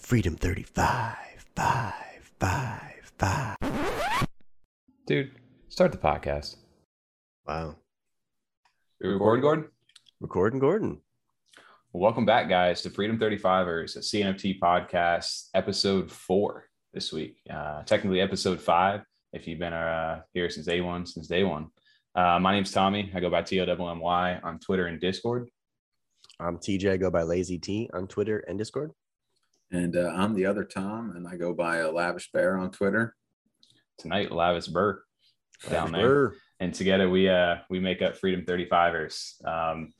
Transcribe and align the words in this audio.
Freedom 0.00 0.34
35, 0.34 1.14
5, 1.54 1.94
5, 2.40 3.12
5. 3.18 3.56
Dude, 5.06 5.30
start 5.68 5.92
the 5.92 5.98
podcast. 5.98 6.56
Wow. 7.46 7.76
We 9.00 9.08
recording, 9.10 9.42
Gordon? 9.42 9.68
Recording 10.20 10.58
Gordon. 10.58 11.00
Well, 11.92 12.02
welcome 12.02 12.24
back, 12.24 12.48
guys, 12.48 12.82
to 12.82 12.90
Freedom 12.90 13.18
35ers, 13.18 13.96
a 13.96 14.00
CNFT 14.00 14.58
podcast, 14.58 15.48
episode 15.54 16.10
four 16.10 16.64
this 16.92 17.12
week. 17.12 17.36
Uh, 17.48 17.82
technically, 17.84 18.20
episode 18.20 18.60
five, 18.60 19.02
if 19.32 19.46
you've 19.46 19.60
been 19.60 19.74
uh, 19.74 20.22
here 20.32 20.50
since 20.50 20.66
day 20.66 20.80
one, 20.80 21.06
since 21.06 21.28
day 21.28 21.44
one. 21.44 21.68
Uh, 22.16 22.38
my 22.40 22.52
name's 22.52 22.72
Tommy. 22.72 23.12
I 23.14 23.20
go 23.20 23.30
by 23.30 23.42
T-O-M-M-Y 23.42 24.40
on 24.42 24.58
Twitter 24.58 24.86
and 24.86 24.98
Discord. 24.98 25.48
I'm 26.40 26.56
TJ. 26.56 26.90
I 26.90 26.96
go 26.96 27.10
by 27.10 27.22
Lazy 27.22 27.58
T 27.58 27.88
on 27.92 28.08
Twitter 28.08 28.38
and 28.48 28.58
Discord. 28.58 28.92
And 29.72 29.96
uh, 29.96 30.12
I'm 30.14 30.34
the 30.34 30.46
other 30.46 30.64
Tom, 30.64 31.12
and 31.14 31.28
I 31.28 31.36
go 31.36 31.52
by 31.52 31.78
a 31.78 31.90
Lavish 31.90 32.30
Bear 32.32 32.58
on 32.58 32.70
Twitter. 32.70 33.14
Tonight, 33.98 34.32
Lavish 34.32 34.66
Burr 34.66 35.02
down 35.68 35.92
there. 35.92 36.06
Burr. 36.06 36.36
and 36.60 36.72
together 36.72 37.10
we 37.10 37.28
uh 37.28 37.56
we 37.68 37.78
make 37.78 38.00
up 38.00 38.16
freedom 38.16 38.44
35ers 38.46 39.44
um 39.46 39.92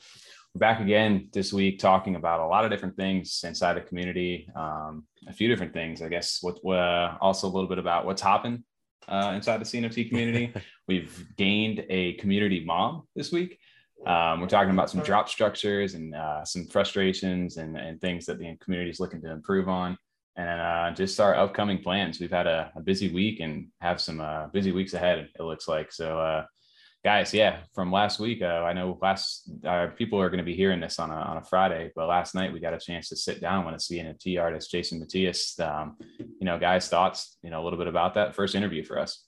we're 0.55 0.59
back 0.59 0.81
again 0.81 1.29
this 1.33 1.53
week 1.53 1.79
talking 1.79 2.17
about 2.17 2.41
a 2.41 2.47
lot 2.47 2.65
of 2.65 2.71
different 2.71 2.97
things 2.97 3.43
inside 3.45 3.75
the 3.75 3.83
community 3.83 4.49
um 4.57 5.05
a 5.29 5.33
few 5.33 5.49
different 5.49 5.75
things 5.75 6.01
i 6.01 6.09
guess 6.09 6.39
what 6.41 6.65
uh, 6.67 7.17
also 7.21 7.47
a 7.47 7.53
little 7.53 7.69
bit 7.69 7.79
about 7.79 8.07
what's 8.07 8.23
happened 8.23 8.65
uh, 9.09 9.33
inside 9.35 9.61
the 9.61 9.65
cnft 9.65 10.09
community 10.09 10.53
we've 10.89 11.27
gained 11.37 11.85
a 11.91 12.15
community 12.15 12.65
mom 12.65 13.03
this 13.15 13.31
week 13.31 13.59
um, 14.07 14.41
we're 14.41 14.47
talking 14.47 14.71
about 14.71 14.91
some 14.91 15.03
drop 15.03 15.29
structures 15.29 15.95
and 15.95 16.15
uh, 16.15 16.45
some 16.45 16.67
frustrations 16.67 17.59
and, 17.59 17.77
and 17.77 18.01
things 18.01 18.27
that 18.27 18.39
the 18.39 18.57
community 18.61 18.91
is 18.91 19.01
looking 19.01 19.21
to 19.23 19.31
improve 19.31 19.69
on 19.69 19.97
and 20.37 20.61
uh, 20.61 20.91
just 20.95 21.21
our 21.21 21.35
upcoming 21.35 21.79
plans. 21.79 22.19
We've 22.19 22.31
had 22.31 22.47
a, 22.47 22.73
a 22.77 22.81
busy 22.81 23.13
week 23.13 23.41
and 23.41 23.69
have 23.81 24.01
some 24.01 24.21
uh, 24.21 24.47
busy 24.47 24.73
weeks 24.73 24.95
ahead. 24.95 25.29
It 25.39 25.43
looks 25.43 25.69
like 25.69 25.93
so, 25.93 26.19
uh, 26.19 26.45
guys. 27.05 27.35
Yeah, 27.35 27.59
from 27.75 27.93
last 27.93 28.19
week, 28.19 28.41
uh, 28.41 28.65
I 28.65 28.73
know 28.73 28.99
last 29.03 29.51
people 29.97 30.21
are 30.21 30.31
going 30.31 30.39
to 30.39 30.45
be 30.45 30.57
hearing 30.57 30.81
this 30.81 30.99
on 30.99 31.11
a, 31.11 31.15
on 31.15 31.37
a 31.37 31.45
Friday, 31.45 31.91
but 31.95 32.09
last 32.09 32.35
night 32.35 32.53
we 32.53 32.61
got 32.61 32.75
a 32.75 32.79
chance 32.79 33.09
to 33.11 33.17
sit 33.17 33.41
down 33.41 33.67
with 33.67 33.75
a 33.75 33.79
CNFT 33.79 34.41
artist, 34.41 34.71
Jason 34.71 34.99
Matthias. 34.99 35.59
Um, 35.61 35.97
you 36.19 36.47
know, 36.47 36.59
guys, 36.59 36.89
thoughts. 36.89 37.37
You 37.43 37.51
know, 37.51 37.63
a 37.63 37.65
little 37.65 37.79
bit 37.79 37.89
about 37.89 38.15
that 38.15 38.35
first 38.35 38.55
interview 38.55 38.85
for 38.85 38.99
us. 38.99 39.25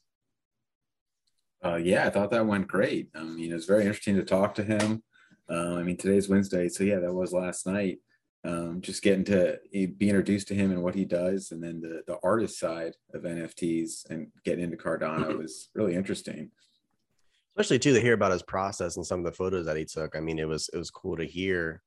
Uh, 1.65 1.77
yeah, 1.77 2.07
I 2.07 2.11
thought 2.11 2.31
that 2.31 2.47
went 2.47 2.67
great. 2.67 3.09
I 3.15 3.23
mean, 3.23 3.51
it 3.51 3.55
was 3.55 3.67
very 3.67 3.83
interesting 3.83 4.17
to 4.17 4.25
talk 4.25 4.55
to 4.57 4.65
him. 4.65 5.03
Uh, 5.49 5.77
I 5.77 5.83
mean, 5.83 5.97
today's 5.97 6.29
Wednesday, 6.29 6.69
so 6.69 6.85
yeah, 6.85 6.99
that 6.99 7.13
was 7.13 7.33
last 7.33 7.67
night. 7.67 7.99
Um, 8.45 8.81
just 8.81 9.03
getting 9.03 9.23
to 9.25 9.59
eh, 9.73 9.87
be 9.97 10.09
introduced 10.09 10.49
to 10.49 10.55
him 10.55 10.73
and 10.73 10.83
what 10.83 10.97
he 10.97 11.05
does, 11.05 11.53
and 11.53 11.63
then 11.63 11.81
the 11.81 12.03
the 12.09 12.19
artist 12.25 12.59
side 12.59 12.95
of 13.15 13.23
NFTs 13.23 14.11
and 14.11 14.29
getting 14.45 14.65
into 14.65 14.77
Cardano 14.77 15.39
was 15.39 15.69
really 15.75 15.95
interesting. 15.95 16.51
Especially 17.57 17.79
too 17.79 17.95
to 17.95 18.01
hear 18.01 18.15
about 18.15 18.33
his 18.33 18.43
process 18.43 18.97
and 18.97 19.07
some 19.07 19.21
of 19.21 19.25
the 19.25 19.33
photos 19.33 19.67
that 19.67 19.77
he 19.77 19.85
took. 19.85 20.17
I 20.17 20.21
mean, 20.21 20.41
it 20.41 20.49
was 20.49 20.69
it 20.73 20.79
was 20.79 20.91
cool 20.91 21.17
to 21.19 21.25
hear 21.25 21.83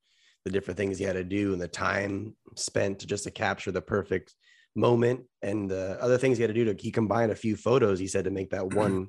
the 0.45 0.51
different 0.51 0.77
things 0.77 0.97
he 0.97 1.03
had 1.03 1.13
to 1.13 1.23
do 1.23 1.51
and 1.51 1.61
the 1.61 1.67
time 1.67 2.35
spent 2.55 3.05
just 3.05 3.23
to 3.25 3.31
capture 3.31 3.71
the 3.71 3.81
perfect 3.81 4.35
moment 4.75 5.21
and 5.41 5.69
the 5.69 5.97
other 6.01 6.17
things 6.17 6.37
he 6.37 6.43
had 6.43 6.53
to 6.53 6.53
do 6.53 6.65
to 6.65 6.81
he 6.81 6.91
combined 6.91 7.31
a 7.31 7.35
few 7.35 7.55
photos 7.55 7.97
he 7.97 8.07
said 8.07 8.25
to 8.25 8.29
make 8.29 8.51
that 8.51 8.73
one 8.73 9.07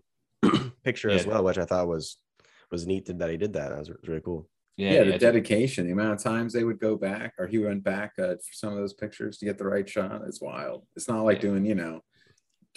picture 0.87 1.11
as 1.11 1.27
well 1.27 1.43
which 1.45 1.59
i 1.59 1.65
thought 1.65 1.89
was 1.89 2.19
was 2.71 2.87
neat 2.87 3.05
that 3.07 3.31
he 3.31 3.37
did 3.37 3.53
that 3.53 3.69
that 3.71 3.79
was 3.79 3.91
really 4.09 4.21
cool 4.29 4.43
Yeah, 4.79 5.05
the 5.05 5.19
dedication, 5.19 5.87
the 5.87 5.93
amount 5.99 6.15
of 6.19 6.23
times 6.33 6.51
they 6.53 6.65
would 6.69 6.81
go 6.89 6.95
back, 7.11 7.31
or 7.39 7.47
he 7.53 7.59
went 7.69 7.83
back 7.95 8.11
uh, 8.25 8.35
for 8.47 8.53
some 8.63 8.71
of 8.75 8.79
those 8.81 8.93
pictures 9.03 9.35
to 9.39 9.45
get 9.49 9.57
the 9.59 9.65
right 9.75 9.89
shot 9.95 10.21
is 10.31 10.39
wild. 10.51 10.81
It's 10.97 11.09
not 11.13 11.25
like 11.29 11.39
Yeah. 11.39 11.49
doing, 11.49 11.65
you 11.71 11.77
know, 11.83 11.95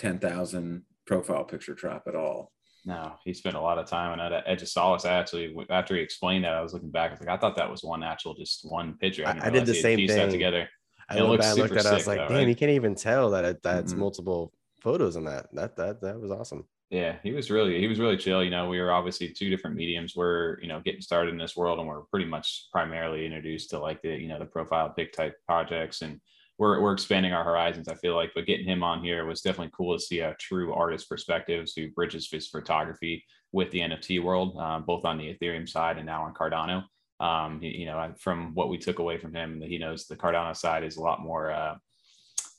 ten 0.04 0.16
thousand 0.28 0.68
profile 1.10 1.44
picture 1.54 1.76
trap 1.82 2.04
at 2.12 2.16
all. 2.24 2.40
No, 2.86 3.04
he 3.26 3.32
spent 3.42 3.58
a 3.62 3.66
lot 3.70 3.78
of 3.82 3.86
time 3.98 4.10
on 4.14 4.20
that 4.24 4.44
Edge 4.52 4.62
of 4.66 4.70
Solace. 4.70 5.06
I 5.12 5.14
actually, 5.22 5.48
after 5.80 5.94
he 5.96 6.02
explained 6.02 6.44
that, 6.46 6.54
I 6.60 6.62
was 6.66 6.74
looking 6.76 6.94
back. 6.98 7.10
I 7.10 7.14
was 7.16 7.20
like, 7.24 7.34
I 7.36 7.38
thought 7.42 7.58
that 7.58 7.70
was 7.76 7.84
one 7.84 8.02
actual, 8.14 8.34
just 8.44 8.56
one 8.80 8.90
picture. 9.04 9.24
I- 9.28 9.34
didn't 9.34 9.46
I 9.48 9.50
did 9.58 9.66
the 9.66 9.74
same 9.88 9.98
pieced 10.00 10.16
that 10.16 10.22
thing. 10.30 10.38
together. 10.38 10.64
i 11.10 11.18
It 11.18 11.22
looked, 11.22 11.32
looks 11.32 11.46
back, 11.46 11.52
I 11.58 11.62
looked 11.62 11.70
super 11.76 11.80
at 11.82 11.86
it 11.86 11.90
i 11.90 11.94
was 12.00 12.04
sick, 12.06 12.14
like 12.14 12.22
though, 12.22 12.34
damn 12.34 12.38
right? 12.44 12.48
you 12.52 12.56
can't 12.62 12.72
even 12.80 12.96
tell 12.96 13.26
that 13.36 13.44
it, 13.52 13.58
that's 13.70 13.92
Mhm. 13.94 13.98
multiple 14.06 14.42
photos 14.86 15.16
in 15.20 15.26
that 15.32 15.44
that 15.58 15.72
that 15.80 15.96
that 16.06 16.18
was 16.24 16.32
awesome 16.40 16.64
Yeah, 16.90 17.18
he 17.22 17.32
was 17.32 17.52
really 17.52 17.80
he 17.80 17.88
was 17.88 18.00
really 18.00 18.18
chill. 18.18 18.44
You 18.44 18.50
know, 18.50 18.68
we 18.68 18.80
were 18.80 18.92
obviously 18.92 19.30
two 19.30 19.50
different 19.50 19.76
mediums. 19.76 20.16
We're 20.16 20.60
you 20.60 20.68
know 20.68 20.80
getting 20.80 21.02
started 21.02 21.32
in 21.32 21.38
this 21.38 21.56
world, 21.56 21.78
and 21.78 21.88
we're 21.88 22.02
pretty 22.06 22.26
much 22.26 22.68
primarily 22.72 23.26
introduced 23.26 23.70
to 23.72 23.80
like 23.80 24.02
the 24.02 24.10
you 24.10 24.28
know 24.28 24.40
the 24.40 24.46
profile 24.46 24.90
pic 24.90 25.14
type 25.14 25.36
projects, 25.46 26.02
and 26.02 26.20
we're 26.58 26.82
we're 26.82 26.94
expanding 26.94 27.32
our 27.32 27.44
horizons. 27.44 27.88
I 27.88 27.94
feel 27.96 28.16
like, 28.16 28.32
but 28.34 28.48
getting 28.48 28.66
him 28.66 28.84
on 28.84 29.04
here 29.04 29.26
was 29.26 29.42
definitely 29.42 29.72
cool 29.78 29.96
to 29.96 30.04
see 30.04 30.22
a 30.22 30.36
true 30.40 30.74
artist 30.74 31.08
perspectives 31.08 31.74
who 31.76 31.92
bridges 31.92 32.28
his 32.32 32.48
photography 32.48 33.24
with 33.52 33.70
the 33.70 33.82
NFT 33.82 34.24
world, 34.24 34.58
um, 34.58 34.84
both 34.84 35.06
on 35.06 35.20
the 35.20 35.36
Ethereum 35.36 35.70
side 35.70 35.98
and 35.98 36.08
now 36.08 36.24
on 36.24 36.34
Cardano. 36.34 36.86
Um, 37.20 37.62
you 37.62 37.86
know, 37.86 38.14
from 38.20 38.56
what 38.56 38.70
we 38.70 38.80
took 38.80 38.98
away 38.98 39.18
from 39.20 39.36
him, 39.36 39.62
he 39.62 39.78
knows 39.78 40.08
the 40.08 40.16
Cardano 40.16 40.56
side 40.56 40.84
is 40.84 40.98
a 40.98 41.02
lot 41.02 41.22
more. 41.22 41.52
Uh, 41.52 41.76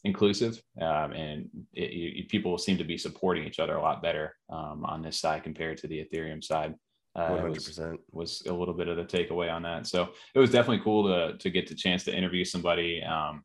inclusive 0.04 0.62
um, 0.80 1.12
and 1.12 1.48
it, 1.74 1.92
you, 1.92 2.24
people 2.24 2.56
seem 2.58 2.78
to 2.78 2.84
be 2.84 2.96
supporting 2.96 3.44
each 3.44 3.58
other 3.60 3.76
a 3.76 3.82
lot 3.82 4.02
better 4.02 4.34
um, 4.50 4.84
on 4.84 5.02
this 5.02 5.18
side 5.20 5.42
compared 5.42 5.76
to 5.78 5.86
the 5.86 6.04
ethereum 6.04 6.42
side 6.42 6.74
uh, 7.16 7.38
was, 7.42 7.68
100% 7.68 7.96
was 8.12 8.42
a 8.48 8.52
little 8.52 8.72
bit 8.74 8.88
of 8.88 8.96
the 8.96 9.04
takeaway 9.04 9.52
on 9.52 9.62
that 9.62 9.86
so 9.86 10.08
it 10.34 10.38
was 10.38 10.50
definitely 10.50 10.82
cool 10.82 11.04
to 11.06 11.36
to 11.38 11.50
get 11.50 11.68
the 11.68 11.74
chance 11.74 12.04
to 12.04 12.16
interview 12.16 12.44
somebody 12.44 13.02
um, 13.02 13.42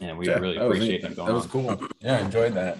and 0.00 0.16
we 0.18 0.26
Yeah, 0.28 0.38
really 0.38 0.58
that 0.58 0.68
was 0.68 0.78
appreciate 0.78 1.02
neat. 1.02 1.02
them 1.02 1.14
going 1.14 1.28
That 1.28 1.34
was 1.34 1.44
on. 1.44 1.50
cool. 1.50 1.88
Yeah, 2.00 2.16
I 2.16 2.20
enjoyed 2.20 2.54
that. 2.54 2.78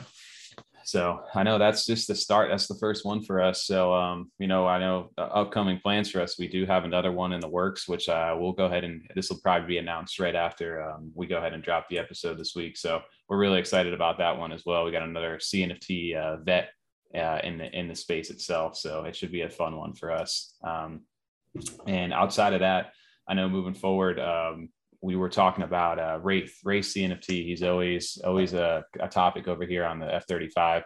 So 0.86 1.24
I 1.34 1.42
know 1.42 1.58
that's 1.58 1.84
just 1.84 2.06
the 2.06 2.14
start. 2.14 2.48
That's 2.48 2.68
the 2.68 2.76
first 2.76 3.04
one 3.04 3.20
for 3.20 3.40
us. 3.40 3.64
So 3.64 3.92
um, 3.92 4.30
you 4.38 4.46
know, 4.46 4.68
I 4.68 4.78
know 4.78 5.10
the 5.16 5.24
upcoming 5.24 5.80
plans 5.80 6.08
for 6.08 6.20
us. 6.20 6.38
We 6.38 6.46
do 6.46 6.64
have 6.64 6.84
another 6.84 7.10
one 7.10 7.32
in 7.32 7.40
the 7.40 7.48
works, 7.48 7.88
which 7.88 8.08
uh, 8.08 8.36
we'll 8.38 8.52
go 8.52 8.66
ahead 8.66 8.84
and 8.84 9.02
this 9.16 9.28
will 9.28 9.40
probably 9.42 9.66
be 9.66 9.78
announced 9.78 10.20
right 10.20 10.36
after 10.36 10.88
um, 10.88 11.10
we 11.12 11.26
go 11.26 11.38
ahead 11.38 11.54
and 11.54 11.62
drop 11.62 11.88
the 11.88 11.98
episode 11.98 12.38
this 12.38 12.54
week. 12.54 12.76
So 12.76 13.02
we're 13.28 13.36
really 13.36 13.58
excited 13.58 13.94
about 13.94 14.18
that 14.18 14.38
one 14.38 14.52
as 14.52 14.62
well. 14.64 14.84
We 14.84 14.92
got 14.92 15.02
another 15.02 15.38
CNFT 15.38 16.14
uh, 16.14 16.36
vet 16.44 16.68
uh, 17.12 17.40
in 17.42 17.58
the 17.58 17.76
in 17.76 17.88
the 17.88 17.96
space 17.96 18.30
itself, 18.30 18.76
so 18.76 19.02
it 19.02 19.16
should 19.16 19.32
be 19.32 19.42
a 19.42 19.50
fun 19.50 19.76
one 19.76 19.92
for 19.92 20.12
us. 20.12 20.54
Um, 20.62 21.00
and 21.88 22.12
outside 22.12 22.52
of 22.52 22.60
that, 22.60 22.92
I 23.26 23.34
know 23.34 23.48
moving 23.48 23.74
forward, 23.74 24.20
um, 24.20 24.68
we 25.02 25.16
were 25.16 25.28
talking 25.28 25.64
about 25.64 25.98
uh, 25.98 26.18
Wraith, 26.22 26.58
Wraith 26.64 26.86
CNFT. 26.86 27.44
He's 27.44 27.62
always 27.62 28.18
always 28.24 28.52
a, 28.54 28.84
a 29.00 29.08
topic 29.08 29.48
over 29.48 29.64
here 29.64 29.84
on 29.84 29.98
the 29.98 30.06
F35 30.06 30.82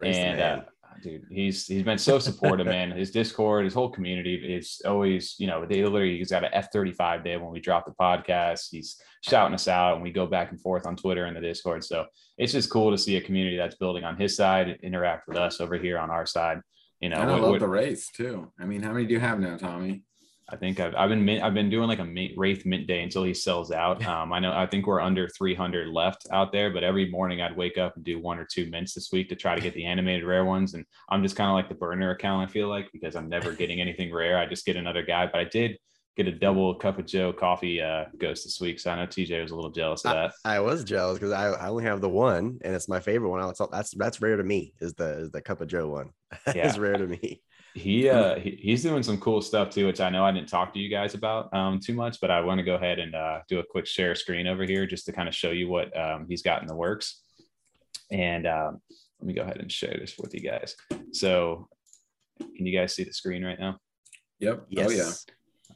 Race 0.00 0.16
and 0.16 0.40
uh, 0.40 0.60
dude, 1.02 1.26
he's 1.30 1.66
he's 1.66 1.82
been 1.82 1.98
so 1.98 2.18
supportive, 2.18 2.66
man. 2.66 2.90
His 2.90 3.10
Discord, 3.10 3.64
his 3.64 3.74
whole 3.74 3.90
community 3.90 4.34
is 4.34 4.80
always, 4.84 5.34
you 5.38 5.46
know, 5.46 5.64
they 5.66 5.82
literally 5.84 6.18
he's 6.18 6.30
got 6.30 6.44
an 6.44 6.50
F 6.52 6.68
thirty 6.72 6.92
five 6.92 7.24
day 7.24 7.36
when 7.36 7.50
we 7.50 7.60
drop 7.60 7.86
the 7.86 7.92
podcast. 7.92 8.68
He's 8.70 9.00
shouting 9.22 9.54
us 9.54 9.68
out, 9.68 9.94
and 9.94 10.02
we 10.02 10.10
go 10.10 10.26
back 10.26 10.50
and 10.50 10.60
forth 10.60 10.86
on 10.86 10.96
Twitter 10.96 11.24
and 11.24 11.36
the 11.36 11.40
Discord. 11.40 11.84
So 11.84 12.06
it's 12.38 12.52
just 12.52 12.70
cool 12.70 12.90
to 12.90 12.98
see 12.98 13.16
a 13.16 13.20
community 13.20 13.56
that's 13.56 13.76
building 13.76 14.04
on 14.04 14.16
his 14.16 14.36
side 14.36 14.78
interact 14.82 15.28
with 15.28 15.36
us 15.36 15.60
over 15.60 15.76
here 15.76 15.98
on 15.98 16.10
our 16.10 16.26
side. 16.26 16.60
You 17.00 17.08
know, 17.10 17.16
and 17.16 17.30
I 17.30 17.36
love 17.36 17.50
what- 17.50 17.60
the 17.60 17.68
Wraiths 17.68 18.10
too. 18.10 18.52
I 18.58 18.64
mean, 18.64 18.82
how 18.82 18.92
many 18.92 19.06
do 19.06 19.14
you 19.14 19.20
have 19.20 19.40
now, 19.40 19.56
Tommy? 19.56 20.02
I 20.48 20.56
think 20.56 20.78
I've, 20.78 20.94
I've 20.94 21.08
been 21.08 21.24
mint, 21.24 21.42
I've 21.42 21.54
been 21.54 21.70
doing 21.70 21.88
like 21.88 22.00
a 22.00 22.04
mint, 22.04 22.32
Wraith 22.36 22.66
mint 22.66 22.86
day 22.86 23.02
until 23.02 23.24
he 23.24 23.34
sells 23.34 23.70
out. 23.70 24.02
Um, 24.14 24.32
I 24.32 24.38
know 24.38 24.52
I 24.52 24.66
think 24.66 24.86
we're 24.86 25.00
under 25.00 25.28
300 25.28 25.88
left 25.88 26.26
out 26.30 26.52
there, 26.52 26.70
but 26.70 26.84
every 26.84 27.10
morning 27.10 27.40
I'd 27.40 27.56
wake 27.56 27.78
up 27.78 27.96
and 27.96 28.04
do 28.04 28.20
one 28.20 28.38
or 28.38 28.44
two 28.44 28.70
mints 28.70 28.94
this 28.94 29.10
week 29.10 29.28
to 29.30 29.34
try 29.34 29.54
to 29.54 29.60
get 29.60 29.74
the 29.74 29.84
animated 29.94 30.24
rare 30.24 30.44
ones. 30.44 30.74
And 30.74 30.84
I'm 31.08 31.22
just 31.22 31.36
kind 31.36 31.48
of 31.48 31.54
like 31.54 31.68
the 31.68 31.74
burner 31.74 32.10
account. 32.10 32.48
I 32.48 32.52
feel 32.52 32.68
like 32.68 32.92
because 32.92 33.16
I'm 33.16 33.28
never 33.28 33.52
getting 33.52 33.80
anything 33.80 34.12
rare. 34.12 34.38
I 34.38 34.46
just 34.46 34.66
get 34.66 34.76
another 34.76 35.02
guy, 35.02 35.26
but 35.26 35.40
I 35.40 35.44
did 35.44 35.78
get 36.16 36.28
a 36.28 36.32
double 36.32 36.74
cup 36.74 36.98
of 36.98 37.06
Joe 37.06 37.32
coffee 37.32 37.80
uh, 37.80 38.04
ghost 38.18 38.44
this 38.44 38.60
week. 38.60 38.78
So 38.78 38.90
I 38.90 38.96
know 38.96 39.06
TJ 39.06 39.42
was 39.42 39.50
a 39.50 39.56
little 39.56 39.70
jealous 39.70 40.04
of 40.04 40.12
that. 40.12 40.32
I 40.44 40.60
was 40.60 40.84
jealous 40.84 41.18
because 41.18 41.32
I, 41.32 41.48
I 41.48 41.68
only 41.68 41.84
have 41.84 42.00
the 42.00 42.08
one, 42.08 42.58
and 42.62 42.74
it's 42.74 42.88
my 42.88 43.00
favorite 43.00 43.30
one. 43.30 43.40
That's 43.40 43.60
that's 43.70 43.90
that's 43.92 44.22
rare 44.22 44.36
to 44.36 44.44
me. 44.44 44.74
Is 44.80 44.94
the 44.94 45.18
is 45.18 45.30
the 45.30 45.40
cup 45.40 45.60
of 45.60 45.68
Joe 45.68 45.88
one? 45.88 46.10
Yeah. 46.54 46.68
it's 46.68 46.78
rare 46.78 46.96
to 46.96 47.06
me. 47.06 47.42
He 47.74 48.08
uh 48.08 48.38
he, 48.38 48.58
he's 48.60 48.82
doing 48.82 49.02
some 49.02 49.18
cool 49.18 49.42
stuff 49.42 49.70
too 49.70 49.86
which 49.86 50.00
i 50.00 50.08
know 50.08 50.24
i 50.24 50.30
didn't 50.30 50.48
talk 50.48 50.72
to 50.74 50.78
you 50.78 50.88
guys 50.88 51.14
about 51.14 51.52
um 51.52 51.80
too 51.80 51.92
much 51.92 52.20
but 52.20 52.30
i 52.30 52.40
want 52.40 52.58
to 52.58 52.64
go 52.64 52.76
ahead 52.76 53.00
and 53.00 53.16
uh 53.16 53.40
do 53.48 53.58
a 53.58 53.64
quick 53.64 53.84
share 53.84 54.14
screen 54.14 54.46
over 54.46 54.62
here 54.62 54.86
just 54.86 55.06
to 55.06 55.12
kind 55.12 55.28
of 55.28 55.34
show 55.34 55.50
you 55.50 55.66
what 55.66 55.94
um 55.98 56.24
he's 56.28 56.40
got 56.40 56.62
in 56.62 56.68
the 56.68 56.74
works 56.74 57.22
and 58.12 58.46
um 58.46 58.80
let 59.18 59.26
me 59.26 59.34
go 59.34 59.42
ahead 59.42 59.56
and 59.56 59.72
share 59.72 59.96
this 59.98 60.16
with 60.18 60.32
you 60.34 60.40
guys 60.40 60.76
so 61.12 61.68
can 62.38 62.64
you 62.64 62.78
guys 62.78 62.94
see 62.94 63.02
the 63.02 63.12
screen 63.12 63.44
right 63.44 63.58
now 63.58 63.76
Yep. 64.40 64.66
Yes. 64.68 64.86
Oh 64.86 64.92
yeah. 64.92 65.10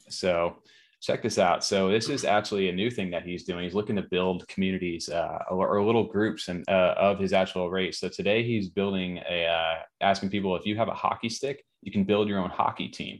so 0.09 0.55
check 1.01 1.23
this 1.23 1.37
out. 1.39 1.63
So 1.63 1.89
this 1.89 2.09
is 2.09 2.25
actually 2.25 2.69
a 2.69 2.73
new 2.73 2.91
thing 2.91 3.09
that 3.11 3.23
he's 3.23 3.45
doing. 3.45 3.63
He's 3.63 3.73
looking 3.73 3.95
to 3.95 4.01
build 4.01 4.47
communities 4.47 5.07
uh, 5.09 5.39
or, 5.49 5.69
or 5.69 5.83
little 5.83 6.03
groups 6.03 6.49
and 6.49 6.67
uh, 6.67 6.93
of 6.97 7.19
his 7.19 7.31
actual 7.31 7.69
wraiths. 7.69 7.99
So 7.99 8.09
today 8.09 8.43
he's 8.43 8.69
building 8.69 9.19
a 9.29 9.45
uh, 9.45 9.75
asking 10.01 10.29
people 10.29 10.55
if 10.55 10.65
you 10.65 10.75
have 10.75 10.89
a 10.89 10.93
hockey 10.93 11.29
stick, 11.29 11.63
you 11.81 11.91
can 11.91 12.03
build 12.03 12.27
your 12.27 12.39
own 12.39 12.49
hockey 12.49 12.87
team 12.87 13.19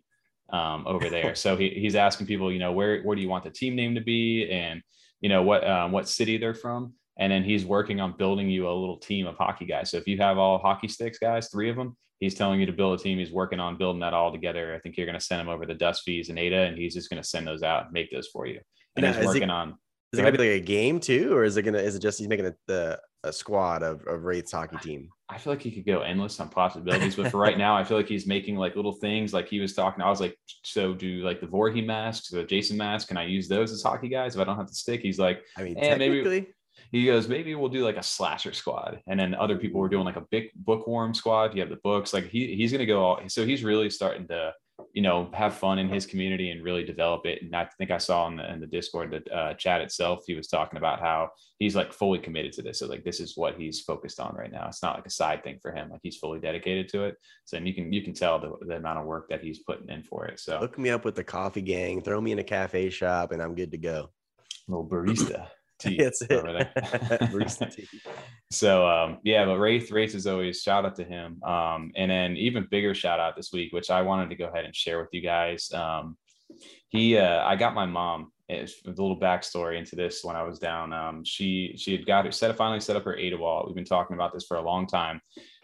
um, 0.51 0.85
over 0.87 1.09
there. 1.15 1.35
so 1.35 1.55
he, 1.55 1.69
he's 1.69 1.95
asking 1.95 2.27
people, 2.27 2.51
you 2.51 2.59
know, 2.59 2.71
where 2.71 3.01
where 3.03 3.15
do 3.15 3.21
you 3.21 3.29
want 3.29 3.43
the 3.43 3.49
team 3.49 3.75
name 3.75 3.95
to 3.95 4.01
be 4.01 4.49
and 4.49 4.81
you 5.21 5.29
know 5.29 5.43
what 5.43 5.67
um, 5.67 5.91
what 5.91 6.07
city 6.07 6.37
they're 6.37 6.53
from, 6.53 6.93
and 7.17 7.31
then 7.31 7.43
he's 7.43 7.65
working 7.65 7.99
on 7.99 8.15
building 8.17 8.49
you 8.49 8.67
a 8.67 8.71
little 8.71 8.97
team 8.97 9.27
of 9.27 9.35
hockey 9.37 9.65
guys. 9.65 9.91
So 9.91 9.97
if 9.97 10.07
you 10.07 10.17
have 10.17 10.37
all 10.37 10.57
hockey 10.57 10.87
sticks 10.87 11.19
guys, 11.19 11.49
three 11.49 11.69
of 11.69 11.75
them, 11.75 11.97
he's 12.19 12.35
telling 12.35 12.59
you 12.59 12.65
to 12.65 12.71
build 12.71 12.99
a 12.99 13.03
team. 13.03 13.17
He's 13.17 13.31
working 13.31 13.59
on 13.59 13.77
building 13.77 13.99
that 14.01 14.13
all 14.13 14.31
together. 14.31 14.73
I 14.73 14.79
think 14.79 14.95
you're 14.95 15.05
going 15.05 15.19
to 15.19 15.23
send 15.25 15.41
him 15.41 15.49
over 15.49 15.65
the 15.65 15.73
dust 15.73 16.03
fees 16.05 16.29
and 16.29 16.39
Ada, 16.39 16.61
and 16.63 16.77
he's 16.77 16.93
just 16.93 17.09
going 17.09 17.21
to 17.21 17.27
send 17.27 17.45
those 17.47 17.63
out, 17.63 17.85
and 17.85 17.91
make 17.93 18.11
those 18.11 18.27
for 18.27 18.45
you. 18.45 18.59
And 18.95 19.03
Now, 19.03 19.13
he's 19.13 19.25
working 19.25 19.43
he- 19.43 19.49
on. 19.49 19.75
Is 20.11 20.19
it 20.19 20.23
gonna 20.23 20.31
be 20.31 20.37
like 20.53 20.61
a 20.61 20.65
game 20.65 20.99
too, 20.99 21.33
or 21.33 21.43
is 21.43 21.55
it 21.57 21.61
gonna 21.63 21.77
is 21.79 21.95
it 21.95 22.01
just 22.01 22.17
he's 22.19 22.27
making 22.27 22.47
a 22.47 22.55
the 22.67 22.99
a 23.25 23.33
squad 23.33 23.83
of, 23.83 24.01
of 24.07 24.23
Wraith's 24.23 24.51
hockey 24.51 24.77
team? 24.77 25.09
I 25.27 25.37
feel 25.37 25.53
like 25.53 25.61
he 25.61 25.71
could 25.71 25.85
go 25.85 25.99
endless 26.01 26.39
on 26.39 26.49
possibilities, 26.49 27.15
but 27.15 27.29
for 27.31 27.37
right 27.37 27.57
now, 27.57 27.75
I 27.77 27.83
feel 27.83 27.97
like 27.97 28.07
he's 28.07 28.25
making 28.25 28.55
like 28.55 28.75
little 28.75 28.93
things. 28.93 29.33
Like 29.33 29.47
he 29.47 29.59
was 29.59 29.73
talking, 29.75 30.01
I 30.03 30.09
was 30.09 30.19
like, 30.21 30.35
so 30.63 30.93
do 30.95 31.17
like 31.23 31.41
the 31.41 31.45
Voorhees 31.47 31.85
masks, 31.85 32.29
the 32.29 32.43
Jason 32.43 32.77
mask? 32.77 33.09
Can 33.09 33.17
I 33.17 33.25
use 33.25 33.47
those 33.47 33.71
as 33.71 33.83
hockey 33.83 34.07
guys 34.09 34.35
if 34.35 34.41
I 34.41 34.45
don't 34.45 34.55
have 34.57 34.67
to 34.67 34.73
stick? 34.73 35.01
He's 35.01 35.19
like, 35.19 35.43
I 35.57 35.63
mean, 35.63 35.77
Eh, 35.77 35.95
maybe- 35.97 36.23
technically, 36.23 36.53
he 36.91 37.05
goes, 37.05 37.27
maybe 37.27 37.53
we'll 37.53 37.69
do 37.69 37.83
like 37.83 37.97
a 37.97 38.03
slasher 38.03 38.53
squad, 38.53 39.01
and 39.05 39.19
then 39.19 39.35
other 39.35 39.57
people 39.59 39.79
were 39.79 39.89
doing 39.89 40.05
like 40.05 40.15
a 40.15 40.25
big 40.31 40.45
bookworm 40.55 41.13
squad. 41.13 41.53
You 41.53 41.59
have 41.61 41.69
the 41.69 41.79
books, 41.83 42.13
like 42.13 42.23
he 42.29 42.55
he's 42.55 42.71
gonna 42.71 42.85
go 42.87 43.03
all. 43.03 43.19
So 43.27 43.45
he's 43.45 43.63
really 43.63 43.89
starting 43.91 44.27
to, 44.29 44.53
you 44.93 45.01
know, 45.01 45.29
have 45.33 45.53
fun 45.53 45.79
in 45.79 45.89
his 45.89 46.05
community 46.05 46.51
and 46.51 46.63
really 46.63 46.83
develop 46.83 47.25
it. 47.25 47.41
And 47.41 47.55
I 47.55 47.67
think 47.77 47.91
I 47.91 47.97
saw 47.97 48.27
in 48.27 48.37
the 48.37 48.51
in 48.51 48.59
the 48.59 48.67
Discord 48.67 49.11
the 49.11 49.35
uh, 49.35 49.53
chat 49.53 49.81
itself, 49.81 50.23
he 50.25 50.33
was 50.33 50.47
talking 50.47 50.77
about 50.77 50.99
how 50.99 51.29
he's 51.59 51.75
like 51.75 51.93
fully 51.93 52.19
committed 52.19 52.53
to 52.53 52.61
this. 52.61 52.79
So 52.79 52.87
like 52.87 53.03
this 53.03 53.19
is 53.19 53.37
what 53.37 53.55
he's 53.55 53.81
focused 53.81 54.19
on 54.19 54.35
right 54.35 54.51
now. 54.51 54.67
It's 54.67 54.83
not 54.83 54.95
like 54.95 55.05
a 55.05 55.11
side 55.11 55.43
thing 55.43 55.59
for 55.61 55.71
him. 55.71 55.89
Like 55.89 56.01
he's 56.03 56.17
fully 56.17 56.39
dedicated 56.39 56.89
to 56.89 57.03
it. 57.03 57.15
So 57.45 57.57
and 57.57 57.67
you 57.67 57.73
can 57.73 57.91
you 57.93 58.01
can 58.01 58.13
tell 58.13 58.39
the, 58.39 58.53
the 58.65 58.77
amount 58.77 58.99
of 58.99 59.05
work 59.05 59.29
that 59.29 59.41
he's 59.41 59.59
putting 59.59 59.89
in 59.89 60.03
for 60.03 60.25
it. 60.25 60.39
So 60.39 60.57
hook 60.59 60.77
me 60.77 60.89
up 60.89 61.05
with 61.05 61.15
the 61.15 61.23
coffee 61.23 61.61
gang, 61.61 62.01
throw 62.01 62.19
me 62.19 62.31
in 62.31 62.39
a 62.39 62.43
cafe 62.43 62.89
shop, 62.89 63.31
and 63.31 63.41
I'm 63.41 63.55
good 63.55 63.71
to 63.71 63.77
go. 63.77 64.09
little 64.67 64.87
barista. 64.87 65.47
Tea 65.79 65.97
That's 65.97 66.21
it. 66.21 66.31
over 66.31 66.53
there. 66.53 66.71
Barista 67.31 67.73
tea. 67.73 67.87
so 68.51 68.87
um 68.87 69.19
yeah 69.23 69.45
but 69.45 69.57
wraith 69.57 69.91
wraith 69.91 70.15
is 70.15 70.27
always 70.27 70.61
shout 70.61 70.85
out 70.85 70.95
to 70.95 71.03
him 71.03 71.41
um 71.43 71.91
and 71.95 72.09
then 72.09 72.35
even 72.35 72.67
bigger 72.69 72.93
shout 72.95 73.19
out 73.19 73.35
this 73.35 73.51
week 73.53 73.71
which 73.73 73.89
i 73.91 74.01
wanted 74.01 74.29
to 74.29 74.35
go 74.35 74.45
ahead 74.47 74.65
and 74.65 74.75
share 74.75 74.99
with 74.99 75.09
you 75.11 75.21
guys 75.21 75.71
um 75.73 76.17
he 76.89 77.17
uh 77.17 77.43
i 77.45 77.55
got 77.55 77.73
my 77.75 77.85
mom 77.85 78.31
it's 78.47 78.81
a 78.85 78.89
little 78.89 79.19
backstory 79.19 79.77
into 79.77 79.95
this 79.95 80.23
when 80.23 80.35
i 80.35 80.41
was 80.41 80.57
down 80.57 80.91
um 80.93 81.23
she 81.23 81.75
she 81.77 81.91
had 81.95 82.05
got 82.07 82.25
it 82.25 82.33
set 82.33 82.55
finally 82.57 82.79
set 82.79 82.95
up 82.95 83.03
her 83.03 83.15
ada 83.15 83.37
wall 83.37 83.63
we've 83.67 83.75
been 83.75 83.85
talking 83.85 84.15
about 84.15 84.33
this 84.33 84.45
for 84.47 84.57
a 84.57 84.61
long 84.61 84.87
time 84.87 85.21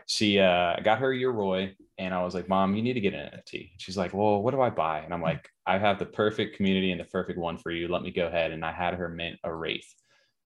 she 0.07 0.37
uh 0.39 0.75
got 0.83 0.99
her 0.99 1.11
Yoroi 1.11 1.73
and 1.97 2.13
I 2.13 2.23
was 2.23 2.33
like, 2.35 2.49
Mom, 2.49 2.75
you 2.75 2.81
need 2.83 2.93
to 2.93 2.99
get 2.99 3.13
an 3.13 3.29
NFT. 3.29 3.71
She's 3.77 3.95
like, 3.97 4.13
Well, 4.13 4.41
what 4.41 4.51
do 4.51 4.61
I 4.61 4.69
buy? 4.69 4.99
And 4.99 5.13
I'm 5.13 5.21
like, 5.21 5.49
I 5.65 5.77
have 5.77 5.97
the 5.97 6.05
perfect 6.05 6.57
community 6.57 6.91
and 6.91 6.99
the 6.99 7.05
perfect 7.05 7.39
one 7.39 7.57
for 7.57 7.71
you. 7.71 7.87
Let 7.87 8.01
me 8.01 8.11
go 8.11 8.27
ahead. 8.27 8.51
And 8.51 8.65
I 8.65 8.71
had 8.73 8.95
her 8.95 9.09
mint 9.09 9.39
a 9.43 9.53
Wraith 9.53 9.91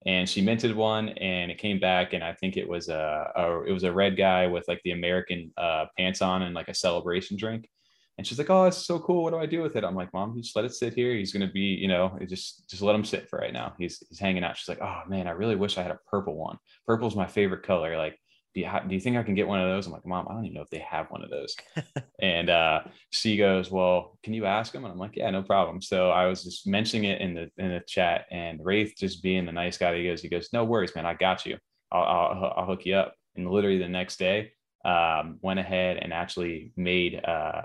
and 0.06 0.30
she 0.30 0.42
minted 0.42 0.76
one 0.76 1.10
and 1.10 1.52
it 1.52 1.58
came 1.58 1.80
back 1.80 2.14
and 2.14 2.24
i 2.24 2.34
think 2.34 2.56
it 2.56 2.68
was 2.68 2.90
a, 2.90 3.32
a 3.36 3.64
it 3.64 3.72
was 3.72 3.84
a 3.84 3.92
red 3.92 4.16
guy 4.18 4.48
with 4.48 4.68
like 4.68 4.82
the 4.84 4.92
american 4.92 5.52
uh, 5.58 5.86
pants 5.98 6.22
on 6.22 6.44
and 6.44 6.56
like 6.56 6.70
a 6.70 6.74
celebration 6.74 7.38
drink. 7.38 7.70
And 8.18 8.28
she's 8.28 8.38
like 8.38 8.50
oh 8.50 8.66
it's 8.66 8.86
so 8.86 9.00
cool. 9.00 9.24
What 9.24 9.32
do 9.32 9.40
i 9.40 9.46
do 9.46 9.62
with 9.62 9.78
it? 9.78 9.86
I'm 9.86 9.96
like 9.96 10.14
mom 10.14 10.36
just 10.42 10.54
let 10.54 10.66
it 10.66 10.74
sit 10.74 10.94
here. 10.94 11.14
He's 11.14 11.32
to 11.32 11.48
be 11.48 11.62
you 11.62 11.88
know 11.88 12.20
just 12.28 12.70
just 12.70 12.82
let 12.82 12.94
him 12.94 13.06
sit 13.06 13.30
for 13.30 13.40
right 13.40 13.54
now. 13.54 13.74
He's 13.80 14.04
he's 14.10 14.20
hanging 14.20 14.44
out. 14.44 14.58
She's 14.58 14.68
like 14.68 14.82
oh 14.82 15.04
man 15.08 15.26
i 15.26 15.32
really 15.32 15.56
wish 15.56 15.78
i 15.78 15.84
had 15.84 15.92
a 15.92 16.00
purple 16.10 16.36
one. 16.36 16.58
Purple's 16.86 17.16
my 17.16 17.28
favorite 17.28 17.64
color. 17.64 17.98
Like 17.98 18.20
do 18.54 18.62
you, 18.62 18.68
ha- 18.68 18.84
do 18.88 18.94
you 18.96 19.02
think 19.02 19.18
i 19.18 19.24
can 19.24 19.36
get 19.36 19.48
one 19.48 19.60
of 19.60 19.70
those 19.70 19.86
i'm 19.86 19.94
like 19.94 20.06
mom 20.06 20.28
i 20.30 20.34
don't 20.34 20.46
even 20.46 20.56
know 20.56 20.62
if 20.62 20.70
they 20.70 20.80
have 20.80 21.08
one 21.10 21.24
of 21.24 21.30
those 21.30 21.56
and 22.22 22.50
uh 22.50 22.82
she 23.12 23.38
goes, 23.38 23.72
Well, 23.72 24.18
can 24.24 24.34
you 24.34 24.46
ask 24.46 24.74
him? 24.74 24.84
And 24.84 24.92
I'm 24.92 25.00
like, 25.00 25.16
Yeah, 25.16 25.30
no 25.32 25.42
problem. 25.42 25.82
So 25.82 26.12
I 26.12 26.28
was 26.28 26.44
just 26.44 26.68
mentioning 26.68 27.10
it 27.10 27.22
in 27.22 27.34
the 27.34 27.50
in 27.58 27.70
the 27.70 27.82
chat, 27.88 28.26
and 28.32 28.64
Wraith 28.64 28.94
just 28.98 29.24
being 29.24 29.46
the 29.46 29.52
nice 29.52 29.78
guy 29.78 29.98
he 29.98 30.06
goes, 30.06 30.22
he 30.22 30.30
goes, 30.30 30.50
No 30.54 30.64
worries, 30.64 30.96
man, 30.96 31.06
I 31.06 31.14
got 31.14 31.46
you. 31.46 31.58
I'll 31.92 32.04
I'll, 32.04 32.54
I'll 32.58 32.66
hook 32.66 32.86
you 32.86 32.96
up. 32.96 33.16
And 33.36 33.50
literally 33.50 33.80
the 33.80 33.88
next 33.88 34.20
day, 34.20 34.52
um, 34.86 35.38
went 35.42 35.60
ahead 35.60 35.98
and 35.98 36.14
actually 36.14 36.72
made 36.76 37.24
uh 37.24 37.64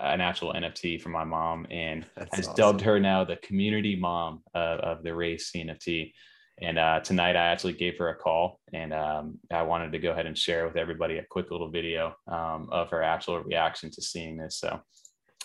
an 0.00 0.20
actual 0.20 0.52
NFT 0.54 1.00
for 1.00 1.10
my 1.10 1.22
mom 1.22 1.66
and 1.70 2.04
That's 2.16 2.34
has 2.34 2.48
awesome. 2.48 2.56
dubbed 2.56 2.80
her 2.80 2.98
now 2.98 3.24
the 3.24 3.36
community 3.36 3.94
mom 3.94 4.42
of, 4.54 4.80
of 4.80 5.02
the 5.04 5.14
Wraith 5.14 5.48
CNFT. 5.54 6.12
And 6.60 6.78
uh, 6.78 7.00
tonight 7.00 7.36
I 7.36 7.46
actually 7.46 7.74
gave 7.74 7.98
her 7.98 8.08
a 8.08 8.16
call 8.16 8.58
and 8.72 8.92
um, 8.92 9.38
I 9.50 9.62
wanted 9.62 9.92
to 9.92 9.98
go 9.98 10.10
ahead 10.10 10.26
and 10.26 10.36
share 10.36 10.66
with 10.66 10.76
everybody 10.76 11.18
a 11.18 11.24
quick 11.30 11.50
little 11.50 11.70
video 11.70 12.14
um, 12.26 12.68
of 12.72 12.90
her 12.90 13.02
actual 13.02 13.40
reaction 13.40 13.90
to 13.92 14.02
seeing 14.02 14.36
this. 14.36 14.58
So 14.58 14.80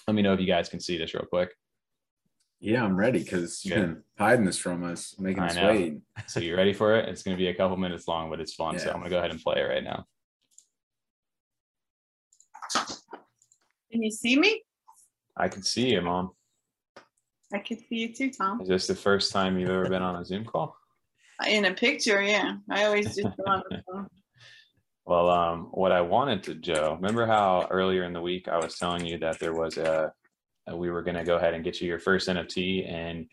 let 0.08 0.16
me 0.16 0.24
know 0.24 0.34
if 0.34 0.40
you 0.40 0.48
guys 0.48 0.70
can 0.70 0.80
see 0.80 0.98
this 0.98 1.14
real 1.14 1.26
quick. 1.30 1.52
Yeah, 2.60 2.84
I'm 2.84 2.96
ready 2.96 3.20
because 3.20 3.64
you've 3.64 3.74
Yeah. 3.78 3.82
been 3.82 4.04
hiding 4.18 4.46
this 4.46 4.58
from 4.58 4.84
us, 4.84 5.20
making 5.20 5.44
I 5.44 5.50
us 5.50 5.56
know. 5.56 5.68
wait. 5.68 6.00
So 6.28 6.40
you 6.40 6.56
ready 6.56 6.74
for 6.74 6.96
it? 6.96 7.10
It's 7.10 7.22
going 7.22 7.38
to 7.38 7.42
be 7.42 7.50
a 7.50 7.54
couple 7.54 7.78
minutes 7.78 8.08
long, 8.08 8.30
but 8.30 8.40
it's 8.40 8.56
fun. 8.56 8.80
So 8.80 8.90
I'm 8.90 8.96
going 9.00 9.04
to 9.06 9.10
go 9.12 9.20
ahead 9.20 9.32
and 9.32 9.40
play 9.42 9.60
it 9.60 9.64
right 9.66 9.84
now. 9.84 10.06
Can 13.92 14.02
you 14.02 14.10
see 14.10 14.40
me? 14.40 14.64
I 15.38 15.48
can 15.48 15.62
see 15.62 15.92
you, 15.92 16.02
mom. 16.02 16.32
I 17.54 17.60
can 17.60 17.78
see 17.78 17.96
you 17.98 18.14
too, 18.14 18.32
Tom. 18.32 18.62
Is 18.62 18.68
this 18.68 18.88
the 18.88 18.96
first 18.96 19.32
time 19.32 19.60
you've 19.60 19.70
ever 19.70 19.88
been 19.90 20.02
on 20.02 20.16
a 20.16 20.26
Zoom 20.26 20.46
call? 20.46 20.76
In 21.48 21.66
a 21.66 21.74
picture, 21.74 22.22
yeah. 22.22 22.56
I 22.70 22.86
always 22.86 23.08
just 23.16 23.22
go 23.38 23.44
on 23.48 23.64
the 23.70 23.82
phone. 23.92 24.08
Well, 25.06 25.30
um, 25.30 25.68
what 25.72 25.92
I 25.92 26.00
wanted 26.00 26.44
to, 26.44 26.56
Joe, 26.56 26.94
remember 26.96 27.26
how 27.26 27.68
earlier 27.70 28.06
in 28.06 28.14
the 28.14 28.22
week 28.22 28.48
I 28.48 28.58
was 28.58 28.78
telling 28.78 29.06
you 29.06 29.18
that 29.18 29.38
there 29.38 29.54
was 29.54 29.76
a, 29.78 30.14
a- 30.66 30.78
we 30.78 30.90
were 30.90 31.02
going 31.02 31.18
to 31.18 31.26
go 31.26 31.36
ahead 31.36 31.54
and 31.54 31.62
get 31.62 31.82
you 31.82 31.90
your 31.90 32.00
first 32.00 32.30
NFT, 32.30 32.90
and 32.90 33.28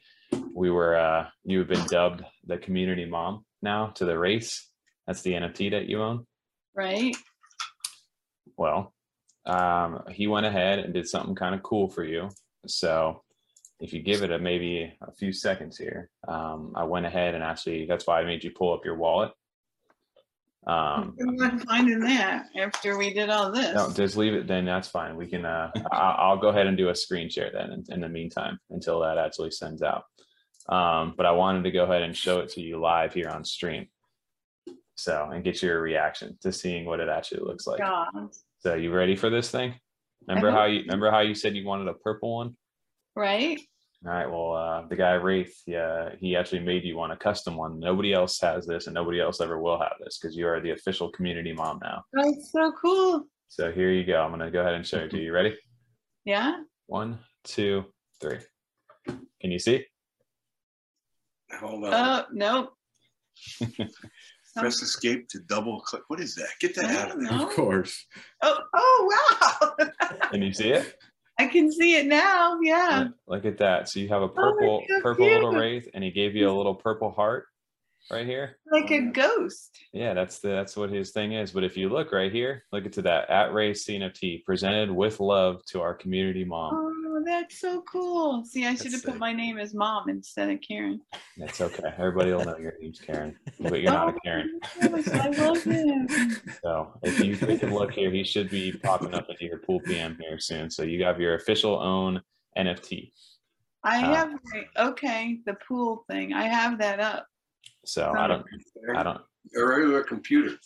we 0.52 0.69
were, 0.69 0.97
uh, 0.97 1.29
you 1.44 1.61
have 1.61 1.69
been 1.69 1.87
dubbed 1.87 2.25
the 2.44 2.58
community 2.58 3.05
mom 3.05 3.44
now 3.62 3.87
to 3.94 4.05
the 4.05 4.19
Wraiths. 4.19 4.69
That's 5.06 5.23
the 5.23 5.35
NFT 5.35 5.70
that 5.70 5.87
you 5.87 6.02
own. 6.02 6.26
Right? 6.75 7.14
Well, 8.56 8.93
um, 9.47 10.02
he 10.11 10.26
went 10.26 10.47
ahead 10.47 10.81
and 10.81 10.93
did 10.93 11.06
something 11.08 11.37
kind 11.37 11.55
of 11.55 11.62
cool 11.62 11.88
for 11.88 12.02
you. 12.02 12.31
So, 12.67 13.23
if 13.81 13.93
you 13.93 14.03
give 14.03 14.23
it 14.23 14.31
a 14.31 14.38
maybe 14.38 14.93
a 15.03 15.12
few 15.12 15.32
seconds 15.32 15.77
here, 15.79 16.11
um, 16.29 16.73
I 16.77 16.85
went 16.85 17.06
ahead 17.06 17.35
and 17.35 17.43
actually 17.43 17.87
that's 17.87 18.06
why 18.06 18.21
I 18.21 18.25
made 18.25 18.44
you 18.44 18.50
pull 18.50 18.73
up 18.75 18.85
your 18.85 18.97
wallet. 18.97 19.32
Um, 20.67 21.17
I'm 21.21 21.37
not 21.37 21.62
finding 21.62 22.00
that 22.00 22.44
after 22.59 22.99
we 22.99 23.15
did 23.15 23.31
all 23.31 23.50
this. 23.50 23.75
No, 23.75 23.91
just 23.93 24.17
leave 24.17 24.35
it. 24.35 24.47
Then 24.47 24.67
that's 24.67 24.88
fine. 24.88 25.17
We 25.17 25.27
can. 25.27 25.47
Uh, 25.47 25.71
I- 25.91 26.17
I'll 26.19 26.37
go 26.37 26.49
ahead 26.49 26.67
and 26.67 26.77
do 26.77 26.91
a 26.91 26.94
screen 26.94 27.31
share 27.31 27.50
then. 27.50 27.73
In, 27.73 27.85
in 27.94 28.00
the 28.00 28.09
meantime, 28.11 28.59
until 28.69 29.00
that 29.00 29.17
actually 29.17 29.50
sends 29.53 29.83
out. 29.83 30.05
Um, 30.69 31.15
but 31.17 31.25
I 31.25 31.33
wanted 31.33 31.65
to 31.65 31.71
go 31.71 31.85
ahead 31.85 32.03
and 32.03 32.15
show 32.15 32.41
it 32.41 32.50
to 32.50 32.61
you 32.61 32.79
live 32.79 33.15
here 33.15 33.31
on 33.31 33.43
stream. 33.44 33.87
So 34.97 35.31
and 35.33 35.43
get 35.43 35.62
your 35.62 35.81
reaction 35.81 36.37
to 36.43 36.52
seeing 36.52 36.85
what 36.85 37.00
it 37.00 37.09
actually 37.09 37.40
looks 37.40 37.66
like. 37.66 37.78
God. 37.78 38.28
So 38.59 38.75
you 38.75 38.93
ready 38.93 39.16
for 39.16 39.31
this 39.31 39.50
thing? 39.50 39.75
Remember 40.28 40.50
how 40.50 40.66
you 40.66 40.81
remember 40.81 41.11
how 41.11 41.21
you 41.21 41.35
said 41.35 41.57
you 41.57 41.64
wanted 41.64 41.88
a 41.88 41.95
purple 41.95 42.37
one? 42.37 42.55
Right? 43.16 43.59
All 44.07 44.12
right. 44.12 44.30
Well, 44.30 44.54
uh, 44.54 44.87
the 44.88 44.97
guy 44.97 45.12
Wraith, 45.14 45.54
yeah, 45.66 46.11
he 46.19 46.35
actually 46.35 46.61
made 46.61 46.85
you 46.85 46.97
one, 46.97 47.11
a 47.11 47.16
custom 47.16 47.57
one. 47.57 47.78
Nobody 47.78 48.14
else 48.14 48.40
has 48.40 48.66
this, 48.66 48.87
and 48.87 48.95
nobody 48.95 49.21
else 49.21 49.42
ever 49.42 49.61
will 49.61 49.78
have 49.78 49.92
this 50.02 50.19
because 50.19 50.35
you 50.35 50.49
are 50.49 50.59
the 50.61 50.71
official 50.71 51.11
community 51.11 51.52
mom 51.52 51.80
now. 51.83 52.02
That's 52.14 52.50
so 52.50 52.73
cool. 52.80 53.26
So 53.49 53.71
here 53.71 53.90
you 53.90 54.04
go. 54.04 54.23
I'm 54.23 54.30
gonna 54.30 54.50
go 54.50 54.61
ahead 54.61 54.75
and 54.75 54.87
show 54.87 54.99
it 54.99 55.11
to 55.11 55.19
you. 55.19 55.33
Ready? 55.33 55.54
Yeah? 56.25 56.62
One, 56.87 57.19
two, 57.45 57.85
three. 58.21 58.38
Can 59.07 59.50
you 59.50 59.59
see? 59.59 59.85
Hold 61.59 61.85
on. 61.85 61.92
Oh, 61.92 62.25
nope. 62.33 62.73
Press 64.57 64.83
escape 64.83 65.28
to 65.28 65.40
double 65.40 65.80
click. 65.80 66.02
What 66.09 66.21
is 66.21 66.35
that? 66.37 66.49
Get 66.61 66.75
that 66.76 66.90
out 66.97 67.11
of 67.12 67.21
there. 67.21 67.30
No. 67.30 67.47
Of 67.47 67.54
course. 67.54 68.07
Oh, 68.42 68.59
oh, 68.75 69.71
wow. 69.78 69.88
Can 70.30 70.42
you 70.42 70.52
see 70.52 70.71
it? 70.71 70.97
I 71.40 71.47
can 71.47 71.73
see 71.73 71.97
it 71.97 72.06
now. 72.06 72.59
Yeah. 72.61 73.09
Look 73.26 73.47
at 73.47 73.56
that. 73.59 73.88
So 73.88 73.99
you 73.99 74.09
have 74.09 74.20
a 74.20 74.26
oh, 74.26 74.28
purple, 74.28 74.85
so 74.87 75.00
purple 75.00 75.26
little 75.26 75.50
cute. 75.52 75.62
wraith, 75.62 75.88
and 75.94 76.04
he 76.04 76.11
gave 76.11 76.37
you 76.37 76.50
a 76.50 76.52
little 76.52 76.75
purple 76.75 77.11
heart 77.11 77.47
right 78.11 78.26
here. 78.26 78.59
Like 78.70 78.90
a 78.90 78.99
oh, 78.99 79.11
ghost. 79.11 79.78
Yeah, 79.94 80.12
that's 80.12 80.40
the 80.40 80.49
that's 80.49 80.76
what 80.76 80.90
his 80.90 81.12
thing 81.12 81.32
is. 81.32 81.50
But 81.52 81.64
if 81.64 81.78
you 81.78 81.88
look 81.88 82.12
right 82.12 82.30
here, 82.30 82.64
look 82.73 82.85
into 82.85 83.00
that 83.02 83.30
at 83.30 83.54
Wraith 83.54 83.82
CNFT 83.88 84.44
presented 84.44 84.90
with 84.90 85.18
love 85.18 85.64
to 85.68 85.80
our 85.80 85.94
community 85.94 86.44
mom. 86.44 86.75
Oh, 86.75 87.00
that's 87.25 87.59
so 87.61 87.83
cool. 87.83 88.45
See, 88.45 88.67
I 88.67 88.75
should 88.75 88.93
have 88.93 89.03
put 89.05 89.12
sick. 89.12 89.21
my 89.21 89.33
name 89.33 89.59
as 89.59 89.75
mom 89.75 90.09
instead 90.09 90.50
of 90.50 90.61
Karen. 90.61 91.00
That's 91.37 91.61
okay. 91.61 91.93
Everybody 91.99 92.33
will 92.33 92.45
know 92.45 92.57
your 92.59 92.75
name's 92.81 93.00
Karen, 93.00 93.37
but 93.59 93.81
you're 93.81 93.93
not 93.93 94.09
a 94.15 94.21
Karen. 94.25 94.61
Oh, 94.83 94.89
gosh, 94.89 95.09
I 95.09 95.29
love 95.29 95.62
him. 95.62 96.09
So 96.62 96.93
if 97.03 97.19
you 97.21 97.37
take 97.37 97.62
a 97.62 97.67
look 97.67 97.93
here, 97.93 98.11
he 98.11 98.23
should 98.25 98.50
be 98.50 98.73
popping 98.73 99.15
up 99.15 99.27
into 99.31 99.45
your 99.45 99.59
pool 99.59 99.81
PM 99.81 100.17
here 100.21 100.39
soon. 100.39 100.71
So 100.71 100.83
you 100.83 101.03
have 101.05 101.21
your 101.21 101.35
official 101.37 101.75
own 101.81 102.21
NFT. 102.59 103.11
I 103.83 103.99
Uh, 104.05 104.15
have 104.15 104.31
my, 104.45 104.65
okay, 104.91 105.41
the 105.47 105.55
pool 105.67 106.05
thing. 106.11 106.33
I 106.35 106.45
have 106.45 106.79
that 106.79 107.00
up. 107.00 107.27
So 107.87 108.12
I 108.17 108.27
don't, 108.27 108.45
I 108.95 109.03
don't. 109.03 109.21
A 109.57 109.65
regular 109.65 110.03
computer. 110.03 110.57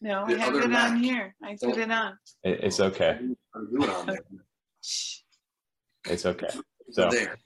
No, 0.00 0.24
I 0.26 0.34
have 0.34 0.54
other 0.54 0.62
it 0.70 0.74
on 0.74 0.96
here. 0.96 1.34
I 1.42 1.56
put 1.60 1.76
Oh. 1.76 1.80
it 1.80 1.90
on. 1.90 2.18
It, 2.44 2.60
it's 2.64 2.78
okay. 2.80 3.18
I'll 3.54 3.64
do 3.66 3.82
it 3.82 3.90
on 3.90 4.06
there. 4.06 4.18
It's 6.08 6.26
okay. 6.26 6.48
So 6.90 7.08
There. 7.10 7.36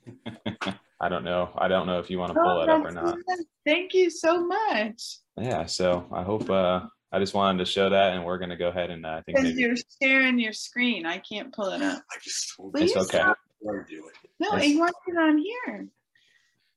I 1.00 1.08
don't 1.08 1.24
know. 1.24 1.50
I 1.56 1.66
don't 1.68 1.86
know 1.86 1.98
if 1.98 2.10
you 2.10 2.18
want 2.18 2.34
to 2.34 2.40
Oh, 2.40 2.44
pull 2.44 2.60
that 2.60 2.68
up 2.68 2.84
or 2.84 2.90
not. 2.90 3.16
Thank 3.64 3.94
you 3.94 4.10
so 4.10 4.44
much. 4.46 5.18
Yeah. 5.38 5.64
So 5.66 6.06
I 6.12 6.22
hope. 6.22 6.48
uh 6.50 6.80
I 7.12 7.18
just 7.18 7.34
wanted 7.34 7.58
to 7.58 7.64
show 7.64 7.90
that, 7.90 8.12
and 8.12 8.24
we're 8.24 8.38
gonna 8.38 8.56
go 8.56 8.68
ahead 8.68 8.90
and 8.90 9.04
uh, 9.04 9.08
I 9.08 9.22
think 9.22 9.38
Because 9.38 9.44
maybe 9.50 9.62
you're 9.62 9.74
sharing 10.00 10.38
your 10.38 10.52
screen. 10.52 11.06
I 11.06 11.18
can't 11.18 11.52
pull 11.52 11.70
it 11.72 11.82
up. 11.82 12.00
I 12.08 12.16
just 12.22 12.54
told 12.56 12.72
Will 12.74 12.82
It's 12.82 12.94
okay. 12.96 13.18
stop? 13.18 13.36
you 13.62 13.72
to 13.72 13.84
do 13.90 14.06
it. 14.06 14.14
No, 14.38 14.48
It's- 14.50 14.64
he 14.64 14.78
wants 14.78 14.98
it 15.08 15.16
on 15.18 15.38
here. 15.38 15.88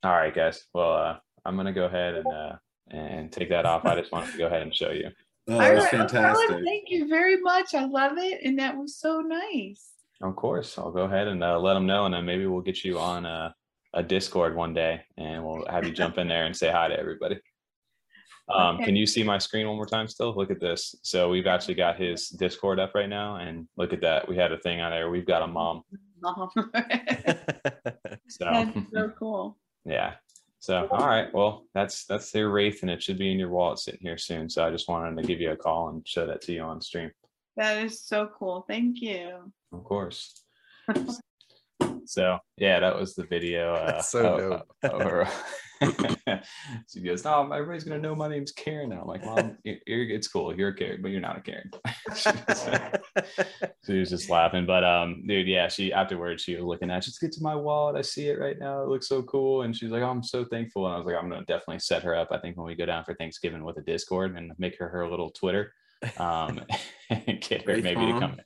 All 0.03 0.11
right, 0.11 0.33
guys. 0.33 0.65
Well, 0.73 0.91
uh, 0.93 1.17
I'm 1.45 1.55
gonna 1.55 1.71
go 1.73 1.85
ahead 1.85 2.15
and 2.15 2.27
uh, 2.27 2.55
and 2.89 3.31
take 3.31 3.49
that 3.49 3.65
off. 3.67 3.85
I 3.85 3.99
just 3.99 4.11
wanted 4.11 4.31
to 4.31 4.37
go 4.39 4.47
ahead 4.47 4.61
and 4.63 4.73
show 4.75 4.89
you. 4.91 5.09
Oh, 5.49 5.55
All 5.55 5.59
that 5.59 5.73
was 5.75 5.83
right, 5.83 5.91
Helen, 5.91 6.07
fantastic. 6.07 6.63
Thank 6.63 6.83
you 6.87 7.09
very 7.09 7.41
much. 7.41 7.73
I 7.75 7.83
love 7.85 8.13
it. 8.17 8.39
And 8.45 8.57
that 8.59 8.77
was 8.77 8.95
so 8.95 9.19
nice. 9.19 9.89
Of 10.23 10.35
course, 10.37 10.77
I'll 10.77 10.91
go 10.91 11.03
ahead 11.03 11.27
and 11.27 11.43
uh, 11.43 11.59
let 11.59 11.73
them 11.73 11.85
know, 11.85 12.05
and 12.05 12.13
then 12.13 12.25
maybe 12.25 12.45
we'll 12.45 12.61
get 12.61 12.83
you 12.85 12.97
on 12.97 13.25
a, 13.25 13.53
a 13.93 14.01
Discord 14.01 14.55
one 14.55 14.73
day, 14.73 15.01
and 15.17 15.43
we'll 15.45 15.65
have 15.69 15.85
you 15.85 15.91
jump 15.91 16.17
in 16.17 16.29
there 16.29 16.45
and 16.45 16.55
say 16.55 16.71
hi 16.71 16.87
to 16.87 16.97
everybody. 16.97 17.39
Um, 18.47 18.75
Okay. 18.75 18.85
Can 18.85 18.95
you 18.95 19.05
see 19.05 19.21
my 19.23 19.37
screen 19.37 19.67
one 19.67 19.75
more 19.75 19.85
time? 19.85 20.07
Still, 20.07 20.33
look 20.35 20.49
at 20.49 20.59
this. 20.61 20.95
So 21.03 21.29
we've 21.29 21.47
actually 21.47 21.75
got 21.75 21.99
his 21.99 22.29
Discord 22.29 22.79
up 22.79 22.95
right 22.95 23.09
now, 23.09 23.35
and 23.35 23.67
look 23.75 23.91
at 23.91 24.01
that. 24.01 24.27
We 24.27 24.37
had 24.37 24.51
a 24.53 24.57
thing 24.59 24.79
on 24.79 24.91
there. 24.91 25.09
We've 25.09 25.25
got 25.27 25.41
a 25.43 25.47
mom. 25.47 25.83
So 28.29 28.45
That's 28.45 28.77
so 28.93 29.11
cool. 29.19 29.57
yeah. 29.85 30.13
So 30.59 30.87
all 30.91 31.05
right, 31.07 31.27
well 31.33 31.65
that's 31.73 32.05
that's 32.05 32.31
their 32.31 32.49
wraith, 32.49 32.81
and 32.81 32.89
it 32.89 33.03
should 33.03 33.17
be 33.17 33.29
in 33.29 33.37
your 33.37 33.49
wallet 33.49 33.79
sitting 33.79 33.99
here 34.01 34.17
soon. 34.17 34.49
So 34.49 34.65
I 34.65 34.71
just 34.71 34.87
wanted 34.87 35.21
to 35.21 35.27
give 35.27 35.41
you 35.41 35.51
a 35.51 35.57
call 35.57 35.89
and 35.89 36.07
show 36.07 36.25
that 36.25 36.41
to 36.43 36.53
you 36.53 36.61
on 36.61 36.79
stream. 36.79 37.11
That 37.57 37.83
is 37.85 38.01
so 38.05 38.29
cool. 38.37 38.65
Thank 38.67 39.01
you. 39.01 39.51
Of 39.71 39.83
course. 39.83 40.33
so 42.05 42.39
yeah, 42.57 42.79
that 42.79 42.97
was 42.99 43.15
the 43.15 43.25
video. 43.25 43.73
Uh, 43.75 43.85
That's 43.91 44.09
so 44.09 44.35
of- 44.81 44.91
dope. 44.91 45.01
of 45.01 45.01
her- 45.01 45.27
she 46.91 47.01
goes, 47.01 47.25
"No, 47.25 47.51
everybody's 47.51 47.83
gonna 47.83 47.99
know 47.99 48.15
my 48.15 48.29
name's 48.29 48.53
Karen." 48.53 48.91
And 48.93 49.01
I'm 49.01 49.07
like, 49.07 49.23
"Mom, 49.25 49.57
you're, 49.65 49.75
you're- 49.85 50.15
it's 50.15 50.27
cool. 50.29 50.55
You're 50.57 50.69
a 50.69 50.75
Karen, 50.75 51.01
but 51.01 51.11
you're 51.11 51.19
not 51.19 51.37
a 51.37 51.41
Karen." 51.41 51.69
she, 52.15 52.29
was, 52.47 52.69
she 53.85 53.99
was 53.99 54.09
just 54.09 54.29
laughing, 54.29 54.65
but 54.65 54.83
um, 54.85 55.25
dude, 55.27 55.47
yeah. 55.47 55.67
She 55.67 55.91
afterwards 55.91 56.41
she 56.41 56.55
was 56.55 56.63
looking 56.63 56.89
at. 56.89 57.03
Just 57.03 57.19
get 57.19 57.33
to 57.33 57.43
my 57.43 57.55
wallet. 57.55 57.97
I 57.97 58.01
see 58.01 58.29
it 58.29 58.39
right 58.39 58.57
now. 58.57 58.81
It 58.83 58.87
looks 58.89 59.07
so 59.09 59.21
cool. 59.23 59.63
And 59.63 59.75
she's 59.75 59.91
like, 59.91 60.03
oh, 60.03 60.09
"I'm 60.09 60.23
so 60.23 60.45
thankful." 60.45 60.85
And 60.85 60.95
I 60.95 60.97
was 60.97 61.05
like, 61.05 61.15
"I'm 61.15 61.29
gonna 61.29 61.43
definitely 61.45 61.79
set 61.79 62.03
her 62.03 62.15
up. 62.15 62.29
I 62.31 62.37
think 62.39 62.55
when 62.55 62.65
we 62.67 62.75
go 62.75 62.85
down 62.85 63.03
for 63.03 63.13
Thanksgiving 63.15 63.63
with 63.65 63.77
a 63.77 63.81
Discord 63.81 64.37
and 64.37 64.53
make 64.57 64.77
her 64.79 64.87
her 64.87 65.09
little 65.09 65.31
Twitter." 65.31 65.73
Um 66.17 66.61
get 67.09 67.65
her 67.65 67.77
maybe 67.77 68.05
to 68.05 68.19
come 68.19 68.33
in 68.33 68.43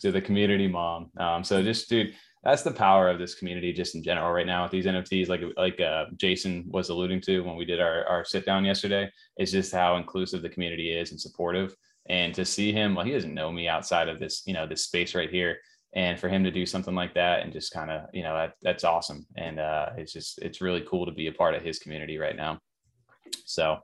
to 0.00 0.12
the 0.12 0.20
community 0.20 0.68
mom. 0.68 1.10
Um, 1.18 1.44
so 1.44 1.62
just 1.62 1.88
dude, 1.88 2.14
that's 2.44 2.62
the 2.62 2.70
power 2.70 3.08
of 3.08 3.18
this 3.18 3.34
community 3.34 3.72
just 3.72 3.94
in 3.94 4.02
general 4.02 4.30
right 4.32 4.46
now 4.46 4.62
with 4.62 4.72
these 4.72 4.86
NFTs, 4.86 5.28
like 5.28 5.42
like 5.56 5.80
uh, 5.80 6.06
Jason 6.16 6.64
was 6.68 6.88
alluding 6.88 7.20
to 7.22 7.40
when 7.40 7.56
we 7.56 7.64
did 7.64 7.80
our, 7.80 8.04
our 8.06 8.24
sit 8.24 8.46
down 8.46 8.64
yesterday, 8.64 9.10
is 9.38 9.52
just 9.52 9.72
how 9.72 9.96
inclusive 9.96 10.42
the 10.42 10.48
community 10.48 10.92
is 10.92 11.10
and 11.10 11.20
supportive. 11.20 11.74
And 12.08 12.32
to 12.34 12.44
see 12.44 12.72
him, 12.72 12.94
well, 12.94 13.04
he 13.04 13.12
doesn't 13.12 13.34
know 13.34 13.50
me 13.50 13.66
outside 13.66 14.08
of 14.08 14.20
this, 14.20 14.42
you 14.46 14.54
know, 14.54 14.66
this 14.66 14.84
space 14.84 15.14
right 15.14 15.30
here. 15.30 15.58
And 15.94 16.20
for 16.20 16.28
him 16.28 16.44
to 16.44 16.50
do 16.50 16.66
something 16.66 16.94
like 16.94 17.14
that 17.14 17.42
and 17.42 17.52
just 17.52 17.72
kind 17.72 17.90
of, 17.90 18.02
you 18.12 18.22
know, 18.22 18.34
that, 18.36 18.52
that's 18.62 18.84
awesome. 18.84 19.26
And 19.36 19.58
uh, 19.58 19.90
it's 19.96 20.12
just, 20.12 20.38
it's 20.40 20.60
really 20.60 20.84
cool 20.88 21.06
to 21.06 21.12
be 21.12 21.26
a 21.26 21.32
part 21.32 21.54
of 21.54 21.62
his 21.62 21.78
community 21.80 22.18
right 22.18 22.36
now. 22.36 22.60
So 23.44 23.78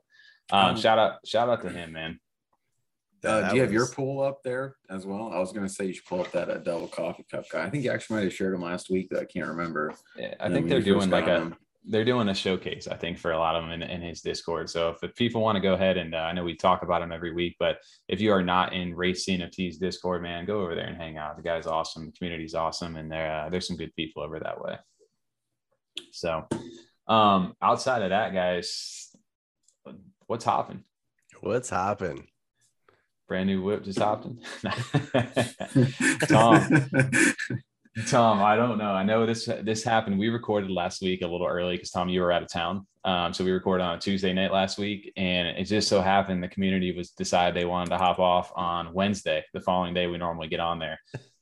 um, 0.51 0.69
Um, 0.69 0.77
shout 0.77 0.99
out, 0.99 1.15
shout 1.25 1.49
out 1.49 1.61
to 1.63 1.69
him, 1.69 1.93
man. 1.93 2.19
Uh, 3.23 3.49
do 3.49 3.55
you 3.55 3.61
have 3.61 3.71
your 3.71 3.87
pool 3.87 4.21
up 4.21 4.43
there 4.43 4.75
as 4.89 5.05
well? 5.05 5.31
I 5.33 5.39
was 5.39 5.53
going 5.53 5.65
to 5.65 5.73
say 5.73 5.85
you 5.85 5.93
should 5.93 6.05
pull 6.05 6.21
up 6.21 6.31
that 6.33 6.49
uh, 6.49 6.57
double 6.57 6.87
coffee 6.87 7.25
cup 7.29 7.49
guy. 7.49 7.63
I 7.63 7.69
think 7.69 7.83
you 7.83 7.91
actually 7.91 8.17
might 8.17 8.23
have 8.25 8.33
shared 8.33 8.53
him 8.53 8.61
last 8.61 8.89
week, 8.89 9.07
but 9.09 9.19
I 9.19 9.25
can't 9.25 9.47
remember. 9.47 9.93
Yeah, 10.17 10.35
I 10.39 10.47
you 10.47 10.53
think 10.53 10.69
they're 10.69 10.81
doing 10.81 11.09
like 11.09 11.27
a 11.27 11.39
him. 11.39 11.55
they're 11.85 12.03
doing 12.03 12.27
a 12.27 12.33
showcase. 12.35 12.87
I 12.87 12.97
think 12.97 13.17
for 13.17 13.31
a 13.31 13.37
lot 13.37 13.55
of 13.55 13.63
them 13.63 13.71
in, 13.71 13.81
in 13.81 14.01
his 14.01 14.21
Discord. 14.21 14.69
So 14.69 14.89
if, 14.89 15.03
if 15.03 15.15
people 15.15 15.41
want 15.41 15.55
to 15.55 15.61
go 15.61 15.73
ahead 15.73 15.97
and 15.97 16.13
uh, 16.13 16.19
I 16.19 16.33
know 16.33 16.43
we 16.43 16.55
talk 16.55 16.83
about 16.83 17.01
him 17.01 17.13
every 17.13 17.33
week, 17.33 17.55
but 17.59 17.77
if 18.09 18.19
you 18.19 18.31
are 18.31 18.43
not 18.43 18.73
in 18.73 18.93
Wraith 18.93 19.17
CNFT's 19.17 19.77
Discord, 19.77 20.21
man, 20.21 20.45
go 20.45 20.61
over 20.61 20.75
there 20.75 20.87
and 20.87 20.97
hang 20.97 21.17
out. 21.17 21.37
The 21.37 21.43
guy's 21.43 21.67
awesome. 21.67 22.07
The 22.07 22.11
community's 22.11 22.55
awesome, 22.55 22.97
and 22.97 23.09
there 23.09 23.31
uh, 23.45 23.49
there's 23.49 23.67
some 23.67 23.77
good 23.77 23.95
people 23.95 24.21
over 24.23 24.39
that 24.39 24.59
way. 24.61 24.77
So 26.11 26.45
um 27.07 27.55
outside 27.61 28.01
of 28.01 28.09
that, 28.09 28.33
guys, 28.33 29.15
what's 30.27 30.43
hopping? 30.43 30.83
What's 31.41 31.69
happened? 31.69 32.23
Brand 33.33 33.47
new 33.47 33.63
whip 33.63 33.83
just 33.83 33.97
hopping. 33.97 34.37
Tom. 36.27 36.87
Tom, 38.07 38.43
I 38.43 38.55
don't 38.55 38.77
know. 38.77 38.91
I 38.91 39.01
know 39.01 39.25
this 39.25 39.49
this 39.63 39.83
happened. 39.83 40.19
We 40.19 40.29
recorded 40.29 40.69
last 40.69 41.01
week 41.01 41.23
a 41.23 41.27
little 41.27 41.47
early 41.47 41.73
because 41.73 41.89
Tom, 41.89 42.09
you 42.09 42.21
were 42.21 42.31
out 42.31 42.43
of 42.43 42.51
town. 42.51 42.85
Um, 43.03 43.33
so 43.33 43.43
we 43.43 43.49
recorded 43.49 43.85
on 43.85 43.97
a 43.97 43.99
Tuesday 43.99 44.33
night 44.33 44.51
last 44.51 44.77
week, 44.77 45.11
and 45.17 45.47
it 45.47 45.63
just 45.63 45.87
so 45.87 45.99
happened 45.99 46.43
the 46.43 46.47
community 46.47 46.95
was 46.95 47.09
decided 47.09 47.59
they 47.59 47.65
wanted 47.65 47.89
to 47.89 47.97
hop 47.97 48.19
off 48.19 48.51
on 48.55 48.93
Wednesday, 48.93 49.43
the 49.51 49.61
following 49.61 49.95
day 49.95 50.05
we 50.05 50.19
normally 50.19 50.47
get 50.47 50.59
on 50.59 50.77
there. 50.77 50.99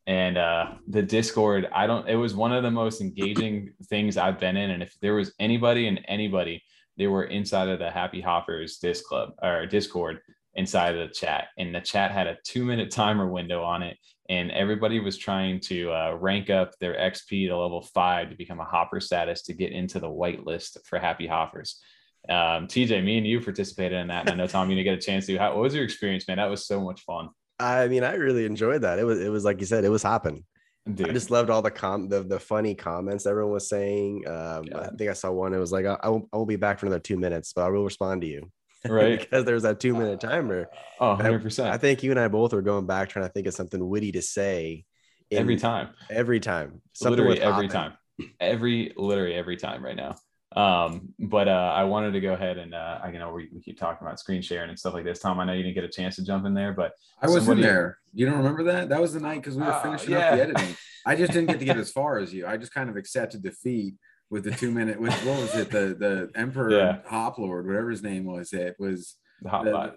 And 0.08 0.38
uh, 0.38 0.76
the 0.88 1.02
Discord, 1.02 1.68
I 1.74 1.88
don't. 1.88 2.08
It 2.08 2.16
was 2.16 2.34
one 2.34 2.54
of 2.54 2.64
the 2.64 2.72
most 2.72 3.02
engaging 3.02 3.74
things 3.90 4.16
I've 4.16 4.40
been 4.40 4.56
in, 4.56 4.72
and 4.72 4.82
if 4.82 4.96
there 5.02 5.16
was 5.16 5.34
anybody 5.42 5.90
and 5.90 6.00
anybody, 6.08 6.64
they 6.96 7.08
were 7.08 7.26
inside 7.26 7.68
of 7.68 7.80
the 7.80 7.92
Happy 7.92 8.22
Hoppers 8.22 8.78
Disc 8.78 9.04
Club 9.04 9.34
or 9.44 9.66
Discord 9.66 10.22
inside 10.56 10.96
of 10.96 11.08
the 11.08 11.14
chat, 11.14 11.48
and 11.58 11.74
the 11.74 11.82
chat 11.82 12.12
had 12.12 12.28
a 12.28 12.38
two 12.44 12.66
minute 12.66 12.92
timer 12.92 13.28
window 13.30 13.64
on 13.64 13.84
it 13.84 13.98
and 14.30 14.50
everybody 14.52 15.02
was 15.02 15.18
trying 15.18 15.60
to 15.60 15.92
uh, 15.92 16.16
rank 16.18 16.50
up 16.50 16.72
their 16.80 16.94
XP 16.94 17.50
to 17.50 17.58
level 17.58 17.82
five 17.82 18.30
to 18.30 18.36
become 18.38 18.62
a 18.62 18.64
hopper 18.64 19.02
status 19.02 19.42
to 19.42 19.54
get 19.54 19.74
into 19.74 20.00
the 20.00 20.10
white 20.10 20.46
list 20.46 20.78
for 20.86 21.00
happy 21.00 21.28
hoppers. 21.28 21.82
Um, 22.30 22.68
TJ, 22.68 23.04
me 23.04 23.18
and 23.18 23.28
you 23.28 23.42
participated 23.42 24.00
in 24.00 24.08
that, 24.08 24.22
and 24.22 24.30
I 24.30 24.36
know 24.36 24.48
Tom, 24.48 24.70
you 24.70 24.76
didn't 24.78 24.86
get 24.86 24.98
a 24.98 25.06
chance 25.06 25.26
to. 25.26 25.38
How, 25.38 25.54
what 25.56 25.64
was 25.64 25.76
your 25.76 25.84
experience, 25.84 26.28
man? 26.30 26.38
That 26.38 26.50
was 26.50 26.66
so 26.66 26.80
much 26.80 27.02
fun, 27.02 27.30
I 27.60 27.88
mean, 27.90 28.04
I 28.04 28.14
really 28.14 28.46
enjoyed 28.46 28.82
that. 28.84 29.00
It 29.00 29.04
was 29.04 29.20
it 29.20 29.30
was 29.30 29.44
like 29.44 29.60
you 29.60 29.66
said, 29.66 29.84
it 29.84 29.90
was 29.90 30.04
hopping. 30.04 30.46
dude. 30.92 31.10
I 31.10 31.14
just 31.14 31.30
loved 31.30 31.50
all 31.50 31.62
the 31.62 31.72
com 31.72 32.08
the, 32.08 32.24
the 32.24 32.40
funny 32.40 32.74
comments 32.74 33.26
everyone 33.26 33.52
was 33.52 33.70
saying. 33.70 34.28
Um, 34.28 34.66
I 34.76 34.88
think 34.98 35.10
I 35.10 35.14
saw 35.14 35.32
one. 35.32 35.54
It 35.54 35.60
was 35.60 35.72
like, 35.72 35.86
I, 35.86 35.98
I 36.02 36.10
won't, 36.10 36.28
I 36.32 36.38
won't 36.38 36.50
be 36.50 36.56
back 36.56 36.80
for 36.80 36.86
another 36.86 37.00
two 37.00 37.18
minutes, 37.18 37.54
but 37.54 37.66
I 37.66 37.70
will 37.70 37.84
respond 37.84 38.22
to 38.22 38.28
you. 38.28 38.50
Right? 38.88 39.20
because 39.22 39.46
there's 39.46 39.64
that 39.64 39.80
two 39.80 39.94
minute 39.94 40.20
timer. 40.20 40.68
Oh, 41.00 41.08
I- 41.08 41.16
100 41.16 41.40
I 41.40 41.44
percent 41.44 41.82
think 41.82 42.04
you 42.04 42.12
and 42.12 42.20
I 42.20 42.28
both 42.28 42.54
were 42.54 42.62
going 42.62 42.86
back 42.86 43.10
trying 43.10 43.26
to 43.26 43.32
think 43.32 43.48
of 43.48 43.54
something 43.54 43.88
witty 43.88 44.12
to 44.14 44.22
say 44.22 44.86
in- 45.30 45.38
every 45.40 45.56
time. 45.58 45.90
Every 46.10 46.40
time. 46.40 46.82
Something 46.94 47.26
literally 47.26 47.42
every 47.42 47.68
time 47.68 47.94
every 48.40 48.94
literally 48.98 49.34
every 49.34 49.58
time 49.58 49.84
right 49.84 49.96
now 49.96 50.16
um 50.56 51.12
but 51.18 51.48
uh 51.48 51.74
i 51.76 51.84
wanted 51.84 52.12
to 52.12 52.20
go 52.20 52.34
ahead 52.34 52.60
and 52.60 52.76
uh 52.76 53.00
i 53.02 53.10
you 53.10 53.18
know 53.18 53.32
we, 53.34 53.50
we 53.52 53.60
keep 53.62 53.80
talking 53.80 54.06
about 54.06 54.20
screen 54.20 54.42
sharing 54.44 54.70
and 54.70 54.78
stuff 54.78 54.94
like 54.94 55.06
this 55.06 55.18
tom 55.20 55.40
i 55.40 55.46
know 55.46 55.54
you 55.54 55.64
didn't 55.64 55.74
get 55.74 55.84
a 55.86 55.90
chance 55.90 56.18
to 56.18 56.24
jump 56.24 56.46
in 56.46 56.54
there 56.54 56.72
but 56.74 56.92
I 57.20 57.28
was 57.28 57.46
Somebody- 57.46 57.62
in 57.62 57.68
there. 57.68 57.98
You 58.14 58.26
don't 58.26 58.38
remember 58.38 58.64
that? 58.64 58.90
That 58.90 59.00
was 59.00 59.14
the 59.14 59.20
night 59.22 59.38
because 59.42 59.56
we 59.56 59.64
were 59.64 59.74
Oh, 59.74 59.80
finishing 59.82 60.12
yeah. 60.12 60.30
up 60.32 60.36
the 60.36 60.42
editing. 60.44 60.76
I 61.06 61.16
just 61.16 61.32
didn't 61.32 61.48
get 61.50 61.60
to 61.60 61.66
get 61.66 61.78
as 61.86 61.92
far 61.92 62.18
as 62.20 62.34
you. 62.34 62.46
I 62.46 62.58
just 62.58 62.74
kind 62.74 62.90
of 62.90 62.96
accepted 62.98 63.42
defeat 63.42 63.94
with 64.32 64.46
the 64.46 64.52
two 64.52 64.72
minute. 64.72 65.00
With 65.00 65.14
what 65.26 65.40
was 65.40 65.54
it? 65.56 65.70
The 65.70 65.96
the 66.00 66.32
Emperor 66.34 66.72
Yeah. 66.72 66.98
Hop 67.06 67.38
Lord, 67.38 67.68
whatever 67.68 67.92
his 67.92 68.02
name 68.02 68.26
was. 68.26 68.52
It 68.54 68.76
was 68.80 69.18
the 69.44 69.50
hot 69.50 69.66
the- 69.66 69.72
pot 69.72 69.96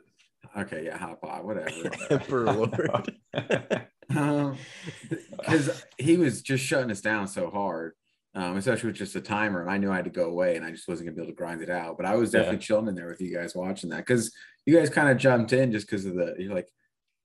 okay. 0.59 0.85
Yeah, 0.85 0.99
Hop 0.99 1.23
Pot, 1.23 1.45
whatever. 1.47 1.71
Emperor 2.11 2.53
Lord. 2.53 3.15
because 4.09 5.85
he 5.99 6.17
was 6.17 6.43
just 6.43 6.65
shutting 6.65 6.91
us 6.91 7.01
down 7.01 7.27
so 7.27 7.51
hard, 7.51 7.93
um, 8.35 8.57
especially 8.57 8.89
with 8.89 8.97
just 8.97 9.17
a 9.17 9.21
timer. 9.21 9.63
And 9.63 9.71
I 9.71 9.79
knew 9.79 9.91
I 9.91 9.97
had 9.97 10.05
to 10.05 10.11
go 10.11 10.25
away, 10.27 10.57
and 10.57 10.65
I 10.65 10.71
just 10.71 10.89
wasn't 10.89 11.09
gonna 11.09 11.17
be 11.17 11.23
able 11.23 11.33
to 11.33 11.37
grind 11.37 11.63
it 11.63 11.71
out. 11.71 11.97
But 11.97 12.07
I 12.07 12.17
was 12.17 12.33
Yeah. 12.33 12.41
definitely 12.41 12.65
chilling 12.65 12.89
in 12.89 12.95
there 12.95 13.09
with 13.09 13.21
you 13.21 13.35
guys 13.35 13.55
watching 13.55 13.91
that 13.91 13.99
because 14.07 14.33
you 14.67 14.77
guys 14.77 14.91
kind 14.91 15.09
of 15.09 15.17
jumped 15.19 15.53
in 15.53 15.73
just 15.73 15.87
because 15.87 16.05
of 16.05 16.15
the 16.15 16.35
you're 16.39 16.55
like, 16.55 16.69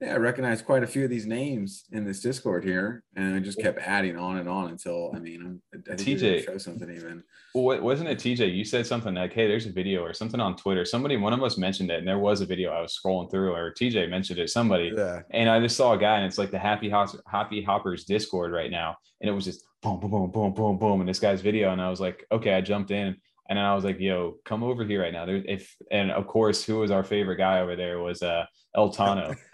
yeah, 0.02 0.14
I 0.14 0.18
recognize 0.18 0.62
quite 0.62 0.82
a 0.84 0.88
few 0.88 1.04
of 1.04 1.10
these 1.10 1.26
names 1.26 1.84
in 1.92 2.06
this 2.06 2.22
Discord 2.22 2.64
here, 2.64 3.04
and 3.18 3.36
I 3.36 3.40
just 3.40 3.60
kept 3.60 3.80
adding 3.80 4.18
on 4.18 4.38
and 4.38 4.48
on 4.48 4.70
until 4.70 5.12
I 5.14 5.20
mean, 5.20 5.42
I'm, 5.42 5.62
I 5.92 5.96
think 5.96 6.08
we 6.08 6.14
were 6.14 6.20
TJ. 6.38 6.46
show 6.46 6.58
something 6.58 6.90
even. 6.90 7.22
Well, 7.54 7.66
what- 7.66 7.84
wasn't 7.84 8.10
it 8.10 8.18
TJ? 8.18 8.54
You 8.56 8.64
said 8.64 8.88
something 8.88 9.14
like, 9.14 9.34
"Hey, 9.34 9.48
there's 9.48 9.66
a 9.66 9.72
video 9.72 10.02
or 10.02 10.14
something 10.14 10.40
on 10.40 10.56
Twitter." 10.56 10.86
Somebody, 10.86 11.18
one 11.18 11.34
of 11.34 11.44
us 11.44 11.58
mentioned 11.58 11.92
it, 11.92 12.00
and 12.00 12.08
there 12.08 12.18
was 12.20 12.40
a 12.40 12.46
video. 12.46 12.72
I 12.72 12.80
was 12.82 12.98
scrolling 12.98 13.30
through, 13.30 13.54
or 13.54 13.74
TJ 13.74 14.10
mentioned 14.10 14.40
it. 14.40 14.50
Somebody, 14.50 14.94
Yeah. 14.96 15.22
and 15.32 15.50
I 15.50 15.60
just 15.60 15.76
saw 15.76 15.94
a 15.94 15.98
guy, 15.98 16.16
and 16.18 16.26
it's 16.26 16.38
like 16.38 16.52
the 16.52 16.60
Happy 16.60 16.90
Hops, 16.90 17.18
Happy 17.28 17.62
Hoppers 17.62 18.06
Discord 18.06 18.54
right 18.54 18.72
now, 18.72 18.96
and 19.20 19.30
it 19.30 19.34
was 19.34 19.44
just 19.46 19.66
boom, 19.82 20.00
boom, 20.00 20.12
boom, 20.12 20.32
boom, 20.32 20.54
boom, 20.54 20.78
boom, 20.78 21.00
and 21.02 21.10
this 21.10 21.20
guy's 21.20 21.42
video, 21.42 21.72
and 21.74 21.82
I 21.82 21.90
was 21.90 22.00
like, 22.00 22.26
okay, 22.32 22.54
I 22.54 22.62
jumped 22.62 22.92
in, 22.92 23.16
and 23.50 23.58
then 23.58 23.66
I 23.66 23.74
was 23.74 23.84
like, 23.84 24.00
yo, 24.00 24.36
come 24.46 24.64
over 24.64 24.86
here 24.86 25.02
right 25.02 25.12
now. 25.12 25.26
There, 25.26 25.44
if 25.44 25.76
and 25.92 26.12
of 26.12 26.28
course, 26.28 26.64
who 26.64 26.78
was 26.78 26.92
our 26.92 27.04
favorite 27.04 27.38
guy 27.38 27.62
over 27.62 27.76
there 27.76 28.00
was 28.00 28.22
uh 28.22 28.46
El 28.76 28.94
Tano. 28.94 29.36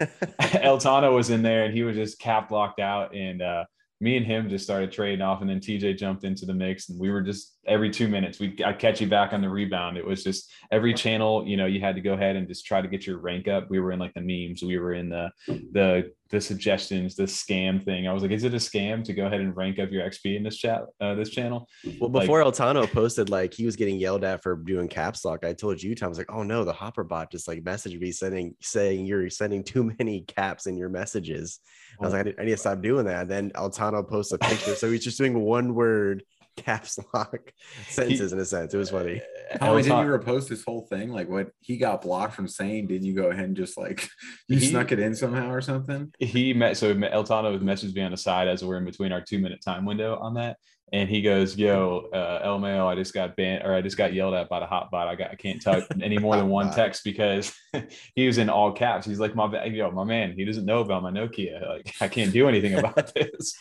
El 0.62 0.78
Tano 0.78 1.14
was 1.14 1.30
in 1.30 1.42
there, 1.42 1.64
and 1.64 1.74
he 1.74 1.82
was 1.82 1.96
just 1.96 2.18
cap 2.18 2.50
locked 2.50 2.78
out, 2.78 3.14
and 3.14 3.40
uh 3.40 3.64
me 4.00 4.16
and 4.16 4.26
him 4.26 4.48
just 4.50 4.64
started 4.64 4.92
trading 4.92 5.22
off, 5.22 5.40
and 5.40 5.48
then 5.48 5.60
TJ 5.60 5.96
jumped 5.96 6.24
into 6.24 6.44
the 6.44 6.52
mix, 6.52 6.90
and 6.90 7.00
we 7.00 7.10
were 7.10 7.22
just 7.22 7.56
every 7.66 7.90
two 7.90 8.06
minutes 8.06 8.38
we 8.38 8.56
I 8.64 8.72
catch 8.72 9.00
you 9.00 9.08
back 9.08 9.32
on 9.32 9.40
the 9.40 9.48
rebound. 9.48 9.96
It 9.96 10.06
was 10.06 10.22
just 10.22 10.52
every 10.70 10.94
channel, 10.94 11.44
you 11.46 11.56
know, 11.56 11.66
you 11.66 11.80
had 11.80 11.96
to 11.96 12.00
go 12.00 12.12
ahead 12.12 12.36
and 12.36 12.46
just 12.46 12.64
try 12.64 12.80
to 12.80 12.88
get 12.88 13.06
your 13.06 13.18
rank 13.18 13.48
up. 13.48 13.68
We 13.70 13.80
were 13.80 13.92
in 13.92 13.98
like 13.98 14.14
the 14.14 14.20
memes, 14.20 14.62
we 14.62 14.78
were 14.78 14.92
in 14.94 15.08
the 15.08 15.30
the 15.46 16.12
the 16.28 16.40
suggestions, 16.40 17.14
the 17.14 17.22
scam 17.22 17.82
thing. 17.84 18.08
I 18.08 18.12
was 18.12 18.22
like, 18.22 18.32
is 18.32 18.42
it 18.44 18.52
a 18.52 18.56
scam 18.58 19.04
to 19.04 19.14
go 19.14 19.26
ahead 19.26 19.40
and 19.40 19.56
rank 19.56 19.78
up 19.78 19.90
your 19.92 20.04
XP 20.04 20.36
in 20.36 20.42
this 20.42 20.56
chat, 20.56 20.82
uh, 21.00 21.14
this 21.14 21.30
channel? 21.30 21.68
Well, 22.00 22.10
Like- 22.10 22.22
before 22.24 22.42
Altano 22.42 22.90
posted 22.90 23.30
like 23.30 23.54
he 23.54 23.64
was 23.64 23.76
getting 23.76 23.96
yelled 23.96 24.24
at 24.24 24.42
for 24.42 24.56
doing 24.56 24.88
caps 24.88 25.24
lock, 25.24 25.44
I 25.44 25.52
told 25.52 25.80
you, 25.82 25.94
Tom, 25.94 26.06
I 26.06 26.08
was 26.08 26.18
like, 26.18 26.32
oh 26.32 26.42
no, 26.42 26.64
the 26.64 26.72
Hopper 26.72 27.04
bot 27.04 27.30
just 27.30 27.46
like 27.48 27.62
messaged 27.62 28.00
me 28.00 28.10
sending 28.12 28.54
saying 28.60 29.06
you're 29.06 29.30
sending 29.30 29.62
too 29.62 29.92
many 29.98 30.20
caps 30.26 30.66
in 30.66 30.76
your 30.76 30.88
messages. 30.88 31.60
I 32.00 32.04
was 32.04 32.12
like, 32.12 32.20
I 32.20 32.22
need, 32.24 32.34
I 32.40 32.44
need 32.44 32.50
to 32.52 32.56
stop 32.56 32.80
doing 32.82 33.06
that. 33.06 33.28
then 33.28 33.50
Altano 33.50 34.06
posts 34.08 34.32
a 34.32 34.38
picture, 34.38 34.74
so 34.74 34.90
he's 34.90 35.04
just 35.04 35.18
doing 35.18 35.38
one 35.40 35.74
word 35.74 36.22
caps 36.56 36.98
lock 37.12 37.36
sentences 37.88 38.32
in 38.32 38.38
a 38.40 38.44
sense. 38.44 38.72
It 38.74 38.78
was 38.78 38.90
funny. 38.90 39.20
Oh, 39.60 39.76
didn't 39.76 39.92
Elton- 39.92 40.06
you 40.08 40.18
repost 40.18 40.48
this 40.48 40.64
whole 40.64 40.88
thing? 40.90 41.10
Like 41.10 41.28
what 41.28 41.50
he 41.60 41.76
got 41.76 42.02
blocked 42.02 42.34
from 42.34 42.48
saying? 42.48 42.88
Didn't 42.88 43.06
you 43.06 43.14
go 43.14 43.30
ahead 43.30 43.44
and 43.44 43.56
just 43.56 43.78
like 43.78 44.08
you 44.48 44.58
He- 44.58 44.66
snuck 44.66 44.90
it 44.90 44.98
in 44.98 45.14
somehow 45.14 45.50
or 45.52 45.60
something? 45.60 46.12
he 46.18 46.52
met 46.52 46.76
so 46.76 46.92
Eltano 46.92 47.56
messaged 47.60 47.94
me 47.94 48.02
on 48.02 48.10
the 48.10 48.16
side 48.16 48.48
as 48.48 48.64
we're 48.64 48.76
in 48.78 48.84
between 48.84 49.12
our 49.12 49.20
two 49.20 49.38
minute 49.38 49.60
time 49.64 49.84
window 49.84 50.16
on 50.16 50.34
that. 50.34 50.56
And 50.92 51.08
he 51.08 51.20
goes, 51.20 51.56
Yo, 51.56 52.08
uh 52.12 52.40
El 52.44 52.58
Mayo, 52.58 52.86
I 52.86 52.94
just 52.94 53.12
got 53.12 53.36
banned 53.36 53.64
or 53.64 53.74
I 53.74 53.80
just 53.80 53.96
got 53.96 54.12
yelled 54.12 54.34
at 54.34 54.48
by 54.48 54.60
the 54.60 54.66
hot 54.66 54.90
bot. 54.90 55.08
I 55.08 55.16
got 55.16 55.30
I 55.30 55.34
can't 55.34 55.60
type 55.60 55.84
any 56.00 56.18
more 56.18 56.36
than 56.36 56.48
one 56.48 56.72
text 56.72 57.02
because 57.04 57.52
he 58.14 58.26
was 58.26 58.38
in 58.38 58.48
all 58.48 58.72
caps. 58.72 59.06
He's 59.06 59.18
like, 59.18 59.34
My 59.34 59.64
yo, 59.66 59.90
my 59.90 60.04
man, 60.04 60.32
he 60.32 60.44
doesn't 60.44 60.64
know 60.64 60.80
about 60.80 61.02
my 61.02 61.10
Nokia. 61.10 61.68
Like, 61.68 61.94
I 62.00 62.08
can't 62.08 62.32
do 62.32 62.48
anything 62.48 62.74
about 62.78 63.12
this. 63.14 63.56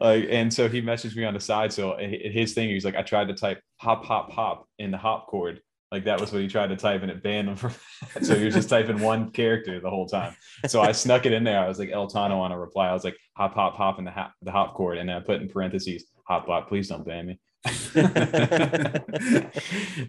like, 0.00 0.26
and 0.30 0.52
so 0.52 0.68
he 0.68 0.80
messaged 0.80 1.16
me 1.16 1.24
on 1.24 1.34
the 1.34 1.40
side. 1.40 1.72
So 1.72 1.96
his 1.98 2.54
thing, 2.54 2.68
he's 2.70 2.84
like, 2.84 2.96
I 2.96 3.02
tried 3.02 3.28
to 3.28 3.34
type 3.34 3.60
hop, 3.76 4.04
hop, 4.04 4.30
hop 4.32 4.68
in 4.78 4.90
the 4.90 4.98
hop 4.98 5.26
chord. 5.26 5.60
Like 5.90 6.04
that 6.04 6.20
was 6.20 6.32
what 6.32 6.42
he 6.42 6.48
tried 6.48 6.66
to 6.68 6.76
type 6.76 7.02
and 7.02 7.10
it 7.10 7.22
banned 7.22 7.48
him 7.48 7.56
from 7.56 7.72
that. 8.12 8.24
So 8.24 8.36
he 8.36 8.44
was 8.44 8.54
just 8.54 8.68
typing 8.68 9.00
one 9.00 9.30
character 9.30 9.80
the 9.80 9.88
whole 9.88 10.06
time. 10.06 10.36
So 10.66 10.82
I 10.82 10.92
snuck 10.92 11.24
it 11.24 11.32
in 11.32 11.44
there. 11.44 11.58
I 11.58 11.66
was 11.66 11.78
like 11.78 11.90
El 11.90 12.08
Tano 12.08 12.40
on 12.40 12.52
a 12.52 12.58
reply. 12.58 12.88
I 12.88 12.92
was 12.92 13.04
like 13.04 13.16
hop 13.34 13.54
hop 13.54 13.74
hop 13.74 13.98
in 13.98 14.04
the 14.04 14.10
hop 14.10 14.34
the 14.42 14.52
hop 14.52 14.74
chord, 14.74 14.98
and 14.98 15.08
then 15.08 15.16
I 15.16 15.20
put 15.20 15.40
in 15.40 15.48
parentheses 15.48 16.04
hop 16.28 16.46
bot. 16.46 16.68
Please 16.68 16.88
don't 16.88 17.04
ban 17.06 17.26
me. 17.26 17.40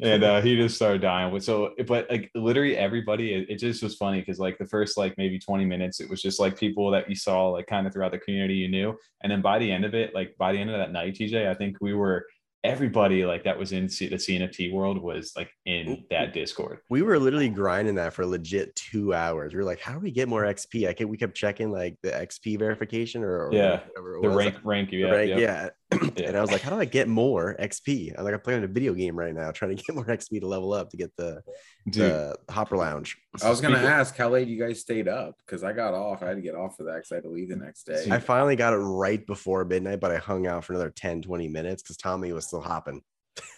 and 0.01 0.23
uh, 0.23 0.41
he 0.41 0.55
just 0.55 0.75
started 0.75 1.01
dying. 1.01 1.33
With 1.33 1.43
so, 1.43 1.73
but 1.87 2.09
like 2.09 2.29
literally 2.35 2.77
everybody, 2.77 3.33
it, 3.33 3.49
it 3.49 3.55
just 3.57 3.81
was 3.81 3.95
funny 3.95 4.19
because 4.19 4.39
like 4.39 4.57
the 4.57 4.67
first 4.67 4.97
like 4.97 5.15
maybe 5.17 5.39
twenty 5.39 5.65
minutes, 5.65 5.99
it 5.99 6.09
was 6.09 6.21
just 6.21 6.39
like 6.39 6.57
people 6.57 6.91
that 6.91 7.09
you 7.09 7.15
saw 7.15 7.47
like 7.47 7.67
kind 7.67 7.87
of 7.87 7.93
throughout 7.93 8.11
the 8.11 8.19
community 8.19 8.55
you 8.55 8.69
knew, 8.69 8.95
and 9.23 9.31
then 9.31 9.41
by 9.41 9.57
the 9.59 9.71
end 9.71 9.85
of 9.85 9.95
it, 9.95 10.13
like 10.13 10.35
by 10.37 10.51
the 10.51 10.59
end 10.59 10.69
of 10.69 10.77
that 10.77 10.91
night, 10.91 11.15
TJ, 11.15 11.47
I 11.49 11.53
think 11.53 11.77
we 11.81 11.93
were 11.93 12.25
everybody 12.65 13.23
like 13.25 13.45
that 13.45 13.57
was 13.57 13.71
in 13.71 13.87
C- 13.87 14.09
the 14.09 14.17
CNFT 14.17 14.73
world 14.73 15.01
was 15.01 15.31
like 15.37 15.49
in 15.65 16.03
that 16.09 16.33
Discord. 16.33 16.79
We 16.89 17.01
were 17.03 17.17
literally 17.17 17.47
grinding 17.47 17.95
that 17.95 18.13
for 18.13 18.25
legit 18.25 18.75
two 18.75 19.13
hours. 19.13 19.53
We 19.53 19.59
were 19.59 19.63
like, 19.65 19.79
how 19.79 19.93
do 19.93 19.99
we 19.99 20.11
get 20.11 20.27
more 20.27 20.43
XP? 20.43 20.85
I 20.85 20.91
kept, 20.93 21.09
we 21.09 21.15
kept 21.15 21.37
checking 21.37 21.71
like 21.71 21.95
the 22.03 22.11
XP 22.11 22.59
verification 22.59 23.23
or, 23.23 23.47
or 23.47 23.53
Yeah, 23.53 23.79
whatever 23.87 24.17
it 24.17 24.21
The 24.23 24.27
was. 24.27 24.37
rank 24.37 24.55
rank, 24.65 24.91
yeah, 24.91 25.05
rank, 25.09 25.29
yeah. 25.39 25.69
Yeah. 25.91 26.09
Yeah. 26.15 26.27
And 26.27 26.37
I 26.37 26.41
was 26.41 26.51
like, 26.51 26.61
how 26.61 26.69
do 26.69 26.79
I 26.79 26.85
get 26.85 27.07
more 27.07 27.55
XP? 27.59 28.13
I'm 28.17 28.23
like, 28.23 28.33
I'm 28.33 28.39
playing 28.41 28.63
a 28.63 28.67
video 28.67 28.93
game 28.93 29.17
right 29.17 29.33
now, 29.33 29.51
trying 29.51 29.75
to 29.75 29.83
get 29.83 29.95
more 29.95 30.05
XP 30.05 30.39
to 30.41 30.47
level 30.47 30.73
up 30.73 30.89
to 30.91 30.97
get 30.97 31.15
the, 31.17 31.41
Dude, 31.89 32.03
the 32.11 32.35
Hopper 32.49 32.77
Lounge. 32.77 33.17
I 33.43 33.49
was 33.49 33.59
gonna 33.61 33.75
Speaking- 33.77 33.89
ask 33.91 34.15
how 34.15 34.29
late 34.29 34.47
you 34.47 34.59
guys 34.59 34.79
stayed 34.81 35.07
up 35.07 35.35
because 35.45 35.63
I 35.63 35.73
got 35.73 35.93
off. 35.93 36.21
I 36.21 36.27
had 36.27 36.35
to 36.35 36.41
get 36.41 36.55
off 36.55 36.75
for 36.77 36.83
that 36.83 36.95
because 36.95 37.11
I 37.11 37.15
had 37.15 37.23
to 37.23 37.29
leave 37.29 37.49
the 37.49 37.55
next 37.55 37.83
day. 37.85 38.05
I 38.11 38.19
finally 38.19 38.55
got 38.55 38.73
it 38.73 38.77
right 38.77 39.25
before 39.25 39.65
midnight, 39.65 39.99
but 39.99 40.11
I 40.11 40.17
hung 40.17 40.45
out 40.47 40.63
for 40.65 40.73
another 40.73 40.91
10, 40.91 41.23
20 41.23 41.47
minutes 41.47 41.81
because 41.81 41.97
Tommy 41.97 42.31
was 42.33 42.45
still 42.47 42.61
hopping. 42.61 43.01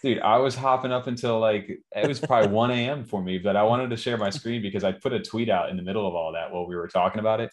dude 0.02 0.20
i 0.20 0.36
was 0.38 0.54
hopping 0.54 0.92
up 0.92 1.08
until 1.08 1.40
like 1.40 1.68
it 1.96 2.06
was 2.06 2.20
probably 2.20 2.48
1 2.48 2.70
a.m 2.70 3.04
for 3.04 3.20
me 3.20 3.36
but 3.36 3.56
i 3.56 3.62
wanted 3.64 3.90
to 3.90 3.96
share 3.96 4.16
my 4.16 4.30
screen 4.30 4.62
because 4.62 4.84
i 4.84 4.92
put 4.92 5.12
a 5.12 5.18
tweet 5.20 5.48
out 5.48 5.70
in 5.70 5.76
the 5.76 5.82
middle 5.82 6.06
of 6.06 6.14
all 6.14 6.30
that 6.32 6.52
while 6.52 6.68
we 6.68 6.76
were 6.76 6.86
talking 6.86 7.18
about 7.18 7.40
it 7.40 7.50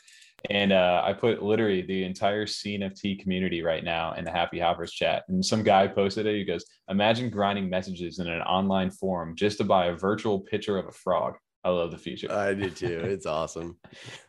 and 0.50 0.72
uh, 0.72 1.02
i 1.06 1.14
put 1.14 1.42
literally 1.44 1.82
the 1.82 2.04
entire 2.04 2.46
cnft 2.46 3.20
community 3.20 3.62
right 3.62 3.84
now 3.84 4.14
in 4.14 4.26
the 4.26 4.32
happy 4.32 4.60
hoppers 4.60 4.92
chat. 4.92 5.24
And 5.28 5.44
some 5.44 5.64
guy 5.64 5.88
posted 5.88 6.26
it. 6.26 6.36
He 6.36 6.46
goes 6.46 6.66
imagine 6.90 7.30
grinding 7.30 7.70
messages 7.70 8.20
in 8.20 8.28
an 8.28 8.42
online 8.42 8.92
forum 8.92 9.36
just 9.36 9.58
to 9.60 9.64
buy 9.64 9.88
a 9.88 9.96
virtual 9.96 10.40
picture 10.40 10.78
of 10.78 10.88
a 10.88 10.92
frog. 10.92 11.36
I 11.64 11.70
love 11.70 11.92
the 11.92 11.98
feature. 11.98 12.32
I 12.32 12.54
did 12.54 12.76
too. 12.76 13.02
It's 13.04 13.26
awesome. 13.26 13.78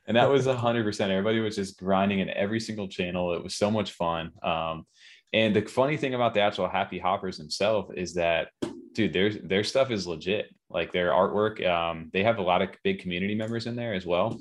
and 0.07 0.17
that 0.17 0.29
was 0.29 0.47
100% 0.47 1.01
everybody 1.01 1.41
was 1.41 1.57
just 1.57 1.79
grinding 1.79 2.21
in 2.21 2.31
every 2.31 2.61
single 2.61 2.89
channel. 2.89 3.35
It 3.35 3.43
was 3.43 3.55
so 3.55 3.71
much 3.71 3.93
fun. 3.93 4.33
Um, 4.43 4.87
and 5.33 5.55
the 5.55 5.63
funny 5.63 5.97
thing 5.97 6.15
about 6.15 6.35
the 6.35 6.41
actual 6.41 6.69
happy 6.69 6.99
hoppers 6.99 7.39
themselves 7.39 7.93
is 7.97 8.15
that 8.15 8.49
dude 8.95 9.13
their 9.13 9.31
their 9.31 9.65
stuff 9.65 9.91
is 9.91 10.07
legit. 10.07 10.47
Like 10.69 10.93
their 10.93 11.11
artwork 11.11 11.65
um, 11.67 12.11
they 12.13 12.25
have 12.25 12.39
a 12.39 12.43
lot 12.43 12.63
of 12.63 12.71
big 12.83 13.01
community 13.01 13.35
members 13.35 13.67
in 13.67 13.77
there 13.77 13.95
as 13.95 14.07
well 14.07 14.41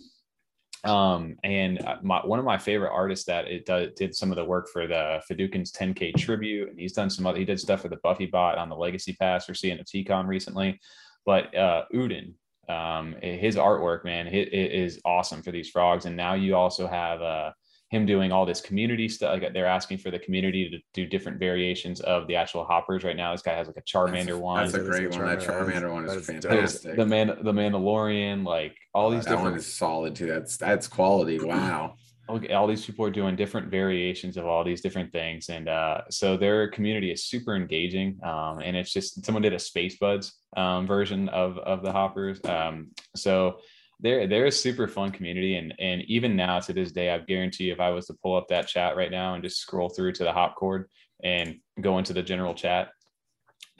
um, 0.85 1.35
and 1.43 1.81
uh, 1.85 1.97
my, 2.01 2.19
one 2.25 2.39
of 2.39 2.45
my 2.45 2.57
favorite 2.57 2.91
artists 2.93 3.25
that 3.25 3.47
it 3.47 3.65
does, 3.65 3.89
did 3.97 4.15
some 4.15 4.31
of 4.31 4.37
the 4.37 4.45
work 4.45 4.69
for 4.69 4.87
the 4.87 5.21
Fidukin's 5.29 5.71
10k 5.71 6.15
tribute 6.15 6.69
and 6.69 6.79
he's 6.79 6.93
done 6.93 7.09
some 7.09 7.27
other 7.27 7.37
he 7.37 7.45
did 7.45 7.59
stuff 7.59 7.81
for 7.81 7.89
the 7.89 7.97
Buffy 7.97 8.25
bot 8.25 8.57
on 8.57 8.69
the 8.69 8.75
legacy 8.75 9.13
pass 9.19 9.45
for 9.45 9.53
CNFTCon 9.53 10.25
recently. 10.25 10.79
But 11.25 11.55
uh 11.55 11.83
Udin 11.93 12.33
um 12.69 13.15
his 13.21 13.55
artwork 13.55 14.05
man 14.05 14.27
it, 14.27 14.53
it 14.53 14.71
is 14.71 15.01
awesome 15.03 15.41
for 15.41 15.51
these 15.51 15.69
frogs. 15.69 16.05
And 16.05 16.15
now 16.15 16.35
you 16.35 16.55
also 16.55 16.87
have 16.87 17.21
uh 17.21 17.51
him 17.89 18.05
doing 18.05 18.31
all 18.31 18.45
this 18.45 18.61
community 18.61 19.09
stuff 19.09 19.41
like 19.41 19.53
they're 19.53 19.65
asking 19.65 19.97
for 19.97 20.11
the 20.11 20.19
community 20.19 20.69
to 20.69 20.77
do 20.93 21.07
different 21.07 21.39
variations 21.39 21.99
of 22.01 22.27
the 22.27 22.35
actual 22.35 22.63
hoppers 22.63 23.03
right 23.03 23.17
now 23.17 23.31
this 23.31 23.41
guy 23.41 23.53
has 23.53 23.67
like 23.67 23.77
a 23.77 23.81
charmander 23.81 24.39
one 24.39 24.63
That's 24.63 24.75
a 24.75 24.79
great 24.79 25.09
one. 25.11 25.25
That 25.25 25.39
Charmander. 25.39 25.73
Charmander 25.73 25.93
one 25.93 26.05
is 26.05 26.13
dope. 26.13 26.23
Fantastic. 26.23 26.95
the 26.95 27.05
man 27.05 27.27
the 27.41 27.51
mandalorian 27.51 28.45
like 28.45 28.75
all 28.93 29.09
these 29.09 29.25
that 29.25 29.35
one 29.35 29.45
different 29.45 29.57
is 29.57 29.73
solid 29.73 30.15
too. 30.15 30.27
That's 30.27 30.57
that's 30.57 30.87
quality. 30.87 31.39
Wow. 31.39 31.95
look, 32.29 32.45
all 32.51 32.67
these 32.67 32.85
people 32.85 33.05
are 33.05 33.11
doing 33.11 33.35
different 33.35 33.69
variations 33.69 34.37
of 34.37 34.45
all 34.45 34.63
these 34.63 34.81
different 34.81 35.11
things 35.11 35.49
and 35.49 35.67
uh, 35.67 36.01
so 36.09 36.37
their 36.37 36.67
community 36.67 37.11
is 37.11 37.25
super 37.25 37.55
engaging 37.55 38.19
um, 38.23 38.59
and 38.59 38.75
it's 38.77 38.93
just 38.93 39.25
someone 39.25 39.41
did 39.41 39.53
a 39.53 39.59
space 39.59 39.97
buds 39.97 40.33
um, 40.55 40.85
version 40.85 41.29
of 41.29 41.57
of 41.59 41.83
the 41.83 41.91
hoppers 41.91 42.39
um, 42.45 42.89
so 43.15 43.57
they're 43.99 44.27
they're 44.27 44.45
a 44.45 44.51
super 44.51 44.87
fun 44.87 45.11
community 45.11 45.55
and 45.55 45.73
and 45.79 46.01
even 46.03 46.35
now 46.35 46.59
to 46.59 46.71
this 46.71 46.91
day 46.91 47.11
i 47.11 47.17
guarantee 47.17 47.69
if 47.69 47.79
i 47.79 47.89
was 47.89 48.07
to 48.07 48.13
pull 48.23 48.35
up 48.35 48.47
that 48.47 48.67
chat 48.67 48.95
right 48.95 49.11
now 49.11 49.33
and 49.33 49.43
just 49.43 49.59
scroll 49.59 49.89
through 49.89 50.11
to 50.13 50.23
the 50.23 50.31
hop 50.31 50.55
cord 50.55 50.89
and 51.23 51.57
go 51.81 51.97
into 51.97 52.13
the 52.13 52.23
general 52.23 52.53
chat 52.53 52.89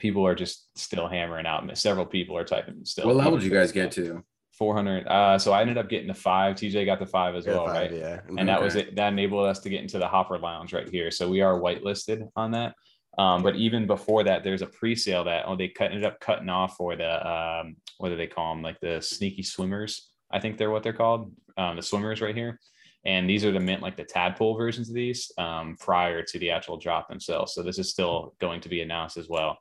people 0.00 0.26
are 0.26 0.34
just 0.34 0.76
still 0.76 1.06
hammering 1.06 1.46
out 1.46 1.76
several 1.78 2.06
people 2.06 2.36
are 2.36 2.44
typing 2.44 2.84
still. 2.84 3.06
What 3.06 3.16
level 3.16 3.38
did 3.38 3.44
you 3.44 3.52
guys 3.52 3.70
get 3.70 3.92
to? 3.92 4.24
400 4.58 5.06
uh 5.06 5.38
so 5.38 5.52
i 5.52 5.62
ended 5.62 5.78
up 5.78 5.88
getting 5.88 6.08
the 6.08 6.14
five. 6.14 6.56
Tj 6.56 6.84
got 6.84 6.98
the 6.98 7.06
five 7.06 7.34
as 7.34 7.46
Yeah, 7.46 7.52
well 7.52 7.66
five, 7.66 7.74
right? 7.74 7.92
Yeah. 7.92 8.20
and 8.36 8.48
that 8.48 8.60
was 8.60 8.74
it. 8.74 8.96
That 8.96 9.12
enabled 9.12 9.46
us 9.46 9.60
to 9.60 9.70
get 9.70 9.80
into 9.80 9.98
the 9.98 10.08
hopper 10.08 10.38
lounge 10.38 10.72
right 10.74 10.88
here. 10.88 11.10
So 11.10 11.30
we 11.30 11.40
are 11.40 11.58
whitelisted 11.58 12.28
on 12.36 12.50
that. 12.50 12.74
Um, 13.16 13.42
but 13.42 13.56
even 13.56 13.86
before 13.86 14.24
that 14.24 14.44
there's 14.44 14.62
a 14.62 14.66
pre-sale 14.66 15.24
that 15.24 15.44
oh 15.46 15.56
they 15.56 15.68
cut, 15.68 15.92
ended 15.92 16.04
up 16.04 16.20
cutting 16.20 16.48
off 16.48 16.76
for 16.76 16.96
the 16.96 17.28
um, 17.28 17.76
what 17.98 18.08
do 18.10 18.16
they 18.16 18.26
call 18.26 18.54
them 18.54 18.62
like 18.62 18.78
the 18.80 19.00
sneaky 19.00 19.42
swimmers 19.42 20.09
i 20.32 20.38
think 20.40 20.56
they're 20.58 20.70
what 20.70 20.82
they're 20.82 20.92
called 20.92 21.32
um, 21.56 21.76
the 21.76 21.82
swimmers 21.82 22.20
right 22.20 22.36
here 22.36 22.58
and 23.04 23.28
these 23.28 23.44
are 23.44 23.52
the 23.52 23.60
mint 23.60 23.82
like 23.82 23.96
the 23.96 24.04
tadpole 24.04 24.56
versions 24.56 24.88
of 24.88 24.94
these 24.94 25.30
um, 25.38 25.76
prior 25.80 26.22
to 26.22 26.38
the 26.38 26.50
actual 26.50 26.76
drop 26.76 27.08
themselves 27.08 27.54
so 27.54 27.62
this 27.62 27.78
is 27.78 27.90
still 27.90 28.34
going 28.40 28.60
to 28.60 28.68
be 28.68 28.80
announced 28.82 29.16
as 29.16 29.28
well 29.28 29.58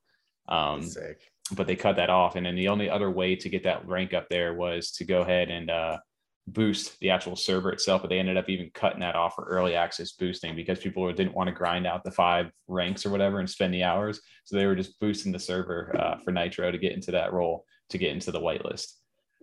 um, 0.47 0.81
sick. 0.81 1.21
but 1.55 1.67
they 1.67 1.75
cut 1.75 1.95
that 1.97 2.09
off. 2.09 2.35
And 2.35 2.43
then 2.45 2.55
the 2.55 2.69
only 2.69 2.89
other 2.89 3.11
way 3.11 3.35
to 3.35 3.49
get 3.49 3.63
that 3.65 3.87
rank 3.87 4.13
up 4.15 4.27
there 4.29 4.55
was 4.55 4.91
to 4.93 5.05
go 5.05 5.21
ahead 5.21 5.51
and 5.51 5.69
uh, 5.69 5.97
boost 6.47 6.99
the 7.01 7.11
actual 7.11 7.35
server 7.35 7.71
itself. 7.71 8.01
But 8.01 8.09
they 8.09 8.17
ended 8.17 8.35
up 8.35 8.49
even 8.49 8.71
cutting 8.73 9.01
that 9.01 9.15
off 9.15 9.35
for 9.35 9.43
early 9.45 9.75
access 9.75 10.13
boosting 10.13 10.55
because 10.55 10.79
people 10.79 11.05
didn't 11.13 11.35
want 11.35 11.49
to 11.49 11.53
grind 11.53 11.85
out 11.85 12.03
the 12.03 12.09
five 12.09 12.49
ranks 12.67 13.05
or 13.05 13.11
whatever 13.11 13.39
and 13.39 13.47
spend 13.47 13.75
the 13.75 13.83
hours. 13.83 14.21
So 14.45 14.57
they 14.57 14.65
were 14.65 14.75
just 14.75 14.99
boosting 14.99 15.31
the 15.31 15.37
server 15.39 15.95
uh, 15.99 16.17
for 16.23 16.31
Nitro 16.31 16.71
to 16.71 16.77
get 16.79 16.93
into 16.93 17.11
that 17.11 17.31
role 17.31 17.63
to 17.91 17.99
get 17.99 18.11
into 18.11 18.31
the 18.31 18.39
whitelist. 18.41 18.93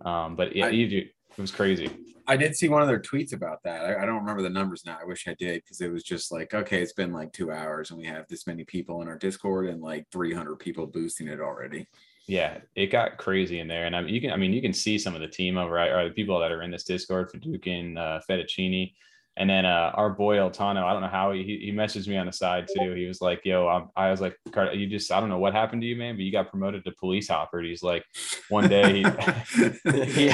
Um, 0.05 0.35
but 0.35 0.57
yeah, 0.57 0.65
I- 0.65 0.69
you 0.71 0.89
do- 0.89 1.07
it 1.37 1.41
was 1.41 1.51
crazy. 1.51 1.89
I 2.29 2.35
did 2.35 2.55
see 2.55 2.67
one 2.67 2.81
of 2.81 2.87
their 2.87 2.99
tweets 2.99 3.33
about 3.33 3.63
that. 3.63 3.85
I, 3.85 4.01
I 4.01 4.05
don't 4.05 4.19
remember 4.19 4.41
the 4.41 4.49
numbers 4.49 4.83
now. 4.85 4.97
I 5.01 5.05
wish 5.05 5.27
I 5.27 5.35
did 5.35 5.63
because 5.63 5.79
it 5.79 5.91
was 5.91 6.03
just 6.03 6.31
like, 6.31 6.53
okay, 6.53 6.81
it's 6.81 6.93
been 6.93 7.13
like 7.13 7.31
two 7.31 7.51
hours 7.51 7.89
and 7.89 7.99
we 7.99 8.05
have 8.07 8.27
this 8.27 8.47
many 8.47 8.65
people 8.65 9.01
in 9.01 9.07
our 9.07 9.17
Discord 9.17 9.67
and 9.67 9.81
like 9.81 10.05
300 10.11 10.57
people 10.57 10.87
boosting 10.87 11.27
it 11.27 11.39
already. 11.39 11.87
yeah, 12.27 12.57
it 12.75 12.87
got 12.87 13.17
crazy 13.17 13.59
in 13.59 13.67
there. 13.67 13.85
And 13.85 13.95
I 13.95 14.01
mean, 14.01 14.13
you 14.13 14.19
can, 14.19 14.31
I 14.31 14.35
mean, 14.35 14.51
you 14.51 14.61
can 14.61 14.73
see 14.73 14.97
some 14.97 15.15
of 15.15 15.21
the 15.21 15.27
team 15.27 15.57
over? 15.57 15.79
Or 15.79 16.09
the 16.09 16.13
people 16.13 16.39
that 16.39 16.51
are 16.51 16.63
in 16.63 16.71
this 16.71 16.83
Discord 16.83 17.31
for 17.31 17.37
Dukin, 17.37 17.97
uh, 17.97 18.19
Fettuccini. 18.29 18.93
And 19.39 19.47
then 19.49 19.65
uh, 19.65 19.91
our 19.93 20.09
boy 20.09 20.37
Altano, 20.37 20.83
I 20.83 20.93
don't 20.93 21.01
know 21.03 21.07
how 21.07 21.31
he, 21.31 21.43
he 21.43 21.71
messaged 21.71 22.07
me 22.07 22.17
on 22.17 22.25
the 22.25 22.31
side 22.31 22.67
too. 22.75 22.93
He 22.93 23.05
was 23.05 23.21
like, 23.21 23.41
yo, 23.45 23.67
I'm, 23.67 23.89
I 23.95 24.09
was 24.09 24.19
like, 24.19 24.35
"Cart- 24.51 24.75
you 24.75 24.87
just, 24.87 25.11
I 25.11 25.19
don't 25.19 25.29
know 25.29 25.37
what 25.37 25.53
happened 25.53 25.83
to 25.83 25.87
you, 25.87 25.95
man, 25.95 26.15
but 26.15 26.23
you 26.23 26.31
got 26.31 26.49
promoted 26.49 26.83
to 26.85 26.91
police 26.93 27.27
hopper. 27.27 27.61
He's 27.61 27.83
like, 27.83 28.03
one 28.49 28.67
day 28.67 29.03
he, 29.03 29.03
he, 30.11 30.29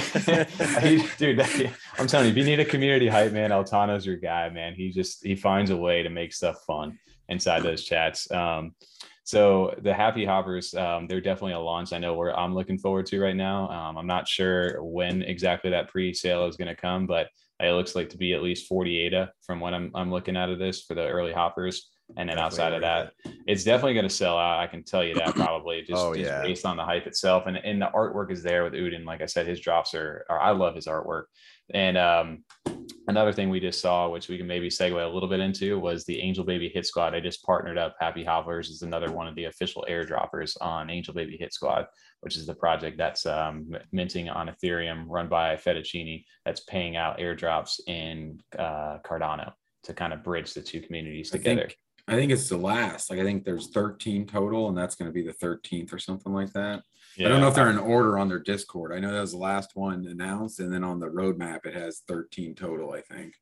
he- 0.97 1.07
dude, 1.17 1.41
I'm 1.97 2.07
telling 2.07 2.27
you, 2.27 2.31
if 2.31 2.37
you 2.37 2.45
need 2.45 2.61
a 2.61 2.65
community 2.65 3.07
hype 3.09 3.33
man, 3.33 3.49
Altano's 3.51 4.05
your 4.05 4.15
guy, 4.17 4.49
man. 4.49 4.73
He 4.73 4.89
just, 4.91 5.23
he 5.23 5.35
finds 5.35 5.69
a 5.69 5.77
way 5.77 6.01
to 6.03 6.09
make 6.09 6.33
stuff 6.33 6.63
fun 6.65 6.97
inside 7.27 7.63
those 7.63 7.83
chats. 7.83 8.31
Um, 8.31 8.73
so 9.25 9.73
the 9.81 9.93
Happy 9.93 10.25
Hoppers, 10.25 10.73
um, 10.75 11.07
they're 11.07 11.21
definitely 11.21 11.53
a 11.53 11.59
launch. 11.59 11.93
I 11.93 11.97
know 11.97 12.13
where 12.13 12.37
I'm 12.37 12.53
looking 12.53 12.77
forward 12.77 13.05
to 13.07 13.21
right 13.21 13.35
now. 13.35 13.69
Um, 13.69 13.97
I'm 13.97 14.07
not 14.07 14.27
sure 14.27 14.83
when 14.83 15.21
exactly 15.23 15.71
that 15.71 15.89
pre-sale 15.89 16.45
is 16.45 16.57
going 16.57 16.67
to 16.67 16.75
come, 16.75 17.07
but 17.07 17.29
it 17.59 17.71
looks 17.71 17.95
like 17.95 18.09
to 18.09 18.17
be 18.17 18.33
at 18.33 18.41
least 18.43 18.67
40 18.67 18.97
ADA 18.97 19.31
from 19.45 19.59
what 19.59 19.73
I'm, 19.73 19.91
I'm 19.95 20.11
looking 20.11 20.35
at 20.35 20.49
of 20.49 20.59
this 20.59 20.81
for 20.83 20.95
the 20.95 21.07
early 21.07 21.31
hoppers. 21.33 21.89
And 22.17 22.29
then 22.29 22.35
Definitely 22.37 22.43
outside 22.43 22.73
of 22.73 22.81
worth 22.81 23.11
that, 23.25 23.33
it's 23.47 23.63
definitely 23.63 23.93
going 23.93 24.07
to 24.07 24.13
sell 24.13 24.37
out. 24.37 24.59
I 24.59 24.67
can 24.67 24.83
tell 24.83 25.03
you 25.03 25.15
that 25.15 25.35
probably 25.35 25.81
just, 25.81 25.93
Oh, 25.93 26.13
just 26.13 26.25
yeah. 26.25 26.41
based 26.41 26.65
on 26.65 26.77
the 26.77 26.83
hype 26.83 27.07
itself. 27.07 27.45
And, 27.47 27.57
and 27.57 27.81
the 27.81 27.89
artwork 27.95 28.31
is 28.31 28.43
there 28.43 28.63
with 28.63 28.73
Udin. 28.73 29.05
Like 29.05 29.21
I 29.21 29.25
said, 29.25 29.47
his 29.47 29.59
drops 29.61 29.93
are, 29.93 30.25
are 30.29 30.39
I 30.39 30.51
love 30.51 30.75
his 30.75 30.85
artwork. 30.85 31.23
And 31.73 31.97
um, 31.97 32.43
another 33.07 33.33
thing 33.33 33.49
we 33.49 33.59
just 33.59 33.81
saw, 33.81 34.09
which 34.09 34.29
we 34.29 34.37
can 34.37 34.47
maybe 34.47 34.69
segue 34.69 35.03
a 35.03 35.13
little 35.13 35.29
bit 35.29 35.39
into, 35.39 35.79
was 35.79 36.05
the 36.05 36.19
Angel 36.19 36.43
Baby 36.43 36.69
Hit 36.69 36.85
Squad. 36.85 37.15
I 37.15 37.19
just 37.19 37.43
partnered 37.43 37.77
up. 37.77 37.95
Happy 37.99 38.23
Hoppers 38.23 38.69
is 38.69 38.81
another 38.81 39.11
one 39.11 39.27
of 39.27 39.35
the 39.35 39.45
official 39.45 39.85
airdroppers 39.89 40.55
on 40.61 40.89
Angel 40.89 41.13
Baby 41.13 41.37
Hit 41.39 41.53
Squad, 41.53 41.87
which 42.21 42.37
is 42.37 42.45
the 42.45 42.53
project 42.53 42.97
that's 42.97 43.25
um, 43.25 43.75
minting 43.91 44.29
on 44.29 44.49
Ethereum, 44.49 45.05
run 45.07 45.27
by 45.27 45.55
Fettuccini, 45.55 46.23
that's 46.45 46.61
paying 46.61 46.95
out 46.95 47.19
airdrops 47.19 47.79
in 47.87 48.39
uh, 48.57 48.99
Cardano 49.03 49.51
to 49.83 49.93
kind 49.93 50.13
of 50.13 50.23
bridge 50.23 50.53
the 50.53 50.61
two 50.61 50.81
communities 50.81 51.31
I 51.33 51.37
together. 51.37 51.61
think 51.61 51.77
I 52.07 52.15
think 52.15 52.31
it's 52.31 52.49
the 52.49 52.57
last. 52.57 53.09
Like 53.09 53.19
I 53.19 53.23
think 53.23 53.45
there's 53.45 53.69
13 53.69 54.27
total, 54.27 54.67
and 54.67 54.77
that's 54.77 54.95
going 54.95 55.09
to 55.09 55.13
be 55.13 55.23
the 55.23 55.33
13th 55.33 55.93
or 55.93 55.99
something 55.99 56.33
like 56.33 56.51
that. 56.53 56.83
I 57.19 57.23
don't 57.23 57.41
know 57.41 57.47
if 57.47 57.55
they're 57.55 57.69
in 57.69 57.77
order 57.77 58.17
on 58.17 58.27
their 58.27 58.39
Discord. 58.39 58.91
I 58.91 58.99
know 58.99 59.11
that 59.11 59.21
was 59.21 59.31
the 59.31 59.37
last 59.37 59.71
one 59.75 60.05
announced, 60.07 60.59
and 60.59 60.73
then 60.73 60.83
on 60.83 60.99
the 60.99 61.07
roadmap 61.07 61.65
it 61.65 61.75
has 61.75 62.01
13 62.07 62.55
total. 62.55 62.91
I 62.91 63.01
think. 63.01 63.33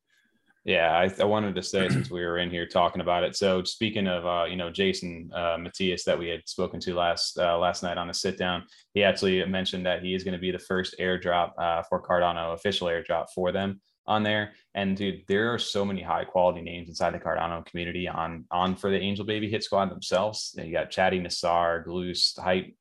Yeah, 0.63 0.91
I, 0.91 1.21
I 1.21 1.25
wanted 1.25 1.55
to 1.55 1.63
say 1.63 1.89
since 1.89 2.11
we 2.11 2.23
were 2.23 2.37
in 2.37 2.51
here 2.51 2.67
talking 2.67 3.01
about 3.01 3.23
it. 3.23 3.35
So 3.35 3.63
speaking 3.63 4.07
of, 4.07 4.25
uh, 4.27 4.45
you 4.45 4.55
know, 4.55 4.69
Jason 4.69 5.31
uh, 5.33 5.57
Matthias 5.59 6.03
that 6.03 6.19
we 6.19 6.29
had 6.29 6.47
spoken 6.47 6.79
to 6.81 6.93
last 6.93 7.39
uh, 7.39 7.57
last 7.57 7.81
night 7.81 7.97
on 7.97 8.11
a 8.11 8.13
sit 8.13 8.37
down, 8.37 8.63
he 8.93 9.03
actually 9.03 9.43
mentioned 9.45 9.85
that 9.87 10.03
he 10.03 10.13
is 10.13 10.23
going 10.23 10.33
to 10.33 10.39
be 10.39 10.51
the 10.51 10.59
first 10.59 10.95
airdrop 10.99 11.53
uh, 11.57 11.81
for 11.89 12.01
Cardano, 12.01 12.53
official 12.53 12.87
airdrop 12.87 13.27
for 13.33 13.51
them 13.51 13.81
on 14.05 14.21
there. 14.21 14.53
And 14.75 14.95
dude, 14.95 15.23
there 15.27 15.51
are 15.51 15.59
so 15.59 15.83
many 15.83 16.03
high 16.03 16.25
quality 16.25 16.61
names 16.61 16.89
inside 16.89 17.15
the 17.15 17.19
Cardano 17.19 17.65
community 17.65 18.07
on 18.07 18.45
on 18.51 18.75
for 18.75 18.91
the 18.91 18.99
Angel 18.99 19.25
Baby 19.25 19.49
Hit 19.49 19.63
Squad 19.63 19.89
themselves. 19.89 20.53
You 20.57 20.71
got 20.71 20.91
Chatty 20.91 21.19
Nassar, 21.19 21.83
Gloose, 21.83 22.37
Hype, 22.37 22.71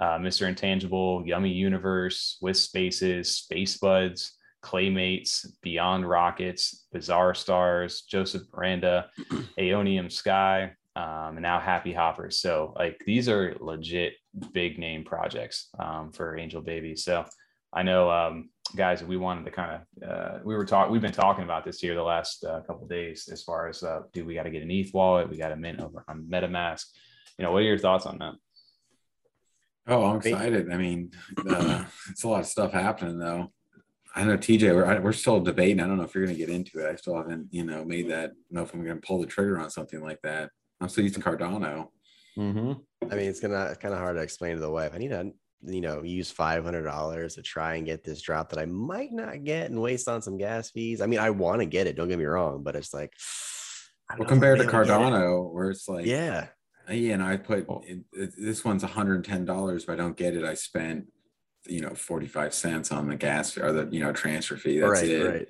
uh, 0.00 0.18
Mr. 0.18 0.48
Intangible, 0.48 1.22
Yummy 1.26 1.50
Universe, 1.50 2.38
with 2.40 2.56
Spaces, 2.56 3.36
Space 3.36 3.76
Buds. 3.78 4.36
Claymates, 4.62 5.46
Beyond 5.62 6.06
Rockets, 6.06 6.86
Bizarre 6.92 7.34
Stars, 7.34 8.02
Joseph 8.02 8.42
Miranda, 8.54 9.08
Aeonium 9.58 10.12
Sky, 10.12 10.72
um, 10.96 11.36
and 11.36 11.42
now 11.42 11.60
Happy 11.60 11.92
Hoppers. 11.92 12.40
So 12.40 12.74
like 12.76 13.00
these 13.06 13.28
are 13.28 13.56
legit 13.60 14.14
big 14.52 14.78
name 14.78 15.04
projects 15.04 15.68
um, 15.78 16.12
for 16.12 16.36
Angel 16.36 16.60
Baby. 16.60 16.96
So 16.96 17.24
I 17.72 17.82
know 17.82 18.10
um, 18.10 18.50
guys, 18.76 19.02
we 19.02 19.16
wanted 19.16 19.44
to 19.44 19.50
kind 19.50 19.80
of 20.02 20.08
uh, 20.08 20.38
we 20.44 20.54
were 20.54 20.64
talking 20.64 20.92
we've 20.92 21.00
been 21.00 21.12
talking 21.12 21.44
about 21.44 21.64
this 21.64 21.80
here 21.80 21.94
the 21.94 22.02
last 22.02 22.44
uh, 22.44 22.60
couple 22.62 22.86
days 22.86 23.28
as 23.32 23.42
far 23.42 23.68
as 23.68 23.82
uh, 23.82 24.00
dude, 24.12 24.26
we 24.26 24.34
got 24.34 24.44
to 24.44 24.50
get 24.50 24.62
an 24.62 24.70
ETH 24.70 24.92
wallet, 24.92 25.30
we 25.30 25.36
got 25.36 25.48
to 25.48 25.56
mint 25.56 25.80
over 25.80 26.04
on 26.08 26.26
MetaMask. 26.30 26.84
You 27.38 27.44
know, 27.44 27.52
what 27.52 27.62
are 27.62 27.66
your 27.66 27.78
thoughts 27.78 28.06
on 28.06 28.18
that? 28.18 28.34
Oh, 29.90 30.04
I'm 30.04 30.16
excited. 30.16 30.72
I 30.72 30.76
mean, 30.76 31.10
uh, 31.48 31.84
it's 32.10 32.24
a 32.24 32.28
lot 32.28 32.40
of 32.40 32.46
stuff 32.46 32.72
happening 32.72 33.18
though. 33.18 33.52
I 34.14 34.24
know 34.24 34.36
TJ, 34.36 34.74
we're, 34.74 35.00
we're 35.00 35.12
still 35.12 35.40
debating. 35.40 35.80
I 35.80 35.86
don't 35.86 35.96
know 35.96 36.04
if 36.04 36.14
you're 36.14 36.24
going 36.24 36.36
to 36.36 36.46
get 36.46 36.52
into 36.52 36.78
it. 36.78 36.90
I 36.90 36.96
still 36.96 37.16
haven't, 37.16 37.46
you 37.52 37.64
know, 37.64 37.84
made 37.84 38.10
that. 38.10 38.32
Know 38.50 38.62
if 38.62 38.74
I'm 38.74 38.84
going 38.84 39.00
to 39.00 39.06
pull 39.06 39.20
the 39.20 39.26
trigger 39.26 39.60
on 39.60 39.70
something 39.70 40.00
like 40.00 40.20
that. 40.22 40.50
I'm 40.80 40.88
still 40.88 41.04
using 41.04 41.22
Cardano. 41.22 41.88
Mm-hmm. 42.38 42.72
I 43.10 43.14
mean, 43.14 43.28
it's 43.28 43.40
gonna 43.40 43.74
kind 43.80 43.92
of 43.92 44.00
hard 44.00 44.16
to 44.16 44.22
explain 44.22 44.54
to 44.54 44.60
the 44.60 44.70
wife. 44.70 44.92
I 44.94 44.98
need 44.98 45.10
to, 45.10 45.32
you 45.62 45.80
know, 45.80 46.02
use 46.02 46.30
five 46.30 46.64
hundred 46.64 46.84
dollars 46.84 47.34
to 47.34 47.42
try 47.42 47.74
and 47.74 47.86
get 47.86 48.04
this 48.04 48.22
drop 48.22 48.50
that 48.50 48.58
I 48.58 48.66
might 48.66 49.12
not 49.12 49.44
get 49.44 49.70
and 49.70 49.80
waste 49.80 50.08
on 50.08 50.22
some 50.22 50.38
gas 50.38 50.70
fees. 50.70 51.00
I 51.00 51.06
mean, 51.06 51.18
I 51.18 51.30
want 51.30 51.60
to 51.60 51.66
get 51.66 51.86
it. 51.86 51.96
Don't 51.96 52.08
get 52.08 52.18
me 52.18 52.24
wrong, 52.24 52.62
but 52.62 52.76
it's 52.76 52.94
like, 52.94 53.12
Well, 54.18 54.28
compared 54.28 54.58
to 54.58 54.64
I'll 54.64 54.70
be 54.70 54.76
able 54.76 54.84
get 54.84 54.92
it. 54.92 55.12
Cardano, 55.12 55.52
where 55.52 55.70
it's 55.70 55.88
like, 55.88 56.06
yeah, 56.06 56.48
yeah, 56.90 57.14
and 57.14 57.22
I 57.22 57.36
put 57.36 57.68
Well- 57.68 57.82
it, 57.86 58.00
it- 58.12 58.34
this 58.36 58.64
one's 58.64 58.82
110 58.82 59.44
dollars. 59.44 59.84
If 59.84 59.90
I 59.90 59.96
don't 59.96 60.16
get 60.16 60.34
it, 60.34 60.44
I 60.44 60.54
spent, 60.54 61.06
you 61.66 61.80
know, 61.80 61.94
45 61.94 62.54
cents 62.54 62.92
on 62.92 63.08
the 63.08 63.16
gas 63.16 63.56
or 63.58 63.72
the 63.72 63.88
you 63.94 64.00
know 64.00 64.12
transfer 64.12 64.56
fee. 64.56 64.80
That's 64.80 65.00
right, 65.00 65.10
it. 65.10 65.48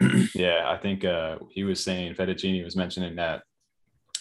right. 0.00 0.28
Yeah, 0.34 0.68
I 0.68 0.76
think 0.76 1.04
uh, 1.04 1.38
he 1.50 1.64
was 1.64 1.82
saying 1.82 2.14
Fettuccini 2.14 2.64
was 2.64 2.76
mentioning 2.76 3.16
that 3.16 3.42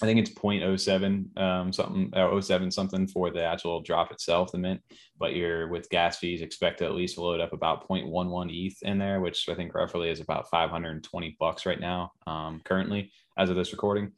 I 0.01 0.05
think 0.05 0.19
it's 0.19 0.31
0.07 0.31 1.37
um, 1.37 1.71
something 1.73 2.11
or 2.15 2.41
07 2.41 2.71
something 2.71 3.07
for 3.07 3.31
the 3.31 3.43
actual 3.43 3.81
drop 3.81 4.11
itself, 4.11 4.51
the 4.51 4.57
mint. 4.57 4.81
But 5.17 5.35
you're 5.35 5.67
with 5.69 5.89
gas 5.89 6.17
fees, 6.17 6.41
expect 6.41 6.79
to 6.79 6.85
at 6.85 6.93
least 6.93 7.17
load 7.17 7.39
up 7.39 7.53
about 7.53 7.87
0.11 7.87 8.49
ETH 8.51 8.77
in 8.83 8.97
there, 8.97 9.19
which 9.21 9.47
I 9.49 9.55
think 9.55 9.73
roughly 9.73 10.09
is 10.09 10.19
about 10.19 10.49
520 10.49 11.37
bucks 11.39 11.65
right 11.65 11.79
now, 11.79 12.11
um, 12.27 12.61
currently 12.65 13.11
as 13.37 13.49
of 13.49 13.55
this 13.55 13.71
recording. 13.71 14.11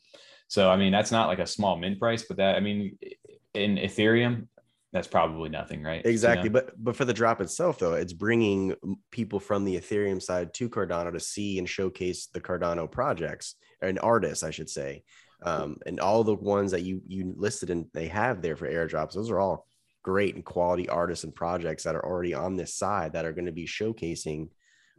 So 0.47 0.69
I 0.69 0.77
mean, 0.77 0.91
that's 0.91 1.11
not 1.11 1.27
like 1.27 1.39
a 1.39 1.47
small 1.47 1.77
mint 1.77 1.99
price, 1.99 2.23
but 2.23 2.37
that 2.37 2.55
I 2.55 2.59
mean, 2.59 2.97
in 3.53 3.77
Ethereum, 3.77 4.47
that's 4.93 5.07
probably 5.07 5.49
nothing, 5.49 5.83
right? 5.83 5.97
You 5.97 6.09
know? 6.09 6.11
Exactly, 6.11 6.49
but 6.49 6.71
but 6.81 6.95
for 6.95 7.05
the 7.05 7.13
drop 7.13 7.41
itself, 7.41 7.79
though, 7.79 7.93
it's 7.93 8.13
bringing 8.13 8.75
people 9.11 9.39
from 9.39 9.65
the 9.65 9.75
Ethereum 9.75 10.21
side 10.21 10.53
to 10.55 10.69
Cardano 10.69 11.11
to 11.11 11.19
see 11.19 11.57
and 11.57 11.67
showcase 11.67 12.27
the 12.27 12.41
Cardano 12.41 12.89
projects 12.89 13.55
and 13.81 13.99
artists, 13.99 14.43
I 14.43 14.51
should 14.51 14.69
say, 14.69 15.03
um, 15.43 15.77
and 15.85 15.99
all 15.99 16.23
the 16.23 16.35
ones 16.35 16.71
that 16.71 16.83
you 16.83 17.01
you 17.07 17.33
listed 17.35 17.69
and 17.69 17.87
they 17.93 18.07
have 18.07 18.41
there 18.41 18.55
for 18.55 18.69
airdrops. 18.69 19.13
Those 19.13 19.31
are 19.31 19.39
all 19.39 19.67
great 20.03 20.35
and 20.35 20.45
quality 20.45 20.87
artists 20.87 21.23
and 21.23 21.33
projects 21.33 21.83
that 21.83 21.95
are 21.95 22.05
already 22.05 22.35
on 22.35 22.55
this 22.55 22.75
side 22.75 23.13
that 23.13 23.25
are 23.25 23.33
going 23.33 23.47
to 23.47 23.51
be 23.51 23.65
showcasing 23.65 24.49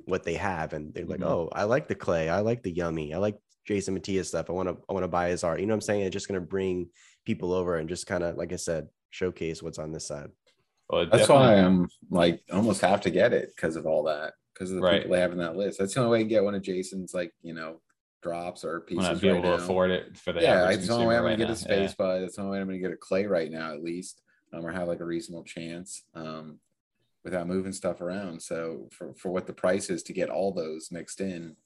what 0.04 0.24
they 0.24 0.35
have, 0.35 0.72
and 0.72 0.92
they're 0.92 1.06
like, 1.06 1.20
Mhm. 1.20 1.26
oh, 1.26 1.48
I 1.52 1.64
like 1.64 1.88
the 1.88 1.94
clay, 1.94 2.28
I 2.28 2.40
like 2.40 2.62
the 2.62 2.74
yummy, 2.74 3.14
I 3.14 3.18
like 3.18 3.38
Jason 3.66 3.94
Matias 3.94 4.29
stuff. 4.29 4.48
I 4.48 4.52
want 4.52 4.68
to 4.68 4.76
I 4.88 4.92
want 4.92 5.05
to 5.05 5.09
buy 5.09 5.29
his 5.29 5.44
art. 5.44 5.61
You 5.61 5.66
know 5.66 5.72
what 5.72 5.76
I'm 5.79 5.81
saying? 5.83 6.02
It's 6.02 6.12
just 6.12 6.29
going 6.29 6.40
to 6.40 6.46
bring 6.46 6.88
people 7.24 7.52
over 7.52 7.76
and 7.76 7.88
just 7.88 8.07
kind 8.07 8.22
of 8.22 8.37
like 8.37 8.52
I 8.52 8.57
said, 8.57 8.88
showcase 9.11 9.62
what's 9.62 9.79
on 9.79 9.92
this 9.92 10.07
side. 10.07 10.31
Well, 10.88 11.02
it 11.02 11.11
That's 11.11 11.29
why 11.29 11.57
I'm 11.57 11.88
like 12.11 12.42
almost 12.52 12.81
have 12.83 13.00
to 13.02 13.11
get 13.11 13.33
it 13.33 13.50
because 13.57 13.76
of 13.76 13.87
all 13.87 14.05
that. 14.05 14.35
Because 14.55 14.70
of 14.70 14.76
the 14.76 14.83
Right. 14.83 15.02
people 15.02 15.14
they 15.14 15.20
have 15.20 15.33
in 15.33 15.38
that 15.38 15.57
list. 15.57 15.79
That's 15.79 15.94
the 15.94 16.00
only 16.00 16.12
way 16.12 16.18
I 16.18 16.22
can 16.22 16.29
get 16.29 16.44
one 16.44 16.55
of 16.55 16.62
Jason's 16.62 17.12
like 17.12 17.33
you 17.42 17.55
know 17.55 17.81
drops 18.22 18.64
or 18.64 18.81
I'm 18.81 18.87
pieces. 18.87 19.05
not 19.05 19.20
be 19.20 19.29
able 19.29 19.42
right 19.42 19.59
to 19.59 19.62
afford 19.64 19.90
it 19.90 20.16
for 20.16 20.33
the 20.33 20.40
yeah, 20.42 20.62
average 20.62 20.79
it's 20.79 20.87
the 20.87 20.92
only 20.94 21.07
way 21.07 21.16
I'm 21.16 21.22
consumer 21.24 21.29
gonna 21.29 21.31
right 21.31 21.38
get 21.38 21.68
now. 21.68 21.76
a 21.76 21.81
Yeah. 21.81 21.87
space 21.87 21.94
bud. 21.96 22.22
That's 22.22 22.37
the 22.37 22.42
only 22.42 22.52
way 22.57 22.61
I'm 22.62 22.66
gonna 22.68 22.79
get 22.79 22.92
a 22.92 22.96
clay 22.96 23.26
right 23.26 23.50
now, 23.50 23.72
at 23.74 23.83
least, 23.83 24.22
um, 24.52 24.64
or 24.64 24.70
have 24.70 24.88
like 24.88 25.00
a 25.00 25.05
reasonable 25.05 25.44
chance, 25.44 26.05
um, 26.14 26.61
without 27.24 27.48
moving 27.48 27.72
stuff 27.72 28.00
around. 28.00 28.40
So 28.40 28.88
for 28.92 29.12
for 29.14 29.31
what 29.31 29.46
the 29.48 29.52
price 29.52 29.90
is 29.90 30.02
to 30.05 30.12
get 30.12 30.31
all 30.31 30.52
those 30.52 30.90
mixed 30.92 31.20
in, 31.20 31.57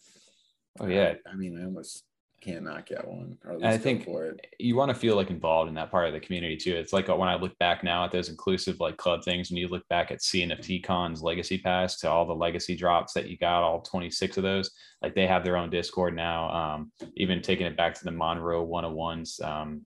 Oh 0.78 0.86
yeah, 0.86 1.14
I 1.30 1.34
mean, 1.34 1.58
I 1.58 1.64
almost 1.64 2.04
can't 2.40 2.64
not 2.64 2.86
get 2.86 3.06
one. 3.06 3.36
Or 3.44 3.52
at 3.52 3.56
And 3.56 3.66
I 3.66 3.78
think 3.78 4.04
for 4.04 4.26
it. 4.26 4.46
you 4.58 4.74
want 4.74 4.88
to 4.88 4.94
feel 4.94 5.14
like 5.14 5.30
involved 5.30 5.68
in 5.68 5.74
that 5.74 5.90
part 5.90 6.06
of 6.06 6.14
the 6.14 6.20
community 6.20 6.56
too. 6.56 6.74
It's 6.74 6.92
like 6.92 7.08
uh, 7.08 7.16
when 7.16 7.28
I 7.28 7.34
look 7.34 7.56
back 7.58 7.84
now 7.84 8.04
at 8.04 8.12
those 8.12 8.28
inclusive 8.28 8.80
like 8.80 8.96
club 8.96 9.22
things, 9.22 9.50
when 9.50 9.58
you 9.58 9.68
look 9.68 9.86
back 9.88 10.10
at 10.10 10.20
CNFT 10.20 10.82
Con's 10.82 11.22
legacy 11.22 11.58
pass 11.58 11.98
to 11.98 12.10
all 12.10 12.26
the 12.26 12.34
legacy 12.34 12.74
drops 12.74 13.12
that 13.12 13.28
you 13.28 13.36
got, 13.36 13.62
all 13.62 13.82
26 13.82 14.38
of 14.38 14.42
those, 14.42 14.70
like 15.02 15.14
they 15.14 15.26
have 15.26 15.44
their 15.44 15.56
own 15.56 15.70
Discord 15.70 16.14
now. 16.16 16.50
Um, 16.50 16.92
even 17.16 17.42
taking 17.42 17.66
it 17.66 17.76
back 17.76 17.94
to 17.94 18.04
the 18.04 18.10
Monroe 18.10 18.66
101s, 18.66 19.44
um, 19.44 19.84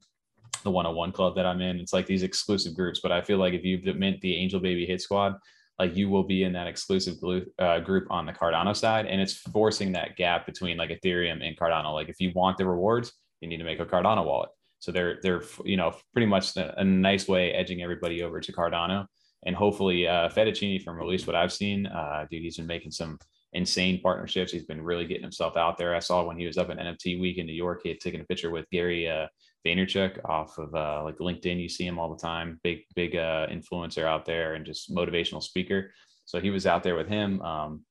the 0.63 0.71
101 0.71 1.13
club 1.13 1.35
that 1.37 1.47
I'm 1.47 1.61
in, 1.61 1.79
it's 1.79 1.93
like 1.93 2.07
these 2.07 2.23
exclusive 2.23 2.75
groups. 2.75 3.01
But 3.03 3.13
I 3.13 3.21
feel 3.21 3.39
like 3.39 3.55
if 3.55 3.65
you've 3.65 3.85
mint 3.97 4.21
the 4.21 4.37
Angel 4.37 4.61
Baby 4.61 4.87
Hit 4.87 5.01
Squad, 5.01 5.35
like 5.79 5.97
you 5.97 6.09
will 6.09 6.23
be 6.23 6.45
in 6.45 6.53
that 6.53 6.67
exclusive 6.67 7.21
glu- 7.21 7.47
uh, 7.59 7.81
group 7.81 8.07
on 8.11 8.27
the 8.27 8.33
Cardano 8.33 8.77
side, 8.77 9.07
and 9.07 9.21
it's 9.21 9.35
forcing 9.35 9.93
that 9.93 10.17
gap 10.17 10.47
between 10.47 10.77
like 10.77 10.91
Ethereum 10.91 11.47
and 11.47 11.59
Cardano. 11.59 11.93
Like 11.93 12.09
if 12.09 12.21
you 12.21 12.33
want 12.35 12.59
the 12.59 12.67
rewards, 12.67 13.13
you 13.41 13.49
need 13.49 13.59
to 13.59 13.65
make 13.65 13.81
a 13.81 13.87
Cardano 13.87 14.25
wallet. 14.25 14.51
So 14.79 14.93
they're 14.93 15.19
they're 15.23 15.43
you 15.65 15.77
know 15.77 15.95
pretty 16.13 16.27
much 16.27 16.57
a, 16.57 16.79
a 16.81 16.85
nice 16.85 17.27
way 17.27 17.53
edging 17.53 17.83
everybody 17.83 18.23
over 18.23 18.41
to 18.41 18.53
Cardano, 18.53 19.07
and 19.45 19.57
hopefully 19.57 20.07
uh, 20.07 20.29
Fettuccini 20.29 20.83
from 20.83 21.01
at 21.01 21.07
least 21.07 21.27
what 21.27 21.37
I've 21.37 21.53
seen, 21.53 21.87
uh, 21.87 22.27
dude, 22.31 22.43
he's 22.43 22.57
been 22.57 22.67
making 22.67 22.93
some 22.93 23.19
insane 23.53 24.01
partnerships. 24.01 24.53
He's 24.53 24.65
been 24.65 24.83
really 24.83 25.07
getting 25.07 25.23
himself 25.23 25.57
out 25.57 25.79
there. 25.79 25.95
I 25.95 26.01
saw 26.01 26.25
when 26.25 26.39
he 26.39 26.47
was 26.47 26.59
up 26.59 26.71
at 26.71 26.79
NFT 26.79 27.21
Week 27.21 27.39
in 27.39 27.47
New 27.47 27.53
York, 27.55 27.81
he 27.83 27.89
had 27.89 28.01
taken 28.01 28.21
a 28.21 28.25
picture 28.25 28.51
with 28.51 28.69
Gary 28.71 29.09
uh, 29.09 29.27
Vaynerchuk 29.67 30.19
off 30.25 30.59
of 30.59 30.75
uh, 30.75 31.03
like 31.05 31.19
LinkedIn. 31.19 31.61
You 31.61 31.69
see 31.69 31.87
him 31.87 31.99
all 31.99 32.15
the 32.15 32.21
time. 32.21 32.61
Big 32.63 32.83
big 32.95 33.17
uh, 33.17 33.47
influencer 33.49 34.05
out 34.05 34.25
there 34.25 34.55
and 34.55 34.65
just 34.67 34.95
motivational 34.95 35.43
speaker. 35.43 35.93
So 36.25 36.41
he 36.41 36.51
was 36.51 36.67
out 36.67 36.83
there 36.83 36.97
with 36.97 37.09
him. 37.09 37.41
Um, 37.43 37.85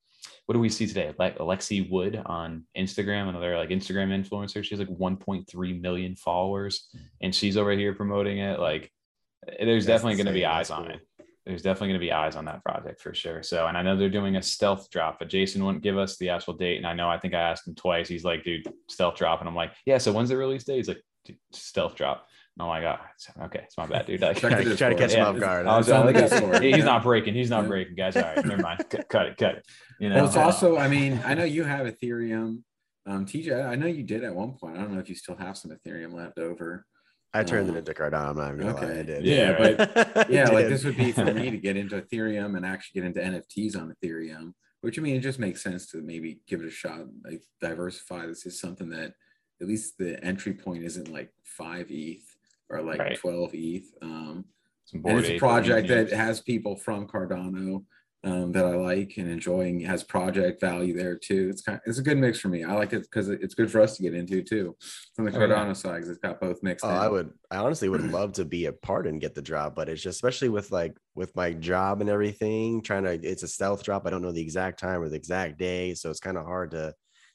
what 0.45 0.53
do 0.53 0.59
we 0.59 0.69
see 0.69 0.87
today? 0.87 1.13
Like 1.17 1.37
Alexi 1.37 1.89
Wood 1.89 2.21
on 2.25 2.65
Instagram, 2.77 3.29
another 3.29 3.57
like 3.57 3.69
Instagram 3.69 4.09
influencer. 4.09 4.63
She's 4.63 4.79
like 4.79 4.89
1.3 4.89 5.81
million 5.81 6.15
followers, 6.15 6.89
and 7.21 7.33
she's 7.33 7.57
over 7.57 7.71
here 7.71 7.93
promoting 7.93 8.39
it. 8.39 8.59
Like, 8.59 8.91
there's 9.59 9.85
That's 9.85 10.01
definitely 10.01 10.17
going 10.17 10.27
to 10.27 10.33
be 10.33 10.45
eyes 10.45 10.67
That's 10.67 10.79
on 10.79 10.85
cool. 10.87 10.95
it. 10.95 11.01
There's 11.45 11.61
definitely 11.61 11.89
going 11.89 11.99
to 11.99 12.05
be 12.05 12.11
eyes 12.11 12.35
on 12.37 12.45
that 12.45 12.63
project 12.63 13.01
for 13.01 13.13
sure. 13.13 13.43
So, 13.43 13.67
and 13.67 13.77
I 13.77 13.81
know 13.81 13.97
they're 13.97 14.09
doing 14.09 14.37
a 14.37 14.41
stealth 14.41 14.89
drop, 14.89 15.19
but 15.19 15.27
Jason 15.27 15.63
wouldn't 15.63 15.83
give 15.83 15.97
us 15.97 16.17
the 16.17 16.29
actual 16.29 16.53
date. 16.53 16.77
And 16.77 16.87
I 16.87 16.93
know 16.93 17.09
I 17.09 17.19
think 17.19 17.33
I 17.33 17.41
asked 17.41 17.67
him 17.67 17.75
twice. 17.75 18.07
He's 18.07 18.23
like, 18.23 18.43
dude, 18.43 18.65
stealth 18.89 19.15
drop, 19.15 19.39
and 19.39 19.49
I'm 19.49 19.55
like, 19.55 19.73
yeah. 19.85 19.97
So 19.97 20.13
when's 20.13 20.29
the 20.29 20.37
release 20.37 20.63
date? 20.63 20.77
He's 20.77 20.87
like, 20.87 20.97
"Dude, 20.97 21.03
stealth 21.51 21.95
drop. 21.95 22.27
Oh 22.59 22.67
my 22.67 22.81
god. 22.81 22.99
Okay, 23.43 23.61
it's 23.63 23.77
my 23.77 23.87
bad, 23.87 24.05
dude. 24.05 24.21
Like, 24.21 24.37
Check 24.37 24.51
Try 24.51 24.63
to, 24.63 24.75
try 24.77 24.89
to 24.89 24.95
catch 24.95 25.09
Discord. 25.11 25.27
him 25.27 25.35
off 25.35 25.39
guard. 25.41 25.65
I 25.65 25.77
was 25.77 25.87
It's 25.87 25.93
on 25.95 26.05
like, 26.05 26.15
the 26.29 26.59
he's 26.61 26.77
yeah. 26.77 26.83
not 26.85 27.01
breaking. 27.03 27.33
He's 27.33 27.49
not 27.49 27.63
Yeah. 27.63 27.67
breaking, 27.69 27.95
guys. 27.95 28.15
All 28.15 28.21
right, 28.23 28.45
never 28.45 28.61
mind. 28.61 28.79
Cut, 28.89 29.09
cut 29.09 29.25
it, 29.27 29.37
cut 29.37 29.55
it. 29.55 29.65
You 29.99 30.09
know, 30.09 30.15
Well, 30.17 30.25
it's 30.25 30.37
also, 30.37 30.77
I 30.77 30.87
mean, 30.87 31.19
I 31.25 31.33
know 31.33 31.43
you 31.45 31.63
have 31.63 31.87
Ethereum. 31.87 32.61
Um, 33.07 33.25
TJ, 33.25 33.65
I 33.67 33.75
know 33.75 33.87
you 33.87 34.03
did 34.03 34.23
at 34.23 34.33
one 34.35 34.53
point. 34.53 34.77
I 34.77 34.81
don't 34.81 34.93
know 34.93 34.99
if 34.99 35.09
you 35.09 35.15
still 35.15 35.35
have 35.35 35.57
some 35.57 35.71
Ethereum 35.71 36.13
left 36.13 36.37
over. 36.37 36.85
I 37.33 37.43
turned 37.43 37.67
it 37.69 37.73
Uh, 37.73 37.79
into 37.79 37.93
Cardano. 37.93 38.29
I'm 38.29 38.37
not 38.37 38.57
gonna 38.57 38.75
lie. 38.75 38.83
okay. 38.83 38.99
I 38.99 39.03
did. 39.03 39.25
Yeah, 39.25 39.57
but- 39.57 40.29
Yeah, 40.29 40.49
like 40.49 40.67
this 40.67 40.83
would 40.85 40.95
be 40.95 41.11
for 41.11 41.25
me 41.33 41.49
to 41.49 41.57
get 41.67 41.75
into 41.75 41.99
Ethereum 41.99 42.55
and 42.55 42.63
actually 42.65 43.01
get 43.01 43.07
into 43.07 43.19
NFTs 43.19 43.75
on 43.75 43.91
Ethereum, 43.95 44.53
which 44.81 44.99
I 44.99 45.01
mean, 45.01 45.15
it 45.15 45.21
just 45.21 45.39
makes 45.39 45.63
sense 45.63 45.87
to 45.87 45.97
maybe 46.03 46.41
give 46.47 46.61
it 46.61 46.67
a 46.67 46.71
shot, 46.71 46.99
like 47.25 47.41
diversify. 47.59 48.27
This 48.27 48.45
is 48.45 48.59
something 48.59 48.89
that 48.91 49.13
at 49.63 49.69
least 49.69 49.97
the 49.97 50.23
entry 50.23 50.53
point 50.53 50.83
isn't 50.83 51.11
like 51.11 51.31
five 51.43 51.87
ETH 51.89 52.23
or 52.69 52.81
like 52.81 52.99
Right. 52.99 53.17
12 53.17 53.51
ETH. 53.53 53.85
Um, 54.01 54.45
some 54.85 55.01
and 55.05 55.19
it's 55.19 55.29
a 55.29 55.39
project 55.39 55.87
that 55.87 56.11
has 56.11 56.41
people 56.41 56.75
from 56.75 57.07
Cardano 57.07 57.85
um, 58.25 58.51
that 58.51 58.65
I 58.65 58.75
like 58.75 59.15
and 59.17 59.29
enjoying. 59.29 59.81
It 59.81 59.87
has 59.87 60.03
project 60.03 60.59
value 60.59 60.93
there 60.95 61.17
too. 61.17 61.47
It's 61.49 61.61
kind, 61.61 61.79
it's 61.85 61.97
a 61.97 62.01
good 62.01 62.17
mix 62.17 62.39
for 62.39 62.49
me. 62.49 62.63
I 62.63 62.73
like 62.73 62.91
it 62.91 63.03
because 63.03 63.29
it's 63.29 63.53
good 63.53 63.71
for 63.71 63.79
us 63.79 63.95
to 63.95 64.03
get 64.03 64.13
into 64.13 64.41
too 64.43 64.75
from 65.15 65.25
the 65.25 65.31
Oh, 65.31 65.39
yeah. 65.39 65.47
Cardano 65.47 65.75
side 65.75 65.95
because 65.95 66.09
it's 66.09 66.19
got 66.19 66.41
both 66.41 66.61
mixed. 66.61 66.83
Oh, 66.85 66.89
in. 66.89 66.95
I 66.95 67.07
would. 67.07 67.31
I 67.49 67.57
honestly 67.57 67.87
would 67.87 68.03
love 68.11 68.33
to 68.33 68.45
be 68.45 68.65
a 68.65 68.73
part 68.73 69.07
and 69.07 69.21
get 69.21 69.35
the 69.35 69.41
drop, 69.41 69.75
but 69.75 69.87
it's 69.87 70.01
just 70.01 70.17
especially 70.17 70.49
with 70.49 70.71
like 70.71 70.97
with 71.15 71.33
my 71.37 71.53
job 71.53 72.01
and 72.01 72.09
everything. 72.09 72.81
Trying 72.81 73.03
to, 73.03 73.13
it's 73.13 73.43
a 73.43 73.47
stealth 73.47 73.83
drop. 73.83 74.05
I 74.05 74.09
don't 74.09 74.21
know 74.21 74.33
the 74.33 74.41
exact 74.41 74.79
time 74.79 75.01
or 75.01 75.07
the 75.07 75.15
exact 75.15 75.57
day, 75.57 75.93
so 75.93 76.09
it's 76.09 76.19
kind 76.19 76.37
of 76.37 76.45
hard 76.45 76.71
to 76.71 76.93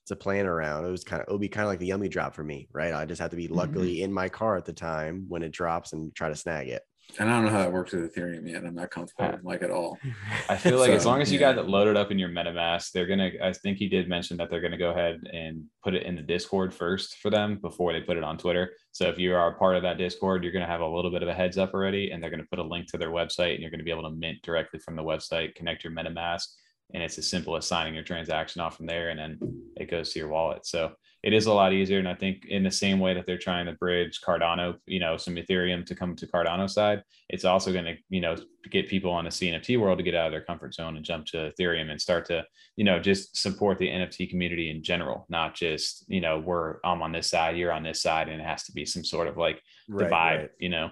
to 0.08 0.16
plan 0.16 0.46
around. 0.46 0.84
It 0.84 0.90
was 0.90 1.04
kind 1.04 1.22
of 1.22 1.28
it 1.28 1.32
would 1.32 1.40
be 1.40 1.48
kind 1.48 1.64
of 1.64 1.68
like 1.68 1.78
the 1.78 1.86
yummy 1.86 2.08
drop 2.08 2.34
for 2.34 2.44
me, 2.44 2.68
right? 2.72 2.92
I 2.92 3.04
just 3.04 3.20
have 3.20 3.30
to 3.30 3.36
be 3.36 3.46
mm-hmm. 3.46 3.54
luckily 3.54 4.02
in 4.02 4.12
my 4.12 4.28
car 4.28 4.56
at 4.56 4.64
the 4.64 4.72
time 4.72 5.24
when 5.28 5.42
it 5.42 5.52
drops 5.52 5.92
and 5.92 6.14
try 6.14 6.28
to 6.28 6.36
snag 6.36 6.68
it. 6.68 6.82
And 7.18 7.30
I 7.30 7.36
don't 7.36 7.46
know 7.46 7.50
how 7.50 7.58
that 7.58 7.72
works 7.72 7.92
with 7.92 8.14
Ethereum 8.14 8.46
yet. 8.46 8.64
I'm 8.64 8.74
not 8.74 8.90
comfortable 8.90 9.24
uh, 9.24 9.38
like 9.42 9.62
at 9.62 9.70
all. 9.70 9.98
I 10.48 10.56
feel 10.56 10.78
like 10.78 10.90
as 10.90 11.06
long 11.06 11.22
as 11.22 11.32
you 11.32 11.38
yeah. 11.38 11.54
got 11.54 11.64
it 11.64 11.68
loaded 11.68 11.96
up 11.96 12.10
in 12.10 12.18
your 12.18 12.28
MetaMask, 12.28 12.92
they're 12.92 13.06
gonna. 13.06 13.30
I 13.42 13.52
think 13.52 13.78
he 13.78 13.88
did 13.88 14.08
mention 14.08 14.36
that 14.36 14.50
they're 14.50 14.60
gonna 14.60 14.76
go 14.76 14.90
ahead 14.90 15.20
and 15.32 15.64
put 15.82 15.94
it 15.94 16.02
in 16.02 16.16
the 16.16 16.22
Discord 16.22 16.74
first 16.74 17.16
for 17.16 17.30
them 17.30 17.58
before 17.62 17.92
they 17.92 18.02
put 18.02 18.18
it 18.18 18.24
on 18.24 18.36
Twitter. 18.36 18.72
So 18.92 19.08
if 19.08 19.18
you 19.18 19.34
are 19.34 19.52
a 19.52 19.58
part 19.58 19.76
of 19.76 19.82
that 19.84 19.96
Discord, 19.96 20.44
you're 20.44 20.52
gonna 20.52 20.66
have 20.66 20.82
a 20.82 20.86
little 20.86 21.10
bit 21.10 21.22
of 21.22 21.28
a 21.28 21.34
heads 21.34 21.56
up 21.56 21.72
already, 21.72 22.10
and 22.10 22.22
they're 22.22 22.30
gonna 22.30 22.44
put 22.50 22.58
a 22.58 22.62
link 22.62 22.86
to 22.88 22.98
their 22.98 23.10
website, 23.10 23.54
and 23.54 23.60
you're 23.60 23.70
gonna 23.70 23.84
be 23.84 23.90
able 23.90 24.08
to 24.08 24.14
mint 24.14 24.42
directly 24.42 24.78
from 24.78 24.94
the 24.94 25.02
website, 25.02 25.54
connect 25.54 25.84
your 25.84 25.94
MetaMask, 25.94 26.46
and 26.94 27.02
it's 27.02 27.18
as 27.18 27.28
simple 27.28 27.56
as 27.56 27.66
signing 27.66 27.94
your 27.94 28.04
transaction 28.04 28.60
off 28.60 28.76
from 28.76 28.86
there, 28.86 29.10
and 29.10 29.18
then 29.18 29.38
it 29.76 29.90
goes 29.90 30.12
to 30.12 30.18
your 30.18 30.28
wallet. 30.28 30.66
So 30.66 30.92
it 31.22 31.32
is 31.32 31.46
a 31.46 31.52
lot 31.52 31.72
easier. 31.72 31.98
And 31.98 32.08
I 32.08 32.14
think 32.14 32.46
in 32.46 32.62
the 32.62 32.70
same 32.70 33.00
way 33.00 33.12
that 33.14 33.26
they're 33.26 33.38
trying 33.38 33.66
to 33.66 33.72
bridge 33.72 34.20
Cardano, 34.24 34.76
you 34.86 35.00
know, 35.00 35.16
some 35.16 35.34
Ethereum 35.34 35.84
to 35.86 35.94
come 35.94 36.14
to 36.14 36.26
Cardano 36.26 36.70
side, 36.70 37.02
it's 37.28 37.44
also 37.44 37.72
going 37.72 37.86
to, 37.86 37.94
you 38.08 38.20
know, 38.20 38.36
get 38.70 38.88
people 38.88 39.10
on 39.10 39.24
the 39.24 39.30
CNFT 39.30 39.80
world 39.80 39.98
to 39.98 40.04
get 40.04 40.14
out 40.14 40.26
of 40.26 40.32
their 40.32 40.44
comfort 40.44 40.74
zone 40.74 40.96
and 40.96 41.04
jump 41.04 41.26
to 41.26 41.52
Ethereum 41.52 41.90
and 41.90 42.00
start 42.00 42.24
to, 42.26 42.44
you 42.76 42.84
know, 42.84 43.00
just 43.00 43.36
support 43.36 43.78
the 43.78 43.88
NFT 43.88 44.30
community 44.30 44.70
in 44.70 44.82
general, 44.82 45.26
not 45.28 45.54
just, 45.54 46.04
you 46.08 46.20
know, 46.20 46.38
we're 46.38 46.76
I'm 46.84 47.02
on 47.02 47.12
this 47.12 47.28
side, 47.28 47.56
you're 47.56 47.72
on 47.72 47.82
this 47.82 48.00
side, 48.00 48.28
and 48.28 48.40
it 48.40 48.44
has 48.44 48.62
to 48.64 48.72
be 48.72 48.84
some 48.84 49.04
sort 49.04 49.26
of 49.26 49.36
like 49.36 49.60
divide, 49.88 50.50
you 50.58 50.68
know. 50.68 50.90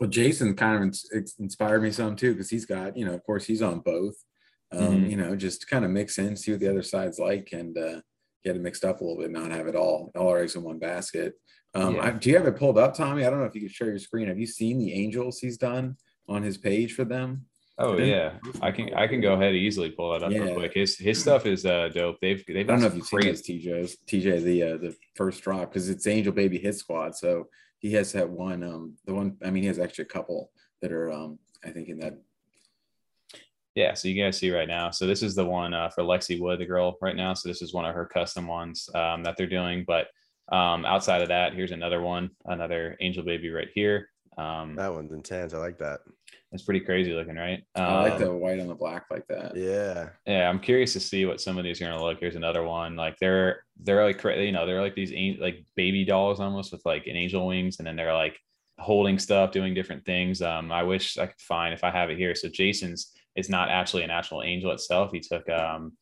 Well, 0.00 0.10
Jason 0.10 0.56
kind 0.56 0.92
of 0.92 1.24
inspired 1.38 1.80
me 1.80 1.92
some 1.92 2.16
too 2.16 2.32
because 2.32 2.50
he's 2.50 2.66
got, 2.66 2.96
you 2.96 3.04
know, 3.06 3.14
of 3.14 3.24
course, 3.24 3.44
he's 3.44 3.62
on 3.62 3.78
both. 3.78 4.16
Um, 4.76 5.04
Mhm. 5.04 5.10
You 5.10 5.16
know, 5.16 5.36
just 5.36 5.68
kind 5.68 5.84
of 5.84 5.90
mix 5.90 6.18
in, 6.18 6.36
see 6.36 6.50
what 6.52 6.60
the 6.60 6.68
other 6.70 6.82
side's 6.82 7.18
like, 7.18 7.50
and 7.52 7.76
uh, 7.78 8.00
get 8.44 8.56
it 8.56 8.62
mixed 8.62 8.84
up 8.84 9.00
a 9.00 9.04
little 9.04 9.20
bit, 9.22 9.30
not 9.30 9.50
have 9.50 9.66
it 9.66 9.76
all 9.76 10.10
all 10.16 10.28
our 10.28 10.40
eggs 10.40 10.54
in 10.56 10.62
one 10.62 10.78
basket. 10.78 11.34
Um, 11.74 11.96
Yeah. 11.96 12.04
I, 12.06 12.10
do 12.10 12.30
you 12.30 12.36
have 12.36 12.46
it 12.46 12.56
pulled 12.56 12.78
up, 12.78 12.94
Tommy? 12.94 13.24
I 13.24 13.30
don't 13.30 13.40
know 13.40 13.46
if 13.46 13.54
you 13.54 13.62
could 13.62 13.70
share 13.72 13.88
your 13.88 13.98
screen. 13.98 14.28
Have 14.28 14.38
you 14.38 14.46
seen 14.46 14.78
the 14.78 14.92
angels 14.92 15.38
he's 15.38 15.56
done 15.58 15.96
on 16.28 16.42
his 16.42 16.56
page 16.58 16.94
for 16.94 17.04
them? 17.04 17.46
Oh 17.78 17.98
Yeah. 17.98 18.04
yeah, 18.04 18.52
I 18.62 18.70
can 18.70 18.94
I 18.94 19.08
can 19.08 19.20
go 19.20 19.32
ahead 19.34 19.48
and 19.48 19.56
easily 19.56 19.90
pull 19.90 20.12
that 20.12 20.22
up 20.22 20.30
Yeah. 20.32 20.44
real 20.44 20.54
quick. 20.54 20.74
His 20.74 20.96
his 20.96 21.20
stuff 21.20 21.44
is 21.46 21.66
uh 21.66 21.88
dope. 21.88 22.20
They've 22.20 22.44
they've 22.46 22.58
I 22.68 22.72
don't 22.72 22.80
know 22.82 22.86
if 22.86 22.94
you've 22.94 23.06
seen 23.06 23.22
his 23.26 23.42
TJ's 23.42 23.96
TJ 24.06 24.42
the 24.44 24.62
uh, 24.62 24.76
the 24.76 24.96
first 25.16 25.42
drop 25.42 25.72
because 25.72 25.88
it's 25.88 26.06
Angel 26.06 26.32
Baby 26.32 26.58
Hit 26.58 26.76
Squad. 26.76 27.16
So 27.16 27.48
he 27.80 27.92
has 27.94 28.12
that 28.12 28.30
one. 28.30 28.62
Um, 28.62 28.94
the 29.06 29.12
one. 29.14 29.36
I 29.44 29.50
mean, 29.50 29.64
he 29.64 29.66
has 29.68 29.78
actually 29.80 30.04
a 30.04 30.08
couple 30.16 30.52
that 30.82 30.92
are. 30.92 31.10
Um, 31.10 31.38
I 31.64 31.70
think 31.70 31.88
in 31.88 31.98
that. 31.98 32.14
Yeah, 33.74 33.94
so 33.94 34.08
you 34.08 34.22
guys 34.22 34.36
see 34.38 34.50
right 34.52 34.68
now. 34.68 34.90
So 34.90 35.06
this 35.06 35.22
is 35.22 35.34
the 35.34 35.44
one 35.44 35.74
uh, 35.74 35.88
for 35.90 36.02
Lexi 36.04 36.38
Wood, 36.40 36.60
the 36.60 36.66
girl 36.66 36.96
right 37.00 37.16
now. 37.16 37.34
So 37.34 37.48
this 37.48 37.60
is 37.62 37.74
one 37.74 37.84
of 37.84 37.94
her 37.94 38.06
custom 38.06 38.46
ones 38.46 38.88
um, 38.94 39.22
that 39.24 39.36
they're 39.36 39.46
doing. 39.48 39.84
But 39.86 40.06
um, 40.52 40.84
outside 40.84 41.22
of 41.22 41.28
that, 41.28 41.54
here's 41.54 41.72
another 41.72 42.00
one, 42.00 42.30
another 42.44 42.96
angel 43.00 43.24
baby 43.24 43.50
right 43.50 43.68
here. 43.74 44.08
Um, 44.38 44.74
That 44.76 44.92
one's 44.92 45.12
intense. 45.12 45.54
I 45.54 45.58
like 45.58 45.78
that. 45.78 46.00
it's 46.52 46.62
pretty 46.62 46.80
crazy 46.80 47.12
looking, 47.12 47.34
right? 47.36 47.64
I 47.74 48.02
like 48.02 48.12
Um, 48.14 48.18
the 48.20 48.32
white 48.34 48.60
on 48.60 48.68
the 48.68 48.74
black 48.76 49.06
like 49.10 49.26
that. 49.28 49.56
Yeah. 49.56 50.10
Yeah, 50.26 50.48
I'm 50.48 50.60
curious 50.60 50.92
to 50.92 51.00
see 51.00 51.24
what 51.24 51.40
some 51.40 51.56
of 51.58 51.64
these 51.64 51.80
are 51.80 51.86
gonna 51.86 52.02
look. 52.02 52.18
Here's 52.20 52.36
another 52.36 52.62
one. 52.62 52.94
Like 52.94 53.16
they're 53.18 53.64
they're 53.80 54.04
like 54.04 54.18
cra- 54.18 54.40
you 54.42 54.52
know 54.52 54.66
they're 54.66 54.80
like 54.80 54.94
these 54.94 55.10
an- 55.12 55.38
like 55.40 55.64
baby 55.76 56.04
dolls 56.04 56.38
almost 56.40 56.70
with 56.72 56.82
like 56.84 57.06
an 57.08 57.16
angel 57.16 57.46
wings, 57.46 57.78
and 57.78 57.86
then 57.86 57.96
they're 57.96 58.14
like 58.14 58.38
holding 58.78 59.18
stuff, 59.20 59.50
doing 59.52 59.72
different 59.74 60.04
things. 60.04 60.42
Um, 60.42 60.70
I 60.72 60.82
wish 60.82 61.16
I 61.18 61.26
could 61.26 61.40
find 61.40 61.72
if 61.74 61.82
I 61.84 61.90
have 61.90 62.10
it 62.10 62.18
here. 62.18 62.34
So 62.34 62.48
Jason's 62.48 63.12
is 63.36 63.48
not 63.48 63.68
actually 63.68 64.02
an 64.02 64.10
actual 64.10 64.42
angel 64.42 64.70
itself. 64.72 65.12
He 65.12 65.20
took 65.20 65.48
um 65.48 65.92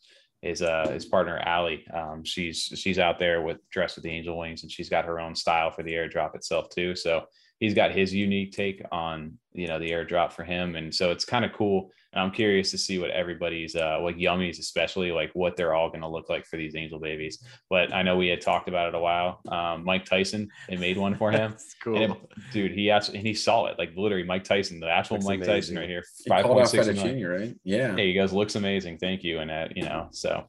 his 0.42 0.61
uh 0.61 0.88
his 0.92 1.05
partner 1.05 1.38
Allie. 1.38 1.87
Um, 1.92 2.25
she's 2.25 2.73
she's 2.75 2.99
out 2.99 3.18
there 3.18 3.42
with 3.42 3.59
dressed 3.71 3.97
with 3.97 4.05
the 4.05 4.11
angel 4.11 4.37
wings, 4.38 4.62
and 4.62 4.71
she's 4.71 4.88
got 4.88 5.05
her 5.05 5.21
own 5.21 5.35
style 5.35 5.71
for 5.71 5.83
the 5.83 5.92
airdrop 5.92 6.35
itself 6.35 6.68
too. 6.71 6.95
So 6.95 7.25
he's 7.59 7.75
got 7.75 7.92
his 7.92 8.12
unique 8.12 8.53
take 8.53 8.83
on 8.90 9.38
you 9.53 9.68
know 9.68 9.79
the 9.79 9.90
airdrop 9.90 10.33
for 10.33 10.45
him, 10.45 10.77
and 10.77 10.95
so 10.95 11.11
it's 11.11 11.25
kind 11.25 11.45
of 11.45 11.53
cool. 11.53 11.90
And 12.12 12.22
I'm 12.22 12.31
curious 12.31 12.70
to 12.72 12.79
see 12.79 12.98
what 12.98 13.11
everybody's 13.11 13.75
uh 13.75 13.98
like 14.03 14.16
yummies, 14.16 14.59
especially 14.59 15.12
like 15.12 15.31
what 15.35 15.57
they're 15.57 15.75
all 15.75 15.88
going 15.88 16.03
to 16.03 16.09
look 16.09 16.29
like 16.29 16.46
for 16.46 16.57
these 16.57 16.77
angel 16.77 16.98
babies. 16.98 17.42
But 17.70 17.92
I 17.92 18.03
know 18.03 18.16
we 18.16 18.29
had 18.29 18.40
talked 18.40 18.68
about 18.68 18.88
it 18.88 18.94
a 18.94 18.98
while. 18.98 19.40
Um, 19.48 19.85
Mike 19.85 20.05
Tyson, 20.05 20.51
they 20.68 20.77
made 20.77 20.96
one 20.98 21.14
for 21.14 21.31
him. 21.31 21.51
That's 21.53 21.75
cool. 21.83 21.96
It- 21.96 22.11
dude, 22.53 22.72
he 22.72 22.90
actually 22.90 23.18
and 23.18 23.27
he 23.27 23.35
saw 23.35 23.66
it 23.66 23.79
like 23.79 23.92
literally 23.96 24.25
Mike 24.25 24.44
Tyson, 24.44 24.81
the 24.81 24.90
actual 24.90 25.16
Looks 25.16 25.27
Mike 25.27 25.44
Tyson 25.44 25.77
right 25.77 25.88
here, 25.88 26.05
He 26.22 26.29
five 26.29 26.44
point 26.44 26.68
six 26.68 26.87
right? 26.87 27.57
Yeah. 27.64 27.96
Hey, 27.96 28.09
you 28.09 28.20
guys 28.20 28.33
looks 28.33 28.57
amazing. 28.57 28.98
Thank 28.98 29.25
you. 29.25 29.40
And 29.40 29.51
uh, 29.51 29.68
you 29.75 29.85
know, 29.85 30.09
so 30.11 30.48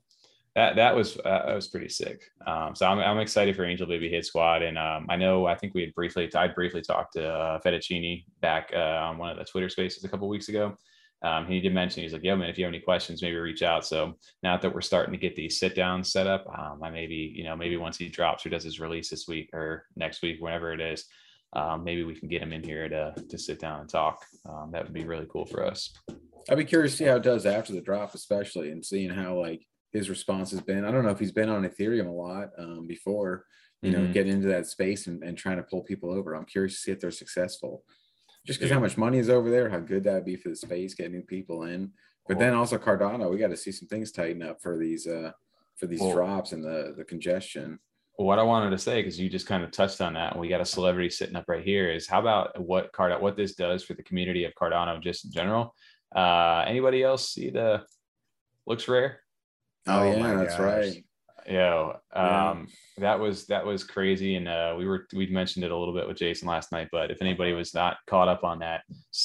that 0.55 0.75
that 0.75 0.95
was 0.95 1.17
uh, 1.17 1.45
that 1.47 1.55
was 1.55 1.67
pretty 1.67 1.89
sick. 1.89 2.21
Um, 2.45 2.75
so 2.75 2.85
I'm 2.85 2.99
I'm 2.99 3.19
excited 3.19 3.55
for 3.55 3.65
Angel 3.65 3.87
Baby 3.87 4.09
Hit 4.09 4.25
Squad, 4.25 4.61
and 4.61 4.77
um, 4.77 5.07
I 5.09 5.15
know 5.15 5.47
I 5.47 5.55
think 5.55 5.73
we 5.73 5.81
had 5.81 5.95
briefly 5.95 6.29
I 6.35 6.47
briefly 6.47 6.81
talked 6.81 7.13
to 7.13 7.27
uh, 7.27 7.59
Fettuccini 7.61 8.25
back 8.41 8.71
uh, 8.73 8.77
on 8.77 9.17
one 9.17 9.31
of 9.31 9.37
the 9.37 9.45
Twitter 9.45 9.69
Spaces 9.69 10.03
a 10.03 10.09
couple 10.09 10.27
weeks 10.27 10.49
ago. 10.49 10.77
Um, 11.23 11.47
he 11.47 11.61
did 11.61 11.73
mention 11.73 12.03
he's 12.03 12.13
like, 12.13 12.23
"Yo, 12.23 12.35
man, 12.35 12.49
if 12.49 12.57
you 12.57 12.65
have 12.65 12.73
any 12.73 12.81
questions, 12.81 13.21
maybe 13.21 13.37
reach 13.37 13.63
out." 13.63 13.85
So 13.85 14.17
now 14.43 14.57
that 14.57 14.73
we're 14.73 14.81
starting 14.81 15.13
to 15.13 15.17
get 15.19 15.35
these 15.35 15.57
sit 15.57 15.73
downs 15.73 16.11
set 16.11 16.27
up, 16.27 16.45
um, 16.57 16.83
I 16.83 16.89
maybe 16.89 17.15
you 17.35 17.43
know 17.45 17.55
maybe 17.55 17.77
once 17.77 17.97
he 17.97 18.09
drops 18.09 18.45
or 18.45 18.49
does 18.49 18.63
his 18.63 18.79
release 18.79 19.09
this 19.09 19.27
week 19.27 19.49
or 19.53 19.85
next 19.95 20.21
week, 20.21 20.41
whenever 20.41 20.73
it 20.73 20.81
is, 20.81 21.05
um, 21.53 21.83
maybe 21.83 22.03
we 22.03 22.19
can 22.19 22.27
get 22.27 22.41
him 22.41 22.51
in 22.51 22.63
here 22.63 22.89
to 22.89 23.13
to 23.29 23.37
sit 23.37 23.59
down 23.59 23.79
and 23.81 23.89
talk. 23.89 24.25
Um, 24.47 24.69
that 24.73 24.83
would 24.83 24.93
be 24.93 25.05
really 25.05 25.27
cool 25.31 25.45
for 25.45 25.65
us. 25.65 25.93
I'd 26.49 26.57
be 26.57 26.65
curious 26.65 26.91
to 26.93 26.97
see 26.97 27.05
how 27.05 27.15
it 27.15 27.23
does 27.23 27.45
after 27.45 27.71
the 27.71 27.81
drop, 27.81 28.13
especially 28.15 28.71
and 28.71 28.85
seeing 28.85 29.09
how 29.09 29.39
like 29.39 29.65
his 29.93 30.09
response 30.09 30.51
has 30.51 30.59
been. 30.61 30.83
I 30.83 30.91
don't 30.91 31.05
know 31.05 31.11
if 31.11 31.19
he's 31.19 31.31
been 31.31 31.49
on 31.49 31.63
Ethereum 31.63 32.07
a 32.07 32.11
lot 32.11 32.49
um, 32.57 32.85
before, 32.87 33.45
you 33.81 33.91
know, 33.91 33.99
Mhm. 33.99 34.11
getting 34.11 34.33
into 34.33 34.47
that 34.47 34.65
space 34.65 35.07
and, 35.07 35.23
and 35.23 35.37
trying 35.37 35.57
to 35.57 35.63
pull 35.63 35.83
people 35.83 36.11
over. 36.11 36.33
I'm 36.33 36.45
curious 36.45 36.73
to 36.73 36.79
see 36.81 36.91
if 36.91 36.99
they're 36.99 37.11
successful. 37.11 37.85
Just 38.45 38.59
because 38.59 38.69
Yeah. 38.69 38.75
how 38.75 38.81
much 38.81 38.97
money 38.97 39.19
is 39.19 39.29
over 39.29 39.49
there, 39.49 39.69
how 39.69 39.79
good 39.79 40.03
that'd 40.03 40.25
be 40.25 40.35
for 40.35 40.49
the 40.49 40.55
space, 40.55 40.93
get 40.93 41.11
new 41.11 41.21
people 41.21 41.63
in. 41.63 41.91
But 42.27 42.39
then 42.39 42.53
also 42.53 42.77
Cardano, 42.77 43.29
we 43.29 43.37
got 43.37 43.49
to 43.49 43.57
see 43.57 43.71
some 43.71 43.87
things 43.87 44.11
tighten 44.11 44.41
up 44.43 44.61
for 44.61 44.77
these 44.77 45.07
uh 45.07 45.31
for 45.75 45.87
these 45.87 45.99
Well- 46.01 46.13
drops 46.13 46.51
and 46.51 46.63
the 46.63 46.93
the 46.97 47.03
congestion. 47.05 47.79
what 48.17 48.37
I 48.37 48.43
wanted 48.43 48.69
to 48.69 48.77
say, 48.77 49.01
because 49.01 49.19
you 49.19 49.27
just 49.27 49.47
kind 49.47 49.63
of 49.63 49.71
touched 49.71 49.99
on 49.99 50.13
that, 50.13 50.33
and 50.33 50.39
we 50.41 50.47
got 50.47 50.61
a 50.61 50.65
celebrity 50.65 51.09
sitting 51.09 51.35
up 51.35 51.45
right 51.47 51.63
here, 51.63 51.89
is 51.91 52.07
how 52.07 52.19
about 52.19 52.61
what 52.61 52.91
Cardano, 52.93 53.19
what 53.21 53.35
this 53.35 53.55
does 53.55 53.83
for 53.83 53.95
the 53.95 54.03
community 54.03 54.43
of 54.45 54.53
Cardano 54.53 55.01
just 55.01 55.25
in 55.25 55.31
general? 55.31 55.73
Uh, 56.15 56.63
anybody 56.67 57.01
else 57.01 57.29
see 57.33 57.49
the 57.49 57.83
looks 58.67 58.87
rare? 58.87 59.19
Oh, 59.87 60.01
Oh 60.01 60.15
yeah, 60.15 60.35
that's 60.35 60.57
gosh. 60.57 60.59
right. 60.63 61.05
Yeah. 61.47 61.93
um, 62.13 62.67
that 62.97 63.19
was 63.19 63.45
that 63.47 63.65
was 63.65 63.83
crazy, 63.83 64.35
and 64.35 64.47
uh, 64.47 64.75
we 64.77 64.85
were 64.85 65.07
we 65.13 65.27
mentioned 65.27 65.65
it 65.65 65.71
a 65.71 65.77
little 65.77 65.93
bit 65.93 66.07
with 66.07 66.17
Jason 66.17 66.47
last 66.47 66.71
night. 66.71 66.89
But 66.91 67.11
if 67.11 67.21
anybody 67.21 67.53
was 67.53 67.73
not 67.73 67.97
caught 68.07 68.27
up 68.27 68.43
on 68.43 68.59
that, 68.59 68.83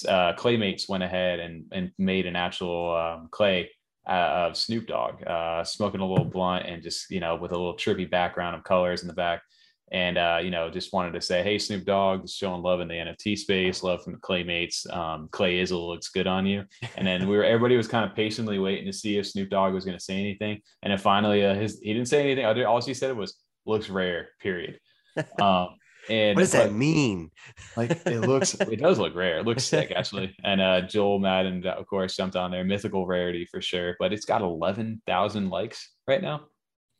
uh, 0.09 0.33
Claymates 0.35 0.89
went 0.89 1.03
ahead 1.03 1.41
and 1.41 1.65
and 1.73 1.93
made 1.99 2.27
an 2.27 2.37
actual 2.37 2.97
um, 2.97 3.29
clay 3.31 3.71
uh, 4.09 4.47
of 4.49 4.57
Snoop 4.57 4.87
Dogg, 4.87 5.23
uh, 5.27 5.63
smoking 5.65 6.01
a 6.01 6.09
little 6.09 6.25
blunt 6.25 6.67
and 6.67 6.83
just 6.83 7.11
you 7.11 7.21
know 7.21 7.37
with 7.37 7.53
a 7.53 7.57
little 7.57 7.77
trippy 7.77 8.11
background 8.11 8.57
of 8.57 8.65
colors 8.65 9.03
in 9.03 9.09
the 9.09 9.15
back, 9.15 9.43
and 9.93 10.19
uh, 10.19 10.39
you 10.43 10.51
know 10.51 10.71
just 10.71 10.93
wanted 10.93 11.13
to 11.13 11.21
say, 11.21 11.43
hey 11.43 11.59
Snoop 11.59 11.85
Dogg, 11.85 12.29
showing 12.29 12.63
love 12.63 12.81
in 12.81 12.89
the 12.89 12.95
NFT 12.95 13.39
space, 13.39 13.83
love 13.83 14.03
from 14.03 14.15
the 14.15 14.19
Claymates. 14.19 14.93
Um, 14.95 15.29
Clay 15.31 15.61
Izzle 15.61 15.89
looks 15.89 16.09
good 16.09 16.27
on 16.27 16.47
you, 16.47 16.65
and 16.97 17.07
then 17.07 17.29
we 17.29 17.37
were 17.37 17.45
everybody 17.45 17.77
was 17.77 17.89
kind 17.89 18.09
of 18.09 18.17
patiently 18.17 18.59
waiting 18.59 18.87
to 18.87 18.93
see 18.93 19.19
if 19.19 19.27
Snoop 19.27 19.51
Dogg 19.51 19.75
was 19.75 19.85
going 19.85 19.97
to 19.97 20.05
say 20.05 20.19
anything, 20.19 20.61
and 20.83 20.91
then 20.91 20.99
finally 20.99 21.45
uh, 21.45 21.55
his 21.55 21.79
he 21.81 21.93
didn't 21.93 22.09
say 22.09 22.23
anything. 22.23 22.45
All 22.65 22.81
he 22.81 22.95
said 22.95 23.17
was 23.17 23.37
looks 23.67 23.89
rare. 23.89 24.31
Period. 24.41 24.79
Um, 25.41 25.71
And 26.09 26.37
What 26.37 26.43
does 26.43 26.53
that 26.53 26.69
but, 26.69 26.75
mean? 26.75 27.31
Like 27.77 27.91
it 28.07 28.21
looks, 28.21 28.55
it 28.61 28.81
does 28.81 28.99
look 28.99 29.15
rare. 29.15 29.41
It 29.41 29.47
looks 29.47 29.65
sick 29.65 29.93
actually. 29.95 30.35
And 30.45 30.61
uh, 30.61 30.83
Joel 30.83 31.19
Madden, 31.19 31.67
of 31.67 31.87
course, 31.87 32.17
jumped 32.17 32.37
on 32.37 32.51
there. 32.51 32.65
Mythical 32.65 33.07
rarity 33.07 33.45
for 33.45 33.61
sure. 33.61 33.97
But 33.99 34.13
it's 34.13 34.25
got 34.25 34.41
eleven 34.41 35.03
thousand 35.07 35.51
likes 35.51 35.91
right 36.07 36.23
now 36.23 36.47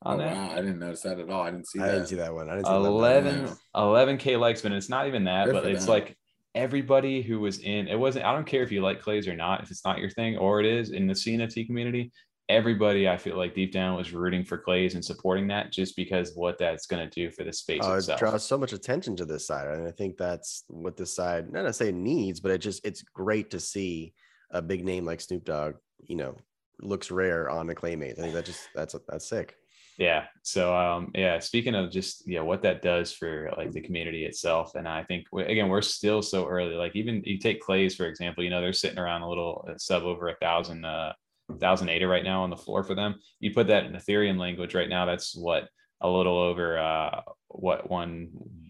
Oh, 0.05 0.17
that. 0.17 0.35
wow. 0.35 0.51
I 0.53 0.57
didn't 0.57 0.79
notice 0.79 1.03
that 1.03 1.19
at 1.19 1.29
all. 1.29 1.43
I 1.43 1.51
didn't 1.51 1.67
see 1.69 1.81
I 1.81 1.87
that. 1.87 1.93
didn't 1.93 2.07
see 2.07 2.17
that 2.17 2.33
one. 2.33 2.49
I 2.49 2.55
didn't 2.55 2.67
see 2.67 2.73
that. 2.73 2.79
11 2.79 3.57
11k 3.75 4.39
likes 4.39 4.63
but 4.63 4.73
it's 4.73 4.89
not 4.89 5.07
even 5.07 5.25
that 5.25 5.47
Good 5.47 5.55
but 5.55 5.67
it's 5.67 5.89
like 5.89 6.17
everybody 6.55 7.21
who 7.23 7.41
was 7.41 7.59
in 7.59 7.87
it 7.89 7.99
wasn't 7.99 8.25
i 8.25 8.33
don't 8.33 8.47
care 8.47 8.63
if 8.63 8.73
you 8.73 8.81
like 8.81 9.01
clays 9.01 9.29
or 9.29 9.37
not 9.37 9.63
if 9.63 9.71
it's 9.71 9.85
not 9.85 9.99
your 9.99 10.11
thing 10.11 10.37
or 10.39 10.61
it 10.61 10.67
is 10.67 10.91
in 10.91 11.07
the 11.07 11.13
cnft 11.13 11.67
community 11.67 12.11
everybody 12.49 13.07
i 13.09 13.17
feel 13.17 13.37
like 13.37 13.55
deep 13.55 13.71
down 13.71 13.97
was 13.97 14.13
rooting 14.13 14.43
for 14.43 14.57
clays 14.57 14.95
and 14.95 15.05
supporting 15.05 15.47
that 15.47 15.71
just 15.71 15.95
because 15.95 16.33
what 16.35 16.59
that's 16.59 16.87
going 16.87 17.07
to 17.07 17.15
do 17.15 17.31
for 17.31 17.45
the 17.45 17.53
space 17.53 17.81
Oh, 17.85 17.97
it 17.97 18.09
draws 18.19 18.45
so 18.45 18.57
much 18.57 18.73
attention 18.73 19.15
to 19.17 19.25
this 19.27 19.47
side, 19.47 19.67
and 19.69 19.87
I 19.87 19.91
think 19.91 20.17
that's 20.17 20.65
what 20.69 20.97
this 20.97 21.15
side 21.15 21.53
not 21.53 21.63
to 21.63 21.73
say 21.73 21.93
needs, 21.93 22.41
but 22.41 22.51
it 22.51 22.59
just 22.59 22.85
it's 22.85 23.03
great 23.03 23.51
to 23.51 23.61
see 23.61 24.15
a 24.51 24.63
big 24.63 24.85
name 24.85 25.05
like 25.05 25.21
Snoop 25.21 25.45
Dogg. 25.45 25.75
You 26.03 26.17
know, 26.17 26.37
looks 26.81 27.11
rare 27.11 27.51
on 27.51 27.67
the 27.67 27.75
claymate. 27.75 28.19
I 28.19 28.23
think 28.23 28.35
that 28.35 28.47
just 28.47 28.69
that's 28.75 28.95
that's 29.09 29.29
sick. 29.29 29.55
Yeah 29.99 30.25
so 30.43 30.75
um 30.75 31.11
yeah 31.15 31.39
speaking 31.39 31.75
of 31.75 31.91
just 31.91 32.23
yeah 32.27 32.41
what 32.41 32.63
that 32.63 32.83
does 32.83 33.13
for 33.13 33.51
like 33.57 33.73
the 33.73 33.81
community 33.81 34.25
itself 34.25 34.75
and 34.77 34.89
i 34.89 35.03
think 35.05 35.27
again 35.37 35.69
we're 35.69 35.83
still 35.83 36.23
so 36.23 36.47
early 36.47 36.75
like 36.75 36.95
even 36.95 37.23
you 37.25 37.39
take 37.39 37.61
clays 37.61 37.95
for 37.95 38.07
example 38.07 38.43
you 38.43 38.49
know 38.49 38.61
they're 38.61 38.73
sitting 38.73 38.99
around 38.99 39.23
a 39.23 39.29
little 39.29 39.69
sub 39.77 40.05
over 40.05 40.29
a 40.29 40.37
thousand 40.37 40.85
uh 40.85 41.13
thousand 41.61 41.89
ADA 41.89 42.07
right 42.07 42.25
now 42.25 42.43
on 42.43 42.51
the 42.51 42.57
floor 42.57 42.85
for 42.85 42.95
them. 42.95 43.15
You 43.41 43.55
put 43.55 43.69
that 43.69 43.85
in 43.85 43.93
ethereum 43.93 44.39
language 44.39 44.75
right 44.75 44.89
now 44.89 45.07
that's 45.07 45.35
what 45.35 45.69
a 46.01 46.09
little 46.09 46.39
over 46.39 46.79
uh 46.79 47.23
what 47.49 47.91
one 47.91 48.29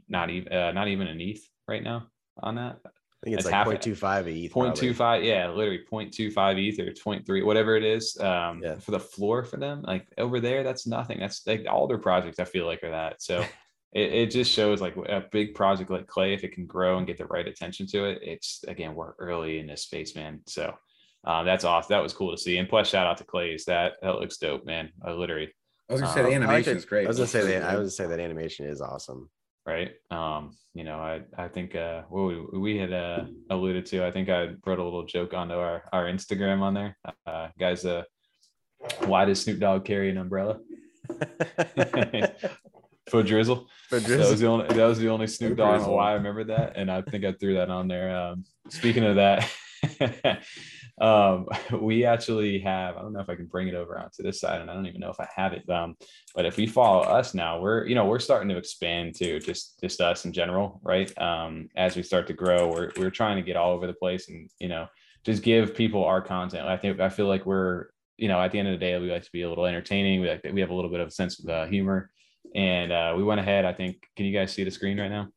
not 0.08 0.30
even 0.30 0.52
uh, 0.52 0.72
not 0.72 0.88
even 0.88 1.08
an 1.08 1.20
eth 1.20 1.42
right 1.66 1.82
now 1.82 2.06
on 2.42 2.54
that 2.54 2.78
I 3.22 3.26
think 3.26 3.34
it's 3.36 3.44
That's 3.46 3.52
like 3.52 3.80
half- 3.80 3.82
0.25 3.82 4.26
ETH. 4.46 4.52
Point 4.52 4.74
probably. 4.76 5.20
two 5.20 5.26
yeah, 5.26 5.48
literally 5.50 5.80
0.25 5.90 6.68
ETH 6.68 6.78
or 6.78 6.92
0.3, 6.92 7.44
whatever 7.44 7.76
it 7.76 7.82
is. 7.82 8.16
Um, 8.20 8.60
Yeah. 8.62 8.78
for 8.78 8.92
the 8.92 9.00
floor 9.00 9.42
for 9.42 9.56
them, 9.56 9.82
like 9.82 10.06
over 10.18 10.38
there, 10.38 10.62
that's 10.62 10.86
nothing. 10.86 11.18
That's 11.18 11.44
like 11.46 11.66
all 11.68 11.88
their 11.88 11.98
projects. 11.98 12.38
I 12.38 12.44
feel 12.44 12.64
like 12.66 12.84
are 12.84 12.90
that. 12.90 13.20
So 13.20 13.40
it, 13.92 14.12
it 14.12 14.30
just 14.30 14.52
shows 14.52 14.80
like 14.80 14.96
a 14.96 15.24
big 15.32 15.56
project 15.56 15.90
like 15.90 16.06
Clay, 16.06 16.32
if 16.32 16.44
it 16.44 16.52
can 16.52 16.66
grow 16.66 16.98
and 16.98 17.06
get 17.08 17.18
the 17.18 17.26
right 17.26 17.46
attention 17.46 17.88
to 17.88 18.04
it, 18.04 18.20
it's 18.22 18.62
again 18.68 18.94
we're 18.94 19.14
early 19.18 19.58
in 19.58 19.66
this 19.66 19.82
space, 19.82 20.14
man. 20.14 20.40
So 20.46 20.74
um, 21.24 21.44
that's 21.44 21.64
awesome. 21.64 21.88
That 21.92 22.02
was 22.02 22.12
cool 22.12 22.30
to 22.30 22.38
see. 22.38 22.58
And 22.58 22.68
plus, 22.68 22.88
shout 22.88 23.06
out 23.08 23.16
to 23.18 23.24
Clay's. 23.24 23.64
That 23.64 23.94
that 24.00 24.14
looks 24.20 24.36
dope, 24.36 24.64
man. 24.64 24.90
I 25.04 25.10
literally 25.10 25.52
I 25.90 25.92
was 25.94 26.02
gonna 26.02 26.12
say 26.14 26.22
the 26.22 26.28
I 26.28 26.34
animation 26.34 26.74
it. 26.74 26.76
is 26.76 26.84
great. 26.84 27.06
I 27.06 27.08
was 27.08 27.16
gonna 27.16 27.26
say 27.26 27.44
that. 27.48 27.64
I 27.64 27.74
was 27.76 27.96
gonna 27.98 28.08
say 28.10 28.16
that 28.16 28.22
animation 28.22 28.66
is 28.66 28.80
awesome. 28.80 29.28
Right? 29.68 29.90
Um 30.10 30.42
you 30.74 30.84
know 30.84 30.98
i 31.12 31.14
i 31.44 31.48
think 31.48 31.74
uh 31.74 32.02
what 32.08 32.24
we, 32.28 32.36
we 32.66 32.72
had 32.82 32.92
uh 32.92 33.24
alluded 33.50 33.84
to 33.86 33.96
i 34.06 34.10
think 34.14 34.28
i 34.28 34.40
wrote 34.66 34.78
a 34.78 34.84
little 34.88 35.04
joke 35.14 35.32
onto 35.34 35.54
our 35.54 35.82
our 35.92 36.04
instagram 36.14 36.60
on 36.62 36.72
there. 36.74 36.92
Uh 37.26 37.48
guys 37.58 37.84
uh 37.84 38.02
why 39.10 39.24
does 39.24 39.40
snoop 39.42 39.58
dogg 39.58 39.84
carry 39.84 40.08
an 40.10 40.18
umbrella? 40.18 40.54
For 43.10 43.22
drizzle. 43.22 43.66
For 43.88 43.98
that 44.00 44.18
was 44.18 44.26
Drizzle. 44.28 44.36
the 44.36 44.46
only 44.46 44.66
that 44.76 44.86
was 44.86 44.98
the 44.98 45.08
only 45.08 45.26
snoop 45.26 45.56
dogg 45.56 45.66
I 45.68 45.76
Drizzle. 45.76 45.94
why 45.96 46.10
i 46.10 46.14
remember 46.14 46.44
that 46.44 46.76
and 46.76 46.90
i 46.90 47.00
think 47.02 47.24
i 47.24 47.32
threw 47.32 47.54
that 47.54 47.70
on 47.70 47.88
there. 47.88 48.14
Um 48.16 48.44
speaking 48.68 49.04
of 49.04 49.16
that 49.16 49.50
um 51.00 51.46
we 51.80 52.04
actually 52.04 52.58
have 52.58 52.96
i 52.96 53.02
don't 53.02 53.12
know 53.12 53.20
if 53.20 53.28
i 53.28 53.34
can 53.34 53.46
bring 53.46 53.68
it 53.68 53.74
over 53.74 53.98
onto 53.98 54.22
this 54.22 54.40
side 54.40 54.60
and 54.60 54.70
i 54.70 54.74
don't 54.74 54.86
even 54.86 55.00
know 55.00 55.10
if 55.10 55.20
i 55.20 55.28
have 55.34 55.52
it 55.52 55.68
um 55.70 55.96
but 56.34 56.44
if 56.44 56.56
we 56.56 56.66
follow 56.66 57.02
us 57.02 57.34
now 57.34 57.60
we're 57.60 57.86
you 57.86 57.94
know 57.94 58.04
we're 58.04 58.18
starting 58.18 58.48
to 58.48 58.56
expand 58.56 59.14
to 59.14 59.38
just 59.38 59.78
just 59.80 60.00
us 60.00 60.24
in 60.24 60.32
general 60.32 60.80
right? 60.82 61.16
Um 61.18 61.68
as 61.76 61.96
we 61.96 62.02
start 62.02 62.26
to 62.28 62.32
grow 62.32 62.68
we're 62.68 62.90
we're 62.96 63.10
trying 63.10 63.36
to 63.36 63.42
get 63.42 63.56
all 63.56 63.72
over 63.72 63.86
the 63.86 63.92
place 63.92 64.28
and 64.28 64.50
you 64.58 64.68
know 64.68 64.86
just 65.24 65.42
give 65.42 65.74
people 65.74 66.04
our 66.04 66.22
content. 66.22 66.66
I 66.66 66.76
think 66.76 67.00
i 67.00 67.08
feel 67.08 67.26
like 67.26 67.44
we're 67.44 67.86
you 68.16 68.28
know 68.28 68.40
at 68.40 68.52
the 68.52 68.58
end 68.58 68.68
of 68.68 68.72
the 68.72 68.84
day 68.84 68.98
we 68.98 69.10
like 69.10 69.24
to 69.24 69.32
be 69.32 69.42
a 69.42 69.48
little 69.48 69.66
entertaining. 69.66 70.20
We 70.20 70.28
like 70.28 70.44
we 70.52 70.60
have 70.60 70.70
a 70.70 70.74
little 70.74 70.90
bit 70.90 71.00
of 71.00 71.08
a 71.08 71.12
sense 71.12 71.38
of 71.42 71.48
uh, 71.48 71.66
humor. 71.66 72.10
And 72.54 72.92
uh 72.92 73.14
we 73.16 73.22
went 73.22 73.40
ahead 73.40 73.66
i 73.66 73.74
think 73.74 73.96
can 74.16 74.24
you 74.24 74.32
guys 74.32 74.52
see 74.52 74.64
the 74.64 74.70
screen 74.70 74.98
right 74.98 75.10
now 75.10 75.28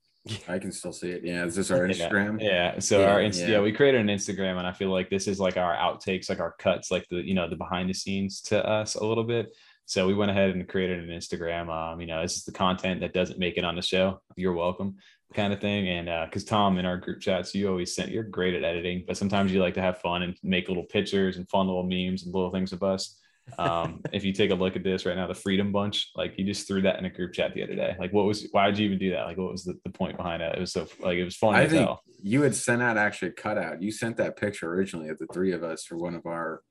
I 0.48 0.60
can 0.60 0.72
still 0.72 0.94
see 0.94 1.10
it. 1.10 1.24
Yeah, 1.24 1.46
is 1.46 1.56
this 1.56 1.72
our 1.72 1.80
Instagram? 1.88 2.42
yeah. 2.42 2.80
So 2.80 3.02
Yeah, 3.02 3.12
our 3.12 3.22
Inst- 3.22 3.42
yeah. 3.42 3.48
yeah. 3.48 3.62
we 3.62 3.72
created 3.72 4.02
an 4.02 4.08
Instagram, 4.08 4.58
and 4.58 4.68
I 4.68 4.72
feel 4.74 4.90
like 4.92 5.10
this 5.10 5.28
is 5.28 5.40
like 5.40 5.58
our 5.58 5.76
outtakes, 5.76 6.30
like 6.30 6.40
our 6.40 6.54
cuts, 6.60 6.92
like 6.92 7.08
the 7.10 7.18
you 7.18 7.34
know 7.34 7.50
the 7.50 7.56
behind 7.56 7.90
the 7.90 7.94
scenes 7.94 8.42
to 8.44 8.66
us 8.66 8.96
a 8.96 9.06
little 9.06 9.24
bit. 9.24 9.56
So 9.86 10.08
we 10.08 10.14
went 10.14 10.32
ahead 10.32 10.52
and 10.52 10.68
created 10.70 11.00
an 11.00 11.10
Instagram. 11.10 11.70
Um, 11.70 12.00
you 12.00 12.08
know, 12.08 12.22
this 12.22 12.38
is 12.38 12.46
the 12.46 12.52
content 12.54 13.02
that 13.02 13.14
doesn't 13.14 13.40
make 13.40 13.58
it 13.58 13.66
on 13.66 13.76
the 13.76 13.82
show. 13.82 14.22
You're 14.38 14.54
welcome, 14.54 14.96
kind 15.34 15.52
of 15.52 15.60
thing. 15.60 15.90
And 15.90 16.08
uh, 16.08 16.26
because 16.26 16.46
Tom 16.46 16.78
in 16.78 16.86
our 16.86 16.98
group 16.98 17.20
chats, 17.20 17.54
you 17.56 17.68
always 17.68 17.94
sent 17.94 18.12
you're 18.12 18.24
great 18.24 18.54
at 18.54 18.64
editing, 18.64 19.04
but 19.06 19.18
sometimes 19.18 19.52
you 19.52 19.60
like 19.60 19.74
to 19.74 19.82
have 19.82 19.98
fun 20.00 20.22
and 20.22 20.38
make 20.44 20.70
little 20.70 20.84
pictures 20.86 21.36
and 21.38 21.50
fun 21.50 21.66
little 21.68 21.84
memes 21.84 22.24
and 22.24 22.34
little 22.34 22.52
things 22.52 22.72
of 22.72 22.84
us. 22.84 23.18
Um 23.58 24.02
if 24.14 24.24
you 24.24 24.34
take 24.34 24.52
a 24.52 24.56
look 24.56 24.76
at 24.76 24.84
this 24.84 25.06
right 25.06 25.16
now 25.16 25.28
the 25.28 25.34
freedom 25.34 25.72
bunch 25.72 26.12
like 26.16 26.34
you 26.38 26.46
just 26.46 26.68
threw 26.68 26.82
that 26.82 26.98
in 27.00 27.06
a 27.06 27.10
group 27.10 27.34
chat 27.34 27.54
the 27.54 27.64
other 27.64 27.76
day 27.76 27.96
like 28.00 28.12
what 28.14 28.26
was 28.26 28.48
why 28.52 28.68
did 28.68 28.78
you 28.78 28.86
even 28.86 28.98
do 28.98 29.12
that 29.12 29.26
like 29.26 29.38
what 29.38 29.52
was 29.52 29.64
the, 29.64 29.78
the 29.84 29.90
point 29.90 30.16
behind 30.18 30.42
it 30.42 30.56
it 30.56 30.60
was 30.60 30.72
so 30.72 30.88
like 31.00 31.18
it 31.18 31.24
was 31.24 31.36
fun 31.36 31.56
I 31.56 31.68
think 31.68 31.86
tell 31.86 32.04
you 32.22 32.44
had 32.44 32.56
sent 32.56 32.82
out 32.82 32.98
actually 32.98 33.30
a 33.30 33.34
cutout. 33.34 33.82
You 33.82 33.92
sent 33.92 34.18
that 34.18 34.38
picture 34.38 34.72
originally 34.72 35.10
of 35.10 35.18
the 35.18 35.28
three 35.28 35.52
of 35.54 35.64
us 35.64 35.84
for 35.84 35.98
one 35.98 36.16
of 36.16 36.26
our, 36.26 36.62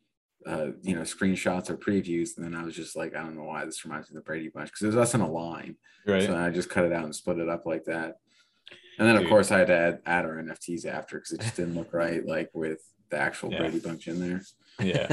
uh, 0.46 0.68
you 0.82 0.94
know, 0.94 1.02
screenshots 1.02 1.70
or 1.70 1.76
previews, 1.76 2.36
and 2.36 2.46
then 2.46 2.54
I 2.54 2.64
was 2.64 2.74
just 2.74 2.96
like, 2.96 3.14
I 3.14 3.20
don't 3.22 3.36
know 3.36 3.44
why 3.44 3.64
this 3.64 3.84
reminds 3.84 4.10
me 4.10 4.16
of 4.16 4.22
the 4.22 4.26
Brady 4.26 4.48
Bunch 4.48 4.68
because 4.68 4.82
it 4.82 4.86
was 4.86 4.96
us 4.96 5.14
in 5.14 5.20
a 5.20 5.30
line. 5.30 5.76
right 6.06 6.22
So 6.22 6.36
I 6.36 6.50
just 6.50 6.70
cut 6.70 6.84
it 6.84 6.92
out 6.92 7.04
and 7.04 7.14
split 7.14 7.38
it 7.38 7.48
up 7.48 7.66
like 7.66 7.84
that. 7.84 8.16
And 8.98 9.08
then 9.08 9.16
of 9.16 9.28
course 9.28 9.50
I 9.50 9.58
had 9.58 9.68
to 9.68 9.74
add, 9.74 9.98
add 10.06 10.24
our 10.26 10.42
NFTs 10.42 10.86
after 10.86 11.16
because 11.18 11.32
it 11.32 11.40
just 11.40 11.56
didn't 11.56 11.74
look 11.74 11.92
right, 11.92 12.24
like 12.24 12.50
with 12.52 12.80
the 13.10 13.18
actual 13.18 13.50
Yeah. 13.50 13.58
Brady 13.58 13.80
Bunch 13.80 14.08
in 14.08 14.20
there. 14.20 14.42
Yeah. 14.82 15.12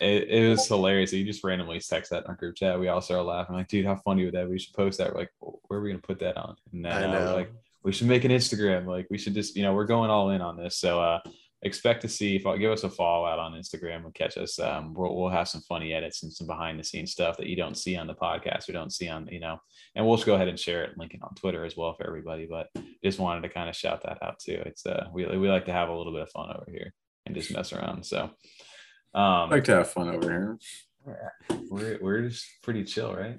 It, 0.00 0.28
it 0.28 0.48
was 0.50 0.66
hilarious. 0.66 1.12
You 1.12 1.24
just 1.24 1.44
randomly 1.44 1.80
text 1.80 2.10
that 2.10 2.24
in 2.24 2.28
our 2.28 2.34
group 2.34 2.56
chat. 2.56 2.78
We 2.78 2.88
all 2.88 3.00
started 3.00 3.24
laughing. 3.24 3.56
Like 3.56 3.68
dude 3.68 3.86
how 3.86 3.96
funny 3.96 4.24
would 4.24 4.34
that 4.34 4.46
be? 4.46 4.52
we 4.52 4.58
should 4.58 4.74
post 4.74 4.98
that. 4.98 5.12
We're 5.12 5.20
like 5.20 5.30
where 5.40 5.80
are 5.80 5.82
we 5.82 5.90
gonna 5.90 6.00
put 6.00 6.18
that 6.20 6.36
on? 6.36 6.56
And 6.72 6.84
then 6.84 6.92
I 6.92 7.12
know. 7.12 7.34
like 7.34 7.52
we 7.82 7.92
should 7.92 8.08
make 8.08 8.24
an 8.24 8.32
instagram. 8.32 8.86
Like 8.86 9.06
we 9.10 9.18
should 9.18 9.34
just 9.34 9.56
you 9.56 9.62
know 9.62 9.72
we're 9.72 9.86
going 9.86 10.10
all 10.10 10.30
in 10.30 10.40
on 10.40 10.56
this. 10.56 10.76
So 10.78 11.00
uh 11.00 11.20
expect 11.62 12.02
to 12.02 12.08
see 12.08 12.36
if 12.36 12.46
I 12.46 12.58
give 12.58 12.72
us 12.72 12.84
a 12.84 12.90
follow 12.90 13.26
out 13.26 13.38
on 13.38 13.52
instagram 13.52 14.04
and 14.04 14.14
catch 14.14 14.36
us. 14.36 14.58
Um 14.58 14.94
we'll, 14.94 15.14
we'll 15.14 15.30
have 15.30 15.48
some 15.48 15.62
funny 15.62 15.92
edits 15.92 16.22
and 16.22 16.32
some 16.32 16.46
behind 16.46 16.78
the 16.78 16.84
scenes 16.84 17.12
stuff 17.12 17.36
that 17.36 17.46
you 17.46 17.56
don't 17.56 17.76
see 17.76 17.96
on 17.96 18.06
the 18.06 18.14
podcast 18.14 18.68
or 18.68 18.72
don't 18.72 18.92
see 18.92 19.08
on 19.08 19.28
you 19.28 19.40
know. 19.40 19.58
And 19.94 20.06
we'll 20.06 20.16
just 20.16 20.26
go 20.26 20.34
ahead 20.34 20.48
and 20.48 20.58
share 20.58 20.84
it 20.84 20.90
and 20.90 20.98
link 20.98 21.14
it 21.14 21.22
on 21.22 21.34
twitter 21.34 21.64
as 21.64 21.76
well 21.76 21.94
for 21.94 22.06
everybody 22.06 22.46
but 22.46 22.68
just 23.02 23.18
wanted 23.18 23.42
to 23.42 23.48
kind 23.48 23.68
of 23.68 23.76
shout 23.76 24.02
that 24.02 24.18
out 24.22 24.38
too. 24.38 24.60
It's 24.66 24.84
uh 24.86 25.06
we, 25.12 25.24
we 25.26 25.48
like 25.48 25.66
to 25.66 25.72
have 25.72 25.88
a 25.88 25.96
little 25.96 26.12
bit 26.12 26.22
of 26.22 26.30
fun 26.30 26.50
over 26.50 26.66
here 26.68 26.92
and 27.26 27.34
just 27.34 27.52
mess 27.52 27.72
around 27.72 28.04
so 28.04 28.30
um 29.14 29.22
I 29.24 29.46
like 29.46 29.64
to 29.64 29.76
have 29.76 29.90
fun 29.90 30.08
over 30.08 30.30
here. 30.30 30.58
we're, 31.70 31.98
we're 32.00 32.28
just 32.28 32.46
pretty 32.62 32.84
chill, 32.84 33.14
right? 33.14 33.38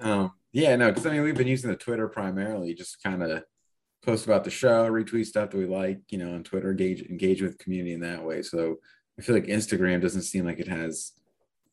Um, 0.00 0.32
yeah, 0.52 0.76
no, 0.76 0.88
because 0.88 1.06
I 1.06 1.10
mean 1.12 1.22
we've 1.22 1.36
been 1.36 1.46
using 1.46 1.70
the 1.70 1.76
Twitter 1.76 2.08
primarily, 2.08 2.74
just 2.74 3.02
kind 3.02 3.22
of 3.22 3.44
post 4.02 4.24
about 4.24 4.44
the 4.44 4.50
show, 4.50 4.90
retweet 4.90 5.26
stuff 5.26 5.50
that 5.50 5.58
we 5.58 5.66
like, 5.66 6.00
you 6.10 6.18
know, 6.18 6.34
on 6.34 6.42
Twitter, 6.42 6.70
engage 6.70 7.02
engage 7.02 7.42
with 7.42 7.58
the 7.58 7.64
community 7.64 7.92
in 7.92 8.00
that 8.00 8.24
way. 8.24 8.42
So 8.42 8.76
I 9.18 9.22
feel 9.22 9.34
like 9.34 9.46
Instagram 9.46 10.00
doesn't 10.00 10.22
seem 10.22 10.46
like 10.46 10.58
it 10.58 10.68
has 10.68 11.12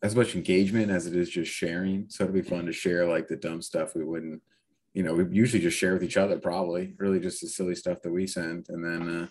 as 0.04 0.16
much 0.16 0.36
engagement 0.36 0.92
as 0.92 1.08
it 1.08 1.16
is 1.16 1.30
just 1.30 1.52
sharing. 1.52 2.06
So 2.10 2.24
it'll 2.24 2.34
be 2.34 2.42
fun 2.42 2.66
to 2.66 2.74
share 2.74 3.08
like 3.08 3.28
the 3.28 3.36
dumb 3.36 3.62
stuff 3.62 3.96
we 3.96 4.04
wouldn't, 4.04 4.42
you 4.94 5.02
know, 5.04 5.16
we 5.16 5.26
usually 5.36 5.62
just 5.62 5.78
share 5.78 5.94
with 5.94 6.04
each 6.04 6.18
other, 6.18 6.38
probably 6.38 6.94
really 6.98 7.20
just 7.20 7.42
the 7.42 7.48
silly 7.48 7.76
stuff 7.76 8.02
that 8.02 8.12
we 8.12 8.28
send, 8.28 8.68
and 8.70 8.84
then 8.84 9.10
uh, 9.24 9.28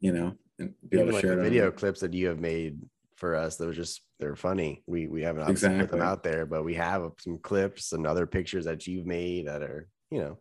you 0.00 0.12
know, 0.12 0.34
and 0.58 0.74
be 0.88 0.98
able 0.98 1.08
to 1.08 1.12
like 1.14 1.22
share 1.22 1.36
the 1.36 1.42
it 1.42 1.44
on- 1.46 1.50
video 1.50 1.70
clips 1.70 2.00
that 2.00 2.12
you 2.12 2.26
have 2.26 2.40
made 2.40 2.78
for 3.20 3.36
us, 3.36 3.56
they 3.56 3.66
were 3.66 3.72
just 3.72 4.00
they're 4.18 4.34
funny. 4.34 4.82
We 4.86 5.06
we 5.06 5.22
haven't 5.22 5.42
obviously 5.42 5.78
put 5.78 5.90
them 5.90 6.02
out 6.02 6.22
there, 6.22 6.46
but 6.46 6.64
we 6.64 6.74
have 6.74 7.12
some 7.18 7.38
clips 7.38 7.92
and 7.92 8.06
other 8.06 8.26
pictures 8.26 8.64
that 8.64 8.86
you've 8.86 9.06
made 9.06 9.46
that 9.46 9.62
are 9.62 9.88
you 10.10 10.20
know 10.20 10.38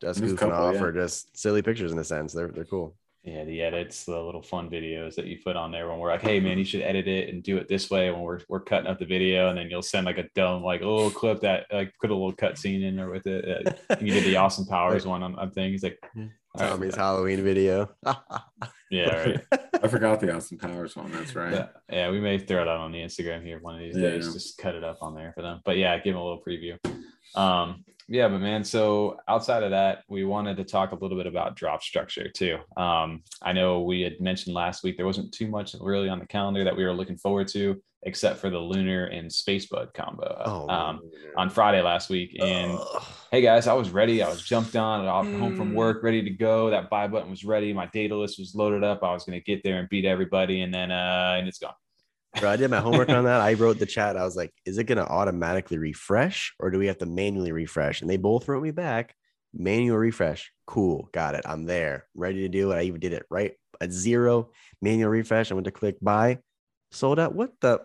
just 0.00 0.18
There's 0.18 0.32
a 0.32 0.34
goofing 0.34 0.38
couple, 0.38 0.56
off 0.56 0.74
yeah. 0.74 0.82
or 0.82 0.92
just 0.92 1.36
silly 1.36 1.62
pictures 1.62 1.92
in 1.92 1.98
a 1.98 2.04
sense. 2.04 2.32
They're 2.32 2.48
they're 2.48 2.64
cool. 2.64 2.96
Yeah, 3.22 3.44
the 3.44 3.62
edits, 3.62 4.04
the 4.04 4.18
little 4.18 4.42
fun 4.42 4.68
videos 4.68 5.14
that 5.14 5.26
you 5.26 5.38
put 5.44 5.54
on 5.54 5.70
there 5.70 5.88
when 5.88 6.00
we're 6.00 6.10
like, 6.10 6.22
hey 6.22 6.40
man, 6.40 6.58
you 6.58 6.64
should 6.64 6.82
edit 6.82 7.06
it 7.06 7.28
and 7.28 7.40
do 7.40 7.56
it 7.56 7.68
this 7.68 7.88
way 7.88 8.10
when 8.10 8.22
we're 8.22 8.40
we're 8.48 8.58
cutting 8.58 8.88
up 8.88 8.98
the 8.98 9.04
video, 9.04 9.48
and 9.48 9.56
then 9.56 9.70
you'll 9.70 9.80
send 9.82 10.06
like 10.06 10.18
a 10.18 10.28
dumb 10.34 10.64
like 10.64 10.80
a 10.80 10.88
little 10.88 11.10
clip 11.10 11.40
that 11.42 11.66
like 11.70 11.92
put 12.00 12.10
a 12.10 12.14
little 12.14 12.32
cut 12.32 12.58
scene 12.58 12.82
in 12.82 12.96
there 12.96 13.10
with 13.10 13.26
it. 13.28 13.68
Uh, 13.90 13.96
you 14.00 14.12
did 14.12 14.24
the 14.24 14.36
Austin 14.42 14.66
Powers 14.66 15.06
one 15.06 15.22
on, 15.22 15.36
on 15.36 15.52
things 15.52 15.84
like 15.84 15.98
all 16.16 16.28
right, 16.58 16.70
Tommy's 16.70 16.96
Halloween 16.96 17.44
video. 17.44 17.90
yeah, 18.92 19.08
right. 19.08 19.40
I 19.82 19.88
forgot 19.88 20.20
the 20.20 20.34
Austin 20.34 20.58
Powers 20.58 20.94
one. 20.94 21.10
That's 21.10 21.34
right. 21.34 21.52
Yeah, 21.52 21.66
yeah, 21.90 22.10
we 22.10 22.20
may 22.20 22.38
throw 22.38 22.62
it 22.62 22.68
out 22.68 22.78
on 22.80 22.92
the 22.92 22.98
Instagram 23.00 23.44
here 23.44 23.58
one 23.60 23.74
of 23.74 23.80
these 23.80 23.96
Yeah. 23.96 24.10
days. 24.10 24.32
Just 24.32 24.58
cut 24.58 24.74
it 24.74 24.84
up 24.84 24.98
on 25.00 25.14
there 25.14 25.32
for 25.34 25.42
them. 25.42 25.60
But 25.64 25.76
yeah, 25.78 25.96
give 25.98 26.14
them 26.14 26.22
a 26.22 26.24
little 26.24 26.42
preview. 26.46 26.78
Um, 27.34 27.84
yeah, 28.08 28.28
but 28.28 28.40
man, 28.40 28.62
so 28.62 29.16
outside 29.28 29.62
of 29.62 29.70
that, 29.70 30.02
we 30.08 30.24
wanted 30.24 30.56
to 30.58 30.64
talk 30.64 30.92
a 30.92 30.96
little 30.96 31.16
bit 31.16 31.26
about 31.26 31.56
drop 31.56 31.82
structure 31.82 32.28
too. 32.28 32.58
Um, 32.76 33.22
I 33.40 33.52
know 33.52 33.80
we 33.82 34.02
had 34.02 34.20
mentioned 34.20 34.54
last 34.54 34.82
week 34.84 34.96
there 34.96 35.06
wasn't 35.06 35.32
too 35.32 35.46
much 35.48 35.74
really 35.80 36.08
on 36.08 36.18
the 36.18 36.26
calendar 36.26 36.62
that 36.64 36.76
we 36.76 36.84
were 36.84 36.92
looking 36.92 37.16
forward 37.16 37.48
to, 37.48 37.80
except 38.04 38.38
for 38.40 38.50
the 38.50 38.58
lunar 38.58 39.04
and 39.06 39.30
spacebud 39.30 39.94
combo 39.94 40.42
Oh, 40.44 40.68
um, 40.68 41.00
on 41.36 41.50
Friday 41.50 41.82
last 41.82 42.10
week. 42.10 42.36
And 42.40 42.78
Ugh. 42.78 43.02
hey 43.30 43.42
guys, 43.42 43.66
I 43.66 43.74
was 43.74 43.90
ready. 43.90 44.22
I 44.22 44.28
was 44.28 44.42
jumped 44.42 44.74
on, 44.76 45.06
off 45.06 45.28
home 45.32 45.54
from 45.54 45.70
Mm. 45.70 45.74
work, 45.74 46.02
ready 46.02 46.22
to 46.22 46.30
go. 46.30 46.70
That 46.70 46.90
buy 46.90 47.06
button 47.08 47.30
was 47.30 47.44
ready. 47.44 47.72
My 47.72 47.86
Daedalus 47.86 48.38
was 48.38 48.54
loaded 48.54 48.82
up. 48.84 49.02
I 49.02 49.12
was 49.12 49.24
going 49.24 49.38
to 49.38 49.44
get 49.44 49.62
there 49.62 49.78
and 49.78 49.88
beat 49.88 50.04
everybody, 50.04 50.62
and 50.62 50.72
then 50.74 50.90
uh, 50.90 51.36
and 51.38 51.46
it's 51.46 51.58
gone. 51.58 51.74
Bro, 52.40 52.50
I 52.50 52.56
did 52.56 52.70
my 52.70 52.80
homework 52.80 53.10
on 53.10 53.24
that. 53.24 53.40
I 53.40 53.52
wrote 53.54 53.78
the 53.78 53.86
chat. 53.96 54.16
I 54.16 54.24
was 54.24 54.36
like, 54.36 54.52
is 54.64 54.78
it 54.78 54.84
going 54.84 54.98
to 54.98 55.06
automatically 55.06 55.78
refresh 55.78 56.54
or 56.58 56.70
do 56.70 56.78
we 56.78 56.86
have 56.86 56.98
to 56.98 57.06
manually 57.06 57.52
refresh? 57.52 58.00
And 58.00 58.08
they 58.10 58.16
both 58.16 58.48
wrote 58.48 58.62
me 58.62 58.70
back 58.70 59.14
manual 59.54 59.98
refresh. 59.98 60.50
Cool. 60.66 61.08
Got 61.12 61.34
it. 61.34 61.42
I'm 61.44 61.66
there. 61.66 62.06
Ready 62.14 62.40
to 62.40 62.48
do 62.48 62.72
it. 62.72 62.76
I 62.76 62.82
even 62.82 63.00
did 63.00 63.12
it 63.12 63.26
right 63.30 63.52
at 63.80 63.92
zero 63.92 64.50
manual 64.80 65.10
refresh. 65.10 65.50
I 65.50 65.54
went 65.54 65.66
to 65.66 65.70
click 65.70 65.98
buy, 66.00 66.38
sold 66.90 67.18
out. 67.20 67.34
What 67.34 67.52
the? 67.60 67.82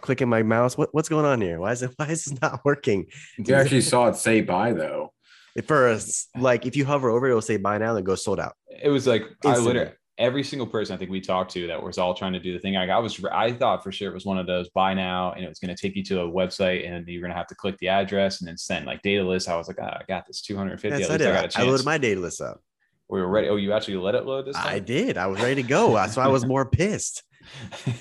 Clicking 0.00 0.28
my 0.28 0.42
mouse. 0.42 0.76
What, 0.76 0.90
what's 0.92 1.08
going 1.08 1.24
on 1.24 1.40
here? 1.40 1.60
Why 1.60 1.72
is 1.72 1.82
it? 1.82 1.92
Why 1.96 2.06
is 2.06 2.24
this 2.24 2.40
not 2.40 2.64
working? 2.64 3.06
You 3.38 3.54
actually 3.54 3.80
saw 3.82 4.08
it 4.08 4.16
say 4.16 4.40
bye 4.40 4.72
though. 4.72 5.12
At 5.56 5.66
first, 5.66 6.28
like 6.36 6.66
if 6.66 6.76
you 6.76 6.84
hover 6.84 7.10
over, 7.10 7.28
it 7.28 7.34
will 7.34 7.42
say 7.42 7.56
buy 7.56 7.78
now, 7.78 7.94
then 7.94 8.04
go 8.04 8.14
sold 8.14 8.38
out. 8.38 8.54
It 8.82 8.90
was 8.90 9.06
like 9.06 9.24
I 9.44 9.56
literally 9.56 9.92
every 10.18 10.42
single 10.42 10.66
person 10.66 10.94
I 10.94 10.98
think 10.98 11.10
we 11.10 11.20
talked 11.20 11.52
to 11.52 11.68
that 11.68 11.82
was 11.82 11.96
all 11.96 12.12
trying 12.12 12.32
to 12.32 12.40
do 12.40 12.52
the 12.52 12.58
thing. 12.58 12.74
Like 12.74 12.90
I 12.90 12.98
was, 12.98 13.24
I 13.32 13.52
thought 13.52 13.82
for 13.82 13.92
sure 13.92 14.10
it 14.10 14.14
was 14.14 14.26
one 14.26 14.36
of 14.38 14.46
those 14.46 14.68
buy 14.70 14.92
now, 14.92 15.32
and 15.32 15.44
it 15.44 15.48
was 15.48 15.60
going 15.60 15.74
to 15.74 15.80
take 15.80 15.96
you 15.96 16.02
to 16.04 16.22
a 16.22 16.28
website, 16.28 16.86
and 16.88 17.06
you're 17.08 17.20
going 17.22 17.30
to 17.30 17.36
have 17.36 17.46
to 17.46 17.54
click 17.54 17.78
the 17.78 17.88
address 17.88 18.40
and 18.40 18.48
then 18.48 18.58
send 18.58 18.84
like 18.84 19.00
Daedalus. 19.02 19.48
I 19.48 19.56
was 19.56 19.68
like, 19.68 19.78
ah, 19.80 19.98
I 20.00 20.02
got 20.08 20.26
this 20.26 20.42
250. 20.42 20.98
Yes, 20.98 21.10
I 21.10 21.16
did. 21.16 21.28
I 21.28 21.32
got 21.32 21.36
a 21.36 21.46
I 21.46 21.48
chance. 21.48 21.66
loaded 21.66 21.86
my 21.86 21.98
Daedalus 21.98 22.40
up. 22.40 22.60
we 23.08 23.20
were 23.20 23.28
ready. 23.28 23.48
Oh, 23.48 23.56
you 23.56 23.72
actually 23.72 23.96
let 23.96 24.14
it 24.14 24.26
load 24.26 24.46
this 24.46 24.56
time? 24.56 24.66
I 24.66 24.78
did. 24.80 25.16
I 25.16 25.28
was 25.28 25.40
ready 25.40 25.62
to 25.62 25.68
go. 25.68 26.04
so 26.08 26.20
I 26.20 26.28
was 26.28 26.44
more 26.44 26.66
pissed. 26.70 27.22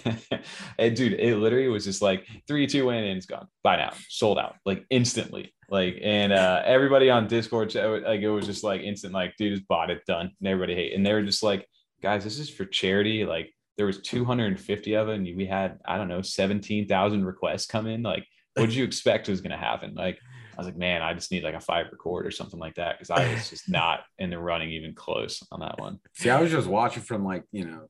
and 0.80 0.96
dude, 0.96 1.14
it 1.14 1.38
literally 1.38 1.68
was 1.68 1.86
just 1.86 2.02
like 2.02 2.26
three, 2.48 2.68
two, 2.68 2.90
in, 2.90 3.04
and 3.04 3.18
it's 3.18 3.26
gone. 3.26 3.48
Buy 3.64 3.78
now, 3.78 3.94
sold 4.10 4.40
out, 4.40 4.56
like 4.66 4.86
instantly. 4.90 5.54
Like, 5.70 6.00
and 6.02 6.32
uh 6.32 6.62
everybody 6.66 7.10
on 7.10 7.28
Discord, 7.28 7.70
chat, 7.70 8.04
like 8.04 8.22
it 8.22 8.30
was 8.30 8.46
just 8.46 8.64
like 8.64 8.82
instant, 8.82 9.14
like, 9.14 9.36
dude, 9.38 9.56
just 9.56 9.68
bought 9.68 9.90
it, 9.90 10.06
done. 10.06 10.32
And 10.40 10.48
everybody 10.48 10.76
hate. 10.76 10.94
And 10.94 11.06
they 11.06 11.14
were 11.14 11.24
just 11.24 11.44
like, 11.44 11.68
guys, 12.02 12.24
this 12.24 12.40
is 12.40 12.50
for 12.50 12.66
charity. 12.66 13.26
Like, 13.26 13.54
there 13.78 13.86
was 13.86 14.02
250 14.02 14.94
of 14.96 15.10
it, 15.10 15.16
and 15.16 15.38
we 15.38 15.46
had, 15.46 15.80
I 15.86 15.98
don't 15.98 16.08
know, 16.08 16.22
17,000 16.22 17.26
requests 17.26 17.68
come 17.68 17.86
in. 17.86 18.02
Like, 18.02 18.26
what 18.56 18.66
did 18.66 18.76
you 18.76 18.84
expect 18.84 19.30
was 19.30 19.42
gonna 19.42 19.58
happen? 19.58 19.94
Like, 19.94 20.18
I 20.58 20.62
was 20.62 20.66
like, 20.66 20.78
man, 20.78 21.04
I 21.04 21.14
just 21.14 21.32
need 21.32 21.44
like 21.44 21.54
a 21.54 21.60
five 21.60 21.86
record 21.92 22.26
or 22.26 22.32
something 22.32 22.60
like 22.60 22.76
that 22.76 22.98
because 22.98 23.12
I 23.12 23.32
was 23.32 23.50
just 23.52 23.70
not 23.70 24.00
in 24.18 24.32
the 24.32 24.40
running 24.40 24.72
even 24.72 24.96
close 24.96 25.44
on 25.52 25.60
that 25.60 25.80
one. 25.80 26.00
See, 26.16 26.32
I 26.32 26.42
was 26.42 26.50
just 26.52 26.68
watching 26.68 27.04
from 27.04 27.24
like, 27.24 27.44
you 27.52 27.66
know, 27.66 27.88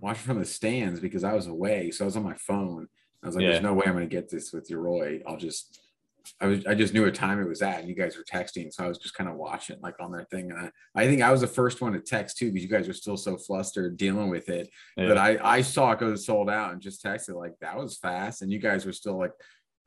watching 0.00 0.22
from 0.24 0.38
the 0.38 0.44
stands 0.44 1.00
because 1.00 1.24
I 1.24 1.32
was 1.34 1.46
away. 1.46 1.90
So 1.90 2.04
I 2.04 2.06
was 2.06 2.16
on 2.16 2.22
my 2.24 2.34
phone. 2.34 2.86
I 3.22 3.26
was 3.26 3.34
like, 3.36 3.42
Yeah. 3.42 3.50
there's 3.52 3.62
no 3.62 3.74
way 3.74 3.84
I'm 3.86 3.94
gonna 3.94 4.06
get 4.06 4.28
this 4.30 4.52
with 4.52 4.68
Yoroi. 4.68 5.22
I'll 5.26 5.36
just 5.36 5.80
I 6.40 6.46
was 6.46 6.66
I 6.66 6.74
just 6.74 6.92
knew 6.92 7.04
what 7.04 7.14
time 7.14 7.40
it 7.40 7.48
was 7.48 7.62
at 7.62 7.80
and 7.80 7.88
you 7.88 7.94
guys 7.94 8.16
were 8.16 8.24
texting. 8.24 8.70
So 8.72 8.84
I 8.84 8.88
was 8.88 8.98
just 8.98 9.14
kind 9.14 9.30
of 9.30 9.36
watching 9.36 9.78
like 9.80 9.94
on 9.98 10.12
their 10.12 10.24
thing. 10.24 10.50
And 10.50 10.60
I, 10.60 10.70
I 10.94 11.06
think 11.06 11.22
I 11.22 11.32
was 11.32 11.40
the 11.40 11.46
first 11.46 11.80
one 11.80 11.94
to 11.94 12.00
text 12.00 12.36
too, 12.36 12.52
because 12.52 12.62
you 12.62 12.68
guys 12.68 12.86
were 12.86 12.92
still 12.94 13.16
so 13.16 13.36
flustered 13.38 13.96
dealing 13.96 14.28
with 14.28 14.48
it. 14.50 14.68
Yeah. 14.96 15.08
But 15.08 15.16
I, 15.18 15.38
I 15.42 15.62
saw 15.62 15.92
it 15.92 16.00
go 16.00 16.14
sold 16.16 16.50
out 16.50 16.72
and 16.72 16.82
just 16.82 17.02
texted 17.02 17.34
like 17.34 17.54
that 17.60 17.78
was 17.78 17.96
fast. 17.96 18.42
And 18.42 18.52
you 18.52 18.58
guys 18.58 18.84
were 18.84 18.92
still 18.92 19.18
like 19.18 19.32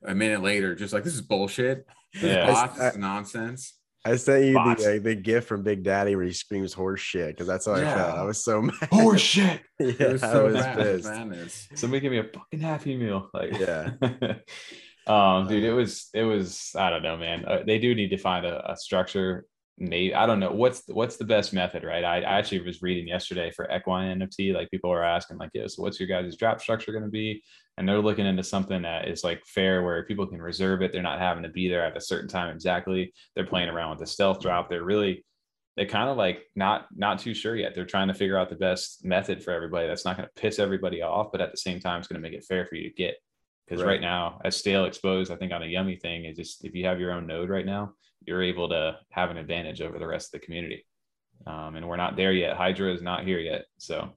a 0.03 0.15
minute 0.15 0.41
later, 0.41 0.73
just 0.73 0.93
like 0.93 1.03
this 1.03 1.13
is 1.13 1.21
bullshit. 1.21 1.85
This 2.13 2.23
Yeah. 2.23 2.47
bots, 2.47 2.77
this 2.79 2.93
is 2.93 2.97
nonsense. 2.97 3.73
I 4.03 4.15
sent 4.15 4.45
you 4.45 4.53
Bots. 4.55 4.83
the, 4.83 4.95
uh, 4.95 4.99
the 4.99 5.15
gift 5.15 5.47
from 5.47 5.61
Big 5.63 5.83
Daddy 5.83 6.15
where 6.15 6.25
he 6.25 6.33
screams 6.33 6.73
horse 6.73 7.01
shit 7.01 7.27
because 7.29 7.45
that's 7.47 7.65
how 7.67 7.73
I 7.73 7.81
Yeah. 7.81 7.95
felt. 7.95 8.17
I 8.17 8.23
was 8.23 8.43
so 8.43 8.61
mad. 8.63 8.73
Horse 8.91 9.21
shit. 9.21 9.61
yeah, 9.79 9.87
It 9.99 10.11
was 10.13 10.23
I 10.23 10.31
so 10.33 10.45
was 10.45 10.55
fast, 10.55 10.79
pissed. 10.79 11.05
madness. 11.05 11.67
Somebody 11.75 11.99
give 12.01 12.11
me 12.11 12.17
a 12.19 12.23
fucking 12.23 12.59
happy 12.61 12.97
meal. 12.97 13.29
Like, 13.33 13.57
Yeah. 13.59 13.91
um, 15.07 15.47
dude, 15.47 15.63
it 15.63 15.73
was, 15.73 16.09
it 16.13 16.23
was, 16.23 16.71
I 16.77 16.89
don't 16.89 17.03
know, 17.03 17.17
man. 17.17 17.45
Uh, 17.45 17.59
they 17.65 17.77
do 17.79 17.93
need 17.95 18.09
to 18.09 18.17
find 18.17 18.45
a, 18.45 18.71
a 18.71 18.75
structure. 18.77 19.45
Maybe 19.81 20.13
I 20.13 20.27
don't 20.27 20.39
know 20.39 20.51
what's 20.51 20.83
what's 20.87 21.17
the 21.17 21.25
best 21.25 21.53
method, 21.53 21.83
right? 21.83 22.03
I, 22.03 22.17
I 22.17 22.37
actually 22.37 22.61
was 22.61 22.83
reading 22.83 23.07
yesterday 23.07 23.49
for 23.49 23.67
equine 23.75 24.19
NFT. 24.19 24.53
Like 24.53 24.69
people 24.69 24.91
were 24.91 25.03
asking, 25.03 25.37
like, 25.37 25.49
yeah, 25.55 25.65
so 25.67 25.81
what's 25.81 25.99
your 25.99 26.07
guys' 26.07 26.35
drop 26.35 26.61
structure 26.61 26.91
going 26.91 27.03
to 27.03 27.09
be? 27.09 27.43
And 27.77 27.89
they're 27.89 27.99
looking 27.99 28.27
into 28.27 28.43
something 28.43 28.83
that 28.83 29.07
is 29.07 29.23
like 29.23 29.43
fair, 29.45 29.81
where 29.81 30.05
people 30.05 30.27
can 30.27 30.39
reserve 30.41 30.83
it. 30.83 30.91
They're 30.91 31.01
not 31.01 31.19
having 31.19 31.41
to 31.43 31.49
be 31.49 31.67
there 31.67 31.83
at 31.83 31.97
a 31.97 32.01
certain 32.01 32.29
time 32.29 32.53
exactly. 32.53 33.11
They're 33.35 33.47
playing 33.47 33.69
around 33.69 33.89
with 33.91 33.99
the 33.99 34.05
stealth 34.07 34.39
drop. 34.39 34.69
They're 34.69 34.83
really 34.83 35.25
they 35.77 35.85
kind 35.85 36.09
of 36.09 36.17
like 36.17 36.43
not 36.55 36.85
not 36.95 37.19
too 37.19 37.33
sure 37.33 37.55
yet. 37.55 37.73
They're 37.73 37.85
trying 37.85 38.09
to 38.09 38.13
figure 38.13 38.37
out 38.37 38.49
the 38.49 38.55
best 38.55 39.03
method 39.03 39.43
for 39.43 39.51
everybody. 39.51 39.87
That's 39.87 40.05
not 40.05 40.17
going 40.17 40.27
to 40.27 40.41
piss 40.41 40.59
everybody 40.59 41.01
off, 41.01 41.31
but 41.31 41.41
at 41.41 41.51
the 41.51 41.57
same 41.57 41.79
time, 41.79 41.99
it's 41.99 42.07
going 42.07 42.21
to 42.21 42.29
make 42.29 42.37
it 42.37 42.45
fair 42.45 42.65
for 42.65 42.75
you 42.75 42.89
to 42.89 42.95
get. 42.95 43.15
Because 43.65 43.81
Right. 43.81 43.93
right. 43.93 44.01
now, 44.01 44.41
as 44.43 44.57
stale 44.57 44.85
exposed, 44.85 45.31
I 45.31 45.37
think 45.37 45.53
on 45.53 45.63
a 45.63 45.67
yummy 45.67 45.95
thing 45.95 46.25
is 46.25 46.37
just 46.37 46.65
if 46.65 46.75
you 46.75 46.85
have 46.85 46.99
your 46.99 47.13
own 47.13 47.25
node 47.25 47.49
right 47.49 47.65
now, 47.65 47.93
you're 48.25 48.43
able 48.43 48.69
to 48.69 48.97
have 49.09 49.29
an 49.31 49.37
advantage 49.37 49.81
over 49.81 49.99
the 49.99 50.07
rest 50.07 50.33
of 50.33 50.39
the 50.39 50.45
community. 50.45 50.85
Um, 51.47 51.75
and 51.75 51.87
we're 51.87 51.97
not 51.97 52.15
there 52.15 52.33
yet. 52.33 52.55
Hydra 52.55 52.93
is 52.93 53.01
not 53.01 53.25
here 53.25 53.39
yet, 53.39 53.65
so 53.77 54.09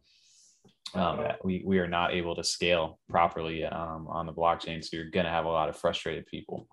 um, 0.94 1.26
we 1.42 1.62
we 1.64 1.78
are 1.78 1.88
not 1.88 2.12
able 2.12 2.36
to 2.36 2.44
scale 2.44 2.98
properly 3.08 3.64
um, 3.64 4.06
on 4.08 4.26
the 4.26 4.32
blockchain. 4.32 4.84
So 4.84 4.96
you're 4.96 5.10
going 5.10 5.24
to 5.24 5.32
have 5.32 5.46
a 5.46 5.48
lot 5.48 5.70
of 5.70 5.76
frustrated 5.76 6.26
people. 6.26 6.68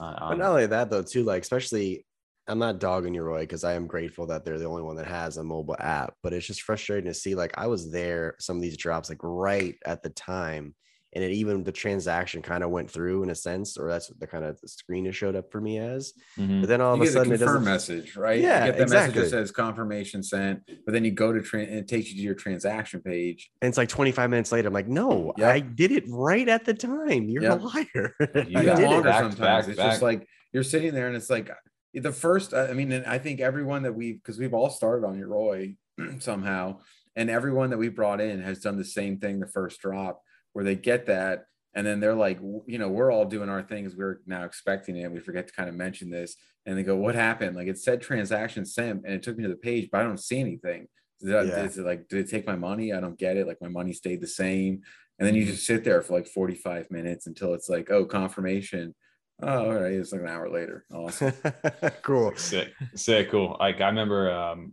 Uh, 0.00 0.28
But 0.28 0.38
not 0.38 0.50
only 0.50 0.66
that, 0.66 0.90
though, 0.90 1.02
too, 1.02 1.24
like, 1.24 1.42
especially, 1.42 2.06
I'm 2.46 2.60
not 2.60 2.78
dogging 2.78 3.14
Yoroi, 3.14 3.40
because 3.40 3.64
I 3.64 3.74
am 3.74 3.88
grateful 3.88 4.28
that 4.28 4.44
they're 4.44 4.60
the 4.60 4.66
only 4.66 4.82
one 4.82 4.96
that 4.96 5.08
has 5.08 5.36
a 5.36 5.42
mobile 5.42 5.76
app, 5.80 6.14
but 6.22 6.32
it's 6.32 6.46
just 6.46 6.62
frustrating 6.62 7.06
to 7.06 7.14
see. 7.14 7.34
Like, 7.34 7.58
I 7.58 7.66
was 7.66 7.90
there, 7.90 8.36
some 8.38 8.56
of 8.56 8.62
these 8.62 8.76
drops, 8.76 9.08
like, 9.08 9.18
right 9.22 9.74
at 9.84 10.04
the 10.04 10.10
time. 10.10 10.76
And 11.14 11.24
it 11.24 11.30
even 11.32 11.64
the 11.64 11.72
transaction 11.72 12.42
kind 12.42 12.62
of 12.62 12.68
went 12.70 12.90
through 12.90 13.22
in 13.22 13.30
a 13.30 13.34
sense, 13.34 13.78
or 13.78 13.88
that's 13.88 14.10
what 14.10 14.20
the 14.20 14.26
kind 14.26 14.44
of 14.44 14.60
the 14.60 14.68
screen 14.68 15.06
it 15.06 15.14
showed 15.14 15.36
up 15.36 15.50
for 15.50 15.58
me 15.58 15.78
as. 15.78 16.12
Mhm. 16.38 16.60
But 16.60 16.68
then 16.68 16.80
all 16.82 16.96
you 16.96 17.02
of 17.02 17.02
a 17.02 17.04
get 17.06 17.12
sudden, 17.14 17.28
the 17.30 17.34
it 17.36 17.38
confirm 17.38 17.64
doesn't. 17.64 17.96
message, 17.96 18.16
right? 18.16 18.38
Yeah, 18.40 18.66
you 18.66 18.72
get 18.72 18.78
the 18.78 18.84
message 18.86 18.94
exactly. 19.16 19.22
that 19.22 19.30
says 19.30 19.50
confirmation 19.50 20.22
sent, 20.22 20.60
but 20.84 20.92
then 20.92 21.06
you 21.06 21.10
go 21.12 21.32
to 21.32 21.40
tra- 21.40 21.62
and 21.62 21.78
it 21.78 21.88
takes 21.88 22.10
you 22.10 22.16
to 22.16 22.22
your 22.22 22.34
transaction 22.34 23.00
page. 23.00 23.50
And 23.62 23.70
it's 23.70 23.78
like 23.78 23.88
25 23.88 24.28
minutes 24.28 24.52
later. 24.52 24.68
I'm 24.68 24.74
like, 24.74 24.88
no, 24.88 25.32
Yep. 25.38 25.48
I 25.54 25.60
did 25.60 25.92
it 25.92 26.04
right 26.08 26.46
at 26.46 26.66
the 26.66 26.74
time. 26.74 27.24
You're 27.30 27.42
Yep. 27.44 27.60
a 27.60 27.64
liar. 27.64 28.14
You 28.46 28.62
got 28.62 28.82
longer 28.82 29.02
Back 29.08 29.20
sometimes. 29.20 29.38
back 29.38 29.64
to 29.64 29.70
it's 29.70 29.80
just 29.80 30.02
like 30.02 30.26
you're 30.52 30.62
sitting 30.62 30.92
there 30.92 31.06
and 31.08 31.16
it's 31.16 31.30
like 31.30 31.50
the 31.94 32.12
first. 32.12 32.52
I 32.52 32.74
mean, 32.74 32.92
and 32.92 33.06
I 33.06 33.16
think 33.18 33.40
everyone 33.40 33.82
that 33.84 33.94
we 33.94 34.12
because 34.12 34.38
we've 34.38 34.52
all 34.54 34.68
started 34.68 35.06
on 35.06 35.18
Yoroi 35.18 35.76
somehow, 36.20 36.80
and 37.16 37.30
everyone 37.30 37.70
that 37.70 37.78
we 37.78 37.88
brought 37.88 38.20
in 38.20 38.42
has 38.42 38.60
done 38.60 38.76
the 38.76 38.84
same 38.84 39.18
thing. 39.18 39.40
The 39.40 39.46
first 39.48 39.80
drop 39.80 40.20
where 40.52 40.64
they 40.64 40.74
get 40.76 41.06
that. 41.06 41.44
And 41.74 41.86
then 41.86 42.00
they're 42.00 42.14
like, 42.14 42.40
you 42.66 42.78
know, 42.78 42.88
we're 42.88 43.12
all 43.12 43.24
doing 43.24 43.48
our 43.48 43.62
things. 43.62 43.94
We're 43.94 44.20
now 44.26 44.44
expecting 44.44 44.96
it. 44.96 45.12
We 45.12 45.20
forget 45.20 45.46
to 45.48 45.52
kind 45.52 45.68
of 45.68 45.74
mention 45.74 46.10
this. 46.10 46.36
And 46.66 46.76
they 46.76 46.82
go, 46.82 46.96
what 46.96 47.14
happened? 47.14 47.56
Like 47.56 47.68
it 47.68 47.78
said 47.78 48.00
transaction 48.00 48.64
sent 48.64 49.04
and 49.04 49.14
it 49.14 49.22
took 49.22 49.36
me 49.36 49.42
to 49.44 49.48
the 49.48 49.56
page, 49.56 49.88
but 49.92 50.00
I 50.00 50.04
don't 50.04 50.18
see 50.20 50.40
anything. 50.40 50.88
Is 51.20 51.28
it, 51.28 51.46
Yeah. 51.46 51.62
is 51.64 51.78
it 51.78 51.84
like, 51.86 52.08
did 52.08 52.20
it 52.20 52.30
take 52.30 52.46
my 52.46 52.56
money? 52.56 52.92
I 52.92 53.00
don't 53.00 53.18
get 53.18 53.36
it. 53.36 53.46
Like 53.46 53.60
my 53.60 53.68
money 53.68 53.92
stayed 53.92 54.20
the 54.20 54.26
same. 54.26 54.82
And 55.18 55.26
then 55.26 55.34
you 55.34 55.44
just 55.44 55.66
sit 55.66 55.84
there 55.84 56.00
for 56.02 56.14
like 56.14 56.26
45 56.26 56.90
minutes 56.90 57.26
until 57.26 57.54
it's 57.54 57.68
like, 57.68 57.90
oh, 57.90 58.04
confirmation. 58.04 58.94
Oh, 59.42 59.66
all 59.66 59.74
right. 59.74 59.92
It's 59.92 60.12
like 60.12 60.22
an 60.22 60.28
hour 60.28 60.48
later. 60.50 60.84
Awesome. 60.92 61.32
cool. 62.02 62.34
sick 62.36 62.72
sick 62.94 63.30
cool 63.30 63.56
like 63.60 63.80
i 63.80 63.86
remember 63.86 64.30
um 64.32 64.72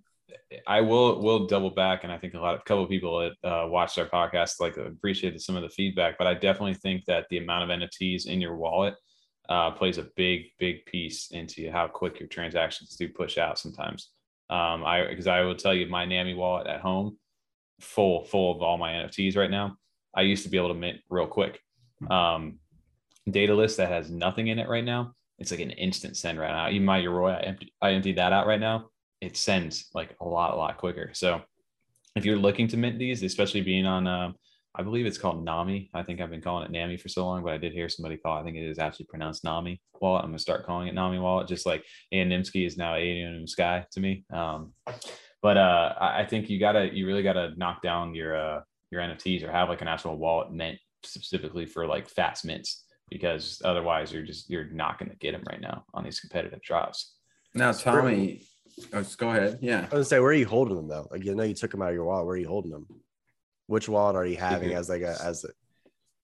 i 0.67 0.81
will 0.81 1.21
will 1.21 1.45
double 1.47 1.69
back 1.69 2.03
and 2.03 2.11
i 2.11 2.17
think 2.17 2.33
a 2.33 2.39
lot 2.39 2.55
of 2.55 2.63
couple 2.65 2.83
of 2.83 2.89
people 2.89 3.19
that 3.19 3.49
uh, 3.49 3.67
watched 3.67 3.97
our 3.97 4.07
podcast 4.07 4.59
like 4.59 4.77
appreciated 4.77 5.41
some 5.41 5.55
of 5.55 5.61
the 5.61 5.69
feedback 5.69 6.17
but 6.17 6.27
i 6.27 6.33
definitely 6.33 6.73
think 6.73 7.03
that 7.05 7.25
the 7.29 7.37
amount 7.37 7.69
of 7.69 7.79
nfts 7.79 8.27
in 8.27 8.41
your 8.41 8.55
wallet 8.55 8.95
uh, 9.49 9.69
plays 9.71 9.97
a 9.97 10.07
big 10.15 10.45
big 10.59 10.85
piece 10.85 11.31
into 11.31 11.71
how 11.71 11.87
quick 11.87 12.19
your 12.19 12.29
transactions 12.29 12.95
do 12.95 13.07
push 13.09 13.37
out 13.37 13.59
sometimes 13.59 14.11
um 14.49 14.83
i 14.83 15.05
because 15.07 15.27
i 15.27 15.41
will 15.41 15.55
tell 15.55 15.73
you 15.73 15.87
my 15.87 16.05
nami 16.05 16.33
wallet 16.33 16.67
at 16.67 16.81
home 16.81 17.17
full 17.81 18.23
full 18.25 18.55
of 18.55 18.61
all 18.61 18.77
my 18.77 18.91
nfts 18.91 19.37
right 19.37 19.51
now 19.51 19.75
i 20.15 20.21
used 20.21 20.43
to 20.43 20.49
be 20.49 20.57
able 20.57 20.69
to 20.69 20.73
mint 20.73 20.99
real 21.09 21.27
quick 21.27 21.59
um 22.09 22.59
Daedalus 23.27 23.75
that 23.77 23.89
has 23.89 24.11
nothing 24.11 24.47
in 24.47 24.59
it 24.59 24.69
right 24.69 24.83
now 24.83 25.13
it's 25.39 25.51
like 25.51 25.59
an 25.59 25.71
instant 25.71 26.17
send 26.17 26.39
right 26.39 26.51
now. 26.51 26.69
Even 26.69 26.85
my 26.85 26.99
Yoroi, 26.99 27.35
I 27.35 27.41
empty, 27.41 27.73
I 27.81 27.91
emptied 27.91 28.17
that 28.17 28.33
out 28.33 28.47
right 28.47 28.59
now. 28.59 28.89
It 29.25 29.37
sends 29.37 29.89
like 29.93 30.15
a 30.21 30.25
lot, 30.25 30.53
a 30.53 30.55
lot 30.55 30.77
quicker. 30.77 31.09
So 31.13 31.41
if 32.15 32.25
you're 32.25 32.37
looking 32.37 32.67
to 32.69 32.77
mint 32.77 32.99
these, 32.99 33.23
especially 33.23 33.61
being 33.61 33.85
on, 33.85 34.07
um, 34.07 34.35
I 34.75 34.83
believe 34.83 35.05
it's 35.05 35.17
called 35.17 35.43
Nami. 35.43 35.89
I 35.93 36.03
think 36.03 36.21
I've 36.21 36.29
been 36.29 36.41
calling 36.41 36.65
it 36.65 36.71
Nami 36.71 36.97
for 36.97 37.09
so 37.09 37.25
long, 37.25 37.43
but 37.43 37.53
I 37.53 37.57
did 37.57 37.73
hear 37.73 37.89
somebody 37.89 38.17
call. 38.17 38.37
I 38.37 38.43
think 38.43 38.57
it 38.57 38.69
is 38.69 38.77
actually 38.77 39.05
pronounced 39.05 39.43
Nami 39.43 39.81
wallet. 39.99 40.23
I'm 40.23 40.29
gonna 40.29 40.39
start 40.39 40.65
calling 40.65 40.87
it 40.87 40.93
Nami 40.93 41.17
wallet, 41.17 41.47
just 41.47 41.65
like 41.65 41.83
Ian 42.13 42.29
Nimsky 42.29 42.67
is 42.67 42.77
now 42.77 42.93
Aeonium 42.93 43.49
Sky 43.49 43.85
to 43.91 43.99
me. 43.99 44.25
Um, 44.31 44.73
but 45.41 45.57
uh, 45.57 45.93
I 45.99 46.21
I 46.21 46.25
think 46.25 46.49
you 46.49 46.59
gotta, 46.59 46.93
you 46.93 47.07
really 47.07 47.23
gotta 47.23 47.53
knock 47.57 47.81
down 47.81 48.13
your 48.13 48.35
uh, 48.35 48.61
your 48.91 49.01
NFTs 49.01 49.43
or 49.43 49.51
have 49.51 49.69
like 49.69 49.81
an 49.81 49.87
actual 49.87 50.17
wallet 50.17 50.51
meant 50.51 50.77
specifically 51.03 51.65
for 51.65 51.87
like 51.87 52.09
fast 52.09 52.45
mints 52.45 52.83
because 53.09 53.61
otherwise 53.63 54.11
you're 54.11 54.23
just 54.23 54.49
you're 54.49 54.69
not 54.69 54.99
going 54.99 55.09
to 55.09 55.17
get 55.17 55.33
them 55.33 55.43
right 55.49 55.61
now 55.61 55.83
on 55.93 56.03
these 56.03 56.19
competitive 56.19 56.61
drops. 56.61 57.15
Now, 57.53 57.71
Tommy, 57.71 58.43
oh, 58.93 59.01
just 59.01 59.17
go 59.17 59.29
ahead. 59.29 59.59
Yeah. 59.61 59.79
I 59.79 59.81
was 59.83 59.89
gonna 59.91 60.03
say, 60.05 60.19
where 60.19 60.29
are 60.29 60.33
you 60.33 60.45
holding 60.47 60.75
them 60.75 60.87
though? 60.87 61.07
Like 61.11 61.23
you 61.23 61.35
know, 61.35 61.43
you 61.43 61.53
took 61.53 61.71
them 61.71 61.81
out 61.81 61.89
of 61.89 61.95
your 61.95 62.05
wallet. 62.05 62.25
Where 62.25 62.35
are 62.35 62.39
you 62.39 62.47
holding 62.47 62.71
them? 62.71 62.87
Which 63.67 63.89
wallet 63.89 64.15
are 64.15 64.25
you 64.25 64.37
having 64.37 64.69
Secret. 64.69 64.79
as 64.79 64.89
like 64.89 65.01
a 65.01 65.17
as 65.23 65.43
a, 65.43 65.49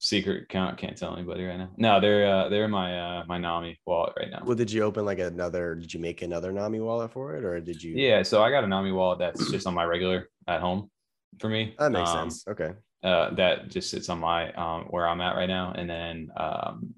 Secret 0.04 0.42
account. 0.42 0.78
Can't 0.78 0.96
tell 0.96 1.14
anybody 1.14 1.44
right 1.44 1.56
now. 1.56 1.70
No, 1.76 2.00
they're 2.00 2.26
uh, 2.26 2.48
they're 2.48 2.64
in 2.64 2.72
my 2.72 2.98
uh, 3.20 3.24
my 3.28 3.38
Nami 3.38 3.78
wallet 3.86 4.12
right 4.18 4.30
now. 4.32 4.42
well, 4.44 4.56
did 4.56 4.70
you 4.70 4.82
open 4.82 5.04
like 5.04 5.20
another? 5.20 5.76
Did 5.76 5.94
you 5.94 6.00
make 6.00 6.22
another 6.22 6.50
Nami 6.50 6.80
wallet 6.80 7.12
for 7.12 7.36
it, 7.36 7.44
or 7.44 7.60
did 7.60 7.80
you? 7.80 7.94
Yeah, 7.94 8.24
so 8.24 8.42
I 8.42 8.50
got 8.50 8.64
a 8.64 8.66
Nami 8.66 8.90
wallet 8.90 9.20
that's 9.20 9.48
just 9.52 9.64
on 9.64 9.74
my 9.74 9.84
regular 9.84 10.28
at 10.48 10.60
home 10.60 10.90
for 11.38 11.48
me. 11.48 11.76
that 11.78 11.92
makes 11.92 12.10
Um, 12.10 12.30
sense. 12.30 12.48
Okay, 12.48 12.72
uh, 13.04 13.30
that 13.34 13.68
just 13.68 13.90
sits 13.90 14.08
on 14.08 14.18
my 14.18 14.52
um, 14.54 14.86
where 14.90 15.06
I'm 15.06 15.20
at 15.20 15.36
right 15.36 15.46
now, 15.48 15.72
and 15.76 15.88
then 15.88 16.32
um, 16.36 16.94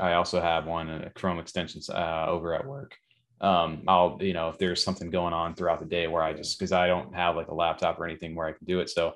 I 0.00 0.14
also 0.14 0.40
have 0.40 0.66
one 0.66 0.88
uh, 0.90 1.08
Chrome 1.14 1.38
extensions 1.38 1.88
uh, 1.88 2.24
over 2.28 2.54
at 2.54 2.66
work. 2.66 2.96
Um, 3.40 3.82
I'll 3.86 4.18
you 4.20 4.32
know 4.32 4.48
if 4.48 4.58
there's 4.58 4.82
something 4.82 5.10
going 5.10 5.32
on 5.32 5.54
throughout 5.54 5.78
the 5.78 5.86
day 5.86 6.06
where 6.08 6.22
I 6.22 6.32
just 6.32 6.58
because 6.58 6.72
I 6.72 6.86
don't 6.88 7.14
have 7.14 7.36
like 7.36 7.48
a 7.48 7.54
laptop 7.54 7.98
or 8.00 8.06
anything 8.06 8.34
where 8.34 8.46
I 8.46 8.52
can 8.52 8.66
do 8.66 8.80
it, 8.80 8.90
so 8.90 9.14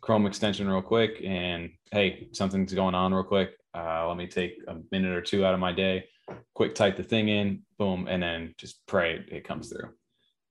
Chrome 0.00 0.26
extension 0.26 0.68
real 0.68 0.82
quick, 0.82 1.22
and 1.24 1.70
hey, 1.90 2.28
something's 2.32 2.74
going 2.74 2.94
on 2.94 3.14
real 3.14 3.24
quick. 3.24 3.56
Uh, 3.74 4.06
let 4.06 4.16
me 4.16 4.26
take 4.26 4.58
a 4.68 4.76
minute 4.92 5.12
or 5.16 5.22
two 5.22 5.44
out 5.44 5.54
of 5.54 5.60
my 5.60 5.72
day, 5.72 6.04
quick 6.54 6.74
type 6.74 6.96
the 6.96 7.02
thing 7.02 7.28
in, 7.28 7.62
boom, 7.78 8.06
and 8.08 8.22
then 8.22 8.54
just 8.58 8.86
pray 8.86 9.24
it 9.28 9.44
comes 9.44 9.70
through. 9.70 9.90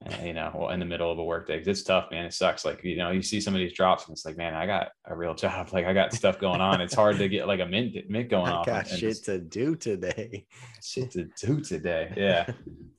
Uh, 0.06 0.24
you 0.26 0.34
know, 0.34 0.52
well, 0.54 0.70
in 0.72 0.80
the 0.80 0.86
middle 0.86 1.10
of 1.12 1.18
a 1.18 1.24
workday, 1.24 1.54
day, 1.54 1.60
'Cause 1.60 1.68
it's 1.68 1.84
tough, 1.84 2.12
man. 2.12 2.26
It 2.26 2.34
sucks. 2.34 2.66
Like, 2.66 2.84
you 2.84 2.98
know, 2.98 3.12
you 3.12 3.22
see 3.22 3.40
some 3.40 3.54
of 3.54 3.60
these 3.60 3.74
drops 3.74 4.06
and 4.08 4.14
it's 4.14 4.26
like, 4.26 4.36
man, 4.36 4.54
I 4.54 4.66
got 4.66 4.92
a 5.06 5.16
real 5.16 5.34
job. 5.44 5.72
Like 5.72 5.86
I 5.86 5.94
got 5.94 6.14
stuff 6.14 6.40
going 6.40 6.60
on. 6.62 6.82
It's 6.82 6.94
hard 6.94 7.18
to 7.18 7.30
get 7.30 7.48
like 7.48 7.62
a 7.62 7.66
mint, 7.66 7.96
mint 8.10 8.30
going 8.30 8.52
I 8.52 8.56
off. 8.56 8.66
got 8.66 8.90
and 8.90 9.00
shit 9.00 9.24
to 9.26 9.40
do 9.40 9.76
today. 9.76 10.46
shit 10.84 11.12
to 11.12 11.26
do 11.40 11.62
today. 11.62 12.14
Yeah. 12.18 12.46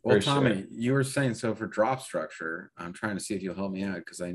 Well, 0.06 0.16
For 0.16 0.20
sure. 0.20 0.34
Tommy, 0.34 0.66
you 0.70 0.92
were 0.92 1.02
saying 1.02 1.32
so 1.32 1.54
for 1.54 1.66
drop 1.66 2.02
structure. 2.02 2.70
I'm 2.76 2.92
trying 2.92 3.16
to 3.16 3.24
see 3.24 3.34
if 3.34 3.42
you'll 3.42 3.54
help 3.54 3.72
me 3.72 3.84
out 3.84 3.94
because 3.96 4.20
I, 4.20 4.34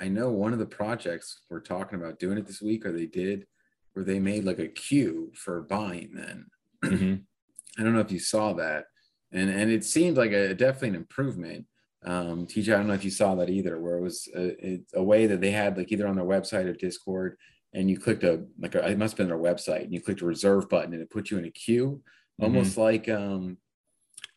I 0.00 0.08
know 0.08 0.30
one 0.32 0.52
of 0.52 0.58
the 0.58 0.66
projects 0.66 1.42
we're 1.48 1.60
talking 1.60 1.96
about 1.96 2.18
doing 2.18 2.38
it 2.38 2.44
this 2.44 2.60
week, 2.60 2.84
or 2.84 2.90
they 2.90 3.06
did, 3.06 3.46
where 3.92 4.04
they 4.04 4.18
made 4.18 4.42
like 4.42 4.58
a 4.58 4.66
queue 4.66 5.30
for 5.36 5.62
buying. 5.62 6.10
Then 6.12 6.46
Mhm. 6.84 7.22
I 7.78 7.84
don't 7.84 7.94
know 7.94 8.00
if 8.00 8.10
you 8.10 8.18
saw 8.18 8.52
that, 8.54 8.86
and 9.30 9.48
and 9.48 9.70
it 9.70 9.84
seemed 9.84 10.16
like 10.16 10.32
a 10.32 10.54
definitely 10.54 10.88
an 10.88 10.94
improvement. 10.96 11.66
Um, 12.06 12.46
TJ, 12.46 12.72
I 12.72 12.76
don't 12.78 12.86
know 12.86 12.94
if 12.94 13.04
you 13.04 13.10
saw 13.10 13.34
that 13.34 13.50
either, 13.50 13.78
where 13.80 13.96
it 13.98 14.02
was 14.02 14.28
a, 14.34 14.74
it's 14.74 14.94
a 14.94 15.02
way 15.02 15.26
that 15.26 15.40
they 15.40 15.50
had 15.50 15.76
like 15.76 15.90
either 15.90 16.06
on 16.06 16.16
their 16.16 16.24
website 16.24 16.66
or 16.66 16.72
Discord, 16.72 17.36
and 17.74 17.90
you 17.90 17.98
clicked 17.98 18.22
a 18.24 18.44
like 18.60 18.74
a, 18.76 18.88
it 18.88 18.96
must 18.98 19.12
have 19.12 19.18
been 19.18 19.28
their 19.28 19.38
website, 19.52 19.82
and 19.84 19.92
you 19.92 20.00
clicked 20.00 20.22
a 20.22 20.26
reserve 20.26 20.68
button, 20.68 20.92
and 20.94 21.02
it 21.02 21.10
put 21.10 21.30
you 21.30 21.38
in 21.38 21.44
a 21.44 21.50
queue, 21.50 22.00
almost 22.40 22.76
like 22.76 23.08
um, 23.08 23.58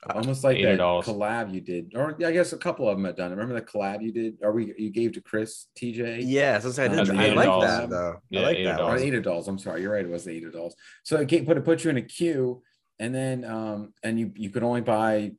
almost 0.09 0.43
like 0.43 0.57
that 0.63 0.80
$80. 0.80 1.03
collab 1.03 1.53
you 1.53 1.61
did, 1.61 1.91
or 1.95 2.15
yeah, 2.17 2.30
I 2.30 2.32
guess 2.32 2.53
a 2.53 2.57
couple 2.57 2.89
of 2.89 2.97
them 2.97 3.05
had 3.05 3.15
done. 3.15 3.30
Remember 3.32 3.53
the 3.53 3.61
collab 3.61 4.01
you 4.01 4.11
did, 4.11 4.38
or 4.41 4.51
we 4.51 4.74
you 4.78 4.89
gave 4.89 5.11
to 5.13 5.22
Chris 5.22 5.67
TJ? 5.80 6.22
Yeah, 6.24 6.57
so 6.59 6.70
I, 6.82 6.88
did, 6.88 7.09
Uh, 7.09 7.13
I 7.13 7.30
like 7.30 7.49
$80. 7.49 7.61
that 7.61 7.89
though. 7.89 8.15
Yeah, 8.30 8.39
I 8.41 8.43
like 8.45 8.57
$80. 8.57 8.63
that 8.65 8.82
Or 8.82 8.86
one. 8.88 8.99
eight 8.99 9.24
dolls. 9.24 9.47
I'm 9.47 9.59
sorry, 9.59 9.82
you're 9.84 9.93
right. 9.93 10.05
It 10.05 10.09
was 10.09 10.26
the 10.26 10.32
eight 10.32 10.51
dolls. 10.51 10.76
So 11.03 11.17
it 11.17 11.45
put 11.45 11.57
it 11.57 11.65
put 11.65 11.84
you 11.84 11.91
in 11.91 11.97
a 11.97 12.01
queue, 12.01 12.63
and 12.97 13.13
then 13.13 13.45
um 13.45 13.93
and 14.03 14.20
you 14.20 14.32
you 14.36 14.49
could 14.49 14.63
only 14.63 14.82
buy. 14.82 15.34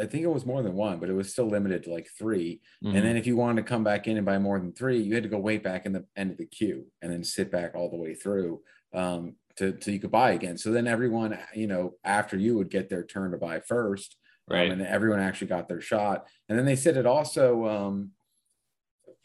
I 0.00 0.06
think 0.06 0.24
it 0.24 0.32
was 0.32 0.46
more 0.46 0.62
than 0.62 0.74
one, 0.74 0.98
but 0.98 1.08
it 1.08 1.14
was 1.14 1.30
still 1.32 1.48
limited 1.48 1.84
to 1.84 1.92
like 1.92 2.08
3 2.18 2.60
Mhm. 2.84 2.94
And 2.94 3.04
then 3.04 3.16
if 3.16 3.26
you 3.26 3.36
wanted 3.36 3.62
to 3.62 3.68
come 3.68 3.84
back 3.84 4.06
in 4.06 4.16
and 4.16 4.26
buy 4.26 4.38
more 4.38 4.58
than 4.58 4.72
three, 4.72 4.98
you 4.98 5.14
had 5.14 5.22
to 5.22 5.28
go 5.28 5.38
way 5.38 5.58
back 5.58 5.86
in 5.86 5.92
the 5.92 6.04
end 6.16 6.30
of 6.30 6.36
the 6.36 6.46
queue 6.46 6.86
and 7.00 7.12
then 7.12 7.24
sit 7.24 7.50
back 7.50 7.74
all 7.74 7.90
the 7.90 7.96
way 7.96 8.14
through 8.14 8.62
um, 8.94 9.36
to, 9.56 9.72
to 9.72 9.92
you 9.92 9.98
could 9.98 10.10
buy 10.10 10.32
again. 10.32 10.58
So 10.58 10.70
then 10.70 10.86
everyone, 10.86 11.38
you 11.54 11.66
know, 11.66 11.94
after 12.04 12.36
you 12.36 12.56
would 12.56 12.70
get 12.70 12.88
their 12.88 13.04
turn 13.04 13.30
to 13.30 13.38
buy 13.38 13.60
first, 13.60 14.16
um, 14.50 14.56
right. 14.56 14.70
and 14.70 14.82
everyone 14.82 15.20
actually 15.20 15.48
got 15.48 15.68
their 15.68 15.80
shot. 15.80 16.26
And 16.48 16.58
then 16.58 16.66
they 16.66 16.76
said 16.76 16.96
it 16.96 17.06
also 17.06 17.66
um, 17.66 18.12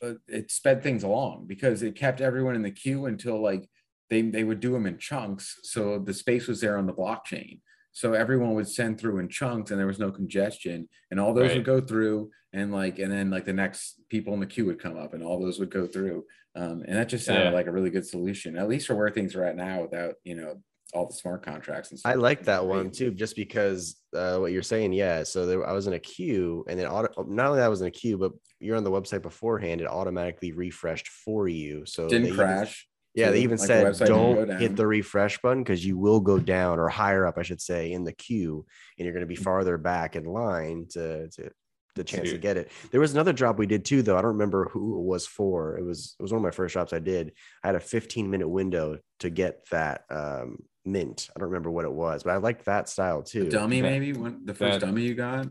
uh, 0.02 0.14
it 0.28 0.52
sped 0.52 0.82
things 0.82 1.04
along 1.04 1.46
because 1.48 1.84
it 1.84 1.96
kept 1.96 2.22
everyone 2.22 2.56
in 2.56 2.64
the 2.64 2.72
queue 2.72 3.06
until 3.06 3.42
like 3.42 3.70
they 4.10 4.22
they 4.22 4.44
would 4.44 4.60
do 4.60 4.74
them 4.74 4.86
in 4.86 4.98
chunks, 4.98 5.60
so 5.64 5.98
the 5.98 6.14
space 6.14 6.48
was 6.48 6.60
there 6.60 6.78
on 6.78 6.86
the 6.86 6.94
blockchain. 6.94 7.62
So 7.94 8.14
everyone 8.14 8.54
would 8.56 8.68
send 8.70 9.00
through 9.00 9.20
in 9.20 9.28
chunks, 9.30 9.72
and 9.72 9.80
there 9.80 9.88
was 9.88 10.00
no 10.00 10.12
congestion, 10.12 10.88
and 11.10 11.20
all 11.20 11.34
those 11.34 11.50
Right. 11.50 11.58
would 11.58 11.66
go 11.66 11.82
through, 11.82 12.32
and 12.54 12.72
like 12.72 13.00
and 13.00 13.12
then 13.12 13.30
like 13.30 13.46
the 13.46 13.54
next 13.54 14.00
people 14.10 14.34
in 14.34 14.40
the 14.40 14.46
queue 14.46 14.66
would 14.66 14.80
come 14.80 14.98
up, 14.98 15.14
and 15.14 15.24
all 15.24 15.40
those 15.40 15.60
would 15.60 15.70
go 15.72 15.86
through, 15.88 16.26
um, 16.56 16.84
and 16.88 16.96
that 16.98 17.10
just 17.10 17.26
sounded 17.26 17.46
Yeah. 17.46 17.52
like 17.52 17.68
a 17.68 17.72
really 17.72 17.90
good 17.90 18.06
solution, 18.06 18.58
at 18.58 18.70
least 18.70 18.88
for 18.88 18.96
where 18.96 19.10
things 19.10 19.36
are 19.36 19.44
at 19.44 19.56
now, 19.56 19.82
without 19.82 20.16
you 20.24 20.36
know 20.36 20.62
all 20.94 21.06
the 21.08 21.14
smart 21.14 21.42
contracts 21.42 21.90
and 21.92 22.00
stuff. 22.00 22.12
I 22.12 22.16
like 22.16 22.44
that 22.46 22.66
one 22.66 22.92
too, 22.92 23.12
just 23.12 23.36
because 23.38 23.96
uh, 24.14 24.38
what 24.40 24.52
you're 24.52 24.62
saying. 24.62 24.92
Yeah. 24.92 25.24
So 25.24 25.46
there, 25.46 25.66
I 25.66 25.72
was 25.72 25.88
in 25.88 25.94
a 25.94 26.00
queue, 26.00 26.66
and 26.68 26.78
then 26.80 26.88
auto, 26.88 27.24
not 27.24 27.48
only 27.48 27.60
that 27.60 27.66
I 27.66 27.70
was 27.70 27.80
in 27.82 27.88
a 27.88 27.92
queue, 27.92 28.18
but 28.18 28.34
you're 28.60 28.76
on 28.76 28.84
the 28.84 28.92
website 28.92 29.22
beforehand. 29.22 29.80
It 29.80 29.88
automatically 29.88 30.52
refreshed 30.52 31.08
for 31.08 31.48
you. 31.48 31.86
So 31.86 32.04
they 32.04 32.10
Didn't 32.10 32.26
even- 32.28 32.38
crash. 32.40 32.88
Yeah, 33.14 33.32
they 33.32 33.42
even 33.42 33.58
like 33.58 33.68
said 33.68 33.86
website 33.86 34.08
didn't 34.08 34.36
go 34.36 34.46
don't 34.46 34.60
hit 34.60 34.76
the 34.76 34.88
refresh 34.88 35.42
button 35.42 35.64
because 35.64 35.86
you 35.86 35.98
will 35.98 36.20
go 36.20 36.40
down 36.40 36.80
or 36.80 36.88
higher 36.90 37.26
up, 37.26 37.38
I 37.38 37.44
should 37.44 37.62
say, 37.62 37.92
in 37.92 38.04
the 38.04 38.14
queue, 38.14 38.66
and 38.98 39.06
you're 39.06 39.14
going 39.14 39.22
to 39.22 39.28
be 39.28 39.36
farther 39.36 39.78
back 39.78 40.16
in 40.16 40.26
line 40.26 40.88
to 40.92 41.30
to 41.30 41.52
the 41.96 42.04
chance 42.06 42.30
to 42.30 42.38
get 42.38 42.56
it. 42.56 42.72
There 42.92 43.02
was 43.02 43.14
another 43.14 43.34
drop 43.34 43.60
we 43.60 43.66
did 43.66 43.84
too, 43.84 44.02
though. 44.02 44.18
I 44.18 44.22
don't 44.22 44.32
remember 44.32 44.70
who 44.70 44.98
it 45.00 45.04
was 45.04 45.28
for. 45.28 45.78
It 45.78 45.84
was 45.84 46.16
it 46.20 46.24
was 46.24 46.32
one 46.32 46.38
of 46.40 46.44
my 46.44 46.52
first 46.52 46.74
drops 46.74 46.94
I 46.94 47.00
did. 47.00 47.34
I 47.64 47.68
had 47.68 47.76
a 47.76 47.82
15 47.82 48.30
minute 48.30 48.48
window 48.48 49.00
to 49.20 49.30
get 49.30 49.66
that 49.72 50.06
um, 50.10 50.60
mint. 50.86 51.30
I 51.36 51.40
don't 51.40 51.50
remember 51.50 51.70
what 51.70 51.86
it 51.86 51.92
was, 51.92 52.24
but 52.24 52.32
I 52.32 52.38
liked 52.38 52.66
that 52.66 52.88
style 52.88 53.24
too. 53.24 53.48
A 53.48 53.50
dummy, 53.50 53.82
That- 53.82 53.90
maybe 53.92 54.14
one 54.14 54.46
the 54.46 54.54
first 54.54 54.80
that- 54.80 54.86
dummy 54.86 55.04
you 55.04 55.16
got. 55.16 55.48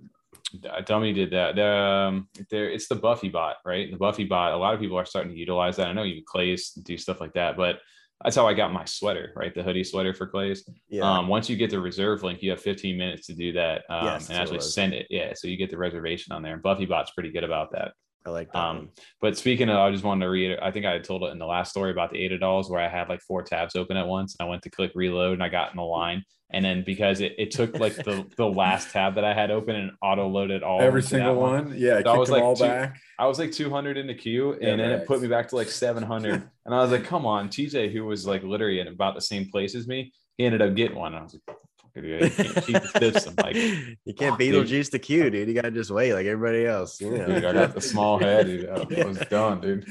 Dummy 0.85 1.13
did 1.13 1.31
that. 1.31 1.57
The, 1.57 1.67
um, 1.67 2.29
there, 2.51 2.71
it's 2.71 2.89
the 2.89 2.95
Buffy 2.95 3.29
bot, 3.29 3.57
right? 3.65 3.91
The 3.91 3.97
Buffy 3.97 4.25
bot. 4.25 4.53
A 4.53 4.57
lot 4.57 4.75
of 4.75 4.81
people 4.81 4.99
are 4.99 5.05
starting 5.05 5.33
to 5.33 5.39
utilize 5.39 5.77
that. 5.77 5.89
I 5.89 5.93
know 5.93 6.05
even 6.05 6.25
Clays 6.27 6.71
do 6.71 6.97
stuff 6.97 7.21
like 7.21 7.33
that, 7.35 7.57
but 7.57 7.81
that's 8.23 8.37
how 8.37 8.47
I 8.47 8.55
got 8.55 8.73
my 8.73 8.85
sweater, 8.85 9.33
right? 9.35 9.55
The 9.55 9.63
hoodie 9.63 9.85
sweater 9.85 10.13
for 10.13 10.27
Clays. 10.27 10.69
Yeah. 10.89 11.11
Um, 11.11 11.29
once 11.29 11.49
you 11.49 11.57
get 11.57 11.71
the 11.71 11.81
reserve 11.81 12.23
link, 12.23 12.43
you 12.43 12.51
have 12.51 12.61
15 12.61 12.97
minutes 12.97 13.27
to 13.29 13.35
do 13.35 13.53
that 13.53 13.85
um, 13.89 14.05
Yes, 14.05 14.29
and 14.29 14.39
actually 14.39 14.61
send 14.61 14.93
it. 14.93 15.07
Yeah, 15.09 15.33
so 15.35 15.49
you 15.49 15.57
get 15.57 15.71
the 15.71 15.79
reservation 15.79 16.33
on 16.33 16.43
there. 16.43 16.53
And 16.53 16.63
Buffy 16.63 16.85
bot's 16.85 17.13
pretty 17.13 17.31
good 17.31 17.45
about 17.45 17.73
that. 17.73 17.93
I 18.27 18.31
like 18.31 18.53
that. 18.53 18.59
Um, 18.59 18.91
but 19.23 19.39
speaking 19.39 19.71
of, 19.71 19.77
I 19.77 19.91
just 19.91 20.05
wanted 20.05 20.27
to 20.27 20.31
read. 20.31 20.59
I 20.61 20.71
think 20.71 20.85
I 20.85 20.93
had 20.93 21.05
told 21.05 21.23
it 21.23 21.33
in 21.33 21.39
the 21.39 21.47
last 21.47 21.71
story 21.71 21.91
about 21.91 22.11
the 22.11 22.19
eight 22.19 22.39
dolls 22.39 22.71
where 22.71 22.81
I 22.81 22.89
had 22.89 23.09
like 23.09 23.23
four 23.23 23.43
tabs 23.43 23.75
open 23.77 23.97
at 23.97 24.07
once. 24.07 24.37
And 24.39 24.47
I 24.47 24.51
went 24.51 24.63
to 24.65 24.71
click 24.71 24.93
reload 24.95 25.35
and 25.35 25.43
I 25.43 25.49
got 25.49 25.71
in 25.71 25.79
the 25.79 25.83
line. 25.83 26.23
And 26.53 26.65
then 26.65 26.83
because 26.83 27.21
it, 27.21 27.35
it 27.39 27.51
took 27.53 27.79
like 27.79 27.95
the, 27.95 28.27
the 28.37 28.47
last 28.47 28.91
tab 28.91 29.15
that 29.15 29.25
I 29.25 29.33
had 29.33 29.51
open 29.51 29.77
and 29.77 29.93
auto 30.03 30.27
loaded 30.29 30.63
all 30.63 30.81
Every 30.81 31.03
single 31.03 31.37
one. 31.37 31.75
Yeah, 31.77 32.03
So 32.03 32.11
I 32.13 32.19
was 32.19 32.31
like 32.31 32.43
all 32.43 32.57
two- 32.57 32.65
back. 32.65 33.01
I 33.19 33.27
was 33.27 33.39
like 33.39 33.53
200 33.53 33.97
in 33.97 34.07
the 34.07 34.15
queue, 34.15 34.57
Yeah, 34.61 34.71
and 34.71 34.81
then 34.81 34.91
it 34.91 35.07
put 35.07 35.21
me 35.21 35.29
back 35.29 35.49
to 35.49 35.57
like 35.57 35.69
700. 35.69 36.35
and 36.67 36.75
I 36.75 36.83
was 36.83 36.91
like, 36.91 37.05
"Come 37.05 37.27
on, 37.27 37.49
TJ, 37.49 37.93
who 37.93 38.05
was 38.05 38.27
like 38.27 38.43
literally 38.43 38.81
in 38.81 38.89
about 38.89 39.15
the 39.15 39.21
same 39.21 39.49
place 39.51 39.75
as 39.75 39.87
me, 39.87 40.13
he 40.39 40.45
ended 40.47 40.63
up 40.63 40.75
getting 40.75 40.97
one." 40.97 41.13
And 41.13 41.21
I 41.21 41.23
was 41.25 41.35
like, 41.35 41.43
"Fuck, 41.47 41.93
dude, 41.95 42.23
I 42.23 42.29
can't 42.31 42.65
cheat 42.67 42.83
the 42.83 43.13
system." 43.13 43.35
Like, 43.43 43.55
you 44.05 44.15
can't 44.15 44.31
fuck, 44.31 44.39
dude. 44.39 44.55
Beetlejuice 44.67 44.91
the 44.91 44.99
queue, 44.99 45.29
dude. 45.31 45.49
You 45.49 45.55
gotta 45.55 45.71
just 45.71 45.91
wait 45.91 46.15
like 46.15 46.27
everybody 46.27 46.67
else. 46.67 47.01
You 47.01 47.11
know? 47.11 47.27
dude, 47.27 47.45
I 47.45 47.53
got 47.53 47.75
the 47.75 47.81
small 47.81 48.19
head, 48.19 48.47
dude. 48.47 48.69
I 48.69 49.05
was 49.05 49.19
done, 49.29 49.61
dude. 49.61 49.87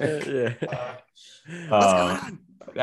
Yeah. 0.00 0.54
Uh, 1.70 1.80
Doesn't 1.80 2.28
um, 2.30 2.38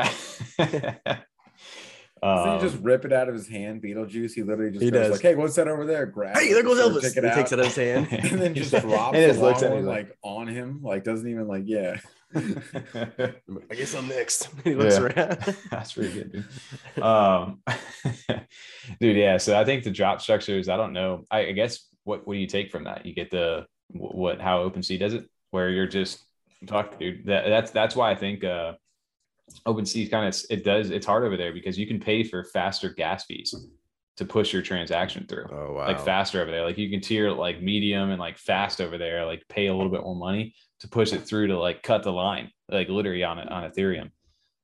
he 2.22 2.58
just 2.60 2.78
rip 2.82 3.04
it 3.04 3.12
out 3.12 3.28
of 3.28 3.34
his 3.34 3.48
hand, 3.48 3.82
Beetlejuice? 3.82 4.32
He 4.34 4.42
literally 4.42 4.70
just 4.72 4.82
He 4.84 4.90
goes 4.90 5.02
does. 5.08 5.10
like, 5.12 5.22
"Hey, 5.22 5.34
what's 5.34 5.56
that 5.56 5.68
over 5.68 5.84
there?" 5.84 6.06
Grab. 6.06 6.36
Hey, 6.36 6.52
there 6.52 6.62
goes 6.62 6.78
Elvis. 6.78 7.02
take 7.02 7.14
He 7.14 7.28
it 7.28 7.34
takes 7.34 7.52
it 7.52 7.58
out, 7.58 7.66
out 7.66 7.66
of 7.66 7.74
his 7.74 7.76
hand. 7.76 8.08
and 8.32 8.40
then 8.40 8.54
just 8.54 8.70
drops 8.70 9.16
and 9.16 9.36
the 9.36 9.42
looks 9.42 9.62
long 9.62 9.64
at 9.64 9.70
me 9.70 9.76
one 9.78 9.86
like- 9.86 10.08
like 10.08 10.18
on 10.22 10.46
him. 10.46 10.80
Like 10.82 11.04
doesn't 11.04 11.28
even 11.28 11.48
like 11.48 11.64
yeah. 11.66 11.96
I 12.34 13.74
guess 13.74 13.94
I'm 13.94 14.08
next. 14.08 14.48
He 14.64 14.74
looks 14.74 14.96
Yeah. 14.96 15.02
around. 15.02 15.56
That's 15.70 15.92
pretty 15.92 16.12
good, 16.14 16.32
dude. 16.32 17.02
Um, 17.02 17.60
dude, 19.00 19.16
yeah. 19.16 19.36
So 19.36 19.58
I 19.58 19.64
think 19.66 19.84
the 19.84 19.90
drop 19.90 20.22
structures. 20.22 20.68
I 20.70 20.76
don't 20.78 20.94
know. 20.94 21.26
I, 21.30 21.48
I 21.48 21.52
guess 21.52 21.86
what 22.04 22.26
what 22.26 22.34
do 22.34 22.40
you 22.40 22.46
take 22.46 22.70
from 22.70 22.84
that? 22.84 23.04
You 23.04 23.14
get 23.14 23.30
the 23.30 23.66
what 23.88 24.40
how 24.40 24.66
OpenSea 24.68 24.98
does 24.98 25.12
it, 25.12 25.28
where 25.50 25.68
you're 25.68 25.86
just 25.86 26.24
fuck, 26.66 26.98
dude. 26.98 27.26
That, 27.26 27.48
that's 27.48 27.70
that's 27.70 27.94
why 27.94 28.12
I 28.12 28.14
think 28.14 28.44
uh, 28.44 28.74
OpenSea 29.66 30.10
kind 30.10 30.26
of 30.28 30.40
it 30.50 30.64
does. 30.64 30.90
It's 30.90 31.06
hard 31.06 31.24
over 31.24 31.36
there 31.36 31.52
because 31.52 31.78
you 31.78 31.86
can 31.86 32.00
pay 32.00 32.24
for 32.24 32.44
faster 32.44 32.90
gas 32.90 33.24
fees 33.24 33.54
to 34.16 34.24
push 34.24 34.52
your 34.52 34.60
transaction 34.62 35.26
through 35.26 35.46
Oh 35.50 35.72
wow. 35.72 35.86
like 35.86 36.00
faster 36.00 36.42
over 36.42 36.50
there. 36.50 36.64
Like 36.64 36.76
you 36.78 36.90
can 36.90 37.00
tier 37.00 37.30
like 37.30 37.62
medium 37.62 38.10
and 38.10 38.20
like 38.20 38.38
fast 38.38 38.80
over 38.80 38.98
there, 38.98 39.24
like 39.24 39.42
pay 39.48 39.68
a 39.68 39.74
little 39.74 39.90
bit 39.90 40.02
more 40.02 40.14
money 40.16 40.54
to 40.80 40.88
push 40.88 41.12
it 41.12 41.22
through 41.26 41.46
to 41.48 41.58
like 41.58 41.82
cut 41.82 42.02
the 42.02 42.12
line, 42.12 42.50
like 42.68 42.88
literally 42.88 43.24
on 43.24 43.38
it 43.38 43.50
on 43.50 43.70
Ethereum. 43.70 44.10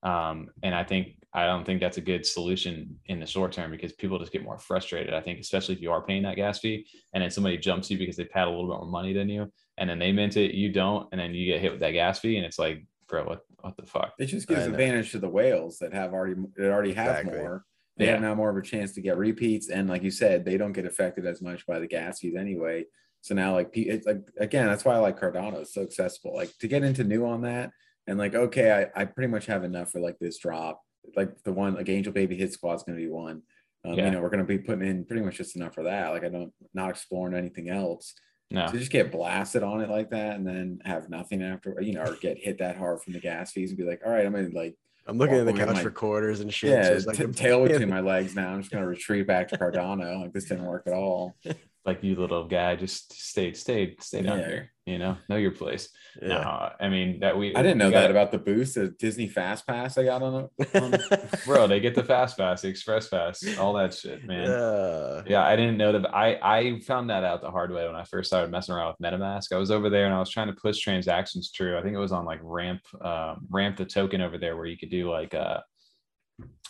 Um, 0.03 0.49
and 0.63 0.75
I 0.75 0.83
think 0.83 1.15
I 1.33 1.45
don't 1.45 1.63
think 1.65 1.79
that's 1.79 1.97
a 1.97 2.01
good 2.01 2.25
solution 2.25 2.99
in 3.05 3.19
the 3.19 3.25
short 3.25 3.51
term 3.51 3.69
because 3.69 3.93
people 3.93 4.17
just 4.17 4.31
get 4.31 4.43
more 4.43 4.57
frustrated. 4.57 5.13
I 5.13 5.21
think 5.21 5.39
especially 5.39 5.75
if 5.75 5.81
you 5.81 5.91
are 5.91 6.03
paying 6.05 6.23
that 6.23 6.35
gas 6.35 6.59
fee 6.59 6.87
and 7.13 7.21
then 7.21 7.29
somebody 7.29 7.57
jumps 7.57 7.89
you 7.91 7.97
because 7.97 8.15
they've 8.15 8.31
had 8.31 8.47
a 8.47 8.49
little 8.49 8.67
bit 8.67 8.81
more 8.81 8.91
money 8.91 9.13
than 9.13 9.29
you, 9.29 9.51
and 9.77 9.89
then 9.89 9.99
they 9.99 10.11
mint 10.11 10.37
it, 10.37 10.55
you 10.55 10.71
don't, 10.71 11.07
and 11.11 11.21
then 11.21 11.33
you 11.33 11.45
get 11.45 11.61
hit 11.61 11.71
with 11.71 11.81
that 11.81 11.91
gas 11.91 12.19
fee, 12.19 12.37
and 12.37 12.45
it's 12.45 12.59
like, 12.59 12.83
bro, 13.09 13.23
what 13.25 13.41
what 13.61 13.75
the 13.75 13.85
fuck? 13.85 14.13
It 14.19 14.27
just 14.27 14.47
gives 14.47 14.65
advantage 14.65 15.11
to 15.11 15.19
the 15.19 15.27
whales 15.29 15.79
that 15.79 15.93
have 15.93 16.13
already 16.13 16.35
that 16.55 16.71
already 16.71 16.93
have 16.93 17.17
Exactly. 17.19 17.39
more, 17.39 17.65
they 17.97 18.05
have 18.05 18.21
now 18.21 18.35
more 18.35 18.49
of 18.49 18.55
a 18.57 18.61
chance 18.61 18.93
to 18.93 19.01
get 19.01 19.17
repeats. 19.17 19.69
And 19.69 19.89
like 19.89 20.03
you 20.03 20.11
said, 20.11 20.45
they 20.45 20.57
don't 20.57 20.71
get 20.71 20.85
affected 20.85 21.25
as 21.25 21.41
much 21.41 21.65
by 21.67 21.79
the 21.79 21.87
gas 21.87 22.19
fees 22.19 22.35
anyway. 22.37 22.85
So 23.21 23.35
now, 23.35 23.53
like, 23.53 23.71
it's 23.73 24.07
like 24.07 24.21
again, 24.37 24.67
that's 24.67 24.85
why 24.85 24.95
I 24.95 24.99
like 24.99 25.19
Cardano. 25.19 25.59
It's 25.61 25.73
so 25.73 25.81
accessible. 25.81 26.33
Like 26.33 26.55
to 26.59 26.67
get 26.69 26.83
into 26.83 27.03
new 27.03 27.25
on 27.25 27.41
that, 27.41 27.71
and 28.07 28.17
like, 28.17 28.33
okay, 28.35 28.87
I, 28.95 29.01
I 29.01 29.05
pretty 29.05 29.29
much 29.29 29.45
have 29.47 29.65
enough 29.65 29.91
for 29.91 29.99
like 29.99 30.17
this 30.19 30.37
drop. 30.39 30.81
Like 31.17 31.43
the 31.43 31.51
one, 31.51 31.73
like 31.75 31.89
Angel 31.89 32.13
Baby 32.13 32.37
Hit 32.37 32.53
Squad's 32.53 32.83
going 32.83 32.97
to 32.97 33.03
be 33.03 33.11
one. 33.11 33.41
Um, 33.83 33.95
Yeah. 33.95 34.05
You 34.05 34.11
know, 34.11 34.21
we're 34.21 34.29
going 34.29 34.45
to 34.45 34.45
be 34.45 34.57
putting 34.59 34.87
in 34.87 35.03
pretty 35.05 35.23
much 35.23 35.35
just 35.37 35.55
enough 35.57 35.73
for 35.73 35.83
that. 35.83 36.09
Like 36.11 36.23
I 36.23 36.29
don't 36.29 36.53
not 36.73 36.89
exploring 36.91 37.35
anything 37.35 37.69
else. 37.69 38.13
No. 38.51 38.67
To 38.67 38.77
just 38.77 38.91
get 38.91 39.11
blasted 39.11 39.61
on 39.61 39.79
it 39.81 39.89
like 39.89 40.09
that, 40.09 40.35
and 40.35 40.45
then 40.47 40.79
have 40.83 41.09
nothing 41.09 41.43
after, 41.43 41.75
you 41.81 41.93
know, 41.93 42.01
or 42.03 42.15
get 42.15 42.37
hit 42.39 42.57
that 42.57 42.77
hard 42.77 42.99
from 43.01 43.13
the 43.13 43.19
gas 43.19 43.51
fees 43.51 43.69
and 43.69 43.77
be 43.77 43.83
like, 43.83 44.01
all 44.05 44.11
right, 44.11 44.25
I'm 44.25 44.33
gonna 44.33 44.49
like 44.53 44.75
I'm 45.05 45.17
looking 45.19 45.35
at 45.37 45.45
the 45.45 45.53
couch 45.53 45.75
my- 45.75 45.81
for 45.83 45.91
quarters 45.91 46.39
and 46.39 46.51
shit. 46.53 46.71
yeah, 46.71 46.97
so 46.97 47.07
like 47.07 47.17
t- 47.17 47.23
I'm- 47.23 47.33
tail 47.33 47.63
between 47.67 47.89
my 47.89 47.99
legs 47.99 48.35
now. 48.35 48.49
I'm 48.49 48.59
just 48.61 48.71
gonna 48.71 48.87
retreat 48.87 49.27
back 49.27 49.47
to 49.49 49.57
Cardano. 49.57 50.21
Like 50.21 50.33
this 50.33 50.45
didn't 50.45 50.65
work 50.65 50.83
at 50.87 50.93
all. 50.93 51.35
like 51.89 52.03
you 52.03 52.15
little 52.15 52.47
guy, 52.47 52.75
just 52.75 53.11
stay, 53.13 53.53
stay, 53.53 53.95
stay 53.99 54.21
down 54.21 54.39
Yeah. 54.39 54.47
here. 54.47 54.71
You 54.85 54.97
know, 54.97 55.17
know 55.27 55.35
your 55.35 55.51
place. 55.51 55.89
Yeah. 56.19 56.29
No, 56.29 56.69
I 56.79 56.89
mean 56.89 57.19
that 57.19 57.37
we. 57.37 57.55
I 57.55 57.61
didn't 57.61 57.77
know 57.77 57.89
we 57.89 57.93
that 57.93 58.09
about 58.09 58.31
the 58.31 58.39
boost, 58.39 58.73
the 58.75 58.87
Disney 58.87 59.27
Fast 59.27 59.67
Pass 59.67 59.97
I 59.99 60.03
got 60.03 60.23
on 60.23 60.49
it. 60.59 61.45
bro. 61.45 61.67
They 61.67 61.79
get 61.79 61.93
the 61.93 62.03
fast 62.03 62.37
pass, 62.37 62.61
the 62.63 62.69
express 62.69 63.07
pass, 63.07 63.43
all 63.59 63.73
that 63.73 63.93
shit, 63.93 64.25
man. 64.25 64.49
Uh, 64.49 65.23
Yeah, 65.27 65.43
I 65.45 65.55
didn't 65.55 65.77
know 65.77 65.91
that. 65.91 66.13
I 66.15 66.39
I 66.41 66.79
found 66.79 67.09
that 67.11 67.23
out 67.23 67.41
the 67.41 67.51
hard 67.51 67.71
way 67.71 67.85
when 67.85 67.95
I 67.95 68.03
first 68.03 68.29
started 68.29 68.49
messing 68.49 68.73
around 68.73 68.95
with 68.99 69.11
MetaMask. 69.13 69.51
I 69.51 69.57
was 69.57 69.69
over 69.69 69.89
there 69.91 70.05
and 70.05 70.15
I 70.15 70.19
was 70.19 70.31
trying 70.31 70.47
to 70.47 70.53
push 70.53 70.79
transactions 70.79 71.51
through. 71.55 71.77
I 71.77 71.83
think 71.83 71.93
it 71.95 71.99
was 71.99 72.11
on 72.11 72.25
like 72.25 72.39
Ramp, 72.41 72.81
um, 73.03 73.45
Ramp 73.49 73.77
the 73.77 73.85
token 73.85 74.21
over 74.21 74.37
there 74.39 74.55
where 74.57 74.65
you 74.65 74.77
could 74.77 74.89
do 74.89 75.11
like 75.11 75.33
uh 75.35 75.59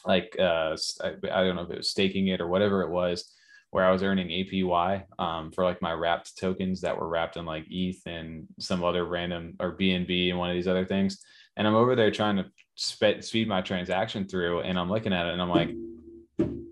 like 0.05 0.36
uh 0.39 0.76
I 1.01 1.43
don't 1.43 1.55
know 1.55 1.63
if 1.63 1.72
it 1.72 1.78
was 1.78 1.89
staking 1.89 2.28
it 2.28 2.41
or 2.41 2.47
whatever 2.47 2.82
it 2.82 2.89
was, 2.89 3.34
where 3.72 3.86
I 3.86 3.91
was 3.91 4.03
earning 4.03 4.30
APY 4.30 5.03
um 5.20 5.51
for 5.51 5.63
like 5.63 5.82
my 5.82 5.91
wrapped 5.91 6.38
tokens 6.38 6.82
that 6.82 6.97
were 6.97 7.07
wrapped 7.07 7.38
in 7.38 7.45
like 7.45 7.65
ETH 7.70 8.01
and 8.05 8.47
some 8.59 8.84
other 8.84 9.05
random 9.05 9.55
or 9.59 9.78
BNB 9.78 10.30
and 10.30 10.39
one 10.39 10.49
of 10.49 10.55
these 10.55 10.67
other 10.67 10.86
things. 10.86 11.20
And 11.57 11.67
I'm 11.67 11.76
over 11.76 11.95
there 11.95 12.11
trying 12.11 12.38
to 12.38 12.45
spe- 12.76 13.22
speed 13.22 13.47
my 13.47 13.61
transaction 13.61 14.28
through, 14.28 14.61
and 14.61 14.80
I'm 14.80 14.89
looking 14.89 15.13
at 15.13 15.28
it 15.28 15.34
and 15.34 15.41
I'm 15.41 15.49
like 15.49 15.72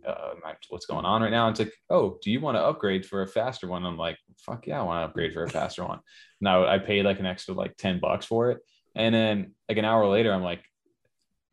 uh, 0.07 0.27
what's 0.69 0.85
going 0.85 1.05
on 1.05 1.21
right 1.21 1.31
now? 1.31 1.47
And 1.47 1.53
it's 1.53 1.67
like, 1.67 1.73
oh, 1.89 2.17
do 2.21 2.31
you 2.31 2.39
want 2.39 2.57
to 2.57 2.61
upgrade 2.61 3.05
for 3.05 3.21
a 3.21 3.27
faster 3.27 3.67
one? 3.67 3.85
I'm 3.85 3.97
like, 3.97 4.17
fuck 4.37 4.67
yeah, 4.67 4.79
I 4.79 4.83
want 4.83 5.01
to 5.01 5.07
upgrade 5.09 5.33
for 5.33 5.43
a 5.43 5.49
faster 5.49 5.85
one. 5.85 5.99
Now 6.41 6.65
I 6.65 6.79
paid 6.79 7.05
like 7.05 7.19
an 7.19 7.25
extra 7.25 7.53
like 7.53 7.77
10 7.77 7.99
bucks 7.99 8.25
for 8.25 8.51
it. 8.51 8.59
And 8.95 9.13
then 9.13 9.53
like 9.69 9.77
an 9.77 9.85
hour 9.85 10.07
later, 10.07 10.33
I'm 10.33 10.43
like, 10.43 10.63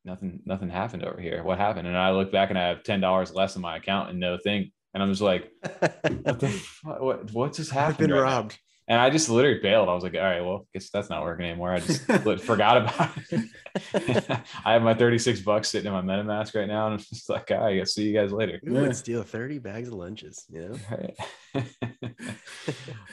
nothing, 0.04 0.40
nothing 0.44 0.70
happened 0.70 1.04
over 1.04 1.20
here. 1.20 1.42
What 1.42 1.58
happened? 1.58 1.88
And 1.88 1.96
I 1.96 2.12
look 2.12 2.32
back 2.32 2.50
and 2.50 2.58
I 2.58 2.68
have 2.68 2.82
$10 2.82 3.34
less 3.34 3.56
in 3.56 3.62
my 3.62 3.76
account 3.76 4.10
and 4.10 4.20
no 4.20 4.38
thing. 4.38 4.70
And 4.94 5.02
I'm 5.02 5.10
just 5.10 5.20
like, 5.22 5.50
what, 5.80 6.40
the, 6.40 6.48
fu- 6.48 6.88
what, 7.04 7.32
what 7.32 7.52
just 7.52 7.72
I've 7.72 7.78
happened? 7.80 7.98
been 7.98 8.12
right 8.12 8.18
now? 8.18 8.36
robbed. 8.36 8.58
And 8.86 9.00
I 9.00 9.08
just 9.08 9.30
literally 9.30 9.60
bailed. 9.60 9.88
I 9.88 9.94
was 9.94 10.04
like, 10.04 10.14
all 10.14 10.20
right, 10.20 10.42
well, 10.42 10.66
guess 10.74 10.90
that's 10.90 11.08
not 11.08 11.22
working 11.22 11.46
anymore. 11.46 11.72
I 11.72 11.80
just 11.80 12.02
forgot 12.42 12.76
about 12.76 13.10
it. 13.30 14.40
I 14.64 14.74
have 14.74 14.82
my 14.82 14.92
36 14.92 15.40
bucks 15.40 15.70
sitting 15.70 15.92
in 15.92 15.92
my 15.94 16.02
MetaMask 16.14 16.54
right 16.54 16.68
now. 16.68 16.84
And 16.86 16.94
I'm 16.94 16.98
just 17.00 17.28
like, 17.30 17.50
all 17.50 17.60
right, 17.64 17.80
I'll 17.80 17.86
see 17.86 18.04
you 18.04 18.12
guys 18.12 18.30
later. 18.30 18.60
Who 18.62 18.74
Yeah. 18.74 18.80
would 18.82 18.94
steal 18.96 19.22
30 19.22 19.58
bags 19.60 19.88
of 19.88 19.94
lunches? 19.94 20.44
You 20.50 20.68
know? 20.68 20.76
Right. 21.54 21.66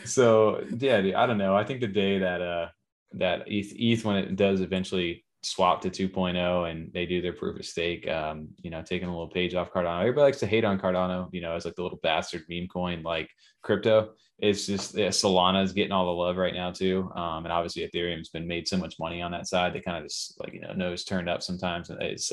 so 0.05 0.63
yeah, 0.77 1.01
dude, 1.01 1.15
I 1.15 1.25
don't 1.25 1.37
know. 1.37 1.55
I 1.55 1.63
think 1.63 1.81
the 1.81 1.87
day 1.87 2.19
that 2.19 2.41
uh 2.41 2.67
that 3.13 3.43
ETH, 3.47 3.73
ETH 3.75 4.05
when 4.05 4.17
it 4.17 4.35
does 4.35 4.61
eventually 4.61 5.25
swap 5.43 5.81
to 5.81 5.89
2.0 5.89 6.69
and 6.69 6.91
they 6.93 7.05
do 7.05 7.21
their 7.21 7.33
proof 7.33 7.59
of 7.59 7.65
stake, 7.65 8.07
um, 8.07 8.49
you 8.61 8.69
know, 8.69 8.81
taking 8.81 9.07
a 9.07 9.11
little 9.11 9.27
page 9.27 9.55
off 9.55 9.71
Cardano. 9.71 10.01
Everybody 10.01 10.23
likes 10.23 10.39
to 10.39 10.47
hate 10.47 10.63
on 10.63 10.79
Cardano, 10.79 11.29
you 11.31 11.41
know, 11.41 11.55
as 11.55 11.65
like 11.65 11.75
the 11.75 11.83
little 11.83 11.99
bastard 12.03 12.43
meme 12.49 12.67
coin 12.67 13.01
like 13.01 13.29
crypto. 13.63 14.11
It's 14.37 14.65
just 14.67 14.95
yeah, 14.95 15.07
Solana 15.07 15.63
is 15.63 15.73
getting 15.73 15.91
all 15.91 16.05
the 16.05 16.11
love 16.11 16.37
right 16.37 16.53
now 16.53 16.71
too. 16.71 17.11
Um, 17.15 17.45
and 17.45 17.51
obviously 17.51 17.87
Ethereum's 17.87 18.29
been 18.29 18.47
made 18.47 18.67
so 18.67 18.77
much 18.77 18.99
money 18.99 19.21
on 19.21 19.31
that 19.31 19.47
side. 19.47 19.73
They 19.73 19.81
kind 19.81 19.97
of 19.97 20.03
just 20.03 20.39
like, 20.39 20.53
you 20.53 20.61
know, 20.61 20.73
nose 20.73 21.03
turned 21.03 21.29
up 21.29 21.41
sometimes. 21.41 21.89
It's 21.99 22.31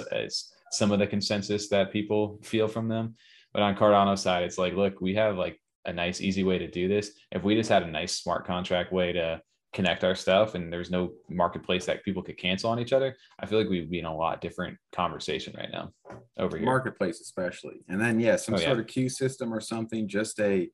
some 0.71 0.93
of 0.93 0.99
the 0.99 1.07
consensus 1.07 1.69
that 1.69 1.93
people 1.93 2.39
feel 2.43 2.69
from 2.69 2.89
them. 2.89 3.15
But 3.53 3.63
on 3.63 3.77
Cardano 3.77 4.19
side, 4.19 4.45
it's 4.45 4.59
like, 4.59 4.75
look, 4.75 5.01
we 5.01 5.15
have 5.15 5.37
like 5.37 5.59
a 5.87 5.93
nice, 5.93 6.21
easy 6.21 6.45
way 6.45 6.59
to 6.59 6.71
do 6.71 6.89
this. 6.89 7.13
If 7.33 7.43
we 7.43 7.55
just 7.55 7.71
had 7.71 7.83
a 7.83 7.91
nice 7.91 8.13
smart 8.13 8.47
contract 8.47 8.93
way 8.93 9.13
to 9.13 9.41
connect 9.75 10.03
our 10.03 10.15
stuff 10.15 10.55
and 10.55 10.73
there's 10.73 10.91
no 10.91 11.13
marketplace 11.29 11.85
that 11.87 12.03
people 12.05 12.23
could 12.23 12.39
cancel 12.39 12.71
on 12.71 12.79
each 12.81 12.93
other, 12.93 13.15
I 13.39 13.47
feel 13.47 13.59
like 13.59 13.69
we'd 13.69 13.91
be 13.91 13.99
in 13.99 14.07
a 14.07 14.17
lot 14.17 14.41
different 14.41 14.79
conversation 14.93 15.55
right 15.57 15.69
now 15.71 15.93
over 16.39 16.57
here. 16.57 16.65
marketplace 16.67 17.21
especially 17.21 17.81
and 17.89 18.01
then 18.01 18.19
yeah 18.19 18.37
some 18.37 18.55
Oh, 18.55 18.59
yeah. 18.59 18.67
sort 18.67 18.79
of 18.81 18.87
queue 18.87 19.09
system 19.09 19.53
or 19.53 19.61
something 19.61 20.09
just 20.09 20.41
a 20.41 20.71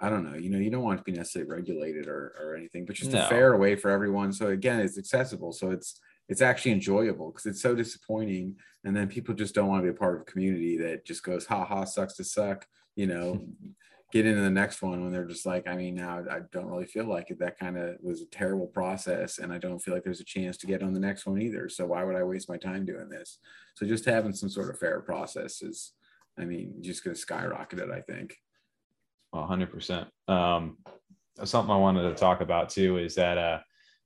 i 0.00 0.08
don't 0.08 0.24
know 0.28 0.36
you 0.36 0.50
know 0.50 0.58
you 0.58 0.70
don't 0.70 0.82
want 0.82 0.98
to 0.98 1.04
be 1.04 1.12
necessarily 1.12 1.50
regulated 1.50 2.06
or, 2.08 2.34
or 2.40 2.56
anything 2.56 2.84
but 2.86 2.96
just 2.96 3.12
No. 3.12 3.24
a 3.24 3.28
fair 3.28 3.56
way 3.56 3.76
for 3.76 3.90
everyone 3.90 4.32
so 4.32 4.48
again 4.48 4.80
it's 4.80 4.98
accessible 4.98 5.52
so 5.52 5.70
it's 5.70 6.00
it's 6.28 6.40
actually 6.42 6.72
enjoyable 6.72 7.30
because 7.30 7.46
it's 7.46 7.62
so 7.62 7.74
disappointing 7.74 8.56
and 8.84 8.96
then 8.96 9.08
people 9.08 9.34
just 9.34 9.54
don't 9.54 9.68
want 9.68 9.80
to 9.84 9.90
be 9.90 9.94
a 9.94 9.98
part 9.98 10.16
of 10.16 10.22
a 10.22 10.24
community 10.24 10.76
that 10.78 11.04
just 11.06 11.22
goes 11.22 11.46
ha 11.46 11.64
ha 11.64 11.84
sucks 11.84 12.14
to 12.16 12.24
suck 12.24 12.66
you 12.96 13.06
know 13.06 13.46
get 14.14 14.26
into 14.26 14.40
the 14.40 14.50
next 14.50 14.80
one 14.80 15.02
when 15.02 15.12
they're 15.12 15.26
just 15.26 15.44
like 15.44 15.66
i 15.68 15.76
mean 15.76 15.94
now 15.94 16.22
i 16.30 16.38
don't 16.52 16.70
really 16.70 16.86
feel 16.86 17.04
like 17.04 17.30
it 17.30 17.38
that 17.38 17.58
kind 17.58 17.76
of 17.76 17.96
was 18.00 18.22
a 18.22 18.26
terrible 18.26 18.68
process 18.68 19.38
and 19.38 19.52
i 19.52 19.58
don't 19.58 19.80
feel 19.80 19.92
like 19.92 20.04
there's 20.04 20.20
a 20.20 20.24
chance 20.24 20.56
to 20.56 20.66
get 20.66 20.82
on 20.82 20.94
the 20.94 21.00
next 21.00 21.26
one 21.26 21.42
either 21.42 21.68
so 21.68 21.84
why 21.84 22.02
would 22.02 22.16
i 22.16 22.22
waste 22.22 22.48
my 22.48 22.56
time 22.56 22.86
doing 22.86 23.08
this 23.08 23.38
so 23.74 23.86
just 23.86 24.04
having 24.04 24.32
some 24.32 24.48
sort 24.48 24.70
of 24.70 24.78
fair 24.78 25.00
process 25.00 25.60
is, 25.60 25.92
I 26.38 26.44
mean, 26.44 26.76
just 26.80 27.04
going 27.04 27.14
to 27.14 27.20
skyrocket 27.20 27.80
it. 27.80 27.90
I 27.90 28.00
think. 28.00 28.36
Well, 29.32 29.46
hundred 29.46 29.70
percent. 29.70 30.08
Um, 30.28 30.78
something 31.42 31.72
I 31.72 31.76
wanted 31.76 32.08
to 32.08 32.14
talk 32.14 32.40
about 32.40 32.68
too 32.68 32.98
is 32.98 33.16
that 33.16 33.36
uh, 33.36 33.58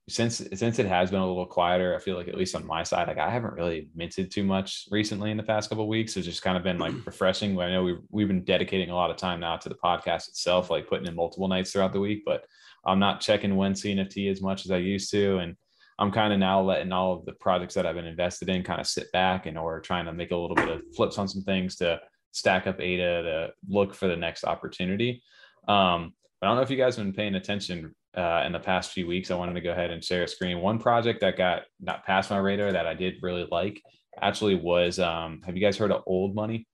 since 0.09 0.43
since 0.55 0.79
it 0.79 0.87
has 0.87 1.11
been 1.11 1.21
a 1.21 1.27
little 1.27 1.47
quieter, 1.47 1.95
I 1.95 2.01
feel 2.01 2.17
like 2.17 2.29
at 2.29 2.37
least 2.37 2.55
on 2.55 2.67
my 2.67 2.83
side, 2.83 3.09
like 3.09 3.19
I 3.19 3.31
haven't 3.31 3.55
really 3.55 3.89
minted 3.95 4.31
too 4.31 4.43
much 4.43 4.89
recently 4.91 5.31
in 5.31 5.37
the 5.37 5.43
past 5.43 5.69
couple 5.69 5.85
of 5.85 5.89
weeks. 5.89 6.17
It's 6.17 6.27
just 6.27 6.43
kind 6.43 6.57
of 6.57 6.63
been 6.63 6.79
like 6.79 6.95
refreshing. 7.07 7.59
I 7.61 7.71
know 7.71 7.85
we 7.85 7.99
we've 8.11 8.29
been 8.29 8.45
dedicating 8.45 8.91
a 8.91 8.95
lot 8.95 9.11
of 9.11 9.17
time 9.17 9.41
now 9.41 9.57
to 9.57 9.69
the 9.69 9.75
podcast 9.75 10.29
itself, 10.29 10.71
like 10.71 10.89
putting 10.89 11.07
in 11.07 11.15
multiple 11.15 11.49
nights 11.49 11.73
throughout 11.73 11.93
the 11.93 12.01
week, 12.01 12.23
but 12.25 12.45
I'm 12.87 12.99
not 12.99 13.21
checking 13.21 13.57
when 13.57 13.75
CNFT 13.75 14.31
as 14.31 14.41
much 14.41 14.65
as 14.65 14.71
I 14.71 14.79
used 14.79 15.11
to, 15.11 15.39
and 15.39 15.57
I'm 15.99 16.11
kind 16.11 16.33
of 16.33 16.39
now 16.39 16.61
letting 16.61 16.93
all 16.93 17.13
of 17.13 17.25
the 17.25 17.33
projects 17.33 17.75
that 17.75 17.85
I've 17.85 17.97
been 17.97 18.07
invested 18.07 18.49
in 18.49 18.63
kind 18.63 18.81
of 18.81 18.87
sit 18.87 19.13
back 19.13 19.47
and 19.47 19.59
or 19.59 19.81
trying 19.81 20.07
to 20.07 20.13
make 20.13 20.31
a 20.31 20.37
little 20.37 20.57
bit 20.57 20.69
of 20.69 20.83
flips 20.97 21.19
on 21.19 21.29
some 21.29 21.43
things 21.43 21.77
to 21.77 22.01
stack 22.33 22.67
up 22.67 22.81
ADA 22.81 23.23
to 23.23 23.51
look 23.69 23.95
for 23.95 24.07
the 24.07 24.17
next 24.17 24.45
opportunity. 24.45 25.23
Um, 25.67 26.15
but 26.41 26.47
I 26.47 26.51
don't 26.51 26.57
know 26.57 26.63
if 26.63 26.71
you 26.71 26.77
guys 26.77 26.97
have 26.97 27.05
been 27.05 27.15
paying 27.15 27.35
attention 27.35 27.95
uh, 28.17 28.43
in 28.47 28.53
the 28.53 28.59
past 28.59 28.93
few 28.93 29.07
weeks. 29.07 29.31
I 29.31 29.37
wanted 29.37 29.55
to 29.55 29.61
go 29.61 29.73
ahead 29.73 29.91
and 29.91 30.03
share 30.03 30.25
a 30.25 30.29
screen. 30.29 30.61
One 30.61 30.79
project 30.79 31.21
that 31.21 31.37
got 31.37 31.63
not 31.81 32.05
past 32.05 32.31
my 32.31 32.39
radar 32.39 32.73
that 32.73 32.87
I 32.87 32.95
did 32.95 33.17
really 33.23 33.47
like 33.51 33.81
actually 34.21 34.55
was 34.55 34.99
um, 34.99 35.41
have 35.45 35.57
you 35.57 35.63
guys 35.63 35.77
heard 35.77 35.93
of 35.93 36.03
Old 36.07 36.35
Money? 36.35 36.67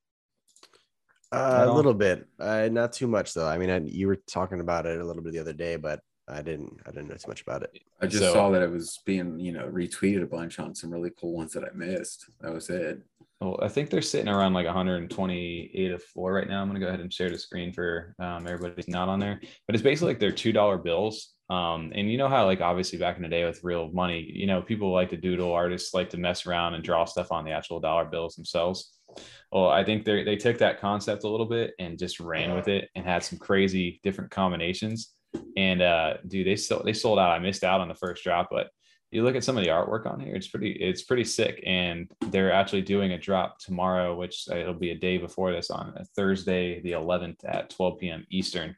Uh, 1.32 1.64
a 1.66 1.72
little 1.72 1.94
bit, 1.94 2.28
uh, 2.38 2.68
not 2.70 2.92
too 2.92 3.08
much 3.08 3.34
though. 3.34 3.48
I 3.48 3.58
mean, 3.58 3.70
I, 3.70 3.78
you 3.80 4.06
were 4.06 4.20
talking 4.28 4.60
about 4.60 4.86
it 4.86 5.00
a 5.00 5.04
little 5.04 5.22
bit 5.22 5.32
the 5.32 5.40
other 5.40 5.52
day, 5.52 5.74
but 5.76 6.00
I 6.28 6.42
didn't. 6.42 6.78
I 6.86 6.90
didn't 6.90 7.08
know 7.08 7.16
too 7.16 7.28
much 7.28 7.42
about 7.42 7.64
it. 7.64 7.76
I 8.00 8.06
just 8.06 8.22
So- 8.22 8.32
saw 8.32 8.50
that 8.50 8.62
it 8.62 8.70
was 8.70 9.00
being, 9.04 9.38
you 9.40 9.52
know, 9.52 9.68
retweeted 9.68 10.22
a 10.22 10.26
bunch 10.26 10.58
on 10.58 10.74
some 10.74 10.90
really 10.90 11.10
cool 11.20 11.34
ones 11.36 11.52
that 11.54 11.64
I 11.64 11.74
missed. 11.74 12.30
That 12.40 12.52
was 12.52 12.70
it. 12.70 13.02
Well, 13.44 13.58
I 13.60 13.68
think 13.68 13.90
they're 13.90 14.00
sitting 14.00 14.28
around 14.28 14.54
like 14.54 14.64
128 14.64 15.92
a 15.92 15.98
four 15.98 16.32
right 16.32 16.48
now. 16.48 16.62
I'm 16.62 16.68
gonna 16.68 16.80
go 16.80 16.88
ahead 16.88 17.00
and 17.00 17.12
share 17.12 17.28
the 17.28 17.36
screen 17.36 17.74
for 17.74 18.14
um, 18.18 18.46
everybody 18.46 18.72
who's 18.76 18.88
not 18.88 19.10
on 19.10 19.20
there. 19.20 19.38
But 19.66 19.74
it's 19.74 19.82
basically 19.82 20.12
like 20.12 20.18
they're 20.18 20.32
two 20.32 20.52
dollar 20.52 20.78
bills. 20.78 21.34
Um, 21.50 21.92
and 21.94 22.10
you 22.10 22.16
know 22.16 22.28
how 22.28 22.46
like 22.46 22.62
obviously 22.62 22.98
back 22.98 23.16
in 23.16 23.22
the 23.22 23.28
day 23.28 23.44
with 23.44 23.62
real 23.62 23.90
money, 23.92 24.30
you 24.32 24.46
know, 24.46 24.62
people 24.62 24.90
like 24.90 25.10
to 25.10 25.18
doodle, 25.18 25.52
artists 25.52 25.92
like 25.92 26.08
to 26.10 26.16
mess 26.16 26.46
around 26.46 26.72
and 26.72 26.82
draw 26.82 27.04
stuff 27.04 27.32
on 27.32 27.44
the 27.44 27.50
actual 27.50 27.80
dollar 27.80 28.06
bills 28.06 28.34
themselves. 28.34 28.98
Well, 29.52 29.68
I 29.68 29.84
think 29.84 30.06
they 30.06 30.24
they 30.24 30.36
took 30.36 30.56
that 30.58 30.80
concept 30.80 31.24
a 31.24 31.28
little 31.28 31.44
bit 31.44 31.74
and 31.78 31.98
just 31.98 32.20
ran 32.20 32.54
with 32.54 32.68
it 32.68 32.88
and 32.94 33.04
had 33.04 33.24
some 33.24 33.38
crazy 33.38 34.00
different 34.02 34.30
combinations. 34.30 35.12
And 35.58 35.82
uh, 35.82 36.14
dude, 36.26 36.46
they 36.46 36.56
sold 36.56 36.86
they 36.86 36.94
sold 36.94 37.18
out. 37.18 37.32
I 37.32 37.40
missed 37.40 37.62
out 37.62 37.82
on 37.82 37.88
the 37.88 37.94
first 37.94 38.24
drop, 38.24 38.48
but 38.50 38.68
you 39.14 39.22
look 39.22 39.36
at 39.36 39.44
some 39.44 39.56
of 39.56 39.62
the 39.64 39.70
artwork 39.70 40.06
on 40.10 40.18
here 40.18 40.34
it's 40.34 40.48
pretty 40.48 40.72
it's 40.72 41.02
pretty 41.02 41.24
sick 41.24 41.62
and 41.64 42.10
they're 42.30 42.52
actually 42.52 42.82
doing 42.82 43.12
a 43.12 43.18
drop 43.18 43.58
tomorrow 43.58 44.14
which 44.14 44.46
uh, 44.50 44.56
it'll 44.56 44.74
be 44.74 44.90
a 44.90 44.98
day 44.98 45.18
before 45.18 45.52
this 45.52 45.70
on 45.70 45.94
a 45.96 46.04
thursday 46.16 46.80
the 46.80 46.92
11th 46.92 47.36
at 47.46 47.70
12 47.70 47.98
p.m 48.00 48.26
eastern 48.30 48.76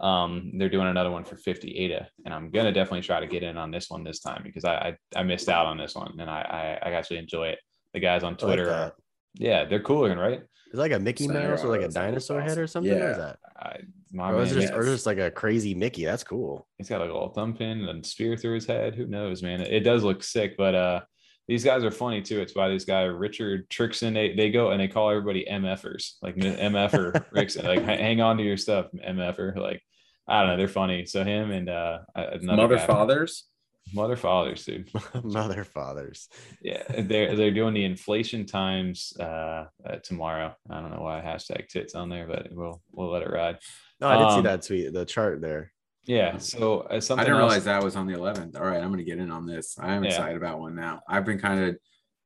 um 0.00 0.50
they're 0.56 0.70
doing 0.70 0.88
another 0.88 1.10
one 1.10 1.22
for 1.22 1.36
50 1.36 1.76
ada 1.76 2.08
and 2.24 2.32
i'm 2.32 2.50
gonna 2.50 2.72
definitely 2.72 3.02
try 3.02 3.20
to 3.20 3.26
get 3.26 3.42
in 3.42 3.58
on 3.58 3.70
this 3.70 3.90
one 3.90 4.02
this 4.02 4.20
time 4.20 4.40
because 4.42 4.64
i 4.64 4.96
i, 5.14 5.20
I 5.20 5.22
missed 5.22 5.48
out 5.50 5.66
on 5.66 5.76
this 5.76 5.94
one 5.94 6.16
and 6.18 6.30
I, 6.30 6.78
I 6.82 6.88
i 6.88 6.92
actually 6.94 7.18
enjoy 7.18 7.48
it 7.48 7.58
the 7.92 8.00
guys 8.00 8.22
on 8.24 8.32
I 8.32 8.36
like 8.36 8.38
twitter 8.38 8.70
are, 8.70 8.94
yeah 9.34 9.66
they're 9.66 9.82
cool 9.82 10.08
right 10.16 10.40
Is 10.40 10.74
it 10.74 10.76
like 10.78 10.92
a 10.92 10.98
Mickey 10.98 11.28
Mouse 11.28 11.62
or 11.62 11.68
like 11.68 11.80
a 11.80 11.84
arrows, 11.84 11.94
that 11.94 12.10
looks 12.10 12.26
dinosaur 12.26 12.40
head 12.40 12.58
or 12.58 12.66
something? 12.66 12.98
What 12.98 13.10
is 13.10 13.18
Yeah. 13.18 13.24
that? 13.24 13.38
I, 13.56 13.76
my 14.14 14.32
Or 14.32 14.42
is 14.42 14.52
man, 14.52 14.60
just, 14.62 14.72
or 14.72 14.82
just 14.84 15.06
like 15.06 15.18
a 15.18 15.30
crazy 15.30 15.74
Mickey? 15.74 16.04
That's 16.04 16.24
cool. 16.24 16.66
he's 16.78 16.88
got 16.88 17.00
like 17.00 17.10
a 17.10 17.12
little 17.12 17.28
thumb 17.34 17.54
pin 17.54 17.86
and 17.88 18.04
a 18.04 18.08
spear 18.08 18.36
through 18.36 18.54
his 18.54 18.66
head. 18.66 18.94
Who 18.94 19.06
knows, 19.06 19.42
man? 19.42 19.60
It, 19.60 19.72
it 19.72 19.80
does 19.80 20.02
look 20.04 20.22
sick, 20.22 20.56
but 20.56 20.74
uh, 20.74 21.00
these 21.48 21.64
guys 21.64 21.84
are 21.84 21.90
funny 21.90 22.22
too. 22.22 22.40
It's 22.40 22.52
by 22.54 22.68
this 22.68 22.84
guy 22.84 23.02
Richard 23.02 23.68
Trickson. 23.68 24.14
They, 24.14 24.34
they 24.34 24.50
go 24.50 24.70
and 24.70 24.80
they 24.80 24.88
call 24.88 25.10
everybody 25.10 25.44
MFers, 25.50 26.12
like 26.22 26.36
MFer 26.36 27.24
Rickson. 27.34 27.64
Like 27.64 27.82
hang 27.82 28.20
on 28.20 28.38
to 28.38 28.42
your 28.44 28.56
stuff, 28.56 28.86
MFer. 28.94 29.56
Like 29.56 29.82
I 30.28 30.40
don't 30.40 30.50
know, 30.50 30.56
they're 30.56 30.68
funny. 30.68 31.04
So 31.06 31.22
him 31.24 31.50
and 31.50 31.68
uh 31.68 31.98
another 32.14 32.62
Mother 32.62 32.76
guy- 32.76 32.86
fathers. 32.86 33.44
mother 33.92 34.16
fathers, 34.16 34.64
dude. 34.64 34.88
Mother 35.22 35.64
fathers. 35.64 36.28
Yeah, 36.62 36.82
they're 37.02 37.36
they're 37.36 37.50
doing 37.50 37.74
the 37.74 37.84
inflation 37.84 38.46
times 38.46 39.12
uh, 39.20 39.66
uh 39.86 39.96
tomorrow. 40.02 40.54
I 40.70 40.80
don't 40.80 40.90
know 40.92 41.02
why 41.02 41.20
hashtag 41.20 41.68
tits 41.68 41.94
on 41.94 42.08
there, 42.08 42.26
but 42.26 42.48
we'll 42.52 42.80
we'll 42.92 43.10
let 43.10 43.20
it 43.22 43.30
ride. 43.30 43.58
No, 44.04 44.10
I 44.10 44.18
did 44.18 44.30
see 44.30 44.36
Um, 44.38 44.44
that 44.44 44.62
tweet, 44.62 44.92
the 44.92 45.04
chart 45.04 45.40
there. 45.40 45.72
Yeah. 46.04 46.36
So 46.38 46.80
uh, 46.80 46.94
I 46.94 46.98
didn't 46.98 47.10
else- 47.18 47.28
realize 47.28 47.64
that 47.64 47.82
was 47.82 47.96
on 47.96 48.06
the 48.06 48.12
11th. 48.12 48.56
All 48.60 48.66
right, 48.66 48.76
I'm 48.82 48.88
going 48.88 48.98
to 48.98 49.04
get 49.04 49.18
in 49.18 49.30
on 49.30 49.46
this. 49.46 49.76
I 49.78 49.94
am 49.94 50.04
Yeah. 50.04 50.10
excited 50.10 50.36
about 50.36 50.60
one 50.60 50.74
now. 50.74 51.00
I've 51.08 51.24
been 51.24 51.38
kind 51.38 51.64
of, 51.64 51.76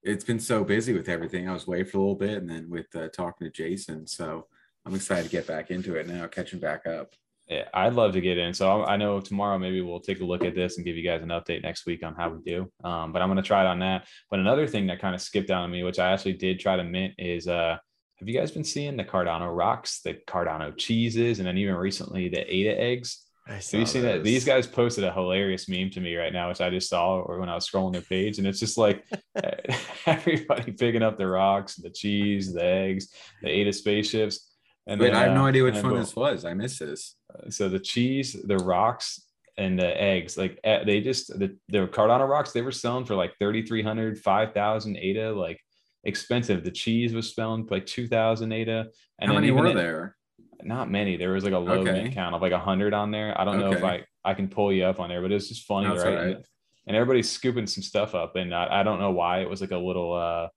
it's 0.03 0.25
been 0.25 0.41
so 0.41 0.65
busy 0.65 0.93
with 0.95 1.09
everything. 1.09 1.49
I 1.49 1.53
was 1.53 1.67
away 1.67 1.85
for 1.85 1.99
a 1.99 2.01
little 2.01 2.17
bit 2.17 2.39
and 2.39 2.51
then 2.51 2.69
with 2.69 2.87
uh, 2.97 3.09
talking 3.09 3.47
to 3.47 3.51
Jason. 3.53 4.07
So 4.07 4.47
I'm 4.85 4.95
excited 4.95 5.25
to 5.25 5.31
get 5.31 5.47
back 5.47 5.71
into 5.71 5.95
it 5.95 6.09
now, 6.09 6.27
catching 6.27 6.59
back 6.59 6.87
up. 6.87 7.13
Yeah, 7.49 7.65
I'd 7.73 7.95
love 7.95 8.13
to 8.13 8.21
get 8.21 8.37
in. 8.37 8.53
So 8.53 8.83
I 8.83 8.93
I 8.95 8.97
know 8.99 9.21
tomorrow 9.21 9.59
maybe 9.59 9.81
we'll 9.81 10.01
take 10.01 10.21
a 10.21 10.25
look 10.25 10.45
at 10.45 10.55
this 10.55 10.77
and 10.77 10.85
give 10.85 10.97
you 10.97 11.03
guys 11.03 11.23
an 11.23 11.31
update 11.31 11.63
next 11.63 11.87
week 11.87 12.05
on 12.05 12.15
how 12.15 12.29
we 12.29 12.43
do. 12.45 12.71
Um, 12.85 13.11
but 13.11 13.23
I'm 13.23 13.29
gonna 13.29 13.41
try 13.43 13.63
it 13.65 13.67
on 13.69 13.79
that. 13.79 14.07
But 14.31 14.41
another 14.41 14.67
thing 14.67 14.87
that 14.89 15.01
kind 15.01 15.15
of 15.15 15.23
skipped 15.23 15.49
out 15.51 15.63
on 15.63 15.71
me, 15.71 15.83
which 15.83 15.99
I 15.99 16.13
actually 16.13 16.35
did 16.35 16.61
try 16.61 16.77
to 16.77 16.85
mint, 16.85 17.15
is 17.17 17.49
uh, 17.49 17.79
have 18.19 18.29
you 18.29 18.39
guys 18.39 18.51
been 18.51 18.65
seeing 18.65 18.97
the 18.97 19.05
Cardano 19.05 19.55
rocks, 19.55 20.01
the 20.01 20.15
Cardano 20.27 20.77
cheeses, 20.77 21.39
and 21.39 21.47
then 21.47 21.57
even 21.57 21.75
recently 21.77 22.29
the 22.29 22.41
Ada 22.53 22.81
eggs? 22.81 23.25
I 23.47 23.55
Have 23.55 23.73
you 23.73 23.87
seen 23.87 24.03
that? 24.03 24.25
These 24.25 24.45
guys 24.45 24.67
posted 24.67 25.05
a 25.05 25.13
hilarious 25.13 25.69
meme 25.69 25.91
to 25.91 26.01
me 26.01 26.17
right 26.17 26.33
now, 26.33 26.49
which 26.49 26.61
I 26.61 26.69
just 26.69 26.91
saw 26.91 27.21
or 27.21 27.39
when 27.39 27.49
I 27.49 27.55
was 27.55 27.69
scrolling 27.69 27.93
their 27.93 28.03
page, 28.03 28.39
and 28.39 28.47
it's 28.47 28.61
just 28.61 28.77
like 28.77 29.05
everybody 30.07 30.73
picking 30.73 31.03
up 31.03 31.17
the 31.17 31.27
rocks, 31.27 31.77
the 31.77 31.91
cheese, 31.91 32.53
the 32.53 32.63
eggs, 32.63 33.09
the 33.43 33.49
Ada 33.49 33.73
spaceships. 33.73 34.53
And 34.87 35.01
Wait, 35.01 35.13
then, 35.13 35.17
I 35.17 35.25
have 35.25 35.35
no 35.35 35.45
uh, 35.45 35.49
idea 35.49 35.65
which 35.65 35.83
one 35.83 35.97
this 35.97 36.17
was. 36.17 36.45
I 36.45 36.55
missed 36.55 36.81
this. 36.81 37.15
so 37.51 37.69
the 37.69 37.79
cheese, 37.79 38.37
the 38.45 38.57
rocks, 38.59 39.23
and 39.57 39.79
the 39.79 40.01
eggs, 40.01 40.37
like 40.39 40.59
eh, 40.65 40.85
they 40.85 41.01
just 41.01 41.39
the, 41.39 41.57
the 41.69 41.87
Cardano 41.89 42.29
rocks, 42.29 42.53
they 42.53 42.63
were 42.63 42.73
selling 42.73 43.05
for 43.05 43.15
like 43.15 43.35
3,300, 43.39 44.19
5,000 44.19 44.97
ADA, 44.97 45.33
like 45.33 45.61
expensive. 46.05 46.65
The 46.65 46.71
cheese 46.71 47.13
was 47.13 47.35
selling 47.35 47.67
like 47.71 47.87
2,000 47.87 48.53
ADA. 48.53 48.87
And 49.19 49.29
How 49.29 49.35
then 49.35 49.35
many 49.43 49.51
were 49.51 49.67
it- 49.67 49.75
there? 49.75 50.17
Not 50.63 50.91
many. 50.91 51.17
There 51.17 51.31
was 51.33 51.45
like 51.45 51.53
a 51.53 51.59
low 51.59 51.81
Okay. 51.83 51.93
mint 51.93 52.15
count 52.15 52.35
of 52.35 52.43
like 52.43 52.51
a 52.53 52.59
hundred 52.59 52.93
on 52.93 53.13
there. 53.13 53.39
I 53.41 53.45
don't 53.45 53.61
know 53.61 53.73
if 53.73 53.85
I 53.85 54.05
I 54.25 54.35
can 54.35 54.49
pull 54.49 54.73
you 54.73 54.85
up 54.85 54.99
on 54.99 55.09
there, 55.09 55.23
but 55.23 55.31
it's 55.31 55.49
just 55.49 55.65
funny, 55.67 55.87
That's 55.89 56.03
right? 56.03 56.09
all 56.13 56.17
right. 56.25 56.37
And, 56.37 56.45
and 56.89 56.97
everybody's 56.97 57.31
scooping 57.31 57.69
some 57.69 57.83
stuff 57.85 58.15
up, 58.17 58.35
and 58.35 58.53
I, 58.53 58.81
I 58.81 58.83
don't 58.83 58.99
know 58.99 59.13
why 59.13 59.41
it 59.41 59.49
was 59.49 59.61
like 59.61 59.71
a 59.71 59.79
little 59.79 60.13
uh 60.15 60.49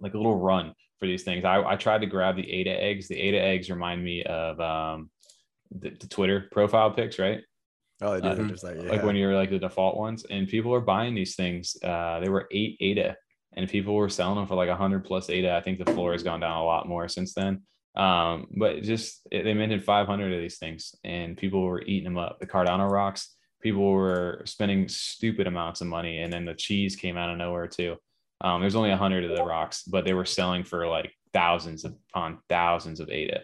like 0.00 0.14
a 0.14 0.16
little 0.16 0.38
run 0.38 0.72
for 1.00 1.06
these 1.06 1.22
things. 1.22 1.44
I, 1.44 1.62
I 1.62 1.76
tried 1.76 2.00
to 2.00 2.06
grab 2.06 2.36
the 2.36 2.50
Ada 2.50 2.70
eggs. 2.82 3.08
The 3.08 3.20
Ada 3.20 3.40
eggs 3.42 3.68
remind 3.70 4.02
me 4.02 4.22
of 4.24 4.58
um 4.60 5.10
the, 5.70 5.90
the 5.90 6.06
Twitter 6.08 6.48
profile 6.50 6.90
pics, 6.90 7.18
right? 7.18 7.40
Oh, 8.00 8.14
they 8.14 8.22
do. 8.22 8.28
Uh, 8.28 8.34
They're 8.36 8.48
just 8.48 8.64
like, 8.64 8.76
Like 8.78 9.02
when 9.02 9.16
you're 9.16 9.34
like 9.34 9.50
the 9.50 9.58
default 9.58 9.98
ones, 9.98 10.24
and 10.30 10.48
people 10.48 10.72
are 10.74 10.80
buying 10.80 11.14
these 11.14 11.36
things. 11.36 11.76
Uh, 11.82 12.20
they 12.20 12.30
were 12.30 12.48
eight 12.52 12.78
ADA, 12.80 13.16
and 13.54 13.68
people 13.68 13.94
were 13.94 14.08
selling 14.08 14.36
them 14.36 14.46
for 14.46 14.54
like 14.54 14.68
a 14.68 14.76
hundred 14.76 15.04
plus 15.04 15.30
ADA. 15.30 15.54
I 15.54 15.60
think 15.60 15.78
the 15.78 15.92
floor 15.92 16.12
has 16.12 16.22
gone 16.22 16.40
down 16.40 16.58
a 16.58 16.64
lot 16.64 16.88
more 16.88 17.08
since 17.08 17.34
then. 17.34 17.62
Um, 17.96 18.48
but 18.56 18.82
just 18.82 19.20
it, 19.30 19.44
they 19.44 19.54
minted 19.54 19.84
500 19.84 20.32
of 20.32 20.40
these 20.40 20.58
things, 20.58 20.94
and 21.04 21.36
people 21.36 21.62
were 21.62 21.82
eating 21.82 22.04
them 22.04 22.18
up. 22.18 22.40
The 22.40 22.46
Cardano 22.46 22.90
rocks, 22.90 23.34
people 23.62 23.90
were 23.92 24.42
spending 24.46 24.88
stupid 24.88 25.46
amounts 25.46 25.80
of 25.80 25.86
money, 25.86 26.18
and 26.18 26.32
then 26.32 26.44
the 26.44 26.54
cheese 26.54 26.96
came 26.96 27.16
out 27.16 27.30
of 27.30 27.38
nowhere 27.38 27.68
too. 27.68 27.96
Um, 28.40 28.60
there's 28.60 28.74
only 28.74 28.90
a 28.90 28.96
hundred 28.96 29.24
of 29.24 29.36
the 29.36 29.44
rocks, 29.44 29.84
but 29.84 30.04
they 30.04 30.12
were 30.12 30.24
selling 30.24 30.64
for 30.64 30.86
like 30.86 31.12
thousands 31.32 31.84
upon 31.84 32.38
thousands 32.48 33.00
of 33.00 33.10
ADA, 33.10 33.42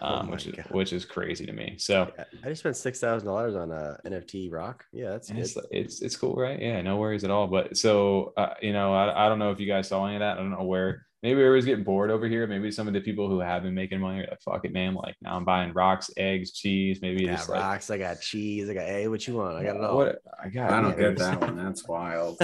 um, 0.00 0.26
my 0.26 0.32
which 0.32 0.46
is 0.46 0.54
God. 0.54 0.66
which 0.70 0.92
is 0.92 1.04
crazy 1.04 1.46
to 1.46 1.52
me. 1.52 1.76
So 1.78 2.10
I 2.18 2.48
just 2.48 2.60
spent 2.60 2.76
six 2.76 2.98
thousand 2.98 3.26
dollars 3.26 3.54
on 3.54 3.70
a 3.70 3.98
NFT 4.06 4.50
rock. 4.52 4.84
Yeah, 4.92 5.10
that's 5.10 5.30
it's, 5.30 5.56
it's 5.70 6.02
it's 6.02 6.16
cool, 6.16 6.34
right? 6.34 6.60
Yeah, 6.60 6.82
no 6.82 6.96
worries 6.96 7.24
at 7.24 7.30
all. 7.30 7.46
But 7.46 7.76
so 7.76 8.32
uh, 8.36 8.54
you 8.60 8.72
know, 8.72 8.92
I, 8.92 9.26
I 9.26 9.28
don't 9.28 9.38
know 9.38 9.50
if 9.50 9.60
you 9.60 9.66
guys 9.66 9.88
saw 9.88 10.04
any 10.06 10.16
of 10.16 10.20
that. 10.20 10.36
I 10.36 10.40
don't 10.40 10.50
know 10.50 10.64
where. 10.64 11.06
Maybe 11.24 11.40
everybody's 11.40 11.64
getting 11.64 11.84
bored 11.84 12.10
over 12.10 12.28
here. 12.28 12.46
Maybe 12.46 12.70
some 12.70 12.86
of 12.86 12.92
the 12.92 13.00
people 13.00 13.30
who 13.30 13.40
have 13.40 13.62
been 13.62 13.72
making 13.72 13.98
money 13.98 14.20
are 14.20 14.26
like, 14.28 14.42
"Fuck 14.42 14.66
it, 14.66 14.74
man!" 14.74 14.92
Like 14.94 15.16
now 15.22 15.34
I'm 15.36 15.44
buying 15.46 15.72
rocks, 15.72 16.10
eggs, 16.18 16.52
cheese. 16.52 17.00
Maybe 17.00 17.24
I 17.24 17.30
got 17.30 17.36
just 17.38 17.48
like 17.48 17.62
rocks. 17.62 17.90
I 17.90 17.96
got 17.96 18.20
cheese. 18.20 18.68
I 18.68 18.74
got 18.74 18.84
hey, 18.84 19.08
what 19.08 19.26
you 19.26 19.36
want? 19.36 19.56
I 19.56 19.64
got 19.64 19.76
it 19.76 19.82
all. 19.82 19.96
what 19.96 20.18
I 20.38 20.50
got. 20.50 20.70
I 20.70 20.82
don't 20.82 20.98
get 20.98 21.16
that 21.16 21.40
one. 21.40 21.56
That's 21.56 21.88
wild. 21.88 22.36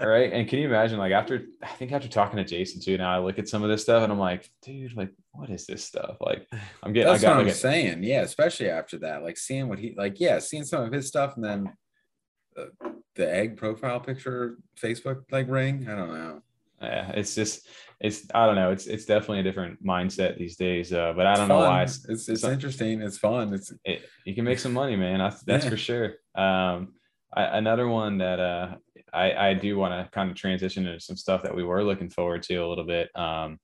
All 0.00 0.08
right. 0.08 0.32
And 0.32 0.48
can 0.48 0.58
you 0.58 0.66
imagine, 0.66 0.98
like, 0.98 1.12
after 1.12 1.44
I 1.62 1.68
think 1.68 1.92
after 1.92 2.08
talking 2.08 2.38
to 2.38 2.44
Jason 2.44 2.80
too, 2.80 2.98
now 2.98 3.14
I 3.14 3.20
look 3.20 3.38
at 3.38 3.48
some 3.48 3.62
of 3.62 3.70
this 3.70 3.82
stuff 3.82 4.02
and 4.02 4.12
I'm 4.12 4.18
like, 4.18 4.50
dude, 4.62 4.96
like, 4.96 5.12
what 5.30 5.48
is 5.48 5.64
this 5.66 5.84
stuff? 5.84 6.16
Like, 6.20 6.48
I'm 6.82 6.92
getting, 6.92 7.12
That's 7.12 7.22
I 7.22 7.26
got 7.28 7.36
what 7.36 7.44
like 7.44 7.46
I'm 7.46 7.52
a, 7.52 7.54
saying. 7.54 8.02
Yeah, 8.02 8.22
especially 8.22 8.68
after 8.68 8.98
that, 8.98 9.22
like 9.22 9.36
seeing 9.38 9.68
what 9.68 9.78
he 9.78 9.94
like. 9.96 10.18
Yeah, 10.18 10.40
seeing 10.40 10.64
some 10.64 10.82
of 10.82 10.92
his 10.92 11.06
stuff 11.06 11.36
and 11.36 11.44
then 11.44 11.72
uh, 12.56 12.88
the 13.14 13.32
egg 13.32 13.56
profile 13.56 14.00
picture 14.00 14.56
Facebook 14.76 15.22
like 15.30 15.48
ring. 15.48 15.86
I 15.88 15.94
don't 15.94 16.12
know. 16.12 16.42
yeah, 16.82 17.12
it's 17.12 17.36
just, 17.36 17.68
it's, 18.02 18.26
I 18.34 18.46
don't 18.46 18.56
know. 18.56 18.70
It's, 18.72 18.86
it's 18.86 19.04
definitely 19.06 19.40
a 19.40 19.42
different 19.44 19.82
mindset 19.84 20.36
these 20.36 20.56
days. 20.56 20.92
Uh, 20.92 21.12
but 21.16 21.26
I 21.26 21.34
don't 21.36 21.48
know 21.48 21.60
fun. 21.60 21.68
why. 21.70 21.82
It's 21.84 22.04
it's, 22.08 22.28
it's 22.28 22.42
not- 22.42 22.52
interesting. 22.52 23.00
It's 23.00 23.16
fun. 23.18 23.54
It's 23.54 23.72
it, 23.84 24.04
you 24.26 24.34
can 24.34 24.44
make 24.44 24.58
some 24.58 24.72
money, 24.74 24.96
man. 24.96 25.18
That's, 25.20 25.42
that's 25.44 25.64
Yeah. 25.64 25.70
for 25.70 25.76
sure. 25.76 26.06
Um, 26.34 26.94
I, 27.34 27.44
another 27.56 27.88
one 27.88 28.18
that 28.18 28.40
uh, 28.40 28.74
I, 29.12 29.32
I 29.50 29.54
do 29.54 29.78
want 29.78 29.92
to 29.94 30.10
kind 30.12 30.30
of 30.30 30.36
transition 30.36 30.86
into 30.86 31.00
some 31.00 31.16
stuff 31.16 31.42
that 31.44 31.54
we 31.54 31.64
were 31.64 31.82
looking 31.82 32.10
forward 32.10 32.42
to 32.44 32.56
a 32.56 32.68
little 32.68 32.84
bit. 32.84 33.08
Um, 33.16 33.58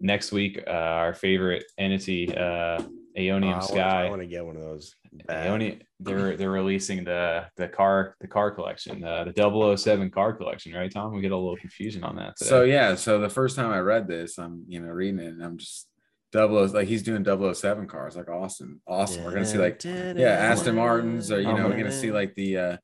next 0.00 0.32
week, 0.32 0.62
uh, 0.66 0.70
our 0.70 1.14
favorite 1.14 1.64
entity, 1.78 2.34
uh, 2.34 2.80
Aeonium 3.18 3.58
Oh, 3.62 3.66
Sky. 3.66 4.06
I 4.06 4.10
want 4.10 4.22
to 4.22 4.26
get 4.26 4.44
one 4.44 4.56
of 4.56 4.62
those. 4.62 4.94
Bad. 5.26 5.46
Aeonium, 5.48 5.80
they're 5.98 6.36
they're 6.36 6.50
releasing 6.50 7.04
the 7.04 7.46
the 7.56 7.68
car 7.68 8.16
the 8.20 8.28
car 8.28 8.50
collection, 8.50 9.02
uh, 9.04 9.24
the 9.24 9.76
007 9.76 10.10
car 10.10 10.32
collection, 10.32 10.72
right, 10.72 10.90
Tom? 10.92 11.12
We 11.14 11.20
get 11.20 11.32
a 11.32 11.36
little 11.36 11.56
confusion 11.56 12.04
on 12.04 12.16
that. 12.16 12.36
Today. 12.36 12.48
so 12.48 12.62
yeah. 12.62 12.94
So 12.94 13.18
the 13.18 13.28
first 13.28 13.56
time 13.56 13.70
I 13.70 13.78
read 13.80 14.06
this, 14.08 14.38
I'm 14.38 14.64
you 14.68 14.80
know 14.80 14.88
reading 14.88 15.20
it 15.20 15.28
and 15.32 15.42
I'm 15.44 15.58
just 15.58 15.86
double 16.32 16.64
like 16.68 16.86
he's 16.86 17.02
doing 17.02 17.24
007 17.24 17.88
cars 17.88 18.14
like 18.14 18.28
awesome 18.28 18.80
awesome 18.86 19.24
we're 19.24 19.32
gonna 19.32 19.44
see 19.44 19.58
like 19.58 19.82
yeah 19.84 20.28
aston 20.28 20.76
martins 20.76 21.32
or 21.32 21.40
you 21.40 21.48
Oh 21.48 21.56
know 21.56 21.66
we're 21.66 21.76
gonna 21.76 21.90
see 21.90 22.12
like 22.12 22.36
the 22.36 22.56
uh 22.56 22.76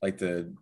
like 0.00 0.16
the 0.16 0.54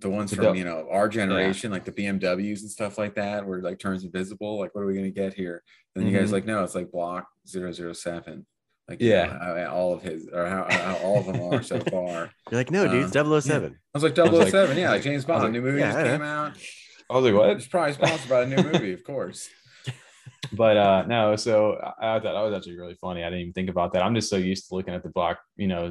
the 0.00 0.10
ones 0.10 0.34
from 0.34 0.56
you 0.56 0.64
know 0.64 0.88
our 0.90 1.08
generation 1.08 1.70
like 1.70 1.84
the 1.84 1.92
bmws 1.92 2.62
and 2.62 2.70
stuff 2.70 2.98
like 2.98 3.14
that 3.14 3.46
where 3.46 3.62
like 3.62 3.78
turns 3.78 4.02
invisible 4.02 4.58
like 4.58 4.74
what 4.74 4.80
are 4.80 4.86
we 4.86 4.96
gonna 4.96 5.10
get 5.12 5.32
here 5.32 5.62
and 5.94 6.04
then 6.04 6.12
you 6.12 6.18
guys 6.18 6.30
Mhm. 6.30 6.32
like 6.32 6.44
no 6.44 6.64
it's 6.64 6.74
like 6.74 6.90
block 6.90 7.28
007 7.46 8.44
like 8.88 9.00
Yeah. 9.00 9.26
you 9.26 9.32
know, 9.32 9.64
how- 9.66 9.74
all 9.74 9.92
of 9.94 10.02
his 10.02 10.28
or 10.32 10.46
how, 10.46 10.66
how 10.70 10.96
all 11.02 11.18
of 11.20 11.26
them 11.26 11.40
are 11.40 11.62
so 11.62 11.80
far 11.90 12.30
You're 12.50 12.60
like, 12.60 12.70
no, 12.70 12.86
dude, 12.88 13.04
it's 13.04 13.12
007. 13.12 13.24
i 13.94 13.98
was 13.98 14.02
like 14.02 14.16
was 14.16 14.32
like- 14.32 14.48
007 14.50 14.76
yeah 14.78 14.90
like 14.94 15.02
james 15.02 15.24
bond 15.24 15.42
like, 15.44 15.52
new 15.52 15.62
movie 15.62 15.80
yeah, 15.80 15.92
just 15.92 16.04
came 16.04 16.22
out 16.22 16.52
I 17.08 17.14
was 17.14 17.24
like, 17.24 17.34
what? 17.34 17.50
it's 17.50 17.66
probably 17.68 17.92
sponsored 17.94 18.28
by 18.28 18.42
a 18.42 18.46
new 18.46 18.56
movie 18.62 18.92
of 18.92 19.04
course 19.04 19.48
but 20.52 20.76
uh 20.76 21.04
no 21.06 21.34
so 21.36 21.74
I, 22.00 22.16
I 22.16 22.20
thought 22.20 22.34
that 22.34 22.40
was 22.42 22.54
actually 22.54 22.78
really 22.78 22.96
funny 23.00 23.22
i 23.22 23.26
didn't 23.26 23.40
even 23.40 23.52
think 23.52 23.70
about 23.70 23.92
that 23.92 24.02
i'm 24.02 24.14
just 24.14 24.28
so 24.28 24.36
used 24.36 24.68
to 24.68 24.74
looking 24.74 24.94
at 24.94 25.02
the 25.02 25.08
block 25.08 25.38
you 25.56 25.66
know 25.68 25.90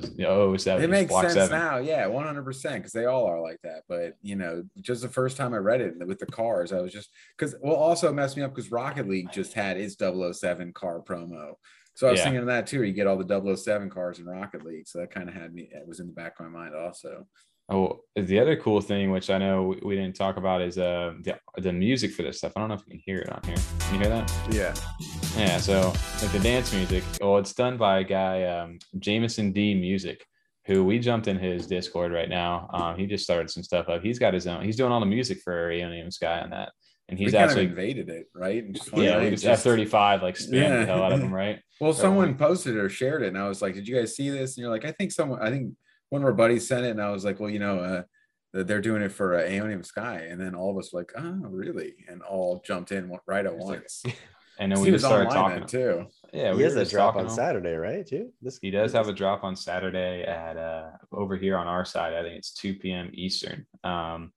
07. 0.57 0.83
It 0.83 0.89
makes 0.89 1.11
sense 1.13 1.33
seven 1.33 1.57
now, 1.57 1.77
yeah, 1.77 2.05
one 2.07 2.25
hundred 2.25 2.43
percent, 2.43 2.75
because 2.77 2.91
they 2.91 3.05
all 3.05 3.25
are 3.25 3.41
like 3.41 3.59
that. 3.63 3.81
But 3.89 4.13
you 4.21 4.35
know, 4.35 4.63
just 4.81 5.01
the 5.01 5.09
first 5.09 5.37
time 5.37 5.53
I 5.55 5.57
read 5.57 5.81
it 5.81 5.93
with 6.05 6.19
the 6.19 6.27
cars, 6.27 6.71
I 6.71 6.81
was 6.81 6.93
just 6.93 7.09
because 7.35 7.55
well, 7.61 7.75
also 7.75 8.09
it 8.09 8.13
messed 8.13 8.37
me 8.37 8.43
up 8.43 8.53
because 8.53 8.71
Rocket 8.71 9.07
League 9.09 9.31
just 9.31 9.53
had 9.53 9.77
its 9.77 9.95
007 9.97 10.71
car 10.73 11.01
promo, 11.01 11.53
so 11.95 12.07
I 12.07 12.11
was 12.11 12.19
Yeah. 12.19 12.25
thinking 12.25 12.41
of 12.41 12.47
that 12.47 12.67
too. 12.67 12.83
You 12.83 12.93
get 12.93 13.07
all 13.07 13.17
the 13.17 13.55
007 13.55 13.89
cars 13.89 14.19
in 14.19 14.25
Rocket 14.25 14.63
League, 14.63 14.87
so 14.87 14.99
that 14.99 15.11
kind 15.11 15.27
of 15.29 15.35
had 15.35 15.53
me. 15.53 15.69
It 15.71 15.87
was 15.87 15.99
in 15.99 16.07
the 16.07 16.13
back 16.13 16.39
of 16.39 16.45
my 16.45 16.59
mind 16.59 16.75
also. 16.75 17.25
oh 17.69 17.99
the 18.15 18.39
other 18.39 18.55
cool 18.55 18.79
thing 18.79 19.09
which 19.09 19.31
i 19.31 19.39
know 19.39 19.73
we, 19.83 19.95
didn't 19.95 20.15
talk 20.15 20.37
about 20.37 20.61
is 20.61 20.77
uh 20.77 21.13
the, 21.23 21.35
the 21.57 21.73
music 21.73 22.11
for 22.13 22.21
this 22.21 22.37
stuff 22.37 22.51
i 22.55 22.59
don't 22.59 22.69
know 22.69 22.75
if 22.75 22.81
you 22.85 22.91
can 22.91 23.01
hear 23.03 23.17
it 23.17 23.29
on 23.31 23.41
here 23.43 23.55
can 23.79 23.93
you 23.95 23.99
hear 24.01 24.09
that 24.09 24.31
Yeah. 24.51 24.73
yeah 25.35 25.57
so 25.57 25.91
like 26.21 26.31
the 26.31 26.39
dance 26.43 26.71
music 26.75 27.03
well 27.19 27.37
it's 27.39 27.53
done 27.55 27.75
by 27.75 28.01
a 28.01 28.03
guy 28.03 28.43
um 28.43 28.77
jameson 28.99 29.51
d 29.51 29.73
music 29.73 30.23
who 30.67 30.83
we 30.85 30.99
jumped 30.99 31.27
in 31.27 31.39
his 31.39 31.65
discord 31.65 32.11
right 32.11 32.29
now 32.29 32.69
um 32.71 32.99
he 32.99 33.07
just 33.07 33.23
started 33.23 33.49
some 33.49 33.63
stuff 33.63 33.89
up 33.89 34.03
he's 34.03 34.19
got 34.19 34.35
his 34.35 34.45
own 34.45 34.63
he's 34.63 34.75
doing 34.75 34.91
all 34.91 34.99
the 34.99 35.05
music 35.17 35.39
for 35.43 35.71
Aeonium 35.71 36.13
sky 36.13 36.41
on 36.41 36.51
that 36.51 36.71
and 37.07 37.19
He's 37.19 37.27
he's 37.27 37.33
we 37.33 37.37
kind 37.39 37.49
actually 37.49 37.65
of 37.65 37.71
invaded 37.71 38.09
it, 38.09 38.27
right? 38.33 38.63
And 38.63 38.75
just 38.75 38.91
yeah, 38.93 39.15
to 39.17 39.21
it 39.25 39.31
was 39.31 39.41
just- 39.43 39.65
F-35 39.65 40.21
like 40.21 40.35
spammed 40.35 40.53
Yeah. 40.53 40.77
the 40.79 40.85
hell 40.85 41.03
out 41.03 41.11
of 41.13 41.19
him, 41.21 41.33
right? 41.43 41.59
Well, 41.79 41.93
So 41.93 42.01
someone 42.03 42.29
we- 42.29 42.33
posted 42.35 42.75
or 42.77 42.89
shared 42.89 43.21
it, 43.21 43.27
and 43.29 43.37
I 43.37 43.47
was 43.47 43.61
like, 43.61 43.73
"Did 43.75 43.87
you 43.87 43.95
guys 43.95 44.15
see 44.15 44.29
this?" 44.29 44.55
And 44.57 44.63
you're 44.63 44.71
like, 44.71 44.85
"I 44.85 44.91
think 44.91 45.11
someone, 45.11 45.41
I 45.41 45.49
think 45.51 45.73
one 46.09 46.21
of 46.21 46.25
our 46.25 46.33
buddies 46.33 46.67
sent 46.67 46.85
it," 46.85 46.89
and 46.91 47.01
I 47.01 47.11
was 47.11 47.23
like, 47.25 47.39
"Well, 47.39 47.49
you 47.49 47.59
know, 47.59 47.79
uh, 47.79 48.03
that 48.53 48.67
they're 48.67 48.81
doing 48.81 49.01
it 49.01 49.11
for 49.11 49.35
uh, 49.35 49.41
Aeonium 49.43 49.85
Sky," 49.85 50.27
and 50.29 50.39
then 50.39 50.55
all 50.55 50.71
of 50.71 50.77
us 50.77 50.93
were 50.93 51.01
like, 51.01 51.11
"Oh, 51.17 51.47
really?" 51.49 51.93
And 52.07 52.21
all 52.21 52.61
jumped 52.65 52.91
in 52.91 53.11
right 53.27 53.45
at 53.45 53.53
It's 53.53 53.63
like- 53.65 53.79
once. 53.81 54.03
And 54.57 54.71
then 54.71 54.79
we 54.79 54.89
just 54.89 55.03
started 55.03 55.29
talking. 55.31 55.65
too. 55.67 56.05
Yeah, 56.31 56.51
he 56.51 56.57
we 56.59 56.63
has 56.63 56.77
a 56.77 56.85
drop 56.85 57.17
on 57.17 57.29
Saturday, 57.29 57.73
right? 57.73 58.07
Too. 58.07 58.31
This 58.41 58.57
He 58.61 58.71
does 58.71 58.93
have 58.93 59.09
a 59.09 59.11
drop 59.11 59.43
on 59.43 59.53
Saturday 59.53 60.23
at 60.23 60.55
uh 60.55 60.91
over 61.11 61.35
here 61.35 61.57
on 61.57 61.67
our 61.67 61.83
side. 61.83 62.13
I 62.13 62.23
think 62.23 62.37
it's 62.37 62.53
2 62.53 62.75
p.m. 62.75 63.09
Eastern. 63.13 63.65
Um, 63.83 64.31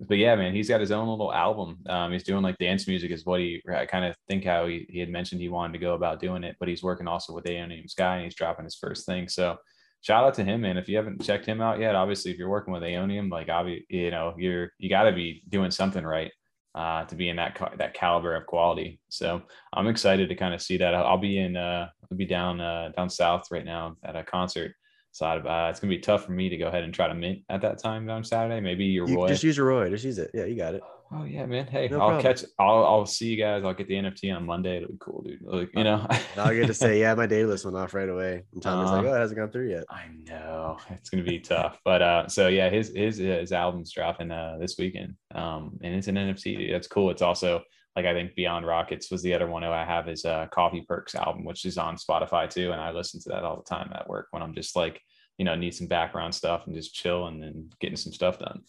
but 0.00 0.16
yeah, 0.16 0.34
man, 0.34 0.54
he's 0.54 0.68
got 0.68 0.80
his 0.80 0.92
own 0.92 1.08
little 1.08 1.32
album. 1.32 1.78
Um, 1.86 2.12
he's 2.12 2.22
doing 2.22 2.42
like 2.42 2.56
dance 2.58 2.88
music, 2.88 3.10
is 3.10 3.26
what 3.26 3.40
he 3.40 3.60
I 3.74 3.84
kind 3.84 4.04
of 4.04 4.16
think 4.28 4.44
how 4.44 4.66
he, 4.66 4.86
he 4.88 4.98
had 4.98 5.10
mentioned 5.10 5.40
he 5.40 5.48
wanted 5.48 5.74
to 5.74 5.78
go 5.78 5.94
about 5.94 6.20
doing 6.20 6.42
it, 6.42 6.56
but 6.58 6.68
he's 6.68 6.82
working 6.82 7.06
also 7.06 7.34
with 7.34 7.44
Aeonium 7.44 7.88
Sky 7.88 8.16
and 8.16 8.24
he's 8.24 8.34
dropping 8.34 8.64
his 8.64 8.76
first 8.76 9.04
thing. 9.04 9.28
So 9.28 9.56
shout 10.00 10.24
out 10.24 10.34
to 10.34 10.44
him, 10.44 10.62
man. 10.62 10.78
If 10.78 10.88
you 10.88 10.96
haven't 10.96 11.22
checked 11.22 11.44
him 11.44 11.60
out 11.60 11.80
yet, 11.80 11.94
obviously 11.94 12.30
if 12.30 12.38
you're 12.38 12.48
working 12.48 12.72
with 12.72 12.82
Aeonium, 12.82 13.30
like 13.30 13.50
obviously, 13.50 13.84
you 13.90 14.10
know, 14.10 14.34
you're 14.38 14.70
you 14.78 14.88
gotta 14.88 15.12
be 15.12 15.42
doing 15.50 15.70
something 15.70 16.04
right 16.04 16.32
uh, 16.74 17.04
to 17.04 17.14
be 17.14 17.28
in 17.28 17.36
that 17.36 17.60
that 17.76 17.92
caliber 17.92 18.34
of 18.34 18.46
quality. 18.46 19.00
So 19.10 19.42
I'm 19.74 19.86
excited 19.88 20.30
to 20.30 20.34
kind 20.34 20.54
of 20.54 20.62
see 20.62 20.78
that. 20.78 20.94
I'll, 20.94 21.04
I'll 21.04 21.18
be 21.18 21.38
in 21.38 21.56
uh, 21.56 21.88
I'll 22.10 22.16
be 22.16 22.26
down 22.26 22.60
uh, 22.60 22.90
down 22.96 23.10
south 23.10 23.50
right 23.50 23.66
now 23.66 23.96
at 24.02 24.16
a 24.16 24.24
concert 24.24 24.72
so 25.12 25.26
uh, 25.26 25.68
it's 25.70 25.80
gonna 25.80 25.90
be 25.90 25.98
tough 25.98 26.24
for 26.24 26.32
me 26.32 26.48
to 26.48 26.56
go 26.56 26.68
ahead 26.68 26.84
and 26.84 26.94
try 26.94 27.08
to 27.08 27.14
mint 27.14 27.40
at 27.48 27.60
that 27.62 27.78
time 27.78 28.08
on 28.10 28.22
Saturday. 28.24 28.60
Maybe 28.60 28.84
your 28.84 29.08
You 29.08 29.16
Roy. 29.16 29.28
just 29.28 29.42
use 29.42 29.58
Yoroi. 29.58 29.90
Just 29.90 30.04
use 30.04 30.18
it. 30.18 30.30
Yeah, 30.34 30.44
you 30.44 30.56
got 30.56 30.74
it. 30.74 30.82
Oh 31.12 31.24
yeah, 31.24 31.44
man. 31.44 31.66
Hey, 31.66 31.88
No 31.88 31.96
I'll 32.00 32.08
problem. 32.10 32.22
catch. 32.22 32.44
I'll 32.60 32.84
I'll 32.84 33.06
see 33.06 33.26
you 33.26 33.36
guys. 33.36 33.64
I'll 33.64 33.74
get 33.74 33.88
the 33.88 33.94
NFT 33.94 34.32
on 34.36 34.46
Monday. 34.46 34.76
It'll 34.76 34.90
be 34.92 34.96
cool, 35.00 35.22
dude. 35.22 35.40
Like 35.42 35.70
you 35.74 35.82
know. 35.82 36.06
I'll 36.36 36.54
get 36.54 36.68
to 36.68 36.74
say, 36.74 37.00
yeah, 37.00 37.14
my 37.14 37.26
Daedalus 37.26 37.64
went 37.64 37.76
off 37.76 37.94
right 37.94 38.08
away. 38.08 38.44
And 38.52 38.62
Tommy's 38.62 38.90
like, 38.92 39.00
Uh-huh. 39.00 39.08
oh, 39.10 39.16
it 39.16 39.18
hasn't 39.18 39.38
gone 39.40 39.50
through 39.50 39.70
yet. 39.70 39.84
I 39.90 40.04
know 40.28 40.78
it's 40.90 41.10
gonna 41.10 41.24
be 41.24 41.40
tough, 41.40 41.80
but 41.84 42.00
uh, 42.00 42.28
so 42.28 42.46
yeah, 42.46 42.70
his 42.70 42.92
his 42.94 43.16
his 43.18 43.50
album's 43.50 43.92
dropping 43.92 44.30
uh 44.30 44.58
this 44.60 44.76
weekend, 44.78 45.14
um, 45.34 45.78
and 45.82 45.96
it's 45.96 46.06
an 46.06 46.14
NFT. 46.14 46.56
Dude. 46.58 46.72
That's 46.74 46.86
cool. 46.86 47.10
It's 47.10 47.22
also 47.22 47.62
like 47.96 48.06
I 48.06 48.14
think 48.14 48.34
Beyond 48.34 48.66
Rockets 48.66 49.10
was 49.10 49.22
the 49.22 49.34
other 49.34 49.46
one 49.46 49.64
I 49.64 49.84
have 49.84 50.08
is 50.08 50.24
uh 50.24 50.46
Coffee 50.52 50.84
Perks 50.86 51.14
album, 51.14 51.44
which 51.44 51.64
is 51.64 51.78
on 51.78 51.96
Spotify 51.96 52.48
too, 52.48 52.72
and 52.72 52.80
I 52.80 52.90
listen 52.92 53.20
to 53.22 53.28
that 53.30 53.44
all 53.44 53.56
the 53.56 53.62
time 53.62 53.90
at 53.94 54.08
work 54.08 54.28
when 54.30 54.42
I'm 54.42 54.54
just 54.54 54.76
like 54.76 55.00
you 55.38 55.44
know 55.44 55.54
need 55.54 55.74
some 55.74 55.86
background 55.86 56.34
stuff 56.34 56.66
and 56.66 56.74
just 56.74 56.94
chill 56.94 57.26
and 57.26 57.42
then 57.42 57.70
getting 57.80 57.96
some 57.96 58.12
stuff 58.12 58.38
done. 58.38 58.62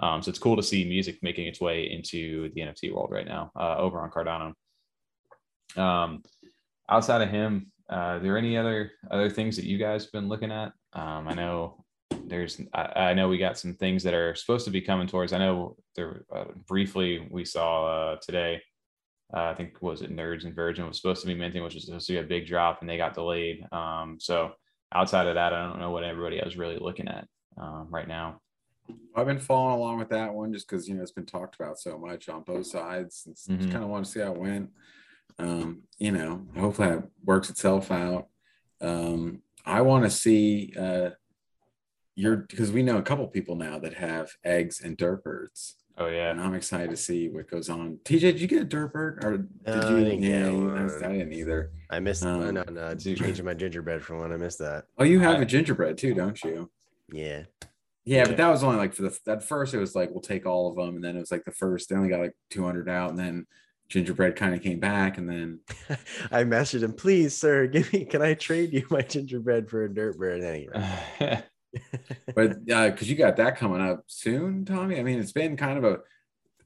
Um, 0.00 0.22
so 0.22 0.28
it's 0.28 0.38
cool 0.38 0.56
to 0.56 0.62
see 0.62 0.84
music 0.84 1.18
making 1.22 1.46
its 1.46 1.60
way 1.60 1.90
into 1.90 2.50
the 2.54 2.62
NFT 2.62 2.92
world 2.92 3.10
right 3.10 3.26
now 3.26 3.52
uh, 3.58 3.76
over 3.76 4.00
on 4.00 4.10
Cardano. 4.10 4.52
Um, 5.80 6.22
outside 6.88 7.22
of 7.22 7.30
him, 7.30 7.70
uh, 7.90 7.94
are 7.94 8.20
there 8.20 8.38
any 8.38 8.56
other 8.56 8.92
other 9.10 9.30
things 9.30 9.56
that 9.56 9.66
you 9.66 9.78
guys 9.78 10.04
have 10.04 10.12
been 10.12 10.28
looking 10.28 10.50
at? 10.50 10.72
Um, 10.92 11.28
I 11.28 11.34
know 11.34 11.83
there's 12.26 12.60
I, 12.72 12.82
I 13.10 13.14
know 13.14 13.28
we 13.28 13.38
got 13.38 13.58
some 13.58 13.74
things 13.74 14.02
that 14.02 14.14
are 14.14 14.34
supposed 14.34 14.64
to 14.66 14.70
be 14.70 14.80
coming 14.80 15.06
towards. 15.06 15.32
I 15.32 15.38
know 15.38 15.76
there 15.96 16.24
uh, 16.34 16.44
briefly 16.66 17.26
we 17.30 17.44
saw 17.44 17.86
uh, 18.12 18.16
today. 18.22 18.62
Uh, 19.34 19.44
I 19.44 19.54
think 19.54 19.80
was 19.82 20.02
it 20.02 20.14
Nerds 20.14 20.44
and 20.44 20.54
Virgin 20.54 20.86
was 20.86 20.96
supposed 20.96 21.22
to 21.22 21.26
be 21.26 21.34
minting, 21.34 21.62
which 21.62 21.74
was 21.74 21.86
supposed 21.86 22.06
to 22.06 22.12
be 22.12 22.18
a 22.18 22.22
big 22.22 22.46
drop, 22.46 22.80
and 22.80 22.88
they 22.88 22.96
got 22.96 23.14
delayed. 23.14 23.66
Um, 23.72 24.18
so 24.20 24.52
outside 24.94 25.26
of 25.26 25.34
that, 25.34 25.52
I 25.52 25.66
don't 25.66 25.80
know 25.80 25.90
what 25.90 26.04
everybody 26.04 26.38
else 26.38 26.52
is 26.52 26.56
really 26.56 26.78
looking 26.78 27.08
at 27.08 27.26
um, 27.56 27.88
right 27.90 28.06
now. 28.06 28.40
I've 29.16 29.26
been 29.26 29.38
following 29.38 29.76
along 29.76 29.98
with 29.98 30.10
that 30.10 30.34
one 30.34 30.52
just 30.52 30.68
because 30.68 30.86
you 30.88 30.94
know 30.94 31.02
it's 31.02 31.10
been 31.10 31.26
talked 31.26 31.56
about 31.56 31.78
so 31.80 31.98
much 31.98 32.28
on 32.28 32.42
both 32.42 32.66
sides. 32.66 33.26
It's, 33.28 33.46
Mhm. 33.48 33.58
Just 33.58 33.70
kind 33.70 33.82
of 33.82 33.90
want 33.90 34.04
to 34.04 34.10
see 34.10 34.20
how 34.20 34.32
it 34.32 34.38
went. 34.38 34.70
Um, 35.38 35.82
you 35.98 36.12
know, 36.12 36.46
hopefully 36.56 36.88
it 36.88 37.04
works 37.24 37.50
itself 37.50 37.90
out. 37.90 38.28
Um, 38.80 39.42
I 39.64 39.80
want 39.80 40.04
to 40.04 40.10
see 40.10 40.74
uh, 40.78 41.10
your 42.16 42.36
because 42.36 42.70
we 42.72 42.82
know 42.82 42.98
a 42.98 43.02
couple 43.02 43.26
people 43.28 43.56
now 43.56 43.78
that 43.80 43.94
have 43.94 44.30
eggs 44.44 44.80
and 44.80 44.96
derp 44.96 45.22
birds, 45.22 45.76
Oh 45.96 46.06
yeah, 46.08 46.30
and 46.30 46.40
I'm 46.40 46.54
excited 46.54 46.90
to 46.90 46.96
see 46.96 47.28
what 47.28 47.48
goes 47.50 47.68
on. 47.68 47.98
TJ, 48.04 48.20
did 48.20 48.40
you 48.40 48.48
get 48.48 48.62
a 48.62 48.66
derp 48.66 48.92
bird 48.92 49.24
or 49.24 49.38
did 49.38 49.48
No, 49.66 49.72
I 49.72 49.90
you? 49.98 50.04
didn't 50.04 50.20
get 50.22 50.30
yeah, 50.30 50.50
you- 50.50 50.64
one. 50.66 50.90
I 51.04 51.12
didn't 51.12 51.32
either. 51.32 51.70
I 51.90 52.00
missed 52.00 52.24
Um, 52.24 52.54
no, 52.54 52.64
no, 52.64 52.94
dude. 52.94 53.18
changing 53.18 53.44
my 53.44 53.54
gingerbread 53.54 54.02
for 54.02 54.16
one. 54.18 54.32
I 54.32 54.36
missed 54.36 54.58
that. 54.58 54.86
Oh, 54.98 55.04
you 55.04 55.20
have 55.20 55.38
I- 55.38 55.42
a 55.42 55.44
gingerbread 55.46 55.96
too, 55.98 56.14
don't 56.14 56.42
you? 56.42 56.70
Yeah. 57.12 57.44
Yeah, 58.06 58.18
Yeah. 58.18 58.24
but 58.26 58.36
that 58.38 58.48
was 58.48 58.64
only 58.64 58.76
like 58.78 58.92
for 58.94 59.02
the 59.02 59.18
at 59.28 59.42
first 59.44 59.72
it 59.74 59.78
was 59.78 59.94
like 59.94 60.10
we'll 60.10 60.20
take 60.20 60.46
all 60.46 60.68
of 60.70 60.76
them, 60.76 60.96
and 60.96 61.04
then 61.04 61.16
it 61.16 61.20
was 61.20 61.30
like 61.30 61.44
the 61.44 61.52
first 61.52 61.88
they 61.88 61.96
only 61.96 62.08
got 62.08 62.20
like 62.20 62.34
200 62.50 62.88
out, 62.88 63.10
and 63.10 63.18
then 63.18 63.46
gingerbread 63.88 64.34
kind 64.34 64.54
of 64.54 64.62
came 64.62 64.80
back, 64.80 65.16
and 65.18 65.28
then 65.28 65.60
I 66.32 66.42
messaged 66.44 66.82
him, 66.82 66.92
please, 66.92 67.36
sir, 67.36 67.66
give 67.68 67.92
me 67.92 68.04
can 68.04 68.20
I 68.22 68.34
trade 68.34 68.72
you 68.72 68.84
my 68.90 69.02
gingerbread 69.02 69.68
for 69.70 69.84
a 69.84 69.88
derp 69.88 70.16
bird? 70.16 70.42
Anyway. 70.42 71.42
but 72.34 72.52
uh 72.72 72.90
because 72.90 73.08
you 73.10 73.16
got 73.16 73.36
that 73.36 73.56
coming 73.56 73.80
up 73.80 74.04
soon, 74.06 74.64
Tommy. 74.64 74.98
I 74.98 75.02
mean, 75.02 75.18
it's 75.18 75.32
been 75.32 75.56
kind 75.56 75.78
of 75.78 75.84
a 75.84 75.98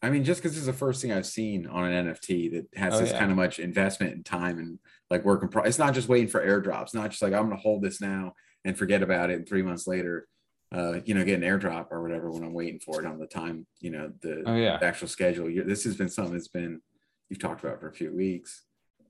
I 0.00 0.10
mean, 0.10 0.22
just 0.22 0.40
because 0.40 0.52
this 0.52 0.60
is 0.60 0.66
the 0.66 0.72
first 0.72 1.02
thing 1.02 1.12
I've 1.12 1.26
seen 1.26 1.66
on 1.66 1.90
an 1.90 2.06
NFT 2.14 2.52
that 2.52 2.78
has 2.78 2.94
Oh, 2.94 2.98
this 3.00 3.10
yeah. 3.10 3.18
kind 3.18 3.30
of 3.32 3.36
much 3.36 3.58
investment 3.58 4.14
and 4.14 4.24
time 4.24 4.58
and 4.58 4.78
like 5.10 5.24
working. 5.24 5.48
Pro- 5.48 5.64
it's 5.64 5.78
not 5.78 5.92
just 5.92 6.08
waiting 6.08 6.28
for 6.28 6.40
airdrops. 6.40 6.94
Not 6.94 7.10
just 7.10 7.20
like 7.22 7.32
I'm 7.32 7.46
going 7.46 7.56
to 7.56 7.62
hold 7.62 7.82
this 7.82 8.00
now 8.00 8.34
and 8.64 8.78
forget 8.78 9.02
about 9.02 9.30
it, 9.30 9.38
and 9.38 9.48
three 9.48 9.62
months 9.62 9.88
later, 9.88 10.28
uh, 10.72 11.00
you 11.04 11.14
know, 11.14 11.24
get 11.24 11.42
an 11.42 11.48
airdrop 11.48 11.86
or 11.90 12.00
whatever 12.02 12.30
when 12.30 12.44
I'm 12.44 12.52
waiting 12.54 12.78
for 12.78 13.00
it 13.00 13.06
on 13.06 13.18
the 13.18 13.26
time. 13.26 13.66
You 13.80 13.90
know, 13.90 14.12
the, 14.22 14.44
oh 14.46 14.54
yeah. 14.54 14.76
the 14.78 14.86
actual 14.86 15.08
schedule. 15.08 15.50
You- 15.50 15.64
This 15.64 15.82
has 15.84 15.96
been 15.96 16.08
something 16.08 16.34
that's 16.34 16.46
been 16.48 16.80
you've 17.28 17.40
talked 17.40 17.64
about 17.64 17.80
for 17.80 17.88
a 17.88 17.92
few 17.92 18.14
weeks. 18.14 18.62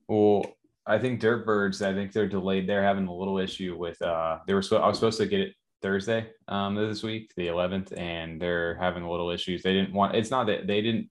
Well, 0.08 0.46
I 0.86 0.98
think 0.98 1.20
Derp 1.20 1.44
Birds. 1.44 1.82
I 1.82 1.92
think 1.92 2.12
they're 2.12 2.26
delayed. 2.28 2.66
They're 2.66 2.82
having 2.82 3.08
a 3.08 3.14
little 3.14 3.36
issue 3.38 3.76
with. 3.76 4.00
Uh, 4.00 4.38
they 4.46 4.54
were. 4.54 4.62
I 4.72 4.88
was 4.88 4.96
supposed 4.96 5.18
to 5.18 5.26
get 5.26 5.40
it 5.40 5.54
Thursday 5.82 6.28
um, 6.48 6.74
this 6.74 7.02
week, 7.02 7.32
the 7.36 7.46
11th, 7.46 7.96
and 7.96 8.40
they're 8.40 8.76
having 8.76 9.02
a 9.02 9.10
little 9.10 9.30
issues. 9.30 9.62
They 9.62 9.72
didn't 9.72 9.92
want. 9.92 10.14
It's 10.14 10.30
not 10.30 10.46
that 10.46 10.66
they 10.66 10.80
didn't. 10.80 11.10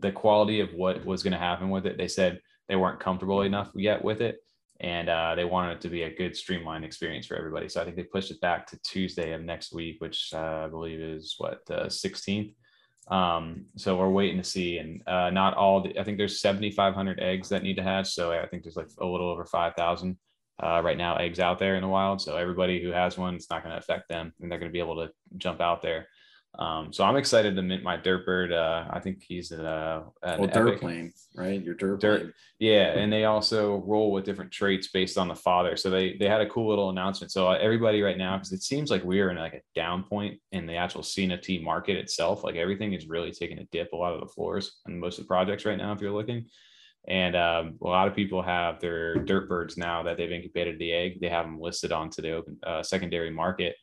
The 0.00 0.12
quality 0.12 0.60
of 0.60 0.72
what 0.74 1.04
was 1.04 1.22
going 1.22 1.32
to 1.32 1.38
happen 1.38 1.70
with 1.70 1.86
it. 1.86 1.96
They 1.96 2.08
said 2.08 2.40
they 2.68 2.76
weren't 2.76 3.00
comfortable 3.00 3.42
enough 3.42 3.70
yet 3.74 4.04
with 4.04 4.20
it, 4.20 4.38
and 4.80 5.08
uh, 5.08 5.34
they 5.34 5.44
wanted 5.44 5.74
it 5.74 5.80
to 5.82 5.88
be 5.88 6.02
a 6.02 6.14
good 6.14 6.36
streamlined 6.36 6.84
experience 6.84 7.26
for 7.26 7.36
everybody. 7.36 7.68
So 7.68 7.80
I 7.80 7.84
think 7.84 7.96
they 7.96 8.02
pushed 8.02 8.30
it 8.30 8.40
back 8.40 8.66
to 8.68 8.78
Tuesday 8.82 9.32
of 9.32 9.42
next 9.42 9.72
week, 9.72 10.00
which 10.00 10.30
uh, 10.34 10.64
I 10.64 10.68
believe 10.68 11.00
is 11.00 11.34
what 11.38 11.60
the 11.66 11.86
16th. 11.86 12.52
Um, 13.08 13.66
so 13.76 13.96
we're 13.96 14.08
waiting 14.08 14.38
to 14.38 14.44
see, 14.44 14.78
and 14.78 15.02
uh, 15.06 15.30
not 15.30 15.54
all. 15.54 15.82
The, 15.82 15.98
I 15.98 16.04
think 16.04 16.18
there's 16.18 16.40
7,500 16.40 17.20
eggs 17.20 17.48
that 17.50 17.62
need 17.62 17.76
to 17.76 17.82
hatch. 17.82 18.08
So 18.12 18.32
I 18.32 18.46
think 18.46 18.64
there's 18.64 18.76
like 18.76 18.88
a 19.00 19.06
little 19.06 19.30
over 19.30 19.44
5,000 19.44 20.16
uh, 20.62 20.80
right 20.84 20.96
now 20.98 21.16
eggs 21.16 21.40
out 21.40 21.58
there 21.58 21.74
in 21.76 21.82
the 21.82 21.88
wild. 21.88 22.20
So 22.20 22.36
everybody 22.36 22.82
who 22.82 22.90
has 22.90 23.18
one, 23.18 23.34
it's 23.34 23.50
not 23.50 23.62
going 23.62 23.72
to 23.74 23.78
affect 23.78 24.08
them, 24.08 24.32
and 24.40 24.50
they're 24.50 24.58
going 24.58 24.70
to 24.70 24.72
be 24.72 24.78
able 24.80 24.96
to 25.06 25.12
jump 25.36 25.60
out 25.60 25.82
there. 25.82 26.08
Um, 26.58 26.90
so 26.90 27.04
I'm 27.04 27.16
excited 27.16 27.54
to 27.54 27.60
mint 27.60 27.82
my 27.82 27.98
derp 27.98 28.24
bird. 28.24 28.50
Uh, 28.50 28.86
I 28.90 28.98
think 28.98 29.22
he's 29.28 29.52
uh, 29.52 30.04
an 30.22 30.40
Well, 30.40 30.48
dirt 30.48 30.68
epic- 30.68 30.80
plane, 30.80 31.12
right? 31.34 31.62
Your 31.62 31.74
dirt, 31.74 32.00
Dirt- 32.00 32.20
plane. 32.22 32.32
yeah, 32.58 32.96
and 32.98 33.12
they 33.12 33.24
also 33.26 33.82
roll 33.86 34.10
with 34.10 34.24
different 34.24 34.52
traits 34.52 34.88
based 34.88 35.18
on 35.18 35.28
the 35.28 35.34
father. 35.34 35.76
So 35.76 35.90
they 35.90 36.16
they 36.18 36.26
had 36.26 36.40
a 36.40 36.48
cool 36.48 36.70
little 36.70 36.88
announcement. 36.88 37.30
So 37.30 37.48
uh, 37.50 37.58
everybody 37.60 38.00
right 38.00 38.16
now, 38.16 38.38
because 38.38 38.52
it 38.52 38.62
seems 38.62 38.90
like 38.90 39.04
we're 39.04 39.28
in 39.28 39.36
like 39.36 39.52
a 39.52 39.60
down 39.74 40.04
point 40.04 40.40
in 40.52 40.64
the 40.66 40.76
actual 40.76 41.02
CNFT 41.02 41.62
market 41.62 41.98
itself. 41.98 42.42
Like 42.42 42.56
everything 42.56 42.94
is 42.94 43.06
really 43.06 43.32
taking 43.32 43.58
a 43.58 43.64
dip. 43.70 43.92
A 43.92 43.96
lot 43.96 44.14
of 44.14 44.20
the 44.20 44.32
floors 44.32 44.78
and 44.86 44.98
most 44.98 45.18
of 45.18 45.24
the 45.24 45.28
projects 45.28 45.66
right 45.66 45.76
now, 45.76 45.92
if 45.92 46.00
you're 46.00 46.10
looking. 46.10 46.46
And 47.08 47.36
um, 47.36 47.78
a 47.82 47.86
lot 47.86 48.08
of 48.08 48.14
people 48.14 48.42
have 48.42 48.80
their 48.80 49.16
derp 49.16 49.48
birds 49.48 49.76
now 49.76 50.02
that 50.02 50.16
they've 50.16 50.30
incubated 50.30 50.78
the 50.78 50.92
egg. 50.92 51.20
They 51.20 51.28
have 51.28 51.46
them 51.46 51.60
listed 51.60 51.92
onto 51.92 52.20
the 52.20 52.32
open 52.32 52.58
uh, 52.66 52.82
secondary 52.82 53.30
market. 53.30 53.76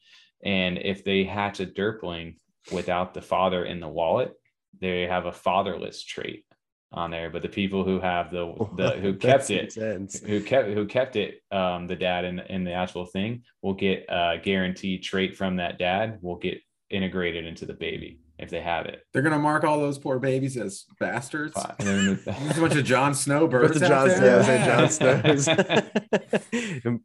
And 0.43 0.77
if 0.77 1.03
they 1.03 1.23
hatch 1.23 1.61
a 1.61 1.65
derpling 1.65 2.35
without 2.71 3.13
the 3.13 3.21
father 3.21 3.65
in 3.65 3.79
the 3.79 3.87
wallet, 3.87 4.33
they 4.81 5.03
have 5.03 5.25
a 5.25 5.31
fatherless 5.31 6.03
trait 6.03 6.45
on 6.91 7.11
there. 7.11 7.29
But 7.29 7.41
the 7.41 7.49
people 7.49 7.83
who 7.83 7.99
have 7.99 8.29
the 8.29 8.53
the 8.75 8.91
who 8.91 9.13
kept 9.15 9.49
it 9.49 9.71
sense. 9.71 10.19
who 10.19 10.41
kept 10.41 10.69
who 10.69 10.85
kept 10.85 11.15
it 11.15 11.41
um 11.51 11.87
the 11.87 11.95
dad 11.95 12.25
in 12.25 12.39
in 12.39 12.63
the 12.63 12.73
actual 12.73 13.05
thing 13.05 13.43
will 13.61 13.73
get 13.73 14.05
a 14.09 14.37
guaranteed 14.41 15.03
trait 15.03 15.35
from 15.35 15.57
that 15.57 15.79
dad 15.79 16.19
will 16.21 16.37
get 16.37 16.59
integrated 16.89 17.45
into 17.45 17.65
the 17.65 17.73
baby 17.73 18.19
if 18.39 18.49
they 18.49 18.61
have 18.61 18.85
it 18.87 19.03
They're 19.13 19.21
gonna 19.21 19.37
mark 19.39 19.63
all 19.63 19.79
those 19.79 19.97
poor 19.99 20.19
babies 20.19 20.57
as 20.57 20.85
bastards. 20.99 21.53
And 21.79 22.17
There's 22.25 22.57
a 22.57 22.61
bunch 22.61 22.75
of 22.75 22.83
Jon 22.83 23.13
Snow 23.13 23.47
birds 23.47 23.79
the 23.79 23.85
out 23.93 24.09
John, 24.09 24.19
there. 24.19 24.41
yeah, 24.41 24.65
John 24.65 24.89
Snows. 24.89 25.47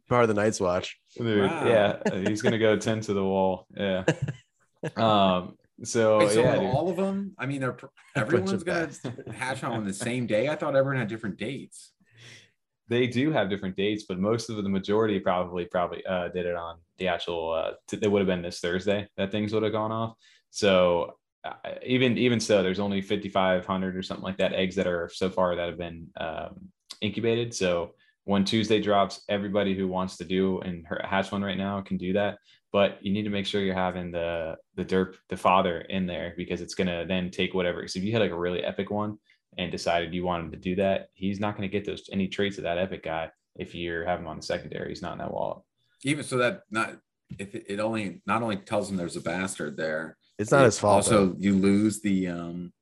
Part 0.07 0.23
of 0.23 0.27
the 0.27 0.33
Night's 0.33 0.59
Watch. 0.59 0.99
Dude, 1.17 1.49
Wow. 1.49 1.67
yeah 1.67 2.19
he's 2.27 2.41
gonna 2.41 2.57
go 2.59 2.75
10 2.77 3.01
to 3.01 3.13
the 3.13 3.23
wall 3.23 3.67
yeah 3.75 4.03
um 4.97 5.55
so 5.83 6.19
Wait, 6.19 6.31
so 6.31 6.41
yeah 6.41 6.55
are 6.55 6.59
dude. 6.59 6.65
all 6.67 6.89
of 6.89 6.97
them. 6.97 7.33
I 7.37 7.45
mean, 7.45 7.61
they're 7.61 7.71
pr- 7.73 7.85
A 8.15 8.19
everyone's 8.19 8.63
gonna 8.63 8.87
bastards. 8.87 9.31
hatch 9.35 9.63
on 9.63 9.85
the 9.85 9.93
same 9.93 10.27
day. 10.27 10.49
I 10.49 10.55
thought 10.55 10.75
everyone 10.75 10.97
had 10.99 11.07
different 11.07 11.37
dates. 11.37 11.91
they 12.89 13.07
do 13.07 13.31
have 13.31 13.49
different 13.49 13.75
dates 13.77 14.03
but 14.07 14.19
most 14.19 14.49
of 14.49 14.55
the 14.63 14.69
majority 14.69 15.19
probably 15.19 15.65
probably 15.65 16.03
uh 16.05 16.27
did 16.29 16.45
it 16.45 16.55
on 16.55 16.77
the 16.97 17.07
actual 17.07 17.51
uh 17.53 17.71
t- 17.87 17.99
it 18.01 18.11
would 18.11 18.19
have 18.19 18.27
been 18.27 18.41
this 18.41 18.59
thursday 18.59 19.07
that 19.15 19.31
things 19.31 19.53
would 19.53 19.61
have 19.63 19.71
gone 19.71 19.91
off 19.91 20.15
so 20.49 21.13
even 21.85 22.17
even 22.17 22.39
so 22.39 22.61
there's 22.61 22.79
only 22.79 23.01
5500 23.01 23.95
or 23.95 24.03
something 24.03 24.23
like 24.23 24.37
that 24.37 24.53
eggs 24.53 24.75
that 24.75 24.87
are 24.87 25.09
so 25.13 25.29
far 25.29 25.55
that 25.55 25.67
have 25.67 25.77
been 25.77 26.07
um, 26.19 26.69
incubated 27.01 27.53
so 27.53 27.93
when 28.25 28.43
tuesday 28.43 28.81
drops 28.81 29.21
everybody 29.29 29.73
who 29.73 29.87
wants 29.87 30.17
to 30.17 30.25
do 30.25 30.59
and 30.61 30.85
hatch 31.03 31.31
one 31.31 31.43
right 31.43 31.57
now 31.57 31.79
can 31.79 31.97
do 31.97 32.11
that 32.13 32.37
but 32.73 32.97
you 33.01 33.13
need 33.13 33.23
to 33.23 33.29
make 33.29 33.45
sure 33.45 33.61
you're 33.61 33.73
having 33.73 34.11
the 34.11 34.55
the 34.75 34.83
derp 34.83 35.15
the 35.29 35.37
father 35.37 35.81
in 35.81 36.05
there 36.05 36.33
because 36.35 36.59
it's 36.59 36.75
to 36.87 37.05
then 37.07 37.31
take 37.31 37.53
whatever 37.53 37.87
so 37.87 37.99
if 37.99 38.03
you 38.03 38.11
had 38.11 38.21
like 38.21 38.31
a 38.31 38.37
really 38.37 38.63
epic 38.63 38.91
one 38.91 39.17
and 39.57 39.71
decided 39.71 40.13
you 40.13 40.23
want 40.23 40.45
him 40.45 40.51
to 40.51 40.57
do 40.57 40.75
that, 40.75 41.09
he's 41.13 41.39
not 41.39 41.55
to 41.67 41.71
get 41.71 41.85
those 41.85 42.09
any 42.11 42.27
traits 42.27 42.57
of 42.57 42.63
that 42.63 42.77
epic 42.77 43.03
guy 43.03 43.29
if 43.55 43.73
you're 43.73 44.05
having 44.05 44.25
him 44.25 44.29
on 44.29 44.37
the 44.37 44.43
secondary. 44.43 44.89
He's 44.89 45.01
not 45.01 45.13
in 45.13 45.17
that 45.19 45.33
wallet. 45.33 45.63
Even 46.03 46.23
so, 46.23 46.37
that 46.37 46.61
not 46.71 46.97
if 47.37 47.53
it 47.53 47.79
only 47.79 48.21
not 48.25 48.41
only 48.41 48.57
tells 48.57 48.89
him 48.89 48.97
there's 48.97 49.17
a 49.17 49.21
bastard 49.21 49.75
there, 49.75 50.17
It's 50.39 50.51
not 50.51 50.65
his 50.65 50.79
fault. 50.79 50.95
Also, 50.95 51.27
though. 51.27 51.35
you 51.37 51.53
lose 51.53 52.01
the 52.01 52.27
um. 52.27 52.73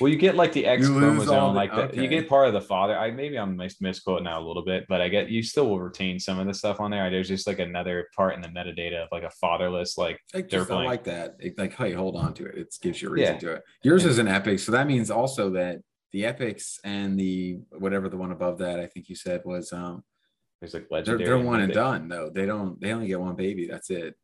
Well, 0.00 0.10
you 0.10 0.16
get 0.16 0.34
like 0.34 0.52
the 0.52 0.66
X 0.66 0.82
You 0.88 0.94
lose 0.94 1.28
all 1.28 1.52
chromosome, 1.52 1.54
the- 1.54 1.76
like 1.76 1.92
the, 1.92 2.02
you 2.02 2.08
get 2.08 2.28
part 2.28 2.48
of 2.48 2.54
the 2.54 2.60
father. 2.62 2.98
I 2.98 3.10
maybe 3.12 3.38
I'm 3.38 3.56
mis- 3.56 3.80
misquoting 3.80 4.24
now 4.24 4.40
a 4.40 4.44
little 4.44 4.64
bit, 4.64 4.84
but 4.88 5.00
I 5.00 5.08
get 5.08 5.28
you 5.28 5.42
still 5.42 5.68
will 5.68 5.78
retain 5.80 6.18
some 6.18 6.38
of 6.40 6.46
the 6.46 6.54
stuff 6.54 6.80
on 6.80 6.90
there. 6.90 7.08
There's 7.10 7.28
just 7.28 7.46
like 7.46 7.58
another 7.60 8.08
part 8.16 8.34
in 8.34 8.40
the 8.40 8.48
metadata 8.48 8.96
of 9.04 9.08
like 9.12 9.22
a 9.22 9.30
fatherless, 9.30 9.96
like 9.96 10.18
I 10.34 10.40
just 10.40 10.70
I 10.70 10.74
Derpling. 10.74 10.84
like 10.86 11.04
that. 11.04 11.36
It, 11.38 11.56
like, 11.58 11.74
hey, 11.74 11.92
hold 11.92 12.16
on 12.16 12.32
to 12.34 12.46
it. 12.46 12.56
It 12.56 12.74
gives 12.82 13.00
you 13.00 13.08
a 13.08 13.12
reason 13.12 13.34
Yeah. 13.34 13.40
to 13.40 13.52
it. 13.52 13.62
Yours 13.84 14.04
is 14.06 14.18
an 14.18 14.26
epic, 14.28 14.58
so 14.60 14.72
that 14.72 14.86
means 14.88 15.10
also 15.10 15.50
that 15.50 15.80
the 16.12 16.24
epics 16.24 16.80
and 16.82 17.20
the 17.20 17.58
whatever 17.78 18.08
the 18.08 18.16
one 18.16 18.32
above 18.32 18.58
that 18.58 18.80
I 18.80 18.86
think 18.86 19.08
you 19.08 19.14
said 19.14 19.42
was 19.44 19.72
um 19.72 20.02
there's 20.60 20.72
like 20.72 20.88
they're, 20.88 20.98
legendary. 21.00 21.24
they're 21.26 21.38
one 21.38 21.60
and 21.60 21.72
done 21.72 22.08
though. 22.08 22.30
They 22.34 22.46
don't 22.46 22.80
they 22.80 22.92
only 22.92 23.06
get 23.08 23.20
one 23.20 23.36
baby. 23.36 23.68
That's 23.70 23.90
it. 23.90 24.14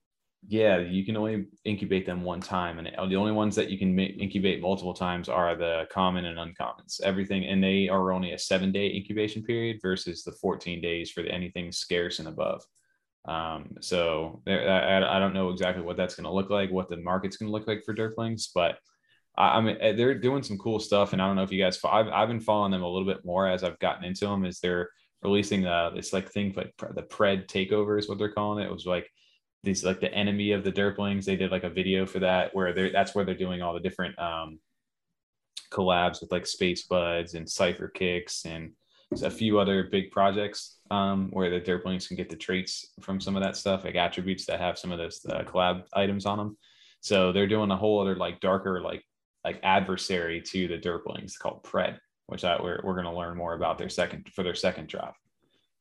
Yeah, 0.49 0.79
you 0.79 1.05
can 1.05 1.17
only 1.17 1.47
incubate 1.65 2.05
them 2.05 2.25
one 2.25 2.41
time, 2.41 2.79
and 2.79 2.89
the 2.89 3.17
only 3.17 3.31
ones 3.31 3.55
that 3.55 3.71
you 3.71 3.79
can 3.79 3.95
ma- 3.95 4.03
incubate 4.03 4.61
multiple 4.61 4.93
times 4.93 5.29
are 5.29 5.55
the 5.55 5.87
common 5.93 6.25
and 6.25 6.37
uncommons. 6.37 7.01
Everything, 7.03 7.45
and 7.45 7.63
they 7.63 7.89
are 7.89 8.11
only 8.11 8.33
a 8.33 8.39
seven 8.39 8.73
day 8.73 8.93
incubation 8.93 9.45
period 9.45 9.79
versus 9.81 10.25
the 10.25 10.33
14 10.33 10.81
days 10.81 11.13
for 11.13 11.23
the, 11.23 11.31
anything 11.31 11.71
scarce 11.71 12.19
and 12.19 12.27
above. 12.27 12.63
Um, 13.27 13.77
so 13.81 14.43
there- 14.45 14.69
I, 14.69 15.17
I- 15.17 15.21
don't 15.21 15.35
know 15.35 15.51
exactly 15.51 15.83
what 15.85 15.97
that's 15.97 16.17
going 16.17 16.25
to 16.25 16.33
look 16.33 16.51
like, 16.51 16.71
what 16.73 16.89
the 16.91 16.97
market's 16.97 17.37
going 17.37 17.49
to 17.49 17.53
look 17.53 17.69
like 17.69 17.85
for 17.85 17.95
Derplings, 17.95 18.49
but 18.55 18.79
I, 19.37 19.59
I 19.59 19.61
mean 19.61 19.77
eh, 19.81 19.93
they're 19.93 20.19
doing 20.19 20.43
some 20.43 20.59
cool 20.59 20.81
stuff, 20.81 21.13
and 21.13 21.23
I 21.23 21.27
don't 21.27 21.37
know 21.37 21.45
if 21.45 21.53
you 21.53 21.63
guys. 21.63 21.79
I've 21.85 22.09
I've 22.09 22.29
been 22.29 22.41
following 22.41 22.73
them 22.73 22.83
a 22.83 22.89
little 22.89 23.07
bit 23.07 23.25
more 23.25 23.47
as 23.49 23.63
I've 23.65 23.79
gotten 23.79 24.05
into 24.05 24.27
them. 24.27 24.45
Is 24.45 24.61
they're 24.61 24.91
releasing 25.23 25.67
uh 25.67 25.91
this 25.95 26.13
like 26.13 26.31
thing 26.31 26.53
like 26.57 26.75
the 26.95 27.03
Pred 27.03 27.47
takeover 27.47 27.99
is 27.99 28.09
what 28.09 28.19
they're 28.19 28.33
calling 28.33 28.63
it. 28.63 28.67
It 28.69 28.73
was 28.73 28.87
like 28.87 29.09
these 29.63 29.85
like 29.85 30.01
the 30.01 30.13
enemy 30.13 30.53
of 30.53 30.65
the 30.65 30.73
derplings 30.73 31.25
they 31.25 31.37
did 31.37 31.51
like 31.51 31.65
a 31.65 31.71
video 31.71 32.07
for 32.07 32.19
that 32.19 32.55
where 32.55 32.73
they're 32.73 32.93
that's 32.93 33.15
where 33.15 33.25
they're 33.25 33.35
doing 33.35 33.63
all 33.63 33.75
the 33.75 33.81
different 33.81 34.19
um 34.19 34.59
collabs 35.71 36.21
with 36.21 36.33
like 36.33 36.47
space 36.47 36.85
buds 36.85 37.35
and 37.35 37.49
cipher 37.49 37.89
kicks 37.89 38.45
and 38.45 38.73
a 39.23 39.31
few 39.31 39.59
other 39.59 39.85
big 39.85 40.11
projects 40.11 40.79
um 40.91 41.29
where 41.33 41.51
the 41.51 41.61
derplings 41.61 42.09
can 42.09 42.17
get 42.17 42.31
the 42.31 42.37
traits 42.37 42.93
from 43.01 43.21
some 43.21 43.37
of 43.37 43.43
that 43.43 43.57
stuff 43.57 43.85
like 43.85 43.95
attributes 43.95 44.47
that 44.47 44.61
have 44.61 44.79
some 44.79 44.91
of 44.91 44.99
those 44.99 45.25
uh, 45.29 45.43
collab 45.43 45.85
items 45.93 46.27
on 46.27 46.39
them 46.39 46.57
so 47.01 47.33
they're 47.33 47.47
doing 47.47 47.71
a 47.71 47.77
whole 47.77 48.01
other 48.01 48.17
like 48.17 48.41
darker 48.41 48.81
like 48.81 49.05
like 49.45 49.61
adversary 49.63 50.41
to 50.41 50.67
the 50.69 50.79
derplings 50.79 51.39
called 51.39 51.63
pred 51.63 51.99
which 52.27 52.45
I, 52.45 52.61
we're, 52.63 52.81
we're 52.83 52.95
going 52.95 53.05
to 53.05 53.13
learn 53.13 53.37
more 53.37 53.55
about 53.55 53.77
their 53.77 53.91
second 53.91 54.31
for 54.35 54.43
their 54.43 54.55
second 54.55 54.89
drop 54.89 55.15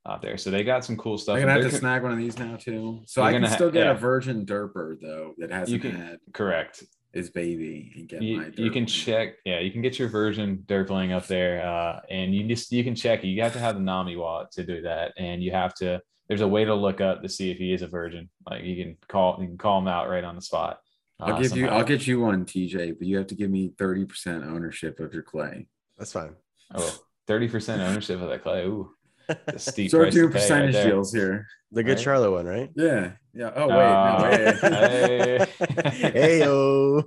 out 0.08 0.22
there 0.22 0.38
so 0.38 0.50
they 0.50 0.64
got 0.64 0.84
some 0.84 0.98
cool 0.98 1.18
stuff 1.18 1.36
I'm 1.36 1.42
gonna 1.42 1.54
have 1.54 1.64
to 1.64 1.70
co- 1.70 1.78
snag 1.78 2.02
one 2.02 2.12
of 2.12 2.18
these 2.18 2.38
now 2.40 2.56
too. 2.56 3.02
So 3.06 3.22
I 3.22 3.32
can 3.32 3.42
gonna 3.42 3.50
ha- 3.50 3.56
still 3.56 3.72
get 3.72 3.86
yeah. 3.86 3.92
a 3.92 3.96
virgin 3.96 4.46
derper 4.46 5.00
though 5.00 5.34
that 5.38 5.52
hasn't 5.52 5.82
can- 5.82 5.96
had 5.96 6.20
correct 6.34 6.84
his 7.14 7.30
baby 7.30 7.92
and 7.96 8.08
get 8.08 8.22
you, 8.22 8.38
my 8.38 8.52
you 8.56 8.72
can 8.72 8.86
check 8.86 9.36
yeah 9.46 9.60
you 9.60 9.70
can 9.70 9.82
get 9.82 10.00
your 10.00 10.08
version 10.08 10.64
derpling 10.66 11.12
up 11.12 11.28
there 11.28 11.66
uh, 11.66 12.00
and 12.10 12.34
you 12.34 12.48
just 12.48 12.72
you 12.72 12.84
can 12.84 12.96
check 12.96 13.24
you 13.24 13.42
have 13.42 13.54
to 13.54 13.60
have 13.60 13.76
the 13.76 13.82
nami 13.82 14.16
wallet 14.16 14.50
to 14.50 14.64
do 14.64 14.82
that 14.82 15.12
and 15.18 15.44
you 15.44 15.52
have 15.52 15.74
to 15.74 16.02
there's 16.30 16.42
a 16.42 16.48
way 16.48 16.64
to 16.64 16.74
look 16.74 17.02
up 17.02 17.22
to 17.22 17.28
see 17.28 17.52
if 17.52 17.58
he 17.58 17.74
is 17.74 17.82
a 17.82 17.88
virgin 17.88 18.30
like 18.50 18.64
you 18.64 18.82
can 18.82 18.98
call 19.08 19.38
you 19.42 19.48
can 19.48 19.58
call 19.58 19.78
him 19.78 19.88
out 19.88 20.10
right 20.10 20.24
on 20.24 20.36
the 20.36 20.42
spot 20.42 20.80
I'll 21.20 21.36
uh, 21.36 21.40
give 21.40 21.56
you. 21.56 21.68
I'll 21.68 21.84
get 21.84 22.08
you 22.08 22.20
one, 22.22 22.46
TJ, 22.46 22.98
but 22.98 23.06
you 23.06 23.18
have 23.18 23.28
to 23.28 23.36
give 23.36 23.52
me 23.52 23.70
30% 23.78 24.44
ownership 24.44 25.00
of 25.00 25.14
your 25.14 25.22
clay. 25.22 25.68
That's 25.96 26.12
fine. 26.12 26.34
oh 26.74 27.00
30% 27.30 27.78
ownership 27.78 28.20
of 28.20 28.30
that 28.30 28.42
clay 28.42 28.66
ooh 28.66 28.92
a 29.01 29.01
steep 29.58 29.90
Start 29.90 30.04
price 30.04 30.14
to 30.14 30.20
doing 30.20 30.32
right 30.32 30.34
percentage 30.42 30.76
deals 30.76 31.14
here. 31.14 31.48
The 31.72 31.84
good 31.84 31.92
Right. 31.94 32.00
Charlotte 32.00 32.32
one, 32.32 32.46
right? 32.46 32.70
Yeah. 32.76 33.12
Yeah. 33.34 33.52
Oh 33.56 33.68
wait, 33.68 33.76
Oh, 33.76 34.18
no, 34.18 34.30
wait. 34.30 35.50
hey. 35.50 36.12
hey 36.12 36.40
yo. 36.40 37.04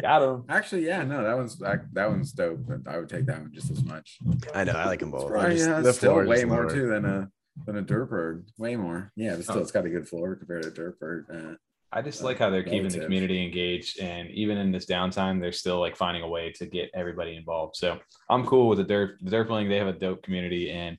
got 0.00 0.22
him 0.22 0.44
Actually, 0.48 0.86
yeah, 0.86 1.02
no, 1.02 1.22
that 1.22 1.36
one's 1.36 1.58
that, 1.58 1.80
that 1.92 2.08
one's 2.08 2.32
dope. 2.32 2.60
I 2.86 2.98
would 2.98 3.08
take 3.10 3.26
that 3.26 3.40
one 3.40 3.50
just 3.52 3.70
as 3.70 3.84
much. 3.84 4.18
I 4.54 4.64
know. 4.64 4.72
I 4.72 4.86
like 4.86 5.00
them 5.00 5.10
both. 5.10 5.26
I 5.26 5.28
Probably 5.28 5.56
just- 5.56 5.68
has 5.68 5.84
the 5.84 5.92
floor 5.92 6.22
is 6.24 6.28
way 6.28 6.44
more 6.44 6.62
lower. 6.66 6.70
too 6.74 6.86
than 6.88 7.04
a 7.04 7.28
than 7.66 7.76
a 7.76 7.82
derp 7.82 8.08
bird. 8.08 8.46
Way 8.56 8.76
more. 8.76 9.12
Yeah, 9.16 9.34
but 9.36 9.44
still, 9.44 9.58
Oh. 9.58 9.60
it's 9.60 9.72
got 9.72 9.84
a 9.84 9.90
good 9.90 10.08
floor 10.08 10.34
compared 10.36 10.62
to 10.62 10.70
derp 10.70 10.98
bird. 10.98 11.26
Uh, 11.32 11.54
I 11.92 12.00
just 12.02 12.22
uh, 12.22 12.24
like 12.26 12.38
how 12.38 12.48
they're 12.50 12.62
keeping 12.62 12.88
the 12.88 13.00
community 13.00 13.44
engaged, 13.44 13.98
and 14.00 14.30
even 14.30 14.56
in 14.56 14.70
this 14.72 14.86
downtime, 14.86 15.40
they're 15.40 15.52
still 15.52 15.80
like 15.80 15.96
finding 15.96 16.22
a 16.22 16.28
way 16.28 16.52
to 16.52 16.64
get 16.66 16.88
everybody 16.94 17.36
involved. 17.36 17.76
So 17.76 17.98
I'm 18.30 18.46
cool 18.46 18.68
with 18.68 18.78
the 18.78 18.84
Derp. 18.84 19.16
The 19.20 19.30
Derpling, 19.36 19.68
they 19.68 19.76
have 19.76 19.88
a 19.88 19.92
dope 19.92 20.22
community, 20.22 20.70
and 20.70 20.96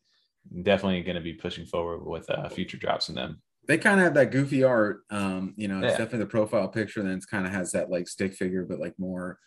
definitely 0.64 1.02
going 1.04 1.16
to 1.16 1.22
be 1.22 1.34
pushing 1.34 1.66
forward 1.66 2.06
with 2.06 2.30
uh, 2.30 2.50
future 2.50 2.78
drops 2.78 3.06
from 3.08 3.16
them. 3.16 3.42
they 3.68 3.78
kind 3.78 4.00
of 4.00 4.06
have 4.06 4.14
that 4.16 4.32
goofy 4.32 4.64
art. 4.64 5.02
Um, 5.10 5.54
you 5.56 5.68
know, 5.68 5.82
it's 5.82 5.94
Yeah. 5.94 5.98
definitely 5.98 6.20
the 6.20 6.26
profile 6.28 6.68
picture. 6.68 7.02
Then 7.04 7.14
it's 7.14 7.26
kind 7.26 7.46
of 7.46 7.52
has 7.54 7.72
that 7.72 7.90
like 7.90 8.08
stick 8.08 8.34
figure, 8.34 8.66
but 8.66 8.80
like 8.80 8.98
more 8.98 9.40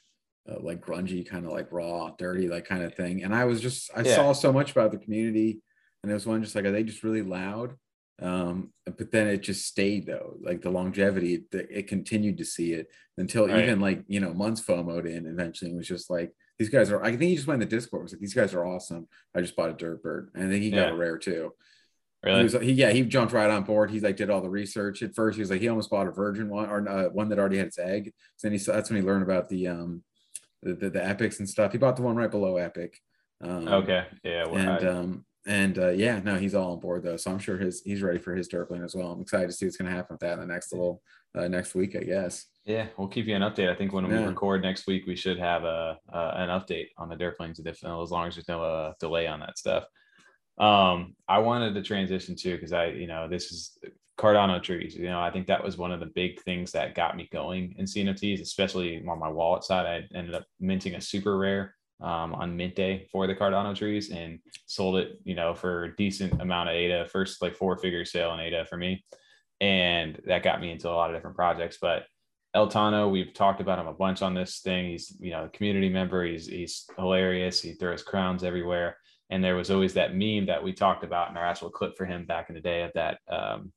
uh, 0.49 0.61
like 0.61 0.81
grungy, 0.85 1.27
kind 1.27 1.47
of 1.47 1.53
like 1.53 1.73
raw, 1.73 2.11
dirty, 2.19 2.49
like 2.49 2.65
kind 2.67 2.83
of 2.83 2.95
thing. 2.95 3.25
And 3.25 3.35
I 3.35 3.45
was 3.45 3.61
just 3.61 3.91
I 3.97 4.03
Yeah. 4.03 4.15
saw 4.15 4.33
so 4.33 4.53
much 4.53 4.73
about 4.73 4.93
the 4.93 4.99
community, 4.99 5.63
and 6.03 6.11
it 6.11 6.15
was 6.15 6.27
one 6.27 6.43
just 6.43 6.55
like 6.55 6.65
are 6.65 6.73
they 6.73 6.85
just 6.85 7.03
really 7.03 7.23
loud? 7.23 7.77
Um, 8.23 8.73
but 8.87 9.11
then 9.11 9.27
it 9.27 9.39
just 9.43 9.67
stayed 9.67 10.07
though, 10.07 10.37
like 10.41 10.63
the 10.63 10.71
longevity, 10.71 11.45
it, 11.53 11.67
it 11.71 11.89
continued 11.89 12.39
to 12.39 12.45
see 12.45 12.73
it 12.73 12.87
until 13.19 13.49
Right. 13.49 13.59
even 13.59 13.81
like 13.81 14.05
you 14.07 14.21
know 14.21 14.33
months 14.33 14.61
FOMOed 14.63 15.07
in 15.11 15.27
eventually 15.27 15.73
it 15.73 15.77
was 15.77 15.89
just 15.89 16.11
like 16.11 16.33
these 16.59 16.69
guys 16.69 16.91
are. 16.91 17.03
I 17.03 17.11
think 17.11 17.23
he 17.23 17.35
just 17.37 17.47
went 17.47 17.63
in 17.63 17.69
the 17.69 17.77
Discord. 17.77 18.03
Was 18.05 18.13
like 18.13 18.21
these 18.21 18.35
guys 18.35 18.55
are 18.55 18.65
awesome. 18.65 19.09
I 19.35 19.41
just 19.41 19.57
bought 19.57 19.71
a 19.71 19.75
derp 19.75 20.03
bird, 20.03 20.31
and 20.35 20.53
then 20.53 20.63
he 20.63 20.71
got 20.71 20.89
Yeah. 20.89 20.93
a 20.93 20.97
rare 20.97 21.19
too. 21.19 21.53
He 22.25 22.31
Really? 22.31 22.43
was, 22.45 22.53
he, 22.55 22.73
yeah, 22.73 22.91
he 22.91 23.03
jumped 23.03 23.35
right 23.35 23.51
on 23.51 23.65
board. 23.65 23.91
He 23.91 24.01
like 24.01 24.17
did 24.17 24.31
all 24.31 24.41
the 24.41 24.49
research 24.49 25.03
at 25.03 25.15
first. 25.15 25.37
He 25.37 25.43
was 25.43 25.51
like, 25.51 25.61
he 25.61 25.69
almost 25.69 25.91
bought 25.91 26.07
a 26.07 26.11
virgin 26.11 26.49
one 26.49 26.71
or 26.71 26.89
uh, 26.89 27.09
one 27.11 27.29
that 27.29 27.39
already 27.39 27.59
had 27.59 27.67
its 27.67 27.79
egg. 27.79 28.13
So 28.37 28.49
then 28.49 28.57
he 28.59 28.65
that's 28.65 28.89
when 28.89 29.01
he 29.01 29.07
learned 29.07 29.25
about 29.25 29.49
the 29.51 29.69
um 29.69 30.03
the, 30.63 30.75
the, 30.75 30.91
the 30.91 31.05
epics 31.05 31.39
and 31.41 31.49
stuff. 31.49 31.73
He 31.73 31.79
bought 31.79 31.97
the 31.97 32.03
one 32.03 32.17
right 32.17 32.31
below 32.31 32.57
epic. 32.57 32.99
Um, 33.43 33.69
okay. 33.69 34.07
Yeah. 34.23 34.47
Well, 34.47 34.57
And 34.57 34.71
I- 34.71 34.91
um 34.91 35.25
and 35.47 35.79
uh, 35.79 35.91
yeah, 35.91 36.21
no, 36.25 36.37
he's 36.37 36.55
all 36.55 36.73
on 36.73 36.81
board 36.81 37.03
though. 37.03 37.17
So 37.17 37.31
I'm 37.31 37.39
sure 37.39 37.59
his 37.59 37.83
he's 37.85 38.03
ready 38.03 38.19
for 38.19 38.35
his 38.35 38.49
Derpling 38.49 38.85
as 38.85 38.95
well. 38.95 39.13
I'm 39.13 39.21
excited 39.21 39.47
to 39.49 39.53
see 39.53 39.67
what's 39.67 39.77
gonna 39.77 39.91
happen 39.91 40.15
with 40.15 40.21
that 40.21 40.35
in 40.35 40.41
the 40.41 40.47
next 40.47 40.73
little 40.73 41.03
uh, 41.37 41.49
next 41.49 41.75
week, 41.75 41.97
I 41.97 42.05
guess. 42.05 42.47
yeah, 42.65 42.87
we'll 42.97 43.09
keep 43.09 43.27
you 43.27 43.35
an 43.35 43.43
update. 43.43 43.71
I 43.71 43.75
think 43.75 43.93
when 43.93 44.09
we 44.09 44.17
record 44.17 44.63
next 44.63 44.87
week, 44.87 45.05
we 45.07 45.17
should 45.17 45.39
have 45.39 45.65
a, 45.65 45.99
uh, 46.13 46.33
an 46.37 46.49
update 46.49 46.89
on 46.97 47.09
the 47.09 47.17
Derplings, 47.17 47.59
if, 47.59 47.85
as 47.85 48.11
long 48.11 48.29
as 48.29 48.37
there's 48.37 48.49
no 48.49 48.63
uh, 48.63 48.93
delay 49.01 49.27
on 49.27 49.41
that 49.41 49.59
stuff. 49.59 49.85
Um, 50.59 51.17
I 51.29 51.39
wanted 51.39 51.75
to 51.75 51.83
transition 51.83 52.37
to 52.37 52.53
because 52.53 52.73
I, 52.73 52.87
you 52.87 53.09
know, 53.09 53.29
this 53.29 53.51
is 53.51 53.77
Cardano 54.17 54.63
trees. 54.63 54.95
You 54.95 55.07
know, 55.07 55.21
I 55.21 55.31
think 55.31 55.49
that 55.49 55.63
was 55.63 55.77
one 55.77 55.93
of 55.93 56.01
the 56.01 56.07
big 56.07 56.41
things 56.43 56.71
that 56.73 56.95
got 56.95 57.17
me 57.17 57.29
going 57.33 57.75
in 57.79 57.85
CNFTs, 57.85 58.41
especially 58.41 59.05
on 59.07 59.19
my 59.19 59.29
wallet 59.29 59.65
side. 59.65 59.87
I 59.87 60.17
ended 60.17 60.35
up 60.35 60.47
minting 60.61 60.95
a 60.95 61.01
super 61.01 61.37
rare 61.37 61.75
um, 62.01 62.35
on 62.35 62.57
mint 62.57 62.75
day 62.75 63.07
for 63.11 63.27
the 63.27 63.35
Cardano 63.35 63.75
trees 63.75 64.11
and 64.11 64.39
sold 64.67 64.97
it, 64.97 65.19
you 65.25 65.35
know, 65.35 65.55
for 65.55 65.85
a 65.85 65.97
decent 65.97 66.41
amount 66.41 66.69
of 66.69 66.75
ADA, 66.75 67.09
first 67.09 67.41
like 67.41 67.55
four 67.55 67.77
figure 67.79 68.05
sale 68.05 68.35
in 68.35 68.41
ADA 68.41 68.67
for 68.67 68.77
me. 68.77 69.05
And 69.61 70.21
that 70.27 70.43
got 70.43 70.61
me 70.61 70.73
into 70.73 70.89
a 70.89 70.93
lot 70.93 71.11
of 71.11 71.17
different 71.17 71.37
projects. 71.37 71.79
But 71.81 72.05
El 72.55 72.69
Tano, 72.69 73.11
we've 73.11 73.33
talked 73.33 73.61
about 73.61 73.79
him 73.79 73.87
a 73.87 73.93
bunch 73.93 74.23
on 74.23 74.35
this 74.35 74.61
thing. 74.61 74.91
He's, 74.91 75.17
you 75.21 75.31
know, 75.31 75.45
a 75.45 75.49
community 75.49 75.89
member. 75.89 76.25
He's 76.25 76.47
he's 76.47 76.87
hilarious. 76.97 77.61
He 77.61 77.73
throws 77.75 78.03
crowns 78.03 78.45
everywhere. 78.45 78.97
And 79.31 79.43
there 79.43 79.57
was 79.57 79.71
always 79.71 79.95
that 79.95 80.15
meme 80.15 80.47
that 80.47 80.63
we 80.63 80.73
talked 80.73 81.03
about 81.03 81.31
in 81.31 81.37
our 81.37 81.45
actual 81.45 81.71
clip 81.71 81.97
for 81.97 82.05
him 82.05 82.27
back 82.27 82.51
in 82.51 82.55
the 82.55 82.61
day 82.61 82.83
of 82.83 82.93
that 82.95 83.19
um, 83.29 83.73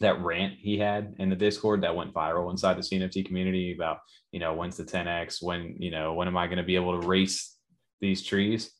that 0.00 0.20
rant 0.20 0.54
he 0.58 0.78
had 0.78 1.14
in 1.18 1.28
the 1.28 1.36
Discord 1.36 1.82
that 1.82 1.94
went 1.94 2.12
viral 2.12 2.50
inside 2.50 2.76
the 2.76 2.82
CNFT 2.82 3.24
community 3.24 3.72
about, 3.74 3.98
you 4.32 4.40
know, 4.40 4.54
when's 4.54 4.76
the 4.76 4.84
10x? 4.84 5.42
When, 5.42 5.76
you 5.78 5.90
know, 5.90 6.14
when 6.14 6.28
am 6.28 6.36
I 6.36 6.46
going 6.46 6.58
to 6.58 6.64
be 6.64 6.76
able 6.76 7.00
to 7.00 7.06
race 7.06 7.56
these 8.00 8.22
trees? 8.22 8.70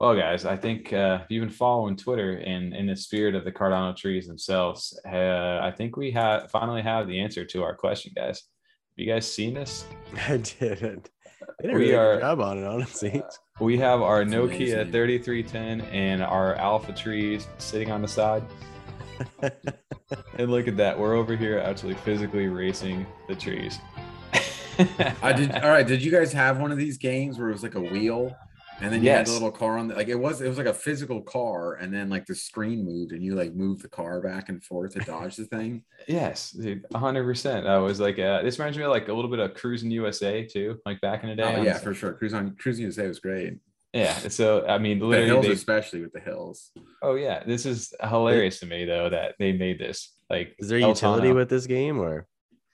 Well, 0.00 0.14
guys, 0.14 0.44
I 0.44 0.56
think 0.56 0.92
uh, 0.92 1.20
if 1.22 1.30
you've 1.30 1.40
been 1.46 1.48
following 1.50 1.96
Twitter 1.96 2.32
and 2.34 2.74
in 2.74 2.86
the 2.86 2.96
spirit 2.96 3.34
of 3.34 3.44
the 3.44 3.52
Cardano 3.52 3.96
trees 3.96 4.26
themselves, 4.26 4.98
uh, 5.10 5.58
I 5.62 5.72
think 5.74 5.96
we 5.96 6.10
have 6.10 6.50
finally 6.50 6.82
have 6.82 7.06
the 7.08 7.18
answer 7.20 7.44
to 7.46 7.62
our 7.62 7.74
question, 7.74 8.12
guys. 8.14 8.42
Have 8.98 9.06
you 9.06 9.06
guys 9.12 9.30
seen 9.30 9.54
this? 9.54 9.86
I 10.28 10.36
didn't. 10.36 11.08
Did 11.62 11.70
We 11.72 11.74
really 11.74 11.94
are- 11.94 12.20
job 12.20 12.40
on 12.40 12.58
it, 12.58 12.64
honestly. 12.66 13.22
We 13.60 13.78
have 13.78 14.02
our 14.02 14.22
That's 14.22 14.34
Nokia 14.36 14.80
amazing. 14.82 14.92
3310 14.92 15.80
and 15.94 16.22
our 16.22 16.56
Alpha 16.56 16.92
trees 16.92 17.46
sitting 17.56 17.90
on 17.90 18.02
the 18.02 18.08
side. 18.08 18.42
and 20.38 20.50
look 20.50 20.68
at 20.68 20.76
that. 20.76 20.98
We're 20.98 21.14
over 21.14 21.34
here 21.36 21.58
actually 21.58 21.94
physically 21.94 22.48
racing 22.48 23.06
the 23.28 23.34
trees. 23.34 23.78
I 25.22 25.32
did 25.32 25.52
all 25.52 25.70
right. 25.70 25.86
Did 25.86 26.02
you 26.02 26.10
guys 26.10 26.32
have 26.32 26.58
one 26.58 26.72
of 26.72 26.78
these 26.78 26.98
games 26.98 27.38
where 27.38 27.48
it 27.48 27.52
was 27.52 27.62
like 27.62 27.74
a 27.74 27.80
wheel 27.80 28.36
and 28.80 28.92
then 28.92 29.02
you 29.02 29.08
had 29.10 29.26
a 29.26 29.32
little 29.32 29.50
car 29.50 29.78
on 29.78 29.88
the 29.88 29.94
like 29.94 30.08
it 30.08 30.14
was 30.16 30.42
it 30.42 30.48
was 30.48 30.58
like 30.58 30.66
a 30.66 30.74
physical 30.74 31.22
car 31.22 31.74
and 31.74 31.92
then 31.92 32.10
like 32.10 32.26
the 32.26 32.34
screen 32.34 32.84
moved 32.84 33.12
and 33.12 33.22
you 33.22 33.34
like 33.34 33.54
moved 33.54 33.82
the 33.82 33.88
car 33.88 34.20
back 34.20 34.48
and 34.50 34.62
forth 34.62 34.92
to 34.92 35.00
dodge 35.00 35.36
the 35.36 35.44
thing? 35.46 35.82
Yes, 36.08 36.50
dude, 36.50 36.84
100%. 36.90 37.66
I 37.66 37.78
was 37.78 37.98
like, 37.98 38.16
uh, 38.18 38.42
this 38.42 38.58
reminds 38.60 38.78
me 38.78 38.84
of 38.84 38.90
like 38.90 39.08
a 39.08 39.12
little 39.12 39.30
bit 39.30 39.40
of 39.40 39.54
Cruis'n 39.54 39.90
USA 39.90 40.44
too, 40.44 40.78
like 40.86 41.00
back 41.00 41.22
in 41.24 41.30
the 41.30 41.34
day. 41.36 41.54
Oh 41.56 41.62
yeah, 41.62 41.78
for 41.78 41.94
sure. 41.94 42.12
Cruise 42.12 42.34
on 42.34 42.54
Cruise 42.56 42.78
USA 42.78 43.08
was 43.08 43.18
great. 43.18 43.54
yeah. 43.92 44.14
So, 44.28 44.64
I 44.66 44.78
mean, 44.78 44.98
The 45.00 45.06
literally, 45.06 45.30
hills, 45.30 45.46
they, 45.46 45.52
especially 45.52 46.02
with 46.02 46.12
the 46.12 46.20
hills. 46.20 46.70
oh, 47.02 47.14
yeah. 47.14 47.42
This 47.44 47.66
is 47.66 47.92
hilarious 48.02 48.60
to 48.60 48.66
me 48.66 48.84
though 48.84 49.08
that 49.10 49.34
they 49.38 49.52
made 49.52 49.78
this. 49.80 50.12
Like, 50.30 50.54
Is 50.58 50.68
there 50.68 50.78
utility 50.78 51.32
with 51.32 51.48
this 51.48 51.66
game 51.66 51.98
or 51.98 52.26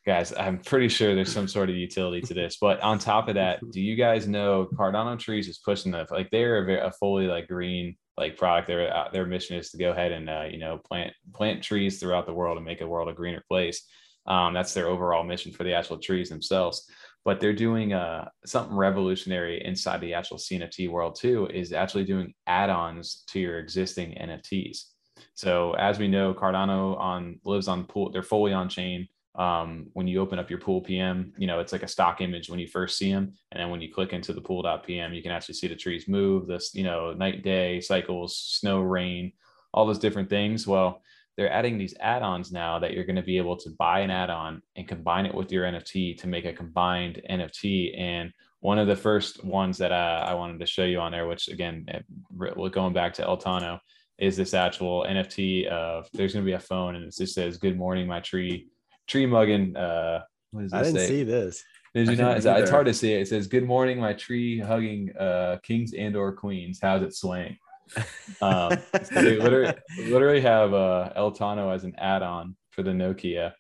guys, 0.05 0.33
I'm 0.37 0.59
pretty 0.59 0.89
sure 0.89 1.15
there's 1.15 1.33
some 1.33 1.49
sort 1.49 1.71
of 1.71 1.77
utility 1.77 2.21
to 2.23 2.35
this. 2.35 2.57
But 2.61 2.81
on 2.81 2.99
top 2.99 3.29
of 3.29 3.35
that, 3.35 3.61
do 3.71 3.81
you 3.81 3.95
guys 3.95 4.27
know 4.27 4.69
Cardano 4.75 5.19
Trees 5.19 5.49
is 5.49 5.59
pushing 5.59 5.93
the 5.93 6.07
like 6.11 6.31
they're 6.31 6.79
a, 6.79 6.93
fully 6.93 7.27
like 7.27 7.49
green 7.49 7.97
like 8.17 8.37
product. 8.37 8.69
Their 8.69 8.95
uh, 8.95 9.11
their 9.13 9.27
mission 9.27 9.57
is 9.57 9.71
to 9.71 9.79
go 9.79 9.91
ahead 9.91 10.13
and 10.13 10.29
uh, 10.29 10.45
you 10.51 10.59
know 10.59 10.79
plant 10.79 11.13
plant 11.35 11.63
trees 11.63 11.99
throughout 11.99 12.27
the 12.27 12.35
world 12.35 12.57
and 12.57 12.67
make 12.67 12.81
a 12.81 12.87
world 12.87 13.09
a 13.09 13.13
greener 13.13 13.43
place. 13.49 13.85
Um, 14.27 14.55
that's 14.55 14.75
their 14.75 14.89
overall 14.89 15.25
mission 15.25 15.53
for 15.53 15.65
the 15.65 15.75
actual 15.75 15.99
trees 15.99 16.29
themselves. 16.29 16.89
But 17.25 17.39
they're 17.39 17.53
doing 17.53 17.93
uh, 17.93 18.29
something 18.45 18.77
revolutionary 18.77 19.65
inside 19.65 20.01
the 20.01 20.15
actual 20.15 20.39
CNFT 20.39 20.91
world 20.91 21.17
too. 21.19 21.47
Is 21.47 21.73
actually 21.73 22.05
doing 22.05 22.35
add-ons 22.47 23.23
to 23.29 23.41
your 23.41 23.59
existing 23.61 24.17
NFTs. 24.21 24.87
So 25.35 25.75
as 25.75 25.99
we 25.99 26.09
know, 26.09 26.35
Cardano 26.35 26.99
on 26.99 27.39
lives 27.45 27.69
on 27.69 27.85
pool. 27.85 28.11
They're 28.11 28.25
fully 28.25 28.53
on 28.53 28.69
chain 28.69 29.07
um, 29.35 29.87
when 29.95 30.07
you 30.07 30.21
open 30.21 30.39
up 30.39 30.51
your 30.51 30.59
pool.pm, 30.59 31.33
you 31.39 31.47
know, 31.47 31.61
it's 31.61 31.73
like 31.73 31.83
a 31.83 31.89
stock 31.89 32.21
image 32.21 32.51
when 32.51 32.59
you 32.59 32.67
first 32.67 32.99
see 32.99 33.11
them. 33.11 33.33
And 33.51 33.61
then 33.61 33.71
when 33.71 33.81
you 33.81 33.93
click 33.93 34.13
into 34.13 34.33
the 34.33 34.41
pool.pm, 34.41 35.15
you 35.15 35.23
can 35.23 35.33
actually 35.33 35.55
see 35.55 35.69
the 35.69 35.77
trees 35.77 36.07
move, 36.07 36.47
this, 36.47 36.75
you 36.75 36.85
know, 36.85 37.15
night, 37.15 37.43
day 37.43 37.81
cycles, 37.81 38.37
snow, 38.37 38.81
rain, 38.81 39.33
all 39.73 39.87
those 39.87 39.99
different 39.99 40.29
things. 40.29 40.67
Well, 40.67 41.01
they're 41.37 41.53
adding 41.53 41.79
these 41.79 41.95
add-ons 41.99 42.53
now 42.53 42.79
that 42.79 42.93
you're 42.93 43.07
going 43.07 43.17
to 43.17 43.23
be 43.23 43.39
able 43.39 43.57
to 43.57 43.71
buy 43.79 44.01
an 44.01 44.11
add-on 44.11 44.61
and 44.77 44.87
combine 44.87 45.25
it 45.25 45.35
with 45.35 45.51
your 45.51 45.65
NFT 45.65 46.19
to 46.19 46.27
make 46.27 46.45
a 46.45 46.53
combined 46.53 47.23
NFT. 47.31 47.99
And 47.99 48.33
one 48.61 48.79
of 48.79 48.87
the 48.87 48.97
first 48.97 49.43
ones 49.43 49.79
that 49.79 49.93
uh, 49.93 50.27
I 50.29 50.35
wanted 50.35 50.61
to 50.61 50.67
show 50.67 50.85
you 50.85 51.01
on 51.01 51.11
there, 51.11 51.27
which 51.27 51.49
again, 51.49 51.87
eh, 51.89 52.01
going 52.71 52.93
back 52.93 53.15
to 53.15 53.23
Eltano, 53.23 53.79
is 54.19 54.37
this 54.37 54.53
actual 54.53 55.07
NFT 55.09 55.67
of 55.69 56.07
there's 56.13 56.35
going 56.35 56.45
to 56.45 56.49
be 56.49 56.55
a 56.55 56.61
phone 56.61 56.97
and 56.97 57.05
it 57.07 57.17
just 57.17 57.35
says, 57.35 57.57
Good 57.57 57.79
morning, 57.79 58.07
my 58.07 58.21
tree 58.21 58.69
tree 59.13 59.27
mugging. 59.27 59.77
Uh, 59.77 60.23
what 60.51 60.65
I 60.73 60.83
didn't 60.83 61.01
say? 61.01 61.07
see 61.07 61.23
this. 61.23 61.63
Did 61.95 62.09
you 62.09 62.17
not? 62.17 62.39
It's, 62.39 62.47
it's, 62.47 62.71
hard 62.71 62.87
to 62.87 62.95
see 62.95 63.13
it. 63.13 63.21
It 63.23 63.29
says, 63.29 63.47
"Good 63.47 63.65
morning, 63.65 64.01
my 64.01 64.15
tree 64.15 64.59
hugging 64.59 65.15
uh, 65.17 65.59
kings 65.63 65.93
and 65.93 66.17
or 66.17 66.33
queens. 66.33 66.81
How's 66.83 67.03
it 67.03 67.15
swaying?" 67.15 67.59
um, 68.41 68.73
so 69.05 69.23
they 69.23 69.37
literally, 69.37 69.75
literally 69.99 70.41
have 70.41 70.73
uh, 70.73 71.13
Eltano 71.17 71.75
as 71.75 71.85
an 71.85 71.95
add-on 71.99 72.57
for 72.71 72.83
the 72.83 72.93
Nokia. 72.93 73.53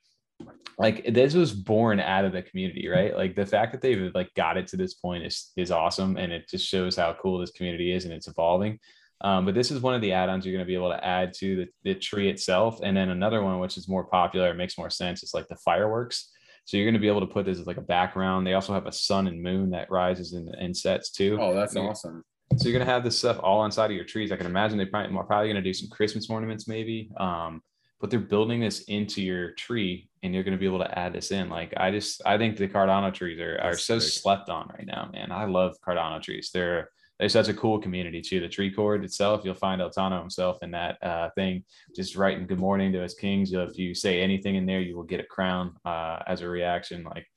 Like 0.78 1.04
this 1.12 1.34
was 1.34 1.52
born 1.52 2.00
out 2.00 2.24
of 2.24 2.32
the 2.32 2.40
community, 2.40 2.88
right? 2.88 3.14
Like 3.14 3.36
the 3.36 3.44
fact 3.44 3.72
that 3.72 3.82
they've 3.82 4.10
like 4.14 4.32
got 4.34 4.56
it 4.56 4.66
to 4.68 4.78
this 4.78 4.94
point 4.94 5.24
is 5.26 5.52
is 5.56 5.70
awesome, 5.70 6.16
and 6.16 6.32
it 6.32 6.48
just 6.48 6.66
shows 6.66 6.96
how 6.96 7.14
cool 7.20 7.38
this 7.38 7.50
community 7.50 7.92
is 7.92 8.06
and 8.06 8.14
it's 8.14 8.28
evolving. 8.28 8.78
Um, 9.22 9.44
but 9.44 9.54
this 9.54 9.70
is 9.70 9.80
one 9.80 9.94
of 9.94 10.00
the 10.00 10.12
add-ons 10.12 10.44
you're 10.44 10.52
going 10.52 10.64
to 10.64 10.68
be 10.68 10.74
able 10.74 10.90
to 10.90 11.04
add 11.04 11.32
to 11.34 11.56
the, 11.56 11.68
the 11.84 11.94
tree 11.94 12.28
itself. 12.28 12.80
And 12.82 12.96
then 12.96 13.10
another 13.10 13.42
one, 13.42 13.60
which 13.60 13.76
is 13.76 13.88
more 13.88 14.04
popular, 14.04 14.50
it 14.50 14.56
makes 14.56 14.76
more 14.76 14.90
sense, 14.90 15.22
It's 15.22 15.34
like 15.34 15.46
the 15.48 15.56
fireworks. 15.56 16.30
So 16.64 16.76
you're 16.76 16.86
going 16.86 16.94
to 16.94 17.00
be 17.00 17.08
able 17.08 17.20
to 17.20 17.26
put 17.26 17.44
this 17.44 17.58
as 17.58 17.66
like 17.66 17.76
a 17.76 17.82
background. 17.82 18.46
They 18.46 18.54
also 18.54 18.72
have 18.72 18.86
a 18.86 18.92
sun 18.92 19.26
and 19.26 19.42
moon 19.42 19.70
that 19.70 19.90
rises 19.90 20.32
and, 20.32 20.48
and 20.48 20.76
sets 20.76 21.10
too. 21.10 21.38
Oh, 21.40 21.54
that's 21.54 21.76
awesome. 21.76 22.24
So 22.56 22.68
you're 22.68 22.76
going 22.76 22.86
to 22.86 22.92
have 22.92 23.04
this 23.04 23.18
stuff 23.18 23.38
all 23.42 23.64
inside 23.64 23.86
of 23.90 23.96
your 23.96 24.04
trees. 24.04 24.30
I 24.30 24.36
can 24.36 24.46
imagine 24.46 24.76
they 24.76 24.86
probably 24.86 25.16
are 25.16 25.24
probably 25.24 25.48
going 25.48 25.56
to 25.56 25.62
do 25.62 25.72
some 25.72 25.88
Christmas 25.88 26.28
ornaments 26.28 26.68
maybe. 26.68 27.10
Um, 27.18 27.62
but 28.00 28.10
they're 28.10 28.20
building 28.20 28.60
this 28.60 28.82
into 28.82 29.22
your 29.22 29.52
tree 29.52 30.08
and 30.22 30.34
you're 30.34 30.42
going 30.42 30.52
to 30.52 30.58
be 30.58 30.66
able 30.66 30.80
to 30.80 30.98
add 30.98 31.12
this 31.12 31.30
in. 31.30 31.48
Like 31.48 31.72
I 31.76 31.92
just, 31.92 32.20
I 32.26 32.36
think 32.38 32.56
the 32.56 32.68
Cardano 32.68 33.14
trees 33.14 33.40
are, 33.40 33.58
are 33.62 33.76
so 33.76 34.00
slept 34.00 34.50
on 34.50 34.68
right 34.76 34.86
now, 34.86 35.08
man. 35.12 35.30
I 35.30 35.46
love 35.46 35.76
Cardano 35.86 36.20
trees. 36.20 36.50
They're, 36.52 36.90
there's 37.22 37.32
such 37.32 37.46
a 37.46 37.54
cool 37.54 37.78
community 37.78 38.20
too. 38.20 38.40
The 38.40 38.48
tree 38.48 38.72
cord 38.72 39.04
itself, 39.04 39.42
you'll 39.44 39.54
find 39.54 39.80
Eltano 39.80 40.18
himself 40.18 40.58
in 40.60 40.72
that 40.72 40.98
uh, 41.00 41.30
thing, 41.36 41.62
just 41.94 42.16
writing 42.16 42.48
good 42.48 42.58
morning 42.58 42.92
to 42.94 43.00
his 43.00 43.14
kings. 43.14 43.52
If 43.52 43.78
you 43.78 43.94
say 43.94 44.20
anything 44.20 44.56
in 44.56 44.66
there, 44.66 44.80
you 44.80 44.96
will 44.96 45.04
get 45.04 45.20
a 45.20 45.26
crown 45.26 45.76
uh, 45.84 46.18
as 46.26 46.40
a 46.40 46.48
reaction. 46.48 47.04
Like 47.04 47.28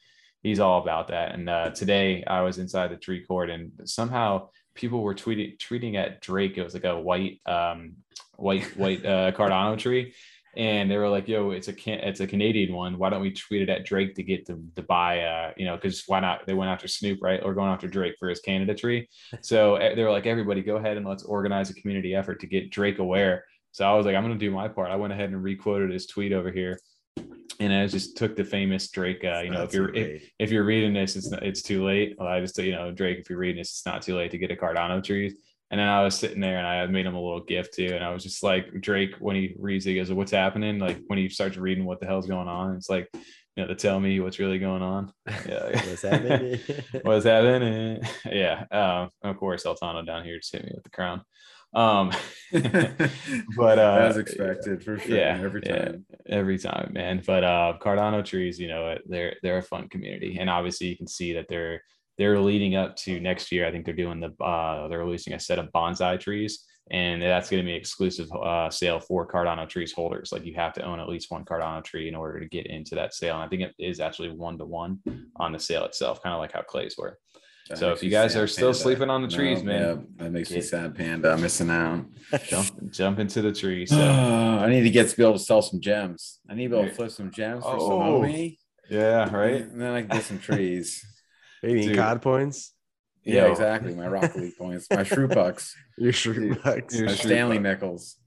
he's 0.41 0.59
all 0.59 0.81
about 0.81 1.09
that. 1.09 1.35
And 1.35 1.47
uh, 1.47 1.69
today 1.69 2.23
I 2.25 2.41
was 2.41 2.57
inside 2.57 2.89
the 2.89 2.97
tree 2.97 3.23
cord 3.23 3.51
and 3.51 3.73
somehow 3.83 4.49
people 4.73 5.03
were 5.03 5.13
tweeting, 5.13 5.55
tweeting 5.59 5.93
at 5.93 6.19
Drake. 6.19 6.57
It 6.57 6.63
was 6.63 6.73
like 6.73 6.85
a 6.85 6.99
white, 6.99 7.39
um, 7.45 7.97
white, 8.37 8.63
white 8.75 9.05
uh, 9.05 9.33
Cardano 9.33 9.77
tree 9.77 10.15
and 10.57 10.89
they 10.89 10.97
were 10.97 11.09
like, 11.09 11.27
"Yo, 11.27 11.51
it's 11.51 11.67
a 11.67 11.73
can- 11.73 11.99
it's 11.99 12.19
a 12.19 12.27
Canadian 12.27 12.73
one. 12.73 12.97
Why 12.97 13.09
don't 13.09 13.21
we 13.21 13.31
tweet 13.31 13.61
it 13.61 13.69
at 13.69 13.85
Drake 13.85 14.15
to 14.15 14.23
get 14.23 14.45
to, 14.47 14.61
to 14.75 14.81
buy? 14.81 15.21
Uh, 15.21 15.51
you 15.57 15.65
know, 15.65 15.75
because 15.75 16.03
why 16.07 16.19
not? 16.19 16.45
They 16.45 16.53
went 16.53 16.71
after 16.71 16.87
Snoop, 16.87 17.19
right? 17.21 17.41
Or 17.43 17.53
going 17.53 17.69
after 17.71 17.87
Drake 17.87 18.15
for 18.19 18.29
his 18.29 18.39
Canada 18.39 18.73
tree. 18.73 19.07
So 19.41 19.75
eh, 19.75 19.93
they 19.95 20.03
were 20.03 20.11
like, 20.11 20.25
everybody, 20.25 20.61
go 20.61 20.77
ahead 20.77 20.97
and 20.97 21.05
let's 21.05 21.23
organize 21.23 21.69
a 21.69 21.73
community 21.75 22.15
effort 22.15 22.39
to 22.39 22.47
get 22.47 22.71
Drake 22.71 22.99
aware. 22.99 23.43
So 23.71 23.85
I 23.85 23.93
was 23.93 24.05
like, 24.05 24.15
I'm 24.15 24.23
gonna 24.23 24.35
do 24.35 24.51
my 24.51 24.67
part. 24.67 24.89
I 24.89 24.95
went 24.95 25.13
ahead 25.13 25.29
and 25.29 25.43
requoted 25.43 25.91
his 25.91 26.07
tweet 26.07 26.31
over 26.31 26.51
here. 26.51 26.79
And 27.59 27.73
I 27.73 27.85
just 27.87 28.17
took 28.17 28.35
the 28.35 28.43
famous 28.43 28.89
Drake. 28.89 29.23
Uh, 29.23 29.41
you 29.43 29.51
know, 29.51 29.63
if 29.63 29.73
you're 29.73 29.93
if, 29.93 30.23
if, 30.39 30.51
you're 30.51 30.63
reading 30.63 30.93
this, 30.93 31.15
it's 31.15 31.31
it's 31.41 31.61
too 31.61 31.85
late. 31.85 32.15
Well, 32.17 32.27
I 32.27 32.39
just 32.39 32.57
you 32.57 32.71
know 32.71 32.91
Drake. 32.91 33.19
If 33.19 33.29
you're 33.29 33.39
reading 33.39 33.57
this, 33.57 33.71
it's 33.71 33.85
not 33.85 34.01
too 34.01 34.15
late 34.15 34.31
to 34.31 34.37
get 34.37 34.51
a 34.51 34.55
Cardano 34.55 35.03
tree. 35.03 35.35
And 35.75 35.81
then 35.81 35.89
I 35.89 36.03
was 36.03 36.17
sitting 36.17 36.39
there 36.39 36.57
and 36.57 36.65
I 36.65 36.85
made 36.85 37.05
him 37.05 37.15
a 37.15 37.21
little 37.21 37.43
gift 37.43 37.73
too. 37.73 37.89
And 37.93 38.01
I 38.01 38.13
was 38.13 38.23
just 38.23 38.41
like, 38.43 38.79
Drake, 38.79 39.15
when 39.19 39.35
he 39.35 39.57
reads 39.59 39.85
it, 39.85 39.89
he 39.89 39.95
goes, 39.97 40.09
What's 40.09 40.31
happening? 40.31 40.79
Like 40.79 41.01
when 41.07 41.19
he 41.19 41.27
starts 41.27 41.57
reading 41.57 41.83
what 41.83 41.99
the 41.99 42.05
hell's 42.05 42.27
going 42.27 42.47
on, 42.47 42.77
it's 42.77 42.89
like, 42.89 43.09
you 43.13 43.21
know, 43.57 43.67
to 43.67 43.75
tell 43.75 43.99
me 43.99 44.21
what's 44.21 44.39
really 44.39 44.57
going 44.57 44.81
on. 44.81 45.11
Yeah. 45.45 45.71
what's 45.85 46.01
happening? 46.01 46.61
what's 47.01 47.25
happening? 47.25 48.01
yeah. 48.25 48.63
Um, 48.71 49.09
of 49.21 49.35
course, 49.35 49.65
Eltano 49.65 50.05
down 50.05 50.23
here 50.23 50.37
just 50.37 50.53
hit 50.53 50.63
me 50.63 50.71
with 50.73 50.85
the 50.85 50.89
crown. 50.91 51.23
Um, 51.73 52.13
but 53.57 53.77
uh, 53.77 53.97
as 53.99 54.15
expected 54.15 54.81
for 54.81 54.97
sure. 54.97 55.13
Yeah, 55.13 55.41
every 55.43 55.61
time, 55.61 56.05
yeah, 56.09 56.37
every 56.37 56.57
time, 56.57 56.91
man. 56.93 57.21
But 57.27 57.43
uh, 57.43 57.73
Cardano 57.81 58.23
trees, 58.23 58.57
you 58.61 58.69
know, 58.69 58.97
they're 59.07 59.35
they're 59.43 59.57
a 59.57 59.61
fun 59.61 59.89
community, 59.89 60.37
and 60.39 60.49
obviously 60.49 60.87
you 60.87 60.95
can 60.95 61.07
see 61.07 61.33
that 61.33 61.47
they're 61.49 61.81
they're 62.17 62.39
leading 62.39 62.75
up 62.75 62.95
to 62.97 63.19
next 63.19 63.51
year. 63.51 63.67
I 63.67 63.71
think 63.71 63.85
they're 63.85 63.93
doing 63.93 64.19
the 64.19 64.43
uh, 64.43 64.87
they're 64.87 65.03
releasing 65.03 65.33
a 65.33 65.39
set 65.39 65.59
of 65.59 65.71
bonsai 65.71 66.19
trees, 66.19 66.65
and 66.91 67.21
that's 67.21 67.49
going 67.49 67.63
to 67.63 67.65
be 67.65 67.73
exclusive 67.73 68.31
uh, 68.31 68.69
sale 68.69 68.99
for 68.99 69.27
Cardano 69.27 69.67
trees 69.67 69.91
holders. 69.91 70.31
Like 70.31 70.45
you 70.45 70.53
have 70.55 70.73
to 70.73 70.83
own 70.83 70.99
at 70.99 71.09
least 71.09 71.31
one 71.31 71.43
Cardano 71.43 71.83
tree 71.83 72.07
in 72.07 72.15
order 72.15 72.39
to 72.39 72.47
get 72.47 72.67
into 72.67 72.95
that 72.95 73.13
sale. 73.13 73.35
And 73.35 73.43
I 73.43 73.47
think 73.47 73.63
it 73.63 73.73
is 73.79 73.99
actually 73.99 74.29
one 74.29 74.57
to 74.59 74.65
one 74.65 74.99
on 75.37 75.51
the 75.51 75.59
sale 75.59 75.85
itself, 75.85 76.21
kind 76.21 76.33
of 76.33 76.39
like 76.39 76.53
how 76.53 76.61
clays 76.61 76.95
were. 76.97 77.17
That 77.69 77.79
so 77.79 77.91
if 77.91 78.03
you 78.03 78.11
guys 78.11 78.35
are 78.35 78.45
still 78.45 78.67
Panda. 78.67 78.79
sleeping 78.79 79.09
on 79.09 79.23
the 79.23 79.27
trees, 79.27 79.63
no, 79.63 79.71
man, 79.71 79.81
yeah, 79.81 80.23
that 80.23 80.31
makes 80.31 80.49
get, 80.49 80.55
me 80.55 80.61
sad, 80.61 80.93
Panda. 80.93 81.31
I'm 81.31 81.41
missing 81.41 81.71
out. 81.71 82.05
Jump, 82.47 82.91
jump 82.91 83.17
into 83.17 83.41
the 83.41 83.51
tree. 83.51 83.87
So 83.87 83.99
I 83.99 84.69
need 84.69 84.83
to 84.83 84.91
get 84.91 85.09
to 85.09 85.17
be 85.17 85.23
able 85.23 85.33
to 85.33 85.39
sell 85.39 85.63
some 85.63 85.81
gems. 85.81 86.39
I 86.47 86.53
need 86.53 86.65
to 86.65 86.69
be 86.69 86.75
able 86.77 86.89
to 86.89 86.95
flip 86.95 87.09
some 87.09 87.31
gems 87.31 87.63
for 87.63 87.75
oh, 87.75 87.89
some 87.89 87.99
homie. 87.99 88.57
Yeah, 88.87 89.35
right. 89.35 89.61
And 89.63 89.81
then 89.81 89.93
I 89.93 90.01
can 90.01 90.11
get 90.11 90.23
some 90.23 90.37
trees. 90.37 91.03
Maybe 91.65 91.87
Dude. 91.87 91.97
COD 91.97 92.21
points. 92.21 92.73
Yeah, 93.23 93.45
Yo. 93.45 93.51
exactly. 93.51 93.95
My 93.95 94.07
Rocket 94.07 94.35
League 94.35 94.57
points. 94.57 94.87
My 94.91 94.97
Schrute 94.97 95.33
Bucks. 95.33 95.75
Your 95.97 96.11
Schrute 96.11 96.61
Bucks. 96.63 96.97
Your 96.97 97.09
Stanley 97.09 97.57
Nickels. 97.57 98.17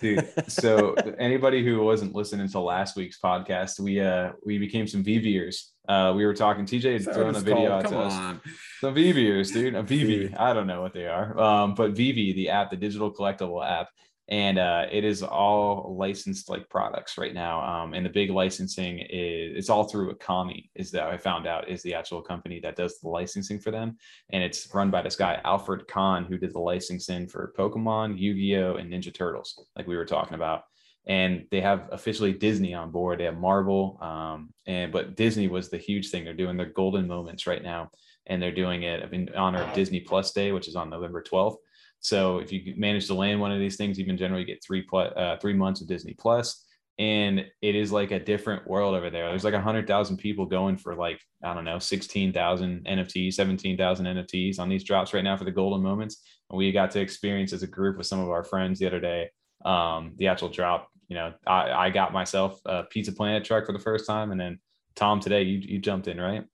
Dude, 0.00 0.26
so 0.48 0.94
anybody 1.18 1.62
who 1.62 1.82
wasn't 1.82 2.14
listening 2.14 2.48
to 2.48 2.60
last 2.60 2.96
week's 2.96 3.20
podcast, 3.20 3.78
we 3.78 4.00
uh 4.00 4.32
we 4.44 4.56
became 4.58 4.86
some 4.86 5.04
VeVers. 5.04 5.56
Uh 5.86 6.14
we 6.16 6.24
were 6.24 6.32
talking 6.32 6.64
TJ 6.64 7.04
had 7.04 7.14
thrown 7.14 7.36
a 7.36 7.40
video 7.40 7.70
out 7.70 7.86
to 7.88 7.98
us. 7.98 8.40
Some 8.80 8.94
VeVers, 8.94 9.52
dude. 9.52 9.74
A 9.74 9.82
VeVe. 9.82 10.34
I 10.38 10.54
don't 10.54 10.66
know 10.66 10.80
what 10.80 10.94
they 10.94 11.06
are. 11.06 11.38
Um, 11.38 11.74
but 11.74 11.90
VeVe, 11.92 12.34
the 12.34 12.48
app, 12.48 12.70
the 12.70 12.76
digital 12.76 13.12
collectible 13.12 13.64
app, 13.64 13.88
and 14.28 14.58
uh, 14.58 14.86
it 14.90 15.04
is 15.04 15.22
all 15.22 15.94
licensed 15.96 16.50
like 16.50 16.68
products 16.68 17.16
right 17.16 17.32
now. 17.32 17.60
Um, 17.62 17.94
and 17.94 18.04
the 18.04 18.10
big 18.10 18.30
licensing 18.30 18.98
is 18.98 19.56
it's 19.56 19.70
all 19.70 19.84
through 19.84 20.14
ECOMI. 20.14 20.70
Is 20.74 20.90
that 20.90 21.04
I 21.04 21.16
found 21.16 21.46
out 21.46 21.68
is 21.68 21.82
the 21.82 21.94
actual 21.94 22.22
company 22.22 22.58
that 22.60 22.76
does 22.76 22.98
the 22.98 23.08
licensing 23.08 23.60
for 23.60 23.70
them, 23.70 23.96
and 24.30 24.42
it's 24.42 24.68
run 24.74 24.90
by 24.90 25.02
this 25.02 25.16
guy 25.16 25.40
Alfred 25.44 25.86
Kahn 25.86 26.24
who 26.24 26.38
did 26.38 26.52
the 26.52 26.58
licensing 26.58 27.28
for 27.28 27.52
Pokemon, 27.56 28.18
Yu-Gi-Oh, 28.18 28.76
and 28.76 28.92
Ninja 28.92 29.14
Turtles, 29.14 29.60
like 29.76 29.86
we 29.86 29.96
were 29.96 30.04
talking 30.04 30.34
about. 30.34 30.62
And 31.08 31.46
they 31.52 31.60
have 31.60 31.88
officially 31.92 32.32
Disney 32.32 32.74
on 32.74 32.90
board. 32.90 33.20
They 33.20 33.26
have 33.26 33.38
Marvel, 33.38 33.96
um, 34.00 34.52
and 34.66 34.90
but 34.90 35.14
Disney 35.14 35.46
was 35.46 35.68
the 35.68 35.78
huge 35.78 36.10
thing. 36.10 36.24
They're 36.24 36.34
doing 36.34 36.56
their 36.56 36.66
golden 36.66 37.06
moments 37.06 37.46
right 37.46 37.62
now, 37.62 37.92
and 38.26 38.42
they're 38.42 38.50
doing 38.50 38.82
it 38.82 39.12
in 39.12 39.30
honor 39.36 39.62
of 39.62 39.72
Disney 39.72 40.00
Plus 40.00 40.32
Day, 40.32 40.50
which 40.50 40.66
is 40.66 40.74
on 40.74 40.90
November 40.90 41.22
twelfth 41.22 41.58
so 42.00 42.38
if 42.38 42.52
you 42.52 42.74
manage 42.76 43.06
to 43.06 43.14
land 43.14 43.40
one 43.40 43.52
of 43.52 43.58
these 43.58 43.76
things, 43.76 43.98
you 43.98 44.04
can 44.04 44.16
generally 44.16 44.44
get 44.44 44.62
three 44.64 44.82
plus 44.82 45.12
uh, 45.16 45.36
three 45.40 45.54
months 45.54 45.80
of 45.80 45.88
Disney 45.88 46.14
Plus, 46.14 46.64
and 46.98 47.44
it 47.62 47.74
is 47.74 47.92
like 47.92 48.10
a 48.10 48.20
different 48.20 48.66
world 48.66 48.94
over 48.94 49.10
there. 49.10 49.28
There's 49.28 49.44
like 49.44 49.54
a 49.54 49.60
hundred 49.60 49.86
thousand 49.86 50.18
people 50.18 50.46
going 50.46 50.76
for 50.76 50.94
like 50.94 51.20
I 51.42 51.54
don't 51.54 51.64
know, 51.64 51.78
sixteen 51.78 52.32
thousand 52.32 52.86
NFTs, 52.86 53.34
seventeen 53.34 53.76
thousand 53.76 54.06
NFTs 54.06 54.58
on 54.58 54.68
these 54.68 54.84
drops 54.84 55.14
right 55.14 55.24
now 55.24 55.36
for 55.36 55.44
the 55.44 55.50
golden 55.50 55.82
moments. 55.82 56.22
And 56.50 56.58
we 56.58 56.70
got 56.70 56.92
to 56.92 57.00
experience 57.00 57.52
as 57.52 57.62
a 57.62 57.66
group 57.66 57.98
with 57.98 58.06
some 58.06 58.20
of 58.20 58.30
our 58.30 58.44
friends 58.44 58.78
the 58.78 58.86
other 58.86 59.00
day 59.00 59.30
um, 59.64 60.12
the 60.16 60.28
actual 60.28 60.48
drop. 60.48 60.88
You 61.08 61.16
know, 61.16 61.34
I, 61.46 61.70
I 61.72 61.90
got 61.90 62.12
myself 62.12 62.60
a 62.64 62.84
Pizza 62.84 63.12
Planet 63.12 63.44
truck 63.44 63.66
for 63.66 63.72
the 63.72 63.78
first 63.78 64.06
time, 64.06 64.30
and 64.32 64.40
then 64.40 64.58
Tom 64.94 65.20
today 65.20 65.42
you 65.42 65.58
you 65.58 65.78
jumped 65.78 66.08
in 66.08 66.20
right. 66.20 66.44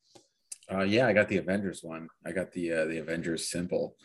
Uh, 0.71 0.83
yeah, 0.83 1.07
I 1.07 1.13
got 1.13 1.29
the 1.29 1.39
Avengers 1.39 1.81
one. 1.83 2.09
I 2.27 2.33
got 2.33 2.53
the 2.53 2.73
uh, 2.73 2.85
the 2.87 2.99
Avengers 2.99 3.51
simple 3.51 3.97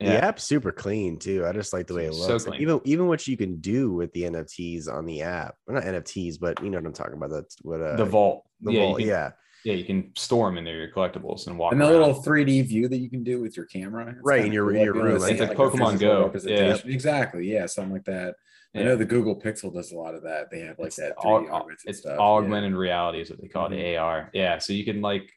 The 0.00 0.06
Yeah. 0.06 0.26
app's 0.26 0.42
super 0.42 0.72
clean 0.72 1.18
too. 1.18 1.46
I 1.46 1.52
just 1.52 1.72
like 1.72 1.86
the 1.86 1.94
way 1.94 2.06
it 2.06 2.14
So 2.14 2.32
looks. 2.32 2.46
Like, 2.48 2.60
even 2.60 2.80
even 2.84 3.06
what 3.06 3.26
you 3.28 3.36
can 3.36 3.60
do 3.60 3.92
with 3.92 4.12
the 4.12 4.22
NFTs 4.24 4.88
on 4.88 5.06
the 5.06 5.22
app. 5.22 5.54
Well, 5.66 5.76
not 5.76 5.84
NFTs, 5.84 6.38
but 6.40 6.62
you 6.62 6.70
know 6.70 6.78
what 6.78 6.86
I'm 6.86 6.92
talking 6.92 7.14
about. 7.14 7.30
That's 7.30 7.56
what 7.62 7.80
uh, 7.80 7.96
the 7.96 8.04
vault. 8.04 8.44
The 8.60 8.72
yeah, 8.72 8.80
vault. 8.80 8.98
Can, 8.98 9.06
yeah. 9.08 9.30
yeah, 9.64 9.74
you 9.74 9.84
can 9.84 10.10
store 10.16 10.48
them 10.48 10.58
in 10.58 10.64
there, 10.64 10.76
your 10.78 10.90
collectibles, 10.90 11.46
and 11.46 11.56
walk 11.58 11.72
And 11.72 11.80
the 11.80 11.84
around. 11.86 12.08
little 12.08 12.22
3D 12.22 12.62
view 12.66 12.88
that 12.88 12.96
you 12.98 13.08
can 13.08 13.22
do 13.22 13.40
with 13.40 13.56
your 13.56 13.66
camera. 13.66 14.08
It's 14.10 14.18
Right, 14.24 14.44
in 14.44 14.52
your- 14.52 14.66
cool. 14.66 14.76
in 14.76 14.84
your 14.84 14.94
Like, 14.94 15.02
you 15.02 15.08
know, 15.08 15.14
room. 15.14 15.20
see 15.22 15.30
It's 15.32 15.40
like 15.40 15.50
a 15.52 15.54
Pokemon 15.54 16.00
Go. 16.00 16.22
representation. 16.24 16.90
Exactly. 16.90 17.50
Yeah, 17.52 17.66
something 17.66 17.92
like 17.92 18.04
that. 18.06 18.34
I 18.76 18.82
know 18.82 18.96
the 18.96 19.04
Google 19.04 19.40
Pixel 19.40 19.72
does 19.72 19.92
a 19.92 19.96
lot 19.96 20.16
of 20.16 20.24
that. 20.24 20.50
They 20.50 20.58
have 20.62 20.76
like 20.80 20.88
It's 20.88 20.96
that. 20.96 21.14
au- 21.18 21.38
3D 21.42 21.48
au- 21.48 21.54
augmented 21.54 21.78
it's 21.86 21.98
stuff. 22.00 22.18
augmented 22.18 22.72
reality 22.74 23.20
is 23.20 23.30
what 23.30 23.40
they 23.40 23.46
call 23.46 23.68
Mhm. 23.70 23.78
it 23.78 23.96
AR. 23.96 24.30
Yeah, 24.34 24.58
so 24.58 24.72
you 24.72 24.84
can 24.84 25.00
like 25.00 25.30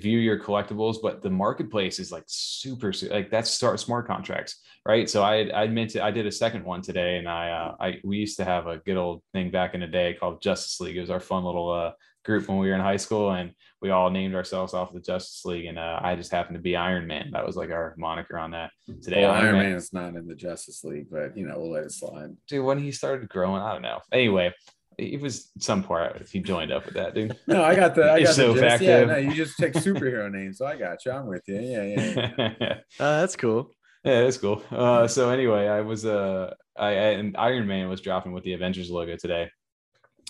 view 0.00 0.18
your 0.18 0.38
collectibles, 0.38 0.96
but 1.02 1.22
the 1.22 1.30
marketplace 1.30 1.98
is 1.98 2.10
like 2.12 2.24
super, 2.26 2.92
su- 2.92 3.08
like 3.08 3.30
that's 3.30 3.50
start 3.50 3.80
smart 3.80 4.06
contracts, 4.06 4.60
right? 4.86 5.08
So 5.08 5.22
I 5.22 5.50
I 5.62 5.66
meant 5.66 5.90
to 5.90 6.02
I 6.04 6.10
did 6.10 6.26
a 6.26 6.32
second 6.32 6.64
one 6.64 6.82
today, 6.82 7.18
and 7.18 7.28
I 7.28 7.50
uh, 7.50 7.76
I 7.80 8.00
we 8.04 8.18
used 8.18 8.36
to 8.38 8.44
have 8.44 8.66
a 8.66 8.78
good 8.78 8.96
old 8.96 9.22
thing 9.32 9.50
back 9.50 9.74
in 9.74 9.80
the 9.80 9.86
day 9.86 10.14
called 10.14 10.42
Justice 10.42 10.80
League. 10.80 10.96
It 10.96 11.00
was 11.00 11.10
our 11.10 11.20
fun 11.20 11.44
little 11.44 11.70
uh, 11.70 11.92
group 12.24 12.48
when 12.48 12.58
we 12.58 12.68
were 12.68 12.74
in 12.74 12.80
high 12.80 12.96
school, 12.98 13.30
and 13.32 13.52
we 13.82 13.90
all 13.90 14.10
named 14.10 14.34
ourselves 14.34 14.74
off 14.74 14.92
the 14.92 15.00
Justice 15.00 15.42
League, 15.44 15.64
and 15.66 15.78
uh, 15.78 15.98
I 16.02 16.14
just 16.16 16.30
happened 16.30 16.56
to 16.56 16.62
be 16.62 16.76
Iron 16.76 17.06
Man. 17.06 17.30
That 17.32 17.46
was 17.46 17.56
like 17.56 17.70
our 17.70 17.94
moniker 17.96 18.38
on 18.38 18.50
that. 18.50 18.70
Today, 19.02 19.22
Well, 19.22 19.32
Iron, 19.32 19.54
Iron 19.54 19.58
Man 19.58 19.76
is 19.76 19.92
not 19.92 20.14
in 20.16 20.26
the 20.26 20.34
Justice 20.34 20.84
League, 20.84 21.06
but 21.10 21.36
you 21.36 21.46
know 21.46 21.54
we'll 21.58 21.72
let 21.72 21.84
it 21.84 21.92
slide. 21.92 22.36
dude, 22.46 22.64
when 22.64 22.78
he 22.78 22.92
started 22.92 23.28
growing, 23.28 23.62
I 23.62 23.72
don't 23.72 23.82
know. 23.82 24.00
Anyway, 24.12 24.52
it 24.98 25.20
was 25.20 25.50
some 25.58 25.82
part 25.82 26.28
he 26.28 26.40
joined 26.40 26.72
up 26.72 26.84
with 26.84 26.94
that, 26.94 27.14
dude. 27.14 27.36
No, 27.46 27.62
I 27.62 27.74
got 27.74 27.94
the. 27.94 28.02
I 28.02 28.18
It's 28.18 28.30
got 28.30 28.36
so 28.36 28.52
the 28.52 28.60
gist. 28.60 28.82
Yeah, 28.82 29.04
no, 29.04 29.16
you 29.16 29.32
just 29.34 29.56
take 29.56 29.72
superhero 29.74 30.30
names, 30.30 30.58
so 30.58 30.66
I 30.66 30.76
got 30.76 31.04
you. 31.04 31.12
I'm 31.12 31.26
with 31.26 31.42
you. 31.46 31.60
Yeah, 31.60 31.82
yeah. 31.82 32.30
yeah. 32.36 32.52
yeah, 32.60 32.74
Uh, 33.00 33.20
that's 33.20 33.36
cool. 33.36 33.70
Yeah, 34.04 34.22
that's 34.22 34.38
cool. 34.38 34.62
Uh, 34.70 35.06
so 35.06 35.30
anyway, 35.30 35.68
I 35.68 35.82
was 35.82 36.04
uh, 36.04 36.54
I, 36.76 36.88
I 36.88 36.90
and 36.92 37.36
Iron 37.36 37.66
Man 37.66 37.88
was 37.88 38.00
dropping 38.00 38.32
with 38.32 38.44
the 38.44 38.54
Avengers 38.54 38.90
logo 38.90 39.16
today, 39.16 39.50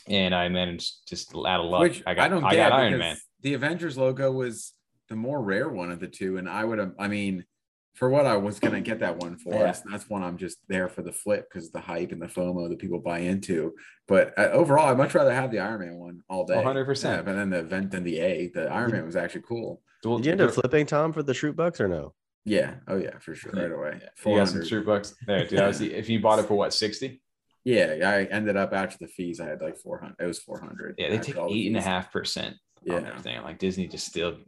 and 0.09 0.35
I 0.35 0.49
managed 0.49 1.09
just 1.09 1.35
out 1.35 1.61
of 1.61 1.67
luck. 1.67 1.83
Which 1.83 2.03
I 2.07 2.15
got 2.15 2.25
I, 2.25 2.29
don't 2.29 2.41
got 2.41 2.53
get 2.53 2.73
Iron 2.73 2.99
Man. 2.99 3.17
The 3.43 3.55
Avengers 3.55 3.97
logo 3.97 4.31
was 4.33 4.73
the 5.09 5.17
more 5.17 5.41
rare 5.43 5.69
one 5.69 5.91
of 5.91 6.01
the 6.01 6.09
two, 6.09 6.37
and 6.37 6.49
I 6.49 6.65
would 6.65 6.79
have. 6.79 6.95
I 6.99 7.09
mean, 7.09 7.45
for 7.95 8.09
what 8.09 8.27
I 8.27 8.37
was 8.37 8.59
gonna 8.61 8.81
get 8.81 9.01
that 9.01 9.17
one 9.19 9.37
for, 9.37 9.53
Yeah. 9.55 9.75
that's 9.91 10.09
one 10.09 10.23
I'm 10.23 10.37
just 10.39 10.59
there 10.69 10.89
for 10.89 11.03
the 11.03 11.13
flip 11.13 11.49
because 11.51 11.71
the 11.71 11.81
hype 11.81 12.13
and 12.13 12.23
the 12.23 12.27
FOMO 12.27 12.69
that 12.69 12.79
people 12.79 12.99
buy 13.01 13.19
into. 13.19 13.75
But 14.09 14.33
uh, 14.39 14.49
overall, 14.53 14.89
I'd 14.89 14.97
much 14.97 15.15
rather 15.15 15.33
have 15.35 15.51
the 15.51 15.59
Iron 15.59 15.81
Man 15.81 15.97
one 15.99 16.21
all 16.29 16.45
day. 16.45 16.55
100%. 16.55 17.05
Yeah, 17.05 17.23
but 17.23 17.35
then 17.35 17.51
the 17.51 17.59
event 17.59 17.91
than 17.91 18.05
the 18.05 18.19
A, 18.21 18.49
the 18.55 18.69
Iron 18.71 18.93
Man 18.93 19.05
was 19.05 19.17
actually 19.17 19.43
cool. 19.43 19.83
Well, 20.05 20.17
Did 20.17 20.27
you 20.27 20.33
end 20.33 20.41
up 20.41 20.53
flipping 20.53 20.87
Tom 20.87 21.13
for 21.13 21.23
the 21.23 21.33
Schrute 21.33 21.57
Bucks 21.57 21.81
or 21.81 21.89
no? 21.89 22.15
Yeah. 22.47 22.77
Oh 22.89 22.97
yeah, 22.97 23.19
for 23.19 23.35
sure. 23.35 23.53
Right 23.53 23.71
away. 23.71 23.99
you 24.01 24.09
Four 24.17 24.39
got 24.39 24.49
some 24.49 24.61
hundred. 24.63 24.87
bucks 24.87 25.15
there, 25.27 25.47
dude. 25.47 25.61
I 25.61 25.67
was, 25.67 25.81
if 25.83 26.09
you 26.09 26.21
bought 26.21 26.39
it 26.39 26.47
for 26.47 26.55
what 26.55 26.73
sixty? 26.73 27.21
Yeah, 27.65 27.97
I 28.03 28.25
ended 28.35 28.57
up 28.57 28.73
after 28.73 28.97
the 28.99 29.09
fees. 29.09 29.41
I 29.41 29.47
had 29.47 29.61
like 29.61 29.77
four 29.77 29.99
hundred. 30.01 30.17
It 30.21 30.25
was 30.27 30.39
four 30.39 30.59
hundred. 30.59 30.95
Yeah, 30.97 31.11
they 31.11 31.19
take 31.19 31.37
eight 31.37 31.67
and 31.67 31.77
a 31.77 31.83
half 31.83 32.11
percent 32.11 32.57
on 32.91 33.03
Yeah. 33.03 33.09
everything. 33.09 33.37
I'm 33.37 33.45
like 33.45 33.59
Disney 33.59 33.87
just 33.89 34.07
still 34.07 34.39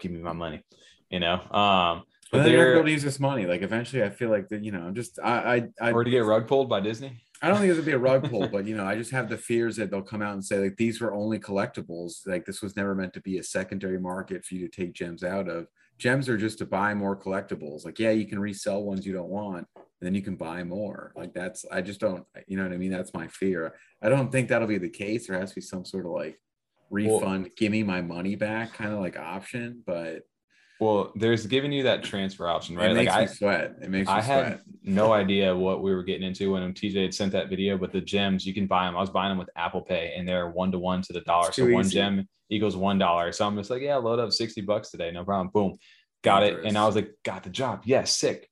give 0.00 0.10
me 0.10 0.20
my 0.20 0.32
money, 0.32 0.62
you 1.10 1.20
know. 1.20 1.34
Um, 1.50 2.04
But 2.34 2.50
you're 2.50 2.64
they're 2.64 2.74
able 2.74 2.84
to 2.84 2.90
use 2.90 3.02
this 3.02 3.20
money. 3.20 3.46
Like 3.46 3.62
eventually, 3.62 4.02
I 4.02 4.10
feel 4.10 4.30
like 4.30 4.48
that. 4.48 4.62
You 4.64 4.72
know, 4.72 4.82
I'm 4.82 4.94
just 4.94 5.18
I 5.22 5.68
I 5.80 5.88
I, 5.88 5.92
or 5.92 6.04
to 6.04 6.10
get 6.10 6.24
rug 6.24 6.46
pulled 6.46 6.68
by 6.68 6.80
Disney. 6.80 7.20
I 7.42 7.48
don't 7.48 7.58
think 7.58 7.70
it 7.70 7.76
would 7.76 7.84
be 7.84 7.92
a 7.92 7.98
rug 7.98 8.28
pull, 8.30 8.48
but 8.52 8.66
you 8.66 8.76
know, 8.76 8.86
I 8.86 8.96
just 8.96 9.10
have 9.10 9.28
the 9.28 9.36
fears 9.36 9.76
that 9.76 9.90
they'll 9.90 10.02
come 10.02 10.22
out 10.22 10.32
and 10.32 10.44
say 10.44 10.58
like 10.58 10.76
these 10.76 11.00
were 11.00 11.14
only 11.14 11.38
collectibles. 11.38 12.26
Like 12.26 12.44
this 12.44 12.62
was 12.62 12.76
never 12.76 12.94
meant 12.94 13.12
to 13.14 13.20
be 13.20 13.38
a 13.38 13.42
secondary 13.42 13.98
market 13.98 14.44
for 14.44 14.54
you 14.54 14.68
to 14.68 14.74
take 14.74 14.94
gems 14.94 15.22
out 15.22 15.48
of. 15.48 15.66
Gems 15.98 16.28
are 16.28 16.38
just 16.38 16.58
to 16.58 16.66
buy 16.66 16.94
more 16.94 17.16
collectibles. 17.16 17.84
Like 17.84 17.98
yeah, 17.98 18.10
you 18.10 18.26
can 18.26 18.38
resell 18.38 18.82
ones 18.82 19.06
you 19.06 19.12
don't 19.12 19.28
want, 19.28 19.66
and 19.76 19.84
then 20.00 20.14
you 20.14 20.22
can 20.22 20.36
buy 20.36 20.64
more. 20.64 21.12
Like 21.16 21.34
that's 21.34 21.64
I 21.70 21.82
just 21.82 22.00
don't. 22.00 22.24
You 22.46 22.56
know 22.56 22.64
what 22.64 22.72
I 22.72 22.78
mean? 22.78 22.90
That's 22.90 23.14
my 23.14 23.28
fear. 23.28 23.74
I 24.02 24.08
don't 24.08 24.32
think 24.32 24.48
that'll 24.48 24.68
be 24.68 24.78
the 24.78 24.88
case. 24.88 25.26
There 25.26 25.38
has 25.38 25.50
to 25.50 25.56
be 25.56 25.60
some 25.60 25.84
sort 25.84 26.06
of 26.06 26.12
like 26.12 26.40
refund, 26.90 27.50
give 27.56 27.72
me 27.72 27.82
my 27.82 28.00
money 28.00 28.36
back 28.36 28.72
kind 28.72 28.92
of 28.92 29.00
like 29.00 29.18
option, 29.18 29.82
but 29.86 30.22
Well, 30.80 31.12
there's 31.14 31.46
giving 31.46 31.72
you 31.72 31.84
that 31.84 32.02
transfer 32.02 32.48
option, 32.48 32.76
right? 32.76 32.90
it 32.90 32.94
Like 32.94 33.06
makes 33.06 33.12
I, 33.12 33.26
sweat. 33.26 33.76
It 33.80 33.90
makes 33.90 34.08
me 34.08 34.12
I 34.12 34.20
sweat. 34.20 34.46
had 34.46 34.60
no 34.82 35.12
idea 35.12 35.56
what 35.56 35.82
we 35.82 35.94
were 35.94 36.02
getting 36.02 36.26
into 36.26 36.52
when 36.52 36.72
TJ 36.72 37.02
had 37.02 37.14
sent 37.14 37.32
that 37.32 37.48
video, 37.48 37.78
but 37.78 37.92
the 37.92 38.00
gems 38.00 38.44
you 38.44 38.52
can 38.52 38.66
buy 38.66 38.86
them. 38.86 38.96
I 38.96 39.00
was 39.00 39.10
buying 39.10 39.30
them 39.30 39.38
with 39.38 39.50
Apple 39.56 39.82
Pay, 39.82 40.14
and 40.16 40.28
they're 40.28 40.48
one 40.50 40.72
to 40.72 40.78
one 40.78 41.00
to 41.02 41.12
the 41.12 41.20
dollar. 41.20 41.52
So 41.52 41.66
too 41.66 41.72
one 41.72 41.88
gem 41.88 42.28
equals 42.50 42.76
one 42.76 42.98
dollar. 42.98 43.30
So 43.32 43.46
I'm 43.46 43.56
just 43.56 43.70
like, 43.70 43.82
yeah, 43.82 43.96
load 43.96 44.18
up 44.18 44.32
sixty 44.32 44.62
bucks 44.62 44.90
today, 44.90 45.10
no 45.12 45.24
problem. 45.24 45.48
Boom, 45.54 45.78
got 46.22 46.42
it. 46.42 46.64
And 46.64 46.76
I 46.76 46.86
was 46.86 46.96
like, 46.96 47.12
got 47.24 47.44
the 47.44 47.50
job. 47.50 47.82
Yes, 47.84 48.16
sick. 48.16 48.48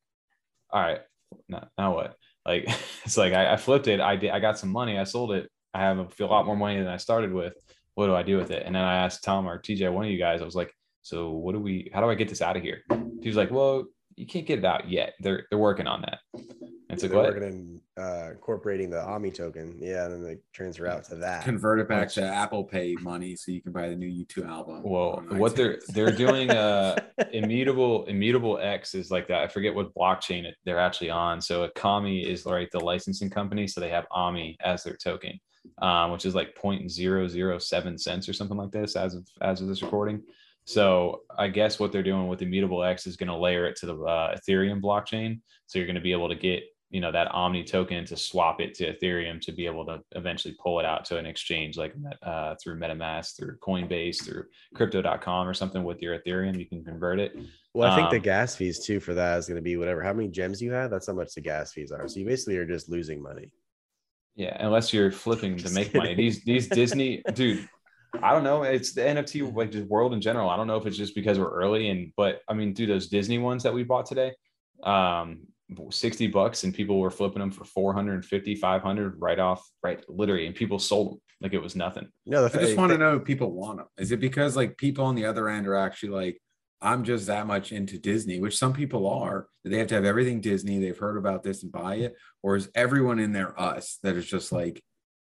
All 0.70 0.81
right, 0.81 1.01
now, 1.49 1.69
now 1.77 1.94
what? 1.94 2.16
Like 2.47 2.69
it's 3.05 3.16
like 3.16 3.32
I, 3.32 3.53
I 3.53 3.57
flipped 3.57 3.89
it. 3.89 4.01
I 4.01 4.16
did. 4.16 4.31
I 4.31 4.39
got 4.39 4.59
some 4.59 4.70
money. 4.70 4.99
I 4.99 5.05
sold 5.05 5.32
it. 5.32 5.51
I 5.74 5.81
have 5.81 5.99
a, 5.99 6.09
feel 6.09 6.28
a 6.28 6.31
lot 6.31 6.47
more 6.47 6.57
money 6.57 6.78
than 6.78 6.89
I 6.89 6.99
started 6.99 7.32
with. 7.32 7.55
What 7.94 8.07
do 8.07 8.15
I 8.15 8.23
do 8.23 8.36
with 8.39 8.51
it? 8.53 8.62
And 8.65 8.74
then 8.74 8.82
I 8.82 9.05
asked 9.05 9.24
Tom 9.24 9.47
or 9.47 9.59
TJ, 9.59 9.93
one 9.93 10.05
of 10.05 10.11
you 10.11 10.19
guys. 10.19 10.40
I 10.40 10.44
was 10.44 10.55
like, 10.55 10.73
so 11.03 11.31
what 11.31 11.53
do 11.53 11.61
we? 11.61 11.91
How 11.93 12.01
do 12.01 12.09
I 12.09 12.15
get 12.15 12.29
this 12.29 12.43
out 12.43 12.57
of 12.57 12.62
here? 12.62 12.83
He 13.20 13.29
was 13.29 13.37
like, 13.37 13.51
well, 13.51 13.87
you 14.16 14.27
can't 14.27 14.47
get 14.47 14.59
it 14.59 14.65
out 14.65 14.89
yet. 14.89 15.15
They're 15.20 15.47
they're 15.51 15.59
working 15.59 15.87
on 15.87 16.03
that. 16.03 16.19
It's 16.93 17.03
like 17.03 17.11
They're 17.11 17.20
what? 17.20 17.35
working 17.35 17.81
on 17.97 18.05
uh, 18.05 18.31
incorporating 18.33 18.91
the 18.91 19.03
OMI 19.03 19.31
token. 19.31 19.79
Yeah, 19.81 20.05
and 20.05 20.12
then 20.12 20.23
they 20.23 20.37
transfer 20.53 20.87
out 20.87 21.05
to 21.05 21.15
that. 21.16 21.43
convert 21.43 21.81
it 21.81 21.89
back 21.89 22.11
to 22.11 22.23
Apple 22.23 22.65
Pay 22.65 22.97
money 23.01 23.35
so 23.35 23.51
you 23.51 23.62
can 23.62 23.73
buy 23.73 23.89
the 23.89 23.97
new 23.97 24.27
U2 24.27 24.47
album. 24.47 24.83
Well, 24.83 25.24
what 25.31 25.57
they're 25.57 25.79
they're 25.89 26.12
doing 26.12 26.51
uh 26.51 26.97
immutable 27.33 28.05
immutable 28.07 28.59
X 28.59 28.95
is 28.95 29.11
like 29.11 29.27
that. 29.29 29.43
I 29.43 29.49
forget 29.49 29.74
what 29.74 29.95
blockchain 29.95 30.47
they're 30.65 30.79
actually 30.79 31.11
on. 31.11 31.41
So 31.41 31.66
ECOMI 31.69 32.27
is 32.27 32.45
like 32.45 32.70
the 32.70 32.81
licensing 32.81 33.31
company, 33.31 33.66
so 33.66 33.81
they 33.81 33.89
have 33.89 34.07
OMI 34.15 34.59
as 34.62 34.85
their 34.85 34.97
token, 34.97 35.41
um, 35.81 36.11
which 36.12 36.27
is 36.27 36.35
like 36.35 36.55
0.007 36.62 38.01
cents 38.01 38.29
or 38.29 38.33
something 38.35 38.57
like 38.59 38.70
this 38.70 38.97
as 38.97 39.15
of 39.15 39.27
as 39.41 39.62
of 39.62 39.69
this 39.69 39.83
recording. 39.83 40.23
So 40.65 41.23
I 41.37 41.49
guess 41.49 41.81
what 41.81 41.93
they're 41.93 42.03
doing 42.03 42.29
with 42.29 42.43
immutable 42.43 42.85
X 42.85 43.07
is 43.07 43.17
going 43.17 43.29
to 43.29 43.37
layer 43.37 43.67
it 43.67 43.77
to 43.77 43.87
the 43.87 43.97
uh, 43.97 44.37
Ethereum 44.37 44.81
blockchain. 44.81 45.41
So 45.67 45.79
you're 45.79 45.87
going 45.87 45.97
to 45.97 46.03
be 46.03 46.13
able 46.13 46.29
to 46.29 46.37
get 46.37 46.63
you 46.91 47.01
know 47.01 47.11
that 47.11 47.35
OMI 47.35 47.65
token 47.65 48.05
to 48.05 48.17
swap 48.19 48.61
it 48.61 48.75
to 48.75 48.95
Ethereum 48.95 49.41
to 49.41 49.53
be 49.53 49.65
able 49.65 49.87
to 49.87 50.01
eventually 50.13 50.55
pull 50.63 50.79
it 50.79 50.85
out 50.85 51.07
to 51.07 51.17
an 51.17 51.25
exchange 51.25 51.79
like 51.79 51.95
uh, 52.23 52.55
through 52.63 52.79
MetaMask, 52.79 53.35
through 53.35 53.57
Coinbase, 53.67 54.23
through 54.23 54.45
Crypto.com 54.75 55.49
or 55.49 55.55
something 55.55 55.85
with 55.85 56.03
your 56.03 56.19
Ethereum. 56.19 56.59
You 56.59 56.67
can 56.67 56.85
convert 56.85 57.19
it. 57.19 57.33
Well, 57.73 57.91
I 57.91 57.97
think 57.97 58.11
the 58.11 58.17
Um, 58.19 58.23
gas 58.23 58.55
fees 58.55 58.85
too 58.85 59.01
for 59.01 59.15
that 59.15 59.39
is 59.39 59.47
going 59.47 59.57
to 59.57 59.63
be 59.63 59.79
whatever. 59.79 60.03
How 60.03 60.13
many 60.13 60.29
gems 60.29 60.61
you 60.61 60.71
have? 60.73 60.91
That's 60.91 61.07
how 61.07 61.15
much 61.15 61.33
the 61.35 61.41
gas 61.41 61.73
fees 61.73 61.91
are. 61.93 62.07
So 62.07 62.21
you 62.21 62.27
basically 62.27 62.59
are 62.59 62.67
just 62.67 62.91
losing 62.91 63.23
money. 63.23 63.51
Yeah, 64.37 64.55
unless 64.61 64.93
you're 64.93 65.11
flipping 65.11 65.57
to 65.65 65.71
make 65.71 65.95
money. 65.95 66.15
These 66.15 66.45
these 66.45 66.69
Disney 66.69 67.23
dude. 67.33 67.67
I 68.21 68.33
don't 68.33 68.45
know. 68.45 68.63
It's 68.63 68.93
the 68.93 69.03
NFT 69.03 69.55
like 69.55 69.71
just 69.71 69.89
world 69.89 70.13
in 70.13 70.21
general. 70.21 70.51
I 70.51 70.57
don't 70.57 70.67
know 70.67 70.77
if 70.77 70.87
it's 70.87 70.97
just 70.97 71.15
because 71.15 71.39
we're 71.39 71.51
early 71.51 71.89
and 71.89 72.13
but 72.17 72.41
I 72.49 72.55
mean, 72.55 72.73
do 72.73 72.87
those 72.87 73.09
Disney 73.09 73.39
ones 73.39 73.63
that 73.63 73.73
we 73.73 73.85
bought 73.85 74.07
today, 74.07 74.35
um, 74.83 75.47
60 75.91 76.27
bucks 76.29 76.65
and 76.65 76.75
people 76.75 77.01
were 77.01 77.11
flipping 77.11 77.41
them 77.41 77.51
for 77.51 77.65
450, 77.65 78.55
500 78.57 79.15
right 79.19 79.39
off, 79.39 79.67
right 79.83 80.05
literally, 80.09 80.47
and 80.47 80.55
people 80.55 80.79
sold 80.79 81.13
them 81.13 81.21
like 81.41 81.55
it 81.55 81.63
was 81.63 81.75
nothing. 81.75 82.09
No, 82.27 82.47
the 82.49 82.61
I 82.61 82.65
just 82.65 82.77
want 82.77 82.93
to 82.93 82.99
know 82.99 83.17
if 83.17 83.25
people 83.25 83.53
want 83.53 83.79
them. 83.79 83.87
Is 83.99 84.13
it 84.13 84.21
because 84.21 84.57
like 84.57 84.77
people 84.77 85.05
on 85.05 85.15
the 85.15 85.27
other 85.27 85.49
end 85.49 85.67
are 85.67 85.77
actually 85.77 86.11
like, 86.11 86.41
I'm 86.81 87.05
just 87.05 87.27
that 87.27 87.47
much 87.47 87.73
into 87.73 87.99
Disney, 87.99 88.41
which 88.41 88.59
some 88.59 88.73
people 88.73 89.09
are. 89.09 89.47
that 89.63 89.71
They 89.71 89.79
have 89.79 89.87
to 89.89 89.95
have 89.95 90.05
everything 90.05 90.41
Disney. 90.41 90.81
They've 90.81 90.99
heard 90.99 91.17
about 91.17 91.43
this 91.43 91.63
and 91.63 91.71
buy 91.71 91.97
it, 91.97 92.15
or 92.43 92.57
is 92.57 92.69
everyone 92.75 93.19
in 93.21 93.33
there 93.33 93.59
us 93.61 93.99
that 94.03 94.17
is 94.17 94.27
just 94.27 94.53
like, 94.53 94.83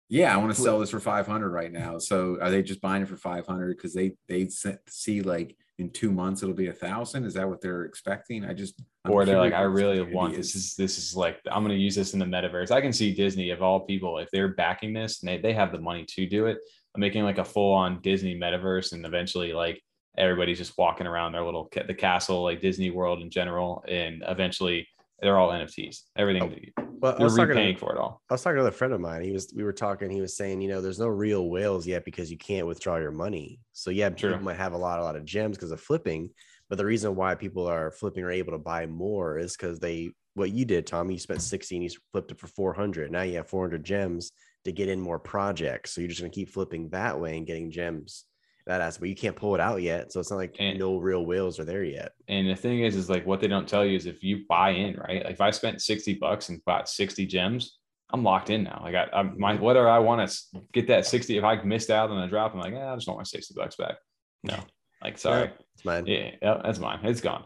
yeah, 0.08 0.32
I 0.32 0.38
want 0.38 0.54
to 0.54 0.60
sell 0.60 0.78
this 0.78 0.90
for 0.90 1.00
500 1.00 1.50
right 1.50 1.70
now. 1.70 1.98
So 1.98 2.38
are 2.40 2.50
they 2.50 2.62
just 2.62 2.80
buying 2.80 3.02
it 3.02 3.08
for 3.08 3.16
500 3.16 3.76
because 3.76 3.92
they 3.92 4.12
they 4.26 4.48
see 4.88 5.20
like 5.20 5.54
in 5.78 5.90
two 5.90 6.10
months 6.10 6.42
it'll 6.42 6.54
be 6.54 6.68
a 6.68 6.72
thousand? 6.72 7.24
Is 7.24 7.34
that 7.34 7.48
what 7.48 7.60
they're 7.60 7.84
expecting? 7.84 8.44
I 8.44 8.54
just 8.54 8.82
I'm 9.04 9.12
or 9.12 9.26
they're 9.26 9.38
like, 9.38 9.52
I 9.52 9.58
curious 9.58 9.74
what 9.74 9.94
the 9.94 10.02
really 10.02 10.14
want 10.14 10.34
this 10.34 10.54
is 10.54 10.74
this 10.76 10.96
is 10.96 11.14
like 11.14 11.38
I'm 11.50 11.62
gonna 11.62 11.74
use 11.74 11.94
this 11.94 12.14
in 12.14 12.20
the 12.20 12.24
metaverse. 12.24 12.70
I 12.70 12.80
can 12.80 12.92
see 12.92 13.12
Disney 13.12 13.50
of 13.50 13.62
all 13.62 13.80
people, 13.80 14.18
if 14.18 14.30
they're 14.30 14.54
backing 14.54 14.94
this 14.94 15.22
and 15.22 15.28
they, 15.28 15.38
they 15.38 15.52
have 15.52 15.72
the 15.72 15.80
money 15.80 16.06
to 16.06 16.26
do 16.26 16.46
it, 16.46 16.58
I'm 16.94 17.00
making 17.00 17.24
like 17.24 17.38
a 17.38 17.44
full-on 17.44 18.00
Disney 18.00 18.34
metaverse 18.34 18.92
and 18.92 19.04
eventually 19.04 19.52
like 19.52 19.82
everybody's 20.16 20.58
just 20.58 20.76
walking 20.78 21.06
around 21.06 21.32
their 21.32 21.44
little 21.44 21.70
the 21.86 21.94
castle, 21.94 22.42
like 22.42 22.62
Disney 22.62 22.90
World 22.90 23.20
in 23.20 23.30
general, 23.30 23.84
and 23.86 24.24
eventually 24.26 24.88
they're 25.20 25.38
all 25.38 25.50
NFTs. 25.50 26.02
Everything 26.16 26.42
oh, 26.78 26.82
well, 27.00 27.16
I 27.18 27.22
was 27.22 27.34
talking 27.34 27.50
repaying 27.50 27.74
to, 27.74 27.80
for 27.80 27.92
it 27.92 27.98
all. 27.98 28.22
I 28.28 28.34
was 28.34 28.42
talking 28.42 28.58
to 28.58 28.66
a 28.66 28.72
friend 28.72 28.92
of 28.92 29.00
mine. 29.00 29.22
He 29.22 29.32
was 29.32 29.52
we 29.54 29.62
were 29.62 29.72
talking. 29.72 30.10
He 30.10 30.20
was 30.20 30.36
saying, 30.36 30.60
you 30.60 30.68
know, 30.68 30.80
there's 30.80 30.98
no 30.98 31.08
real 31.08 31.48
whales 31.48 31.86
yet 31.86 32.04
because 32.04 32.30
you 32.30 32.38
can't 32.38 32.66
withdraw 32.66 32.96
your 32.96 33.12
money. 33.12 33.60
So 33.72 33.90
yeah, 33.90 34.08
True. 34.08 34.30
people 34.30 34.44
might 34.44 34.56
have 34.56 34.72
a 34.72 34.78
lot, 34.78 34.98
a 34.98 35.02
lot 35.02 35.16
of 35.16 35.24
gems 35.24 35.56
because 35.56 35.72
of 35.72 35.80
flipping. 35.80 36.30
But 36.68 36.76
the 36.78 36.84
reason 36.84 37.16
why 37.16 37.34
people 37.34 37.66
are 37.66 37.90
flipping 37.90 38.24
or 38.24 38.30
able 38.30 38.52
to 38.52 38.58
buy 38.58 38.86
more 38.86 39.38
is 39.38 39.56
because 39.56 39.78
they 39.78 40.10
what 40.34 40.50
you 40.50 40.64
did, 40.64 40.86
Tommy. 40.86 41.14
You 41.14 41.20
spent 41.20 41.42
60 41.42 41.76
and 41.76 41.84
you 41.84 41.90
flipped 42.12 42.30
it 42.30 42.38
for 42.38 42.46
400. 42.46 43.10
Now 43.10 43.22
you 43.22 43.36
have 43.36 43.48
400 43.48 43.84
gems 43.84 44.32
to 44.64 44.72
get 44.72 44.88
in 44.88 45.00
more 45.00 45.18
projects. 45.18 45.92
So 45.92 46.00
you're 46.00 46.08
just 46.08 46.20
gonna 46.20 46.30
keep 46.30 46.50
flipping 46.50 46.90
that 46.90 47.18
way 47.18 47.36
and 47.36 47.46
getting 47.46 47.70
gems. 47.70 48.24
That 48.68 48.80
aspect. 48.80 49.00
But 49.00 49.08
you 49.08 49.16
can't 49.16 49.34
pull 49.36 49.54
it 49.54 49.60
out 49.60 49.82
yet, 49.82 50.12
so 50.12 50.20
it's 50.20 50.30
not 50.30 50.36
like 50.36 50.56
And- 50.60 50.78
no 50.78 50.96
real 50.98 51.26
whales 51.26 51.58
are 51.58 51.64
there 51.64 51.82
yet. 51.84 52.12
And 52.28 52.48
the 52.48 52.54
thing 52.54 52.80
is, 52.80 52.94
is 52.94 53.10
like 53.10 53.26
what 53.26 53.40
they 53.40 53.48
don't 53.48 53.66
tell 53.68 53.84
you 53.84 53.96
is 53.96 54.06
if 54.06 54.22
you 54.22 54.44
buy 54.48 54.70
in, 54.70 54.96
right? 54.96 55.24
Like 55.24 55.34
if 55.34 55.40
I 55.40 55.50
spent 55.50 55.82
60 55.82 56.14
bucks 56.14 56.48
and 56.50 56.64
bought 56.64 56.88
60 56.88 57.26
gems, 57.26 57.78
I'm 58.10 58.22
locked 58.22 58.48
in 58.50 58.62
now. 58.62 58.80
Like 58.82 58.94
I, 58.94 59.08
I 59.12 59.22
my 59.24 59.54
whether 59.56 59.86
I 59.88 59.98
want 59.98 60.26
to 60.30 60.62
get 60.72 60.86
that 60.86 61.04
60, 61.04 61.36
if 61.36 61.44
I 61.44 61.60
missed 61.62 61.90
out 61.90 62.10
on 62.10 62.22
a 62.22 62.28
drop, 62.28 62.54
I'm 62.54 62.60
like, 62.60 62.72
eh, 62.72 62.86
I 62.92 62.94
just 62.94 63.06
don't 63.06 63.16
want 63.16 63.26
my 63.26 63.38
60 63.38 63.54
bucks 63.54 63.76
back. 63.76 63.96
No, 64.44 64.58
like 65.02 65.18
sorry. 65.26 65.50
It's 65.74 65.84
mine. 65.84 66.06
Yeah, 66.06 66.30
yeah, 66.40 66.60
that's 66.64 66.78
mine. 66.78 67.00
It's 67.02 67.20
gone. 67.20 67.44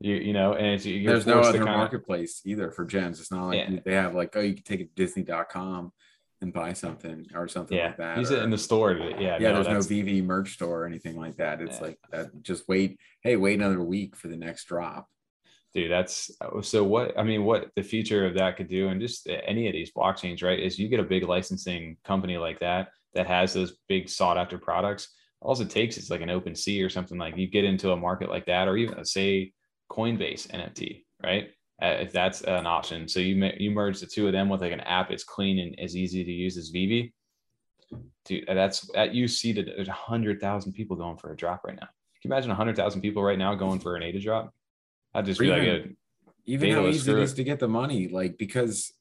You 0.00 0.14
you 0.14 0.32
know, 0.32 0.54
and 0.54 0.66
it's 0.66 0.86
you're 0.86 1.12
There's 1.12 1.26
no 1.26 1.40
other 1.40 1.58
kinda- 1.58 1.76
marketplace 1.76 2.40
either 2.44 2.70
for 2.70 2.84
gems. 2.86 3.20
It's 3.20 3.30
not 3.30 3.46
like 3.48 3.58
Yeah. 3.68 3.78
they 3.84 3.94
have 3.94 4.14
like, 4.14 4.34
oh, 4.34 4.40
you 4.40 4.54
can 4.54 4.64
take 4.64 4.80
it 4.80 4.96
to 4.96 5.02
Disney.com 5.04 5.92
and 6.42 6.52
buy 6.52 6.72
something 6.72 7.26
or 7.34 7.46
something 7.48 7.76
Yeah, 7.76 7.88
like 7.88 7.96
that. 7.98 8.18
use 8.18 8.30
it 8.30 8.38
or- 8.40 8.44
in 8.44 8.50
the 8.50 8.58
store. 8.58 8.92
Yeah, 8.92 9.38
yeah, 9.38 9.52
no, 9.52 9.62
there's 9.62 9.88
no 9.88 9.94
VeVe 9.96 10.22
merch 10.22 10.54
store 10.54 10.82
or 10.82 10.86
anything 10.86 11.16
like 11.16 11.36
that. 11.36 11.60
It's 11.60 11.76
Yeah. 11.78 11.82
like 11.86 11.98
that. 12.12 12.42
Just 12.42 12.66
wait. 12.68 12.98
Hey, 13.22 13.36
wait 13.36 13.58
another 13.58 13.82
week 13.82 14.16
for 14.16 14.28
the 14.28 14.36
next 14.36 14.64
drop. 14.64 15.06
dude 15.72 15.88
that's 15.88 16.32
so 16.62 16.82
what 16.82 17.16
i 17.16 17.22
mean 17.22 17.44
what 17.44 17.68
the 17.76 17.82
future 17.82 18.26
of 18.26 18.34
that 18.34 18.56
could 18.56 18.66
do 18.66 18.88
and 18.88 19.00
just 19.00 19.28
any 19.46 19.68
of 19.68 19.72
these 19.72 19.92
blockchains 19.92 20.42
right 20.42 20.58
is 20.58 20.80
you 20.80 20.88
get 20.88 20.98
a 20.98 21.04
big 21.04 21.22
licensing 21.22 21.96
company 22.04 22.36
like 22.36 22.58
that 22.58 22.88
that 23.14 23.28
has 23.28 23.52
those 23.54 23.78
big 23.88 24.08
sought 24.08 24.36
after 24.36 24.58
products 24.58 25.14
all 25.40 25.54
it 25.60 25.70
takes 25.70 25.96
is 25.96 26.10
like 26.10 26.22
an 26.22 26.28
open 26.28 26.56
sea 26.56 26.82
or 26.82 26.90
something 26.90 27.18
like 27.18 27.36
you 27.36 27.46
get 27.46 27.62
into 27.62 27.92
a 27.92 27.96
market 27.96 28.28
like 28.28 28.46
that 28.46 28.66
or 28.66 28.76
even 28.76 29.04
say 29.04 29.52
coinbase 29.88 30.48
nft 30.48 31.04
right 31.22 31.50
Uh, 31.82 31.96
if 31.98 32.12
that's 32.12 32.42
an 32.42 32.66
option. 32.66 33.08
So 33.08 33.20
you 33.20 33.50
you 33.56 33.70
merge 33.70 34.00
the 34.00 34.06
two 34.06 34.26
of 34.26 34.32
them 34.32 34.50
with 34.50 34.60
like 34.60 34.72
an 34.72 34.80
app 34.80 35.10
it's 35.10 35.24
clean 35.24 35.58
and 35.58 35.80
as 35.80 35.96
easy 35.96 36.22
to 36.22 36.30
use 36.30 36.58
as 36.58 36.68
VeVe 36.68 37.10
dude 38.24 38.48
uh, 38.48 38.54
that's 38.54 38.80
that 38.94 39.14
you 39.14 39.26
see 39.26 39.52
that 39.52 39.66
there's 39.66 39.88
a 39.88 39.92
hundred 39.92 40.40
thousand 40.40 40.72
people 40.72 40.96
going 40.96 41.16
for 41.16 41.32
a 41.32 41.36
drop 41.36 41.64
right 41.64 41.76
now. 41.76 41.88
Can 42.20 42.30
you 42.30 42.32
imagine 42.32 42.50
a 42.50 42.54
hundred 42.54 42.76
thousand 42.76 43.00
people 43.00 43.22
right 43.22 43.38
now 43.38 43.54
going 43.54 43.80
for 43.80 43.96
an 43.96 44.02
ADA 44.02 44.20
drop? 44.20 44.52
I'd 45.14 45.24
just 45.24 45.40
Or 45.40 45.44
be 45.44 45.50
like 45.50 45.62
even- 45.62 45.96
even 46.46 46.70
how 46.72 46.86
easy 46.86 47.12
it 47.12 47.18
is 47.18 47.34
to 47.34 47.44
get 47.44 47.60
the 47.60 47.68
money 47.68 48.08
like 48.08 48.36
because 48.38 48.92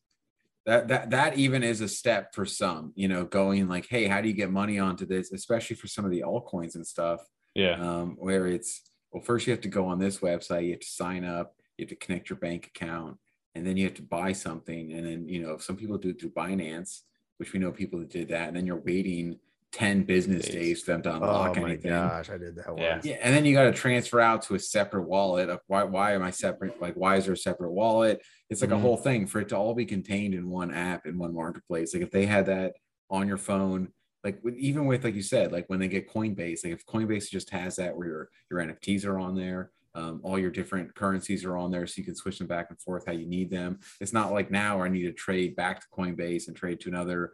that 0.66 0.88
that 0.90 1.10
that 1.10 1.38
even 1.38 1.64
is 1.64 1.82
a 1.82 1.88
step 1.88 2.34
for 2.36 2.46
some 2.46 2.92
you 2.96 3.08
know 3.08 3.24
going 3.26 3.68
like 3.68 3.88
hey 3.90 4.08
how 4.08 4.22
do 4.22 4.28
you 4.28 4.34
get 4.34 4.52
money 4.52 4.80
onto 4.80 5.06
this? 5.06 5.32
Especially 5.32 5.76
for 5.76 5.88
some 5.88 6.06
of 6.06 6.12
the 6.12 6.22
altcoins 6.22 6.76
and 6.76 6.86
stuff 6.86 7.22
yeah. 7.56 7.74
um, 7.74 8.16
where 8.20 8.48
it's 8.48 8.90
well 9.12 9.24
first 9.24 9.48
you 9.48 9.52
have 9.52 9.62
to 9.62 9.70
go 9.70 9.86
on 9.88 10.00
this 10.00 10.20
website 10.20 10.66
you 10.66 10.72
have 10.72 10.80
to 10.80 10.88
sign 10.88 11.26
up 11.26 11.56
you 11.80 11.86
have 11.86 11.90
to 11.90 11.96
connect 12.06 12.30
your 12.30 12.38
bank 12.38 12.68
account 12.68 13.18
and 13.56 13.66
then 13.66 13.78
you 13.78 13.86
have 13.86 13.94
to 13.96 14.02
buy 14.04 14.32
something 14.34 14.94
and 14.94 15.06
then 15.06 15.28
you 15.28 15.42
know 15.42 15.58
some 15.58 15.76
people 15.76 15.98
do 15.98 16.10
it 16.10 16.20
through 16.20 16.30
binance 16.32 17.02
which 17.38 17.54
we 17.54 17.60
know 17.60 17.72
people 17.72 18.00
that 18.00 18.10
did 18.10 18.28
that 18.28 18.48
and 18.50 18.58
then 18.58 18.66
you're 18.66 18.76
waiting 18.82 19.40
10 19.72 20.04
business 20.04 20.46
Days. 20.46 20.54
days 20.56 20.82
for 20.84 20.92
them 20.94 21.02
to 21.04 21.14
unlock 21.16 21.32
Oh 21.32 21.44
unlock 21.44 21.58
my 21.58 21.70
anything 21.70 21.92
gosh, 21.92 22.30
I 22.30 22.38
did 22.38 22.56
that 22.56 22.66
Yeah. 22.76 22.94
once. 22.96 23.06
yeah, 23.06 23.18
and 23.22 23.34
then 23.36 23.46
you 23.46 23.54
got 23.54 23.64
to 23.66 23.72
transfer 23.72 24.20
out 24.20 24.42
to 24.44 24.56
a 24.56 24.60
separate 24.60 25.04
wallet. 25.04 25.48
Why? 25.68 25.84
Why 25.84 26.14
am 26.16 26.24
I 26.24 26.32
separate? 26.32 26.82
Like, 26.82 26.96
why 26.96 27.18
is 27.18 27.26
there 27.26 27.36
a 27.36 27.38
separate 27.38 27.72
wallet? 27.72 28.20
It's 28.50 28.62
like 28.62 28.72
Mhm. 28.72 28.78
a 28.78 28.80
whole 28.80 28.98
thing 28.98 29.28
for 29.28 29.40
it 29.42 29.50
to 29.50 29.56
all 29.58 29.76
be 29.76 29.86
contained 29.86 30.34
in 30.34 30.50
one 30.50 30.74
app 30.74 31.06
in 31.06 31.20
one 31.20 31.36
marketplace. 31.36 31.94
Like, 31.94 32.02
if 32.02 32.10
they 32.10 32.26
had 32.26 32.48
that 32.48 32.74
on 33.12 33.28
your 33.28 33.38
phone, 33.38 33.90
like 34.24 34.44
with, 34.44 34.56
even 34.56 34.88
with 34.88 35.04
like 35.04 35.14
you 35.14 35.22
said, 35.22 35.52
like 35.52 35.70
when 35.70 35.80
they 35.80 35.88
get 35.88 36.10
Coinbase, 36.10 36.64
like 36.64 36.74
if 36.74 36.84
Coinbase 36.88 37.30
just 37.30 37.52
has 37.52 37.76
that 37.76 37.96
where 37.96 38.08
your 38.08 38.30
your 38.50 38.60
NFTs 38.62 39.06
are 39.06 39.20
on 39.20 39.36
there, 39.36 39.70
um, 40.00 40.22
all 40.24 40.40
your 40.40 40.52
different 40.52 40.96
currencies 40.96 41.44
are 41.44 41.58
on 41.58 41.72
there, 41.72 41.86
so 41.86 41.96
you 41.98 42.06
can 42.06 42.16
switch 42.16 42.38
them 42.38 42.48
back 42.48 42.68
and 42.70 42.80
forth 42.82 43.04
how 43.06 43.12
you 43.12 43.28
need 43.28 43.50
them. 43.50 43.80
It's 44.00 44.14
not 44.14 44.32
like 44.32 44.50
now 44.50 44.78
where 44.78 44.86
I 44.86 44.90
need 44.90 45.04
to 45.04 45.12
trade 45.12 45.56
back 45.56 45.82
to 45.82 45.88
Coinbase 45.96 46.48
and 46.48 46.56
trade 46.56 46.80
to 46.82 46.90
another 46.90 47.34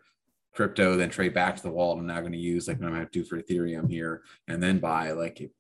crypto, 0.56 0.96
then 0.96 1.10
trade 1.10 1.34
back 1.34 1.56
to 1.58 1.64
the 1.64 1.72
wallet 1.72 2.00
I'm 2.00 2.08
now 2.08 2.22
going 2.22 2.32
to 2.32 2.38
use, 2.38 2.68
like 2.68 2.80
what 2.80 2.88
I'm 2.88 2.94
going 2.94 3.06
to 3.06 3.12
do 3.12 3.24
for 3.24 3.40
Ethereum 3.40 3.90
here, 3.90 4.24
and 4.48 4.62
then 4.64 4.80
buy. 4.80 5.12
Like 5.12 5.42
it, 5.42 5.52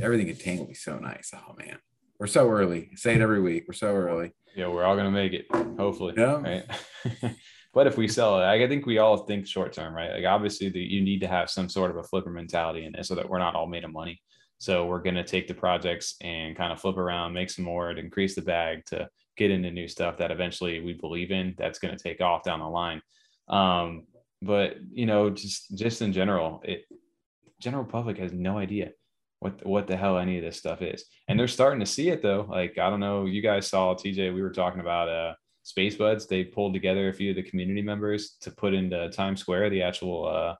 everything 0.00 0.26
contained 0.26 0.60
will 0.60 0.66
be 0.66 0.74
so 0.74 0.98
nice. 0.98 1.32
Oh 1.34 1.54
man, 1.56 1.78
we're 2.18 2.26
so 2.26 2.50
early. 2.50 2.90
Say 2.96 3.14
it 3.14 3.20
every 3.20 3.40
week. 3.40 3.64
We're 3.68 3.74
so 3.74 3.94
early. 3.94 4.32
yeah, 4.56 4.68
we're 4.68 4.84
all 4.84 4.96
gonna 4.96 5.10
make 5.10 5.32
it, 5.32 5.46
hopefully. 5.78 6.14
Yeah. 6.16 6.40
Right. 6.40 7.36
but 7.74 7.86
if 7.86 7.96
we 7.96 8.08
sell 8.08 8.40
it, 8.40 8.44
I 8.44 8.66
think 8.66 8.86
we 8.86 8.98
all 8.98 9.18
think 9.18 9.46
short 9.46 9.72
term, 9.72 9.94
right? 9.94 10.12
Like 10.12 10.24
obviously 10.24 10.68
the, 10.70 10.80
you 10.80 11.02
need 11.02 11.20
to 11.20 11.28
have 11.28 11.50
some 11.50 11.68
sort 11.68 11.90
of 11.90 11.98
a 11.98 12.02
flipper 12.02 12.30
mentality 12.30 12.84
in 12.84 12.94
it 12.94 13.06
so 13.06 13.14
that 13.14 13.28
we're 13.28 13.38
not 13.38 13.54
all 13.54 13.66
made 13.66 13.84
of 13.84 13.92
money. 13.92 14.20
So 14.62 14.86
we're 14.86 15.02
gonna 15.02 15.24
take 15.24 15.48
the 15.48 15.54
projects 15.54 16.14
and 16.20 16.54
kind 16.54 16.72
of 16.72 16.80
flip 16.80 16.96
around, 16.96 17.32
make 17.32 17.50
some 17.50 17.64
more 17.64 17.92
to 17.92 18.00
increase 18.00 18.36
the 18.36 18.42
bag 18.42 18.84
to 18.86 19.08
get 19.36 19.50
into 19.50 19.72
new 19.72 19.88
stuff 19.88 20.16
that 20.18 20.30
eventually 20.30 20.78
we 20.78 20.92
believe 20.92 21.32
in 21.32 21.56
that's 21.58 21.80
gonna 21.80 21.98
take 21.98 22.20
off 22.20 22.44
down 22.44 22.60
the 22.60 22.68
line. 22.68 23.02
Um, 23.48 24.04
but 24.40 24.76
you 24.92 25.04
know, 25.04 25.30
just 25.30 25.76
just 25.76 26.00
in 26.00 26.12
general, 26.12 26.62
it 26.64 26.84
general 27.60 27.84
public 27.84 28.18
has 28.18 28.32
no 28.32 28.56
idea 28.56 28.92
what 29.40 29.66
what 29.66 29.88
the 29.88 29.96
hell 29.96 30.16
any 30.16 30.38
of 30.38 30.44
this 30.44 30.58
stuff 30.58 30.80
is. 30.80 31.06
And 31.26 31.36
they're 31.36 31.48
starting 31.48 31.80
to 31.80 31.86
see 31.86 32.10
it 32.10 32.22
though. 32.22 32.46
Like 32.48 32.78
i 32.78 32.88
don't 32.88 33.00
know 33.00 33.26
you 33.26 33.42
guys 33.42 33.66
saw 33.66 33.94
tj 33.94 34.32
we 34.32 34.42
were 34.42 34.52
talking 34.52 34.80
about 34.80 35.08
uh 35.08 35.34
space 35.64 35.96
buds. 35.96 36.28
They 36.28 36.44
pulled 36.44 36.72
together 36.72 37.08
a 37.08 37.12
few 37.12 37.30
of 37.30 37.36
the 37.36 37.42
community 37.42 37.82
members 37.82 38.36
to 38.42 38.52
put 38.52 38.74
into 38.74 39.10
times 39.10 39.40
square 39.40 39.68
the 39.70 39.82
actual 39.82 40.28
uh 40.28 40.54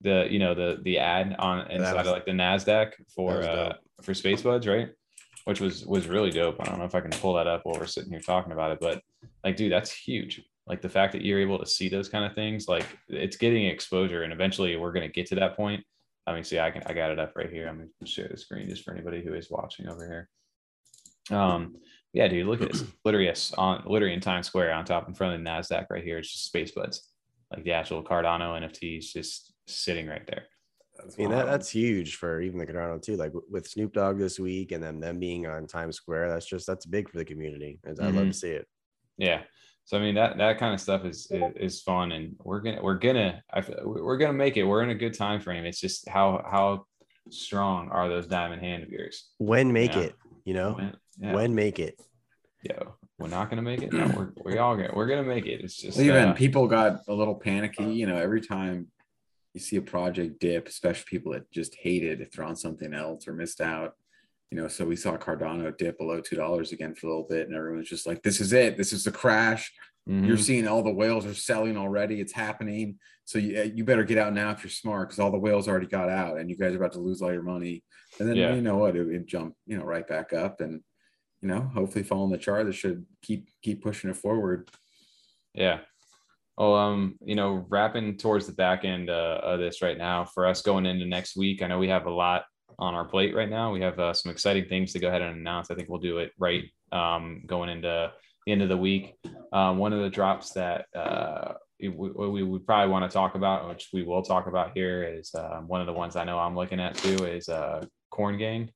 the 0.00 0.26
you 0.30 0.38
know 0.38 0.54
the 0.54 0.78
the 0.82 0.98
ad 0.98 1.34
on 1.38 1.70
inside 1.70 1.94
was- 1.94 2.06
of 2.06 2.12
like 2.12 2.24
the 2.24 2.32
nasdaq 2.32 2.92
for 3.14 3.42
uh 3.42 3.72
for 4.02 4.14
space 4.14 4.42
buds 4.42 4.66
right 4.66 4.90
which 5.44 5.60
was 5.60 5.84
was 5.86 6.06
really 6.06 6.30
dope 6.30 6.56
i 6.60 6.64
don't 6.64 6.78
know 6.78 6.84
if 6.84 6.94
i 6.94 7.00
can 7.00 7.10
pull 7.10 7.34
that 7.34 7.46
up 7.46 7.62
while 7.64 7.78
we're 7.78 7.86
sitting 7.86 8.10
here 8.10 8.20
talking 8.20 8.52
about 8.52 8.70
it 8.70 8.78
but 8.80 9.02
like 9.42 9.56
dude 9.56 9.72
that's 9.72 9.90
huge 9.90 10.42
like 10.66 10.82
the 10.82 10.88
fact 10.88 11.12
that 11.12 11.24
you're 11.24 11.40
able 11.40 11.58
to 11.58 11.66
see 11.66 11.88
those 11.88 12.08
kind 12.08 12.24
of 12.24 12.34
things 12.34 12.68
like 12.68 12.86
it's 13.08 13.36
getting 13.36 13.66
exposure 13.66 14.22
and 14.22 14.32
eventually 14.32 14.76
we're 14.76 14.92
going 14.92 15.06
to 15.06 15.12
get 15.12 15.26
to 15.26 15.34
that 15.34 15.56
point 15.56 15.84
I 16.28 16.34
mean, 16.34 16.44
see, 16.44 16.60
I 16.60 16.70
can 16.70 16.82
I 16.84 16.92
got 16.92 17.10
it 17.10 17.18
up 17.18 17.32
right 17.36 17.50
here. 17.50 17.68
I'm 17.68 17.78
gonna 17.78 17.88
share 18.04 18.28
the 18.28 18.36
screen 18.36 18.68
just 18.68 18.84
for 18.84 18.92
anybody 18.92 19.22
who 19.24 19.32
is 19.32 19.50
watching 19.50 19.88
over 19.88 20.06
here. 20.06 20.28
Um, 21.36 21.76
yeah, 22.12 22.28
dude, 22.28 22.46
look 22.46 22.60
at 22.60 22.70
this. 22.70 22.84
Literally, 23.04 23.26
yes, 23.26 23.54
on 23.56 23.82
literally 23.86 24.12
in 24.12 24.20
Times 24.20 24.46
Square 24.46 24.74
on 24.74 24.84
top 24.84 25.08
in 25.08 25.14
front 25.14 25.34
of 25.34 25.40
the 25.40 25.48
Nasdaq 25.48 25.86
right 25.90 26.04
here. 26.04 26.18
It's 26.18 26.30
just 26.30 26.44
Space 26.44 26.72
Buds, 26.72 27.08
like 27.50 27.64
the 27.64 27.72
actual 27.72 28.02
Cardano 28.02 28.60
NFTs, 28.60 29.12
just 29.12 29.54
sitting 29.68 30.06
right 30.06 30.26
there. 30.26 30.44
I 31.00 31.04
mean, 31.16 31.30
that, 31.30 31.46
that's 31.46 31.70
huge 31.70 32.16
for 32.16 32.40
even 32.40 32.58
the 32.58 32.66
Cardano 32.66 33.00
too. 33.00 33.16
Like 33.16 33.32
with 33.48 33.68
Snoop 33.68 33.92
Dogg 33.92 34.18
this 34.18 34.40
week 34.40 34.72
and 34.72 34.82
then 34.82 34.98
them 34.98 35.20
being 35.20 35.46
on 35.46 35.66
Times 35.66 35.96
Square, 35.96 36.28
that's 36.30 36.46
just 36.46 36.66
that's 36.66 36.86
big 36.86 37.08
for 37.08 37.18
the 37.18 37.24
community. 37.24 37.78
I'd 37.86 37.98
love 37.98 38.14
Mhm. 38.14 38.26
to 38.28 38.32
see 38.32 38.50
it. 38.50 38.66
Yeah. 39.16 39.42
So 39.84 39.96
I 39.96 40.00
mean 40.00 40.16
that 40.16 40.36
that 40.38 40.58
kind 40.58 40.74
of 40.74 40.80
stuff 40.80 41.04
is 41.04 41.28
is, 41.30 41.42
is 41.56 41.82
fun, 41.82 42.12
and 42.12 42.34
we're 42.40 42.60
gonna 42.60 42.82
we're 42.82 42.98
gonna 42.98 43.42
I, 43.52 43.60
feel- 43.62 43.80
we're 43.84 44.18
gonna 44.18 44.32
make 44.32 44.56
it. 44.56 44.64
We're 44.64 44.82
in 44.82 44.90
a 44.90 44.94
good 44.94 45.14
time 45.16 45.40
frame. 45.40 45.64
It's 45.64 45.80
just 45.80 46.08
how 46.08 46.44
how 46.50 46.86
strong 47.30 47.88
are 47.90 48.08
those 48.08 48.26
diamond 48.26 48.60
hand 48.62 48.82
of 48.82 48.90
yours? 48.90 49.30
When 49.38 49.72
make 49.72 49.94
Yeah. 49.94 50.00
it, 50.02 50.14
you 50.44 50.54
know, 50.54 50.72
When, 50.72 50.96
yeah. 51.18 51.32
when 51.34 51.54
make 51.54 51.78
it. 51.78 52.00
Yo, 52.64 52.96
we're 53.18 53.28
not 53.28 53.48
gonna 53.50 53.62
make 53.62 53.82
it. 53.82 53.92
No, 53.92 54.08
we're 54.16 54.32
we 54.44 54.58
all 54.58 54.76
gonna 54.76 54.90
we're 54.94 55.06
gonna 55.06 55.22
make 55.22 55.46
it. 55.46 55.60
It's 55.62 55.76
just 55.76 55.98
Even 56.00 56.30
uh, 56.30 56.34
people 56.34 56.66
got 56.66 57.02
a 57.06 57.14
little 57.14 57.36
panicky. 57.36 57.84
You 57.84 58.06
know, 58.08 58.16
every 58.16 58.40
time 58.40 58.88
you 59.58 59.64
see 59.64 59.76
a 59.76 59.82
project 59.82 60.38
dip, 60.38 60.68
especially 60.68 61.04
people 61.08 61.32
that 61.32 61.50
just 61.50 61.74
hated 61.74 62.20
if 62.20 62.30
they're 62.30 62.44
on 62.44 62.54
something 62.54 62.94
else 62.94 63.26
or 63.26 63.32
missed 63.32 63.60
out. 63.60 63.94
You 64.50 64.56
know, 64.56 64.68
so 64.68 64.86
we 64.86 64.96
saw 64.96 65.16
Cardano 65.16 65.76
dip 65.76 65.98
below 65.98 66.20
two 66.20 66.36
dollars 66.36 66.70
again 66.72 66.94
for 66.94 67.06
a 67.06 67.10
little 67.10 67.26
bit, 67.28 67.48
and 67.48 67.56
everyone's 67.56 67.88
just 67.88 68.06
like, 68.06 68.22
"This 68.22 68.40
is 68.40 68.52
it. 68.52 68.76
This 68.76 68.92
is 68.92 69.04
the 69.04 69.10
crash." 69.10 69.72
mhm. 70.08 70.26
You're 70.26 70.38
seeing 70.38 70.66
all 70.68 70.82
the 70.82 70.90
whales 70.92 71.26
are 71.26 71.34
selling 71.34 71.76
already. 71.76 72.20
It's 72.20 72.32
happening. 72.32 72.98
So 73.26 73.38
you, 73.38 73.70
you 73.74 73.84
better 73.84 74.04
get 74.04 74.16
out 74.16 74.32
now 74.32 74.52
if 74.52 74.62
you're 74.62 74.70
smart 74.70 75.08
because 75.08 75.18
all 75.18 75.30
the 75.30 75.38
whales 75.38 75.68
already 75.68 75.86
got 75.86 76.08
out 76.08 76.38
and 76.38 76.48
you 76.48 76.56
guys 76.56 76.72
are 76.72 76.78
about 76.78 76.92
to 76.92 77.00
lose 77.00 77.20
all 77.20 77.30
your 77.32 77.42
money. 77.42 77.84
And 78.18 78.26
then 78.26 78.36
Yeah. 78.36 78.54
you 78.54 78.62
know 78.62 78.78
what? 78.78 78.96
It, 78.96 79.06
it 79.08 79.26
jumped, 79.26 79.58
you 79.66 79.76
know, 79.76 79.84
right 79.84 80.06
back 80.08 80.32
up 80.32 80.62
and, 80.62 80.80
you 81.42 81.48
know, 81.48 81.60
hopefully 81.60 82.04
following 82.04 82.30
the 82.32 82.38
chart, 82.38 82.64
that 82.64 82.72
should 82.72 83.04
keep 83.20 83.50
keep 83.60 83.82
pushing 83.82 84.08
it 84.08 84.16
forward. 84.16 84.70
Yeah. 85.52 85.80
Well, 86.58 86.74
um, 86.74 87.14
you 87.24 87.36
know, 87.36 87.64
wrapping 87.68 88.16
towards 88.16 88.46
the 88.46 88.52
back 88.52 88.84
end 88.84 89.10
uh, 89.10 89.40
of 89.44 89.60
this 89.60 89.80
right 89.80 89.96
now 89.96 90.24
for 90.24 90.44
us 90.44 90.60
going 90.60 90.86
into 90.86 91.06
next 91.06 91.36
week. 91.36 91.62
I 91.62 91.68
know 91.68 91.78
we 91.78 91.88
have 91.88 92.06
a 92.06 92.10
lot 92.10 92.44
on 92.80 92.94
our 92.94 93.04
plate 93.04 93.34
right 93.34 93.48
now. 93.48 93.72
We 93.72 93.80
have 93.80 93.98
uh, 94.00 94.12
some 94.12 94.32
exciting 94.32 94.66
things 94.68 94.92
to 94.92 94.98
go 94.98 95.06
ahead 95.06 95.22
and 95.22 95.36
announce. 95.38 95.70
I 95.70 95.76
think 95.76 95.88
we'll 95.88 96.00
do 96.00 96.18
it 96.18 96.32
right 96.36 96.64
um, 96.90 97.42
going 97.46 97.68
into 97.70 98.10
the 98.44 98.52
end 98.52 98.62
of 98.62 98.68
the 98.68 98.76
week. 98.76 99.14
Um, 99.52 99.78
one 99.78 99.92
of 99.92 100.00
the 100.00 100.10
drops 100.10 100.50
that 100.54 100.86
uh, 100.96 101.54
we, 101.80 101.90
we 101.90 102.42
would 102.42 102.66
probably 102.66 102.90
want 102.90 103.08
to 103.08 103.14
talk 103.14 103.36
about, 103.36 103.68
which 103.68 103.90
we 103.92 104.02
will 104.02 104.22
talk 104.22 104.48
about 104.48 104.72
here, 104.74 105.04
is 105.04 105.32
uh, 105.36 105.60
one 105.60 105.80
of 105.80 105.86
the 105.86 105.92
ones 105.92 106.16
I 106.16 106.24
know 106.24 106.40
I'm 106.40 106.56
looking 106.56 106.80
at 106.80 106.96
too, 106.96 107.24
is 107.24 107.48
uh, 107.48 107.84
Corn 108.10 108.36
Gang 108.36 108.70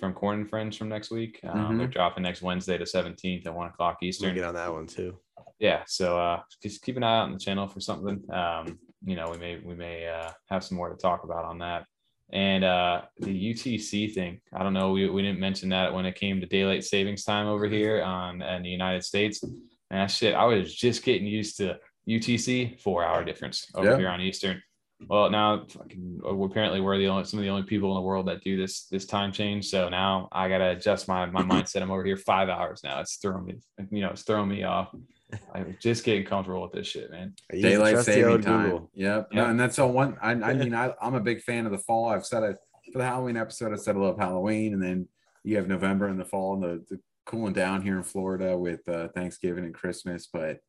from 0.00 0.12
Corn 0.12 0.40
and 0.40 0.50
Friends 0.50 0.76
from 0.76 0.88
next 0.88 1.12
week. 1.12 1.38
Um, 1.44 1.74
Mhm. 1.74 1.78
They're 1.78 1.86
dropping 1.86 2.24
next 2.24 2.42
Wednesday, 2.42 2.78
the 2.78 2.84
17th 2.84 3.46
at 3.46 3.54
one 3.54 3.68
o'clock 3.68 3.98
We'll 4.00 4.08
Eastern 4.08 4.34
get 4.34 4.44
on 4.44 4.54
that 4.54 4.72
one 4.72 4.86
too. 4.86 5.18
Yeah 5.58 5.82
so 5.86 6.18
uh 6.18 6.40
just 6.62 6.82
keep 6.82 6.96
an 6.96 7.02
eye 7.02 7.18
out 7.18 7.24
on 7.24 7.32
the 7.32 7.38
channel 7.38 7.66
for 7.68 7.80
something 7.80 8.22
um 8.32 8.78
you 9.04 9.16
know 9.16 9.28
we 9.30 9.38
may 9.38 9.58
we 9.64 9.74
may 9.74 10.06
uh 10.08 10.30
have 10.48 10.64
some 10.64 10.76
more 10.76 10.88
to 10.88 10.96
talk 10.96 11.24
about 11.24 11.44
on 11.44 11.58
that 11.58 11.84
and 12.32 12.64
uh 12.64 13.02
the 13.20 13.50
utc 13.54 14.12
thing 14.12 14.40
i 14.54 14.62
don't 14.62 14.74
know 14.74 14.92
we, 14.92 15.08
we 15.08 15.22
didn't 15.22 15.40
mention 15.40 15.68
that 15.70 15.92
when 15.92 16.04
it 16.06 16.14
came 16.14 16.40
to 16.40 16.46
daylight 16.46 16.84
savings 16.84 17.24
time 17.24 17.46
over 17.46 17.66
here 17.66 18.02
on 18.02 18.42
in 18.42 18.62
the 18.62 18.68
united 18.68 19.02
states 19.02 19.42
and 19.42 19.54
that 19.90 20.10
shit 20.10 20.34
i 20.34 20.44
was 20.44 20.74
just 20.74 21.02
getting 21.04 21.26
used 21.26 21.56
to 21.56 21.76
utc 22.08 22.80
four 22.80 23.04
hour 23.04 23.24
difference 23.24 23.66
over 23.74 23.90
Yeah. 23.90 23.96
here 23.96 24.08
on 24.08 24.20
eastern 24.20 24.62
well, 25.06 25.30
now 25.30 25.64
fucking, 25.68 26.20
apparently 26.24 26.80
we're 26.80 26.98
the 26.98 27.06
only 27.06 27.22
some 27.22 27.38
of 27.38 27.44
the 27.44 27.50
only 27.50 27.62
people 27.62 27.90
in 27.90 27.94
the 27.94 28.00
world 28.00 28.26
that 28.26 28.42
do 28.42 28.56
this 28.56 28.86
this 28.86 29.06
time 29.06 29.30
change. 29.30 29.68
So 29.68 29.88
now 29.88 30.28
I 30.32 30.48
gotta 30.48 30.70
adjust 30.70 31.06
my 31.06 31.24
my 31.26 31.42
mindset. 31.42 31.82
I'm 31.82 31.92
over 31.92 32.04
here 32.04 32.16
five 32.16 32.48
hours 32.48 32.80
now. 32.82 32.98
It's 33.00 33.14
throwing 33.14 33.44
me, 33.44 33.60
you 33.92 34.00
know, 34.00 34.10
it's 34.10 34.22
throwing 34.22 34.48
me 34.48 34.64
off. 34.64 34.92
I'm 35.54 35.76
just 35.80 36.04
getting 36.04 36.24
comfortable 36.24 36.62
with 36.62 36.72
this 36.72 36.86
shit, 36.86 37.10
man. 37.10 37.34
I 37.52 37.56
use 37.56 37.62
the 37.62 37.68
Daylight 37.70 37.98
saving 38.04 38.42
time. 38.42 38.64
Google. 38.64 38.90
Yep. 38.94 39.28
Yep. 39.30 39.32
No, 39.32 39.46
and 39.46 39.60
that's 39.60 39.78
all 39.78 39.92
one. 39.92 40.16
I, 40.22 40.32
I 40.32 40.54
mean, 40.54 40.74
I, 40.74 40.92
I'm 41.00 41.14
a 41.14 41.20
big 41.20 41.42
fan 41.42 41.66
of 41.66 41.72
the 41.72 41.78
fall. 41.78 42.08
I've 42.08 42.26
said 42.26 42.42
it 42.42 42.56
for 42.92 42.98
the 42.98 43.04
Halloween 43.04 43.36
episode. 43.36 43.72
I 43.72 43.76
said 43.76 43.96
I 43.96 43.98
love 43.98 44.18
Halloween, 44.18 44.72
and 44.72 44.82
then 44.82 45.08
you 45.44 45.56
have 45.56 45.68
November 45.68 46.08
and 46.08 46.18
the 46.18 46.24
fall 46.24 46.54
and 46.54 46.62
the, 46.62 46.84
the 46.88 47.00
cooling 47.26 47.52
down 47.52 47.82
here 47.82 47.96
in 47.96 48.02
Florida 48.02 48.56
with 48.56 48.88
uh, 48.88 49.08
Thanksgiving 49.08 49.64
and 49.64 49.74
Christmas. 49.74 50.28
But 50.32 50.60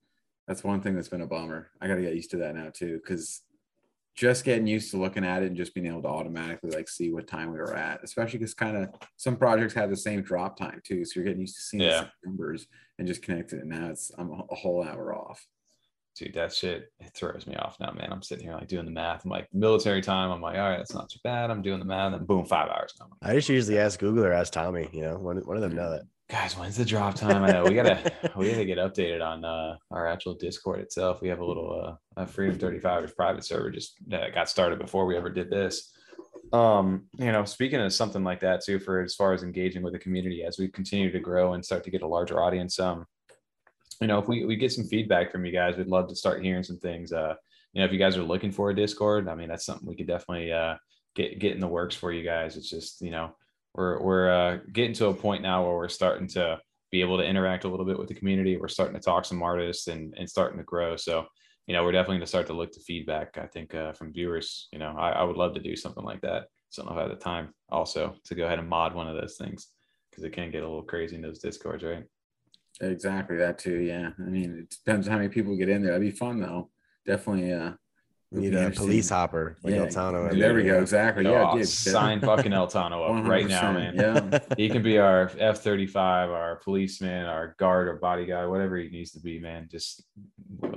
that's 0.48 0.64
one 0.64 0.82
thing 0.82 0.96
that's 0.96 1.10
been 1.10 1.22
a 1.22 1.28
bummer. 1.28 1.70
I 1.80 1.88
got 1.88 1.96
to 1.96 2.02
get 2.02 2.16
used 2.16 2.32
to 2.32 2.38
that 2.38 2.56
now 2.56 2.70
too, 2.74 3.00
because 3.02 3.42
just 4.20 4.44
getting 4.44 4.68
used 4.68 4.92
to 4.92 4.98
looking 4.98 5.24
at 5.24 5.44
it 5.44 5.46
and 5.46 5.56
just 5.56 5.74
being 5.74 5.88
able 5.88 6.02
to 6.02 6.10
automatically 6.10 6.72
like 6.72 6.90
see 6.90 7.10
what 7.10 7.26
time 7.26 7.54
we 7.54 7.58
were 7.58 7.74
at, 7.74 8.04
especially 8.04 8.38
because 8.38 8.54
kind 8.54 8.76
of 8.76 8.90
some 9.16 9.38
projects 9.38 9.74
have 9.74 9.90
the 9.90 9.96
same 9.96 10.22
drop 10.22 10.58
time 10.58 10.82
too. 10.84 11.06
So 11.06 11.14
you're 11.16 11.24
getting 11.24 11.40
used 11.40 11.56
to 11.56 11.62
seeing 11.62 11.80
the 11.80 11.86
Yeah. 11.86 12.00
same 12.02 12.10
numbers 12.26 12.68
and 12.98 13.08
just 13.08 13.22
connecting 13.22 13.60
it. 13.60 13.66
Now 13.66 13.88
it's 13.88 14.12
I'm 14.18 14.30
a, 14.30 14.44
a 14.52 14.56
whole 14.56 14.84
hour 14.84 15.16
off. 15.16 15.48
Dude, 16.18 16.34
that 16.34 16.54
shit 16.54 16.92
it 17.00 17.12
throws 17.14 17.48
me 17.48 17.56
off 17.56 17.80
now, 17.80 17.92
man. 17.92 18.10
I'm 18.12 18.22
sitting 18.22 18.44
here 18.44 18.56
like 18.56 18.68
doing 18.68 18.84
the 18.84 18.92
math. 18.92 19.24
I'm 19.24 19.32
like 19.32 19.48
military 19.54 20.02
time. 20.02 20.32
I'm 20.32 20.42
like, 20.42 20.58
all 20.58 20.70
right, 20.70 20.78
that's 20.78 20.94
not 20.94 21.10
too 21.10 21.20
bad. 21.24 21.50
I'm 21.50 21.62
doing 21.62 21.80
the 21.80 21.86
math, 21.86 22.14
and 22.14 22.28
boom, 22.28 22.44
five 22.44 22.68
hours. 22.70 22.94
now. 23.00 23.08
I 23.22 23.36
just 23.36 23.48
usually 23.48 23.80
ask 23.80 24.02
Google 24.02 24.26
or 24.26 24.34
ask 24.34 24.52
Tommy. 24.52 24.90
You 24.92 25.04
know, 25.04 25.16
one, 25.18 25.38
one 25.38 25.56
of 25.56 25.62
them 25.62 25.76
know 25.76 25.84
mm. 25.84 25.98
that. 25.98 26.06
Guys, 26.30 26.56
when's 26.56 26.78
the 26.78 26.86
drop 26.86 27.16
time? 27.16 27.44
I 27.44 27.52
know 27.52 27.64
we 27.64 27.74
gotta 27.74 28.12
we 28.36 28.52
gotta 28.52 28.66
get 28.66 28.78
updated 28.78 29.26
on 29.26 29.44
uh, 29.44 29.78
our 29.90 30.08
actual 30.08 30.36
Discord 30.36 30.80
itself. 30.80 31.22
We 31.22 31.28
have 31.28 31.40
a 31.40 31.46
little 31.46 31.98
uh, 32.16 32.26
Freedom 32.26 32.60
35 32.60 33.16
private 33.16 33.44
server 33.44 33.72
just 33.72 33.96
that 34.08 34.36
got 34.36 34.48
started 34.48 34.78
before 34.78 35.08
we 35.08 35.18
ever 35.18 35.32
did 35.32 35.50
this. 35.50 35.92
Um, 36.54 37.08
you 37.18 37.32
know, 37.32 37.46
speaking 37.46 37.80
of 37.82 37.92
something 37.94 38.24
like 38.24 38.42
that 38.42 38.64
too, 38.64 38.78
for 38.80 39.02
as 39.02 39.16
far 39.16 39.34
as 39.34 39.42
engaging 39.42 39.82
with 39.82 39.94
the 39.94 40.00
community 40.00 40.44
as 40.44 40.60
we 40.60 40.68
continue 40.68 41.12
to 41.12 41.20
grow 41.20 41.54
and 41.54 41.66
start 41.66 41.84
to 41.86 41.92
get 41.92 42.04
a 42.04 42.08
larger 42.08 42.40
audience, 42.40 42.80
um, 42.80 43.08
you 44.00 44.06
know, 44.06 44.20
if 44.20 44.28
we, 44.28 44.46
we 44.46 44.56
get 44.56 44.72
some 44.72 44.86
feedback 44.86 45.32
from 45.32 45.46
you 45.46 45.52
guys, 45.52 45.78
we'd 45.78 45.88
love 45.88 46.08
to 46.10 46.16
start 46.16 46.44
hearing 46.44 46.64
some 46.64 46.78
things. 46.78 47.12
Uh, 47.12 47.34
you 47.74 47.80
know, 47.80 47.86
if 47.86 47.92
you 47.92 47.98
guys 47.98 48.18
are 48.18 48.24
looking 48.24 48.52
for 48.52 48.70
a 48.70 48.76
Discord, 48.76 49.28
I 49.28 49.34
mean, 49.34 49.50
that's 49.50 49.66
something 49.66 49.88
we 49.88 49.96
could 49.96 50.08
definitely 50.08 50.52
uh 50.52 50.76
get 51.16 51.40
get 51.40 51.54
in 51.54 51.60
the 51.60 51.68
works 51.68 51.96
for 51.96 52.12
you 52.12 52.24
guys. 52.24 52.56
It's 52.56 52.70
just, 52.70 53.02
you 53.02 53.10
know, 53.10 53.36
we're 53.76 54.02
we're 54.02 54.30
uh, 54.32 54.58
getting 54.74 54.94
to 54.94 55.08
a 55.08 55.14
point 55.14 55.42
now 55.42 55.64
where 55.64 55.76
we're 55.76 55.90
starting 55.90 56.28
to 56.30 56.60
be 56.92 57.02
able 57.02 57.18
to 57.18 57.24
interact 57.24 57.66
a 57.66 57.68
little 57.68 57.86
bit 57.86 58.00
with 58.00 58.08
the 58.08 58.16
community. 58.16 58.58
We're 58.58 58.68
starting 58.68 58.96
to 58.96 59.02
talk 59.02 59.26
some 59.26 59.44
artists 59.44 59.88
and 59.88 60.14
and 60.18 60.30
starting 60.30 60.58
to 60.58 60.64
grow. 60.64 60.96
So, 60.96 61.26
you 61.68 61.74
know, 61.74 61.84
we're 61.84 61.92
definitely 61.92 62.18
going 62.18 62.22
to 62.22 62.28
start 62.28 62.48
to 62.48 62.54
look 62.54 62.72
to 62.74 62.80
feedback. 62.82 63.38
I 63.38 63.48
think 63.48 63.76
uh, 63.76 63.94
from 63.94 64.14
viewers. 64.14 64.68
You 64.72 64.80
know, 64.80 64.96
I, 64.98 65.12
I 65.12 65.24
would 65.24 65.38
love 65.38 65.54
to 65.54 65.62
do 65.62 65.76
something 65.76 66.04
like 66.04 66.22
that. 66.22 66.46
So 66.70 66.82
I 66.82 66.86
don't 66.86 66.96
know 66.96 67.02
if 67.02 67.06
I 67.06 67.10
have 67.10 67.18
the 67.18 67.24
time 67.24 67.54
also 67.70 68.16
to 68.26 68.36
go 68.36 68.46
ahead 68.46 68.60
and 68.60 68.70
mod 68.70 68.94
one 68.94 69.08
of 69.08 69.16
those 69.16 69.38
things 69.38 69.70
because 70.10 70.24
it 70.24 70.34
can 70.34 70.52
get 70.52 70.64
a 70.64 70.68
little 70.68 70.84
crazy 70.84 71.16
in 71.16 71.22
those 71.22 71.40
discords, 71.40 71.84
right? 71.84 72.04
Exactly 72.82 73.38
that 73.38 73.58
too. 73.58 73.80
Yeah. 73.80 74.12
I 74.20 74.30
mean, 74.30 74.60
it 74.64 74.70
depends 74.70 75.08
on 75.08 75.12
how 75.12 75.18
many 75.18 75.30
people 75.30 75.58
get 75.58 75.70
in 75.70 75.82
there. 75.82 75.94
That'd 75.94 76.12
be 76.12 76.16
fun 76.16 76.40
though. 76.40 76.70
Definitely. 77.06 77.52
Uh, 77.52 77.74
We 78.32 78.42
need 78.42 78.54
a 78.54 78.70
police 78.70 79.10
hopper 79.10 79.58
like 79.64 79.74
Yeah, 79.74 79.88
Eltano. 79.88 80.38
There 80.38 80.54
we 80.54 80.64
go. 80.64 80.80
Exactly. 80.80 81.26
Oh, 81.26 81.32
Yeah. 81.32 81.44
I'll 81.46 81.58
dude. 81.58 81.68
sign 81.68 82.22
fucking 82.22 82.54
El 82.54 82.68
Tano 82.68 83.20
up 83.20 83.28
right 83.28 83.48
now, 83.48 83.72
man. 83.72 83.96
Yeah. 83.96 84.40
He 84.56 84.70
can 84.70 84.84
be 84.84 85.00
our 85.00 85.32
F 85.40 85.62
thirty 85.64 85.88
five, 85.88 86.30
our 86.30 86.58
policeman, 86.58 87.26
our 87.26 87.56
guard, 87.58 87.88
or 87.88 87.96
bodyguard, 87.96 88.52
whatever 88.52 88.78
he 88.78 88.90
needs 88.90 89.12
to 89.14 89.20
be, 89.20 89.40
man. 89.40 89.68
Just 89.72 90.04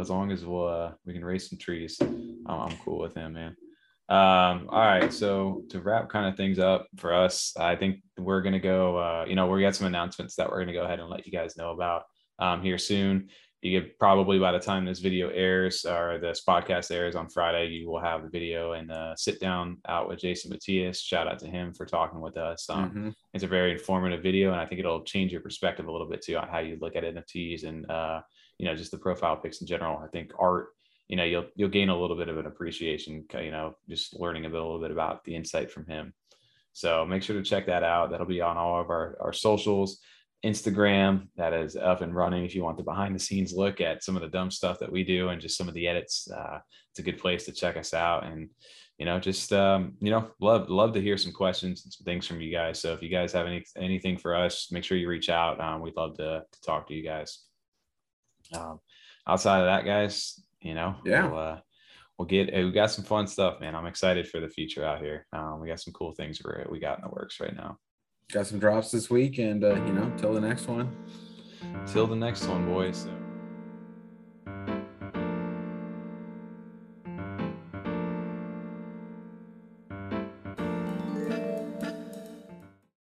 as 0.00 0.08
long 0.08 0.32
as 0.32 0.46
we'll 0.46 0.66
uh, 0.66 0.92
we 1.04 1.12
can 1.12 1.24
raise 1.24 1.50
some 1.50 1.58
trees, 1.58 1.98
I'm, 2.00 2.40
I'm 2.46 2.76
cool 2.78 2.98
with 2.98 3.14
him, 3.14 3.34
man. 3.34 3.54
Um, 4.08 4.68
all 4.70 4.80
right, 4.80 5.12
so 5.12 5.62
to 5.70 5.80
wrap 5.80 6.08
kind 6.08 6.26
of 6.26 6.36
things 6.36 6.58
up 6.58 6.86
for 6.96 7.14
us, 7.14 7.54
I 7.58 7.76
think 7.76 7.96
we're 8.16 8.40
gonna 8.42 8.60
go. 8.60 8.96
Uh, 8.96 9.24
you 9.28 9.34
know, 9.34 9.46
we 9.46 9.60
got 9.60 9.76
some 9.76 9.86
announcements 9.86 10.36
that 10.36 10.48
we're 10.50 10.60
gonna 10.60 10.72
go 10.72 10.84
ahead 10.84 11.00
and 11.00 11.08
let 11.10 11.26
you 11.26 11.32
guys 11.32 11.56
know 11.58 11.70
about 11.72 12.04
um, 12.38 12.62
here 12.62 12.78
soon. 12.78 13.28
You 13.62 13.80
get 13.80 13.96
probably 13.96 14.40
by 14.40 14.50
the 14.50 14.58
time 14.58 14.84
this 14.84 14.98
video 14.98 15.28
airs 15.28 15.84
or 15.84 16.18
this 16.20 16.42
podcast 16.46 16.90
airs 16.90 17.14
on 17.14 17.28
Friday, 17.28 17.68
you 17.68 17.88
will 17.88 18.00
have 18.00 18.24
the 18.24 18.28
video 18.28 18.72
and 18.72 18.90
uh, 18.90 19.14
sit 19.14 19.38
down 19.38 19.78
out 19.88 20.08
with 20.08 20.18
Jason 20.18 20.50
Matias. 20.50 21.00
Shout 21.00 21.28
out 21.28 21.38
to 21.38 21.46
him 21.46 21.72
for 21.72 21.86
talking 21.86 22.20
with 22.20 22.36
us. 22.36 22.68
Um, 22.68 22.90
Mhm. 22.90 23.14
it's 23.32 23.44
a 23.44 23.46
very 23.46 23.70
informative 23.70 24.20
video 24.20 24.50
and 24.50 24.60
i 24.60 24.66
think 24.66 24.80
it'll 24.80 25.04
change 25.04 25.30
your 25.30 25.40
perspective 25.40 25.86
a 25.86 25.92
little 25.92 26.08
bit 26.08 26.22
too 26.22 26.36
on 26.36 26.48
how 26.48 26.58
you 26.58 26.76
look 26.80 26.96
at 26.96 27.04
nfts 27.04 27.64
and 27.64 27.88
uh, 27.90 28.20
you 28.58 28.66
know 28.66 28.74
just 28.74 28.90
the 28.90 28.98
profile 28.98 29.36
pics 29.36 29.60
in 29.60 29.66
general 29.66 29.96
i 30.04 30.08
think 30.08 30.32
art 30.38 30.68
you 31.08 31.16
know 31.16 31.24
you'll 31.24 31.46
you'll 31.54 31.68
gain 31.68 31.88
a 31.88 31.98
little 31.98 32.16
bit 32.16 32.28
of 32.28 32.38
an 32.38 32.46
appreciation 32.46 33.24
you 33.40 33.50
know 33.52 33.74
just 33.88 34.18
learning 34.18 34.44
a, 34.44 34.50
bit, 34.50 34.60
a 34.60 34.64
little 34.64 34.80
bit 34.80 34.90
about 34.90 35.22
the 35.24 35.34
insight 35.36 35.70
from 35.70 35.86
him 35.86 36.12
so 36.72 37.06
make 37.06 37.22
sure 37.22 37.36
to 37.36 37.42
check 37.48 37.66
that 37.66 37.82
out 37.84 38.10
that'll 38.10 38.26
be 38.26 38.40
on 38.40 38.56
all 38.56 38.80
of 38.80 38.90
our, 38.90 39.16
our 39.20 39.32
socials 39.32 40.00
instagram 40.44 41.28
that 41.36 41.52
is 41.52 41.76
up 41.76 42.00
and 42.00 42.14
running. 42.14 42.44
If 42.44 42.54
you 42.54 42.64
want 42.64 42.76
the 42.76 42.82
behind 42.82 43.14
the 43.14 43.18
scenes 43.20 43.52
look 43.52 43.80
at 43.80 44.02
some 44.02 44.16
of 44.16 44.22
the 44.22 44.28
dumb 44.28 44.50
stuff 44.50 44.78
that 44.80 44.90
we 44.90 45.04
do 45.04 45.28
and 45.28 45.40
just 45.40 45.56
some 45.56 45.68
of 45.68 45.74
the 45.74 45.86
edits 45.86 46.28
uh, 46.30 46.58
it's 46.90 46.98
a 46.98 47.02
good 47.02 47.18
place 47.18 47.44
to 47.44 47.52
check 47.52 47.76
us 47.76 47.94
out. 47.94 48.24
And 48.24 48.50
you 48.98 49.06
know 49.06 49.18
just 49.20 49.52
um 49.52 49.94
you 50.00 50.10
know 50.10 50.30
love 50.40 50.68
love 50.68 50.92
to 50.94 51.00
hear 51.00 51.16
some 51.16 51.32
questions 51.32 51.84
and 51.84 51.92
some 51.92 52.04
things 52.04 52.26
from 52.26 52.40
you 52.40 52.52
guys. 52.52 52.80
So 52.80 52.92
if 52.92 53.02
you 53.02 53.08
guys 53.08 53.32
have 53.32 53.46
any 53.46 53.64
anything 53.76 54.18
for 54.18 54.34
us 54.34 54.70
make 54.72 54.84
sure 54.84 54.98
you 54.98 55.08
reach 55.08 55.28
out. 55.30 55.60
Um, 55.60 55.80
we'd 55.80 55.96
love 55.96 56.16
to, 56.16 56.42
to 56.50 56.60
talk 56.60 56.88
to 56.88 56.94
you 56.94 57.04
guys. 57.04 57.38
Um 58.54 58.80
outside 59.28 59.60
of 59.60 59.66
that 59.66 59.84
guys 59.84 60.40
you 60.60 60.74
know 60.74 60.96
Yeah. 61.04 61.28
we'll, 61.28 61.38
uh, 61.38 61.60
we'll 62.18 62.26
get 62.26 62.52
we 62.52 62.72
got 62.72 62.90
some 62.90 63.04
fun 63.04 63.26
stuff 63.28 63.60
man. 63.60 63.74
I'm 63.76 63.86
excited 63.86 64.28
for 64.28 64.40
the 64.40 64.48
future 64.48 64.84
out 64.84 65.00
here. 65.00 65.26
Um, 65.32 65.60
we 65.60 65.68
got 65.68 65.80
some 65.80 65.92
cool 65.92 66.12
things 66.12 66.40
we 66.44 66.52
we 66.68 66.80
got 66.80 66.98
in 66.98 67.04
the 67.04 67.10
works 67.10 67.38
right 67.40 67.54
now 67.54 67.78
Got 68.30 68.46
some 68.46 68.58
drops 68.58 68.90
this 68.90 69.10
week, 69.10 69.38
and 69.38 69.62
uh, 69.62 69.74
you 69.74 69.92
know, 69.92 70.12
till 70.16 70.32
the 70.32 70.40
next 70.40 70.66
one. 70.68 70.94
till 71.86 72.06
the 72.06 72.16
next 72.16 72.46
one 72.46 72.66
boys. 72.66 73.06